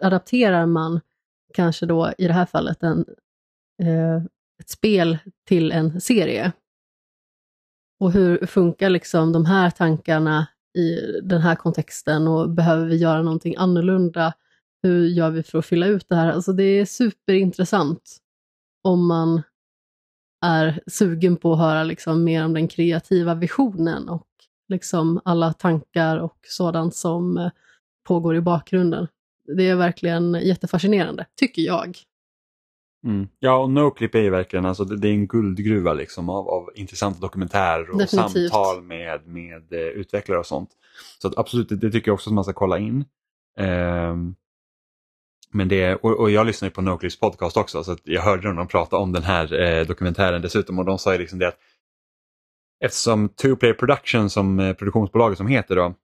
adapterar 0.00 0.66
man 0.66 1.00
kanske 1.54 1.86
då 1.86 2.12
i 2.18 2.26
det 2.26 2.32
här 2.32 2.46
fallet 2.46 2.82
en, 2.82 3.04
eh, 3.82 4.16
ett 4.60 4.68
spel 4.68 5.18
till 5.48 5.72
en 5.72 6.00
serie. 6.00 6.52
Och 8.00 8.12
hur 8.12 8.46
funkar 8.46 8.90
liksom 8.90 9.32
de 9.32 9.46
här 9.46 9.70
tankarna 9.70 10.46
i 10.78 11.20
den 11.22 11.40
här 11.40 11.54
kontexten 11.54 12.28
och 12.28 12.50
behöver 12.50 12.86
vi 12.86 12.96
göra 12.96 13.22
någonting 13.22 13.54
annorlunda? 13.56 14.32
Hur 14.82 15.06
gör 15.06 15.30
vi 15.30 15.42
för 15.42 15.58
att 15.58 15.66
fylla 15.66 15.86
ut 15.86 16.08
det 16.08 16.16
här? 16.16 16.32
Alltså 16.32 16.52
det 16.52 16.64
är 16.64 16.84
superintressant 16.84 18.20
om 18.84 19.06
man 19.06 19.42
är 20.44 20.80
sugen 20.86 21.36
på 21.36 21.52
att 21.52 21.58
höra 21.58 21.84
liksom 21.84 22.24
mer 22.24 22.44
om 22.44 22.54
den 22.54 22.68
kreativa 22.68 23.34
visionen 23.34 24.08
och 24.08 24.26
liksom 24.68 25.20
alla 25.24 25.52
tankar 25.52 26.18
och 26.18 26.38
sådant 26.42 26.94
som 26.94 27.38
eh, 27.38 27.50
pågår 28.06 28.36
i 28.36 28.40
bakgrunden. 28.40 29.08
Det 29.56 29.68
är 29.68 29.76
verkligen 29.76 30.34
jättefascinerande, 30.34 31.26
tycker 31.40 31.62
jag. 31.62 31.98
Mm. 33.04 33.28
Ja, 33.38 33.56
och 33.56 33.70
Noclip 33.70 34.14
är 34.14 34.20
ju 34.20 34.30
verkligen 34.30 34.66
alltså, 34.66 34.84
det, 34.84 35.08
är 35.08 35.12
en 35.12 35.26
guldgruva 35.26 35.92
liksom, 35.92 36.28
av, 36.28 36.48
av 36.48 36.70
intressanta 36.74 37.20
dokumentärer 37.20 37.90
och 37.90 37.98
Definitivt. 37.98 38.50
samtal 38.50 38.82
med, 38.82 39.26
med 39.26 39.72
uh, 39.72 39.78
utvecklare 39.78 40.38
och 40.38 40.46
sånt. 40.46 40.70
Så 41.22 41.32
absolut, 41.36 41.68
det, 41.68 41.76
det, 41.76 41.90
tycker 41.90 42.08
jag 42.08 42.14
också 42.14 42.30
att 42.30 42.34
man 42.34 42.44
ska 42.44 42.52
kolla 42.52 42.78
in. 42.78 43.04
Um, 43.58 44.34
men 45.54 45.68
det, 45.68 45.94
och, 45.94 46.20
och 46.20 46.30
jag 46.30 46.46
lyssnar 46.46 46.68
ju 46.68 46.72
på 46.72 46.82
Noclips 46.82 47.20
podcast 47.20 47.56
också 47.56 47.84
så 47.84 47.92
att 47.92 48.00
jag 48.04 48.22
hörde 48.22 48.54
dem 48.54 48.68
prata 48.68 48.96
om 48.96 49.12
den 49.12 49.22
här 49.22 49.60
eh, 49.60 49.86
dokumentären 49.86 50.42
dessutom 50.42 50.78
och 50.78 50.84
de 50.84 50.98
sa 50.98 51.12
ju 51.12 51.18
liksom 51.18 51.38
det 51.38 51.48
att 51.48 51.58
eftersom 52.84 53.28
Two 53.28 53.56
Player 53.56 53.74
Production 53.74 54.30
som 54.30 54.60
eh, 54.60 54.72
produktionsbolaget 54.72 55.38
som 55.38 55.46
heter 55.46 55.76
då 55.76 55.94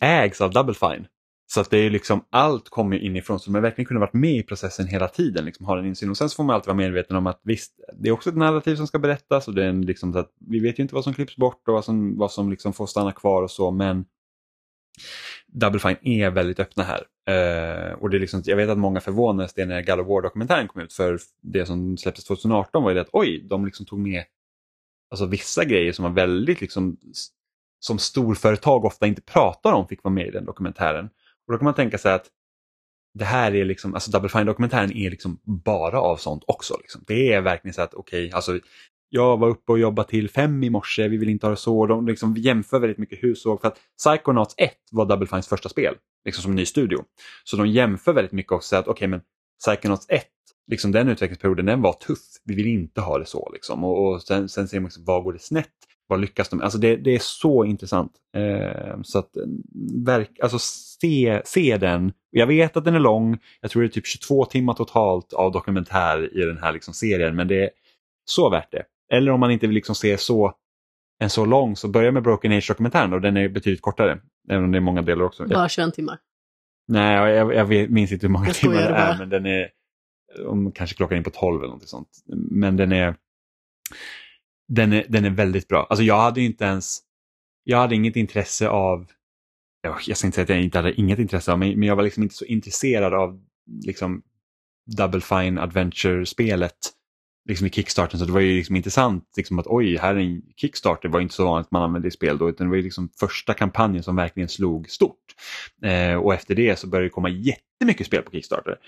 ägs 0.00 0.40
av 0.40 0.50
Double 0.50 0.74
Fine 0.74 1.06
så 1.52 1.60
att 1.60 1.70
det 1.70 1.78
är 1.78 1.90
liksom, 1.90 2.24
allt 2.30 2.68
kommer 2.68 2.98
inifrån 2.98 3.40
så 3.40 3.50
man 3.50 3.62
verkligen 3.62 3.86
kunde 3.86 4.00
varit 4.00 4.12
med 4.12 4.36
i 4.36 4.42
processen 4.42 4.86
hela 4.86 5.08
tiden. 5.08 5.44
Liksom, 5.44 5.66
ha 5.66 5.78
en 5.78 5.86
insyn. 5.86 6.10
Och 6.10 6.16
sen 6.16 6.28
så 6.28 6.36
får 6.36 6.44
man 6.44 6.54
alltid 6.54 6.66
vara 6.66 6.76
medveten 6.76 7.16
om 7.16 7.26
att 7.26 7.40
visst, 7.44 7.72
det 7.98 8.08
är 8.08 8.12
också 8.12 8.30
ett 8.30 8.36
narrativ 8.36 8.76
som 8.76 8.86
ska 8.86 8.98
berättas 8.98 9.48
och 9.48 9.54
det 9.54 9.64
är 9.64 9.68
en, 9.68 9.82
liksom, 9.82 10.12
så 10.12 10.18
att 10.18 10.30
vi 10.50 10.60
vet 10.60 10.78
ju 10.78 10.82
inte 10.82 10.94
vad 10.94 11.04
som 11.04 11.14
klipps 11.14 11.36
bort 11.36 11.68
och 11.68 11.74
vad 11.74 11.84
som, 11.84 12.18
vad 12.18 12.32
som 12.32 12.50
liksom 12.50 12.72
får 12.72 12.86
stanna 12.86 13.12
kvar 13.12 13.42
och 13.42 13.50
så 13.50 13.70
men 13.70 14.04
Double 15.46 15.80
Fine 15.80 15.96
är 16.02 16.30
väldigt 16.30 16.60
öppna 16.60 16.84
här. 16.84 17.04
Eh, 17.26 17.92
och 17.92 18.10
det 18.10 18.16
är 18.16 18.20
liksom, 18.20 18.42
jag 18.44 18.56
vet 18.56 18.68
att 18.68 18.78
många 18.78 19.00
förvånades 19.00 19.54
det 19.54 19.66
när 19.66 19.82
God 19.82 20.00
of 20.00 20.06
War-dokumentären 20.06 20.68
kom 20.68 20.82
ut 20.82 20.92
för 20.92 21.18
det 21.42 21.66
som 21.66 21.96
släpptes 21.96 22.24
2018 22.24 22.82
var 22.82 22.90
ju 22.90 22.94
det 22.94 23.00
att 23.00 23.10
oj, 23.12 23.46
de 23.50 23.64
liksom 23.64 23.86
tog 23.86 23.98
med 23.98 24.24
alltså, 25.10 25.26
vissa 25.26 25.64
grejer 25.64 25.92
som 25.92 26.02
var 26.02 26.12
väldigt 26.12 26.60
liksom 26.60 26.96
som 27.80 27.98
storföretag 27.98 28.84
ofta 28.84 29.06
inte 29.06 29.22
pratar 29.22 29.72
om 29.72 29.88
fick 29.88 30.02
vara 30.02 30.14
med 30.14 30.26
i 30.26 30.30
den 30.30 30.44
dokumentären. 30.44 31.04
Och 31.46 31.52
då 31.52 31.58
kan 31.58 31.64
man 31.64 31.74
tänka 31.74 31.98
sig 31.98 32.12
att 32.12 32.26
det 33.14 33.24
här 33.24 33.54
är 33.54 33.64
liksom, 33.64 33.94
alltså 33.94 34.10
Double 34.10 34.28
Fine-dokumentären 34.28 34.92
är 34.92 35.10
liksom 35.10 35.40
bara 35.44 36.00
av 36.00 36.16
sånt 36.16 36.44
också. 36.46 36.76
Liksom. 36.80 37.04
Det 37.06 37.32
är 37.32 37.40
verkligen 37.40 37.74
så 37.74 37.82
att 37.82 37.94
okej, 37.94 38.26
okay, 38.26 38.36
alltså 38.36 38.58
jag 39.10 39.36
var 39.36 39.48
uppe 39.48 39.72
och 39.72 39.78
jobbade 39.78 40.08
till 40.08 40.30
fem 40.30 40.62
i 40.62 40.70
morse, 40.70 41.08
vi 41.08 41.16
vill 41.16 41.28
inte 41.28 41.46
ha 41.46 41.50
det 41.50 41.56
så. 41.56 41.86
De 41.86 42.06
liksom 42.06 42.36
jämför 42.36 42.78
väldigt 42.78 42.98
mycket 42.98 43.22
hur 43.22 43.34
såg, 43.34 43.60
för 43.60 43.68
att 43.68 43.78
Psychonauts 43.98 44.54
1 44.56 44.72
var 44.92 45.06
Double 45.06 45.26
Fines 45.26 45.48
första 45.48 45.68
spel, 45.68 45.94
liksom 46.24 46.42
som 46.42 46.54
ny 46.54 46.66
studio. 46.66 46.98
Så 47.44 47.56
de 47.56 47.66
jämför 47.66 48.12
väldigt 48.12 48.32
mycket 48.32 48.52
och 48.52 48.64
säger 48.64 48.80
att 48.80 48.88
okej 48.88 48.92
okay, 48.92 49.08
men 49.08 49.20
Psychonauts 49.64 50.06
1, 50.08 50.24
liksom 50.70 50.92
den 50.92 51.08
utvecklingsperioden, 51.08 51.66
den 51.66 51.82
var 51.82 51.92
tuff. 51.92 52.18
Vi 52.44 52.54
vill 52.54 52.66
inte 52.66 53.00
ha 53.00 53.18
det 53.18 53.26
så. 53.26 53.50
Liksom. 53.52 53.84
Och, 53.84 54.08
och 54.08 54.22
sen, 54.22 54.48
sen 54.48 54.68
ser 54.68 54.80
man 54.80 54.84
liksom, 54.84 55.04
vad 55.04 55.24
går 55.24 55.32
det 55.32 55.38
snett? 55.38 55.68
Vad 56.06 56.20
lyckas 56.20 56.48
de 56.48 56.56
med? 56.56 56.64
Alltså 56.64 56.78
det, 56.78 56.96
det 56.96 57.14
är 57.14 57.18
så 57.18 57.64
intressant. 57.64 58.12
Eh, 58.36 59.02
så 59.02 59.18
att 59.18 59.36
eh, 59.36 59.42
verk, 60.06 60.30
alltså 60.42 60.58
se, 61.00 61.42
se 61.44 61.76
den. 61.76 62.12
Jag 62.30 62.46
vet 62.46 62.76
att 62.76 62.84
den 62.84 62.94
är 62.94 63.00
lång, 63.00 63.38
jag 63.60 63.70
tror 63.70 63.82
det 63.82 63.88
är 63.88 63.92
typ 63.92 64.06
22 64.06 64.44
timmar 64.44 64.74
totalt 64.74 65.32
av 65.32 65.52
dokumentär 65.52 66.38
i 66.42 66.44
den 66.44 66.58
här 66.58 66.72
liksom 66.72 66.94
serien, 66.94 67.36
men 67.36 67.48
det 67.48 67.64
är 67.64 67.70
så 68.24 68.50
värt 68.50 68.72
det. 68.72 68.84
Eller 69.12 69.32
om 69.32 69.40
man 69.40 69.50
inte 69.50 69.66
vill 69.66 69.74
liksom 69.74 69.94
se 69.94 70.18
så, 70.18 70.54
en 71.18 71.30
så 71.30 71.44
lång, 71.44 71.76
så 71.76 71.88
börja 71.88 72.12
med 72.12 72.22
Broken 72.22 72.52
Age-dokumentären 72.52 73.12
och 73.12 73.20
den 73.20 73.36
är 73.36 73.48
betydligt 73.48 73.82
kortare. 73.82 74.20
Även 74.48 74.64
om 74.64 74.72
det 74.72 74.78
är 74.78 74.82
många 74.82 75.02
delar 75.02 75.24
också. 75.24 75.46
Bara 75.46 75.68
21 75.68 75.94
timmar? 75.94 76.18
Nej, 76.88 77.34
jag, 77.34 77.54
jag 77.54 77.90
minns 77.90 78.12
inte 78.12 78.26
hur 78.26 78.32
många 78.32 78.52
timmar 78.52 78.74
det 78.74 78.80
är, 78.80 79.18
men 79.18 79.28
den 79.28 79.46
är, 79.46 79.70
om 80.46 80.72
kanske 80.72 80.96
klockan 80.96 81.18
in 81.18 81.24
på 81.24 81.30
12 81.30 81.62
eller 81.62 81.72
något 81.72 81.88
sånt. 81.88 82.08
Men 82.50 82.76
den 82.76 82.92
är, 82.92 83.16
den 84.68 84.92
är, 84.92 85.06
den 85.08 85.24
är 85.24 85.30
väldigt 85.30 85.68
bra. 85.68 85.86
Alltså 85.90 86.02
jag 86.02 86.20
hade 86.20 86.40
inte 86.40 86.64
ens, 86.64 86.98
jag 87.64 87.78
hade 87.78 87.94
inget 87.94 88.16
intresse 88.16 88.68
av, 88.68 89.06
jag 90.06 90.16
ska 90.16 90.26
inte 90.26 90.34
säga 90.34 90.42
att 90.42 90.48
jag 90.48 90.62
inte 90.62 90.78
hade 90.78 91.00
inget 91.00 91.18
intresse 91.18 91.52
av, 91.52 91.58
men 91.58 91.82
jag 91.82 91.96
var 91.96 92.02
liksom 92.02 92.22
inte 92.22 92.34
så 92.34 92.44
intresserad 92.44 93.14
av 93.14 93.44
liksom 93.84 94.22
Double 94.96 95.20
Fine 95.20 95.58
Adventure-spelet 95.58 96.76
liksom 97.50 97.66
i 97.66 97.70
Kickstarten 97.70 98.18
så 98.18 98.26
det 98.26 98.32
var 98.32 98.40
ju 98.40 98.56
liksom 98.56 98.76
intressant 98.76 99.24
liksom 99.36 99.58
att 99.58 99.66
oj, 99.66 99.96
här 99.96 100.14
är 100.14 100.18
en 100.18 100.42
Kickstarter 100.56 101.08
var 101.08 101.20
inte 101.20 101.34
så 101.34 101.44
vanligt 101.44 101.66
att 101.66 101.70
man 101.70 101.82
använde 101.82 102.08
i 102.08 102.10
spel 102.10 102.38
då 102.38 102.48
utan 102.48 102.66
det 102.66 102.70
var 102.70 102.76
ju 102.76 102.82
liksom 102.82 103.08
första 103.20 103.54
kampanjen 103.54 104.02
som 104.02 104.16
verkligen 104.16 104.48
slog 104.48 104.90
stort. 104.90 105.16
Eh, 105.82 106.14
och 106.14 106.34
efter 106.34 106.54
det 106.54 106.78
så 106.78 106.86
började 106.86 107.06
det 107.06 107.10
komma 107.10 107.28
jättemycket 107.28 108.06
spel 108.06 108.22
på 108.22 108.30
Kickstarter. 108.30 108.78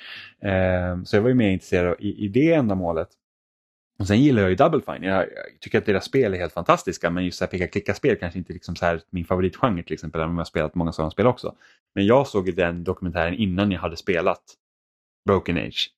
Eh, 0.42 1.02
så 1.04 1.16
jag 1.16 1.22
var 1.22 1.28
ju 1.28 1.34
mer 1.34 1.50
intresserad 1.50 1.96
i, 1.98 2.24
i 2.24 2.28
det 2.28 2.52
ändamålet. 2.52 3.08
Och 3.98 4.06
sen 4.06 4.20
gillar 4.20 4.42
jag 4.42 4.50
ju 4.50 4.56
Double 4.56 4.80
Fine. 4.80 5.02
Jag, 5.02 5.22
jag 5.22 5.60
tycker 5.60 5.78
att 5.78 5.86
deras 5.86 6.04
spel 6.04 6.34
är 6.34 6.38
helt 6.38 6.52
fantastiska 6.52 7.10
men 7.10 7.24
just 7.24 7.38
så 7.38 7.44
här, 7.44 7.50
peka-klicka-spel 7.50 8.16
kanske 8.16 8.38
inte 8.38 8.52
liksom 8.52 8.76
så 8.76 8.84
här 8.84 9.00
min 9.10 9.24
favoritgenre 9.24 9.82
till 9.82 9.94
exempel, 9.94 10.20
även 10.20 10.30
om 10.30 10.36
jag 10.36 10.40
har 10.40 10.44
spelat 10.44 10.74
många 10.74 10.92
sådana 10.92 11.10
spel 11.10 11.26
också. 11.26 11.54
Men 11.94 12.06
jag 12.06 12.26
såg 12.26 12.54
den 12.54 12.84
dokumentären 12.84 13.34
innan 13.34 13.72
jag 13.72 13.80
hade 13.80 13.96
spelat 13.96 14.42
Broken 15.26 15.56
Age. 15.56 15.90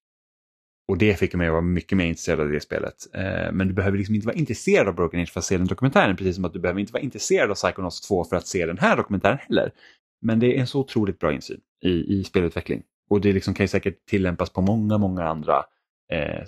Och 0.89 0.99
det 0.99 1.19
fick 1.19 1.35
mig 1.35 1.47
att 1.47 1.53
vara 1.53 1.63
mycket 1.63 1.99
mer 1.99 2.05
intresserad 2.05 2.41
av 2.41 2.49
det 2.49 2.61
spelet. 2.61 2.95
Eh, 3.15 3.53
men 3.53 3.69
du 3.69 3.75
behöver 3.75 3.99
liksom 3.99 4.15
inte 4.15 4.27
vara 4.27 4.37
intresserad 4.37 4.89
av 4.89 4.95
Broken 4.95 5.21
Age 5.21 5.33
för 5.33 5.41
att 5.41 5.45
se 5.45 5.59
den 5.59 5.67
dokumentären, 5.67 6.17
precis 6.17 6.35
som 6.35 6.45
att 6.45 6.53
du 6.53 6.59
behöver 6.59 6.81
inte 6.81 6.93
vara 6.93 7.03
intresserad 7.03 7.51
av 7.51 7.55
Psychonauts 7.55 8.01
2 8.01 8.25
för 8.25 8.37
att 8.37 8.47
se 8.47 8.67
den 8.67 8.79
här 8.79 8.97
dokumentären 8.97 9.39
heller. 9.39 9.73
Men 10.23 10.41
det 10.41 10.57
är 10.57 10.61
en 10.61 10.67
så 10.67 10.81
otroligt 10.81 11.19
bra 11.19 11.33
insyn 11.33 11.61
i, 11.85 11.89
i 11.89 12.25
spelutveckling. 12.25 12.83
Och 13.11 13.21
det 13.21 13.33
liksom 13.33 13.55
kan 13.55 13.65
ju 13.65 13.69
säkert 13.69 14.07
tillämpas 14.07 14.51
på 14.51 14.61
många, 14.61 14.99
många 14.99 15.25
andra 15.25 15.65
eh, 16.13 16.45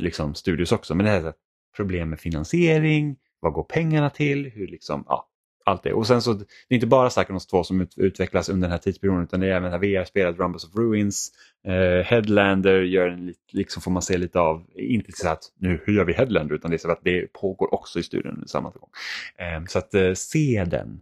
liksom 0.00 0.34
studios 0.34 0.72
också. 0.72 0.94
Men 0.94 1.06
det 1.06 1.12
här 1.12 1.24
är 1.24 1.32
problem 1.76 2.10
med 2.10 2.20
finansiering, 2.20 3.16
vad 3.40 3.52
går 3.52 3.62
pengarna 3.62 4.10
till, 4.10 4.50
hur 4.50 4.66
liksom, 4.66 5.04
ja, 5.06 5.27
allt 5.68 5.82
det. 5.82 5.92
Och 5.92 6.06
sen 6.06 6.22
så, 6.22 6.32
det 6.32 6.44
är 6.68 6.74
inte 6.74 6.86
bara 6.86 7.08
Psychonauts 7.08 7.46
2 7.46 7.64
som 7.64 7.80
ut, 7.80 7.98
utvecklas 7.98 8.48
under 8.48 8.68
den 8.68 8.72
här 8.72 8.78
tidsperioden 8.78 9.22
utan 9.22 9.40
det 9.40 9.46
är 9.46 9.50
även 9.50 9.80
VR-spelet 9.80 10.38
Rumbles 10.38 10.64
of 10.64 10.76
Ruins, 10.76 11.32
eh, 11.66 12.04
Headlander 12.04 12.82
gör 12.82 13.08
en, 13.08 13.34
liksom 13.52 13.82
får 13.82 13.90
man 13.90 14.02
se 14.02 14.18
lite 14.18 14.40
av, 14.40 14.64
inte 14.74 15.12
så 15.12 15.28
att 15.28 15.42
nu 15.58 15.80
hur 15.84 15.92
gör 15.92 16.04
vi 16.04 16.12
Headlander 16.12 16.54
utan 16.54 16.70
det 16.70 16.76
är 16.76 16.78
så 16.78 16.90
att 16.90 17.04
det 17.04 17.32
pågår 17.32 17.74
också 17.74 17.98
i 17.98 18.02
studion 18.02 18.34
under 18.34 18.48
samma 18.48 18.70
gång. 18.70 18.90
Eh, 19.36 19.64
så 19.68 19.78
att 19.78 19.94
eh, 19.94 20.12
se 20.12 20.64
den 20.70 21.00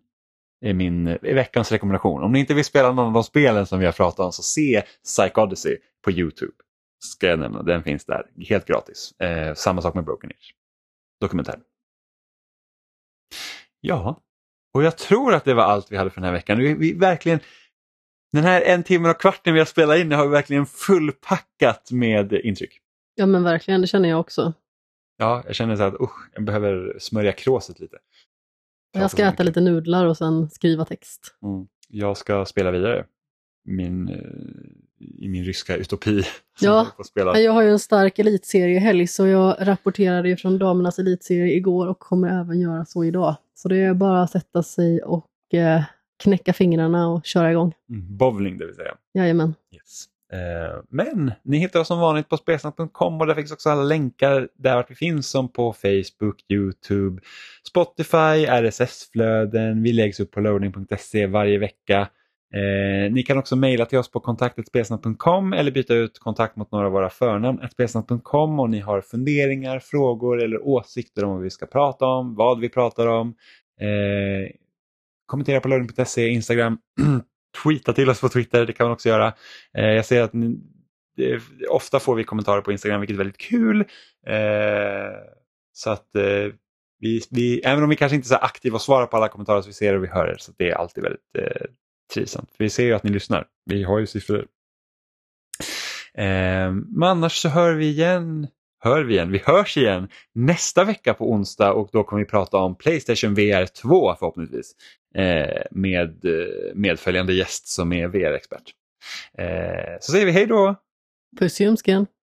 är 0.60 0.74
min 0.74 1.06
är 1.06 1.34
veckans 1.34 1.72
rekommendation. 1.72 2.22
Om 2.22 2.32
ni 2.32 2.40
inte 2.40 2.55
vill 2.55 2.64
spela 2.64 2.93
någon 2.93 3.06
av 3.06 3.12
de 3.12 3.24
spelen 3.24 3.66
som 3.66 3.78
vi 3.78 3.84
har 3.86 3.93
pratat 3.93 4.20
om 4.20 4.32
så 4.32 4.43
se 4.43 4.82
Psych 5.05 5.38
Odyssey 5.38 5.76
på 6.05 6.10
Youtube. 6.10 6.52
Ska 6.98 7.26
jag 7.26 7.38
nämna, 7.38 7.62
den 7.62 7.82
finns 7.82 8.05
där 8.05 8.26
helt 8.48 8.66
gratis. 8.66 9.20
Eh, 9.20 9.55
samma 9.55 9.82
sak 9.82 9.94
med 9.94 10.05
Broken 10.05 10.30
Age. 10.30 10.55
Dokumentär. 11.20 11.60
Ja, 13.80 14.20
och 14.77 14.82
jag 14.82 14.98
tror 14.98 15.35
att 15.35 15.44
det 15.44 15.55
var 15.55 15.62
allt 15.62 15.93
vi 15.93 15.97
hade 15.97 16.11
för 16.11 16.20
den 16.20 16.24
här 16.24 16.32
veckan. 16.32 16.59
Vi, 16.59 16.74
vi 16.74 16.93
verkligen, 16.93 17.40
den 18.32 18.44
här 18.44 18.62
en 18.62 18.82
timme 18.82 19.11
och 19.11 19.20
kvarten 19.20 19.55
vi 19.55 19.61
har 19.61 19.66
spelat 19.66 19.98
in 19.98 20.12
har 20.12 20.24
vi 20.27 20.31
verkligen 20.31 20.66
fullpackat 20.66 21.90
med 21.90 22.32
intryck. 22.32 22.81
Ja 23.15 23.27
men 23.27 23.43
verkligen, 23.43 23.81
det 23.81 23.86
känner 23.86 24.09
jag 24.09 24.20
också. 24.20 24.53
Ja, 25.16 25.43
jag 25.47 25.55
känner 25.55 25.77
så 25.77 25.82
att 25.82 25.94
usch, 25.94 26.31
jag 26.35 26.44
behöver 26.44 26.97
smörja 26.98 27.32
kråset 27.32 27.81
lite. 27.81 27.97
Jag 28.93 29.11
ska 29.11 29.24
äta 29.24 29.43
lite 29.43 29.61
nudlar 29.61 30.07
och 30.07 30.16
sen 30.16 30.51
skriva 30.51 30.85
text. 30.85 31.36
Mm. 31.43 31.66
Jag 31.89 32.16
ska 32.16 32.44
spela 32.44 32.70
vidare 32.70 33.05
min, 33.65 34.09
eh, 34.09 35.24
i 35.24 35.28
min 35.28 35.44
ryska 35.44 35.77
utopi. 35.77 36.23
Ja, 36.61 36.86
jag, 37.15 37.43
jag 37.43 37.53
har 37.53 37.62
ju 37.62 37.70
en 37.70 37.78
stark 37.78 38.19
elitseriehelg 38.19 39.07
så 39.07 39.27
jag 39.27 39.57
rapporterade 39.61 40.28
ju 40.28 40.36
från 40.36 40.59
damernas 40.59 40.98
elitserie 40.98 41.55
igår 41.55 41.86
och 41.86 41.98
kommer 41.98 42.40
även 42.40 42.61
göra 42.61 42.85
så 42.85 43.05
idag. 43.05 43.36
Så 43.58 43.68
det 43.68 43.76
är 43.76 43.94
bara 43.94 44.22
att 44.22 44.30
sätta 44.30 44.62
sig 44.62 45.02
och 45.02 45.54
eh, 45.54 45.82
knäcka 46.22 46.52
fingrarna 46.52 47.08
och 47.08 47.26
köra 47.26 47.50
igång. 47.50 47.74
Mm, 47.90 48.16
bowling 48.16 48.58
det 48.58 48.66
vill 48.66 48.74
säga. 48.74 48.94
Jajamän. 49.14 49.54
Yes. 49.74 50.06
Eh, 50.32 50.82
men 50.88 51.32
ni 51.42 51.58
hittar 51.58 51.80
oss 51.80 51.88
som 51.88 51.98
vanligt 51.98 52.28
på 52.28 52.36
spelsnack.com 52.36 53.20
och 53.20 53.26
där 53.26 53.34
finns 53.34 53.52
också 53.52 53.70
alla 53.70 53.82
länkar 53.82 54.48
där 54.54 54.84
vi 54.88 54.94
finns 54.94 55.28
som 55.28 55.48
på 55.48 55.72
Facebook, 55.72 56.44
Youtube, 56.48 57.22
Spotify, 57.68 58.46
RSS-flöden. 58.46 59.82
Vi 59.82 59.92
läggs 59.92 60.20
upp 60.20 60.30
på 60.30 60.40
loading.se 60.40 61.26
varje 61.26 61.58
vecka. 61.58 62.08
Eh, 62.55 63.12
ni 63.12 63.23
kan 63.23 63.39
också 63.39 63.56
mejla 63.56 63.86
till 63.86 63.98
oss 63.98 64.10
på 64.10 64.20
kontaktetspelsnack.com 64.20 65.52
eller 65.52 65.70
byta 65.70 65.94
ut 65.94 66.18
kontakt 66.18 66.56
mot 66.56 66.73
några 66.73 66.86
av 66.86 66.93
våra 66.93 67.10
förnamn 67.10 67.68
spelsnack.com 67.73 68.60
om 68.60 68.70
ni 68.70 68.81
har 68.81 69.01
funderingar, 69.01 69.78
frågor 69.78 70.43
eller 70.43 70.66
åsikter 70.66 71.24
om 71.24 71.31
vad 71.31 71.43
vi 71.43 71.51
ska 71.51 71.66
prata 71.66 72.06
om, 72.06 72.35
vad 72.35 72.60
vi 72.60 72.68
pratar 72.68 73.06
om. 73.06 73.28
Eh, 73.81 74.51
kommentera 75.27 75.60
på 75.60 75.68
lögn.se, 75.68 76.28
Instagram, 76.28 76.78
tweeta 77.62 77.93
till 77.93 78.10
oss 78.10 78.20
på 78.20 78.28
Twitter, 78.28 78.66
det 78.66 78.73
kan 78.73 78.85
man 78.86 78.93
också 78.93 79.09
göra. 79.09 79.35
Eh, 79.78 79.85
jag 79.85 80.05
ser 80.05 80.23
att 80.23 80.32
ni, 80.32 80.59
det, 81.16 81.40
ofta 81.70 82.01
får 82.01 82.14
vi 82.14 82.24
kommentarer 82.24 82.60
på 82.60 82.73
Instagram 82.73 83.01
vilket 83.01 83.14
är 83.14 83.18
väldigt 83.18 83.40
kul. 83.40 83.81
Eh, 84.27 85.12
så 85.73 85.90
att 85.90 86.16
eh, 86.16 86.52
vi, 86.98 87.20
vi, 87.31 87.60
även 87.60 87.85
om 87.85 87.90
vi 87.90 87.97
kanske 87.97 88.16
inte 88.16 88.27
är 88.27 88.28
så 88.28 88.35
aktiva 88.36 88.74
och 88.74 88.82
svarar 88.82 89.06
på 89.06 89.16
alla 89.16 89.28
kommentarer 89.28 89.62
så 89.62 89.66
vi 89.66 89.73
ser 89.73 89.94
och 89.94 90.05
vi 90.05 90.09
hör 90.09 90.28
er 90.28 90.36
så 90.39 90.52
det 90.59 90.70
är 90.70 90.74
alltid 90.74 91.02
väldigt 91.05 91.36
eh, 91.39 91.66
trivsamt. 92.14 92.50
Vi 92.58 92.70
ser 92.70 92.84
ju 92.84 92.94
att 92.94 93.02
ni 93.02 93.10
lyssnar. 93.10 93.46
Vi 93.64 93.82
har 93.82 93.98
ju 93.98 94.06
siffror. 94.06 94.46
Eh, 96.14 96.72
men 96.72 97.02
annars 97.02 97.32
så 97.32 97.48
hör 97.48 97.74
vi 97.74 97.86
igen, 97.86 98.46
hör 98.80 99.04
vi 99.04 99.14
igen, 99.14 99.32
vi 99.32 99.42
hörs 99.44 99.76
igen 99.76 100.08
nästa 100.34 100.84
vecka 100.84 101.14
på 101.14 101.30
onsdag 101.30 101.72
och 101.72 101.88
då 101.92 102.04
kommer 102.04 102.22
vi 102.22 102.28
prata 102.28 102.56
om 102.56 102.76
Playstation 102.76 103.34
VR 103.34 103.66
2 103.66 104.14
förhoppningsvis 104.18 104.72
eh, 105.14 105.62
med 105.70 106.24
eh, 106.24 106.74
medföljande 106.74 107.32
gäst 107.34 107.68
som 107.68 107.92
är 107.92 108.08
VR-expert. 108.08 108.72
Eh, 109.38 109.98
så 110.00 110.12
säger 110.12 110.26
vi 110.26 110.32
hej 110.32 110.46
då! 110.46 110.74
Puss 111.38 111.60
i! 111.60 112.15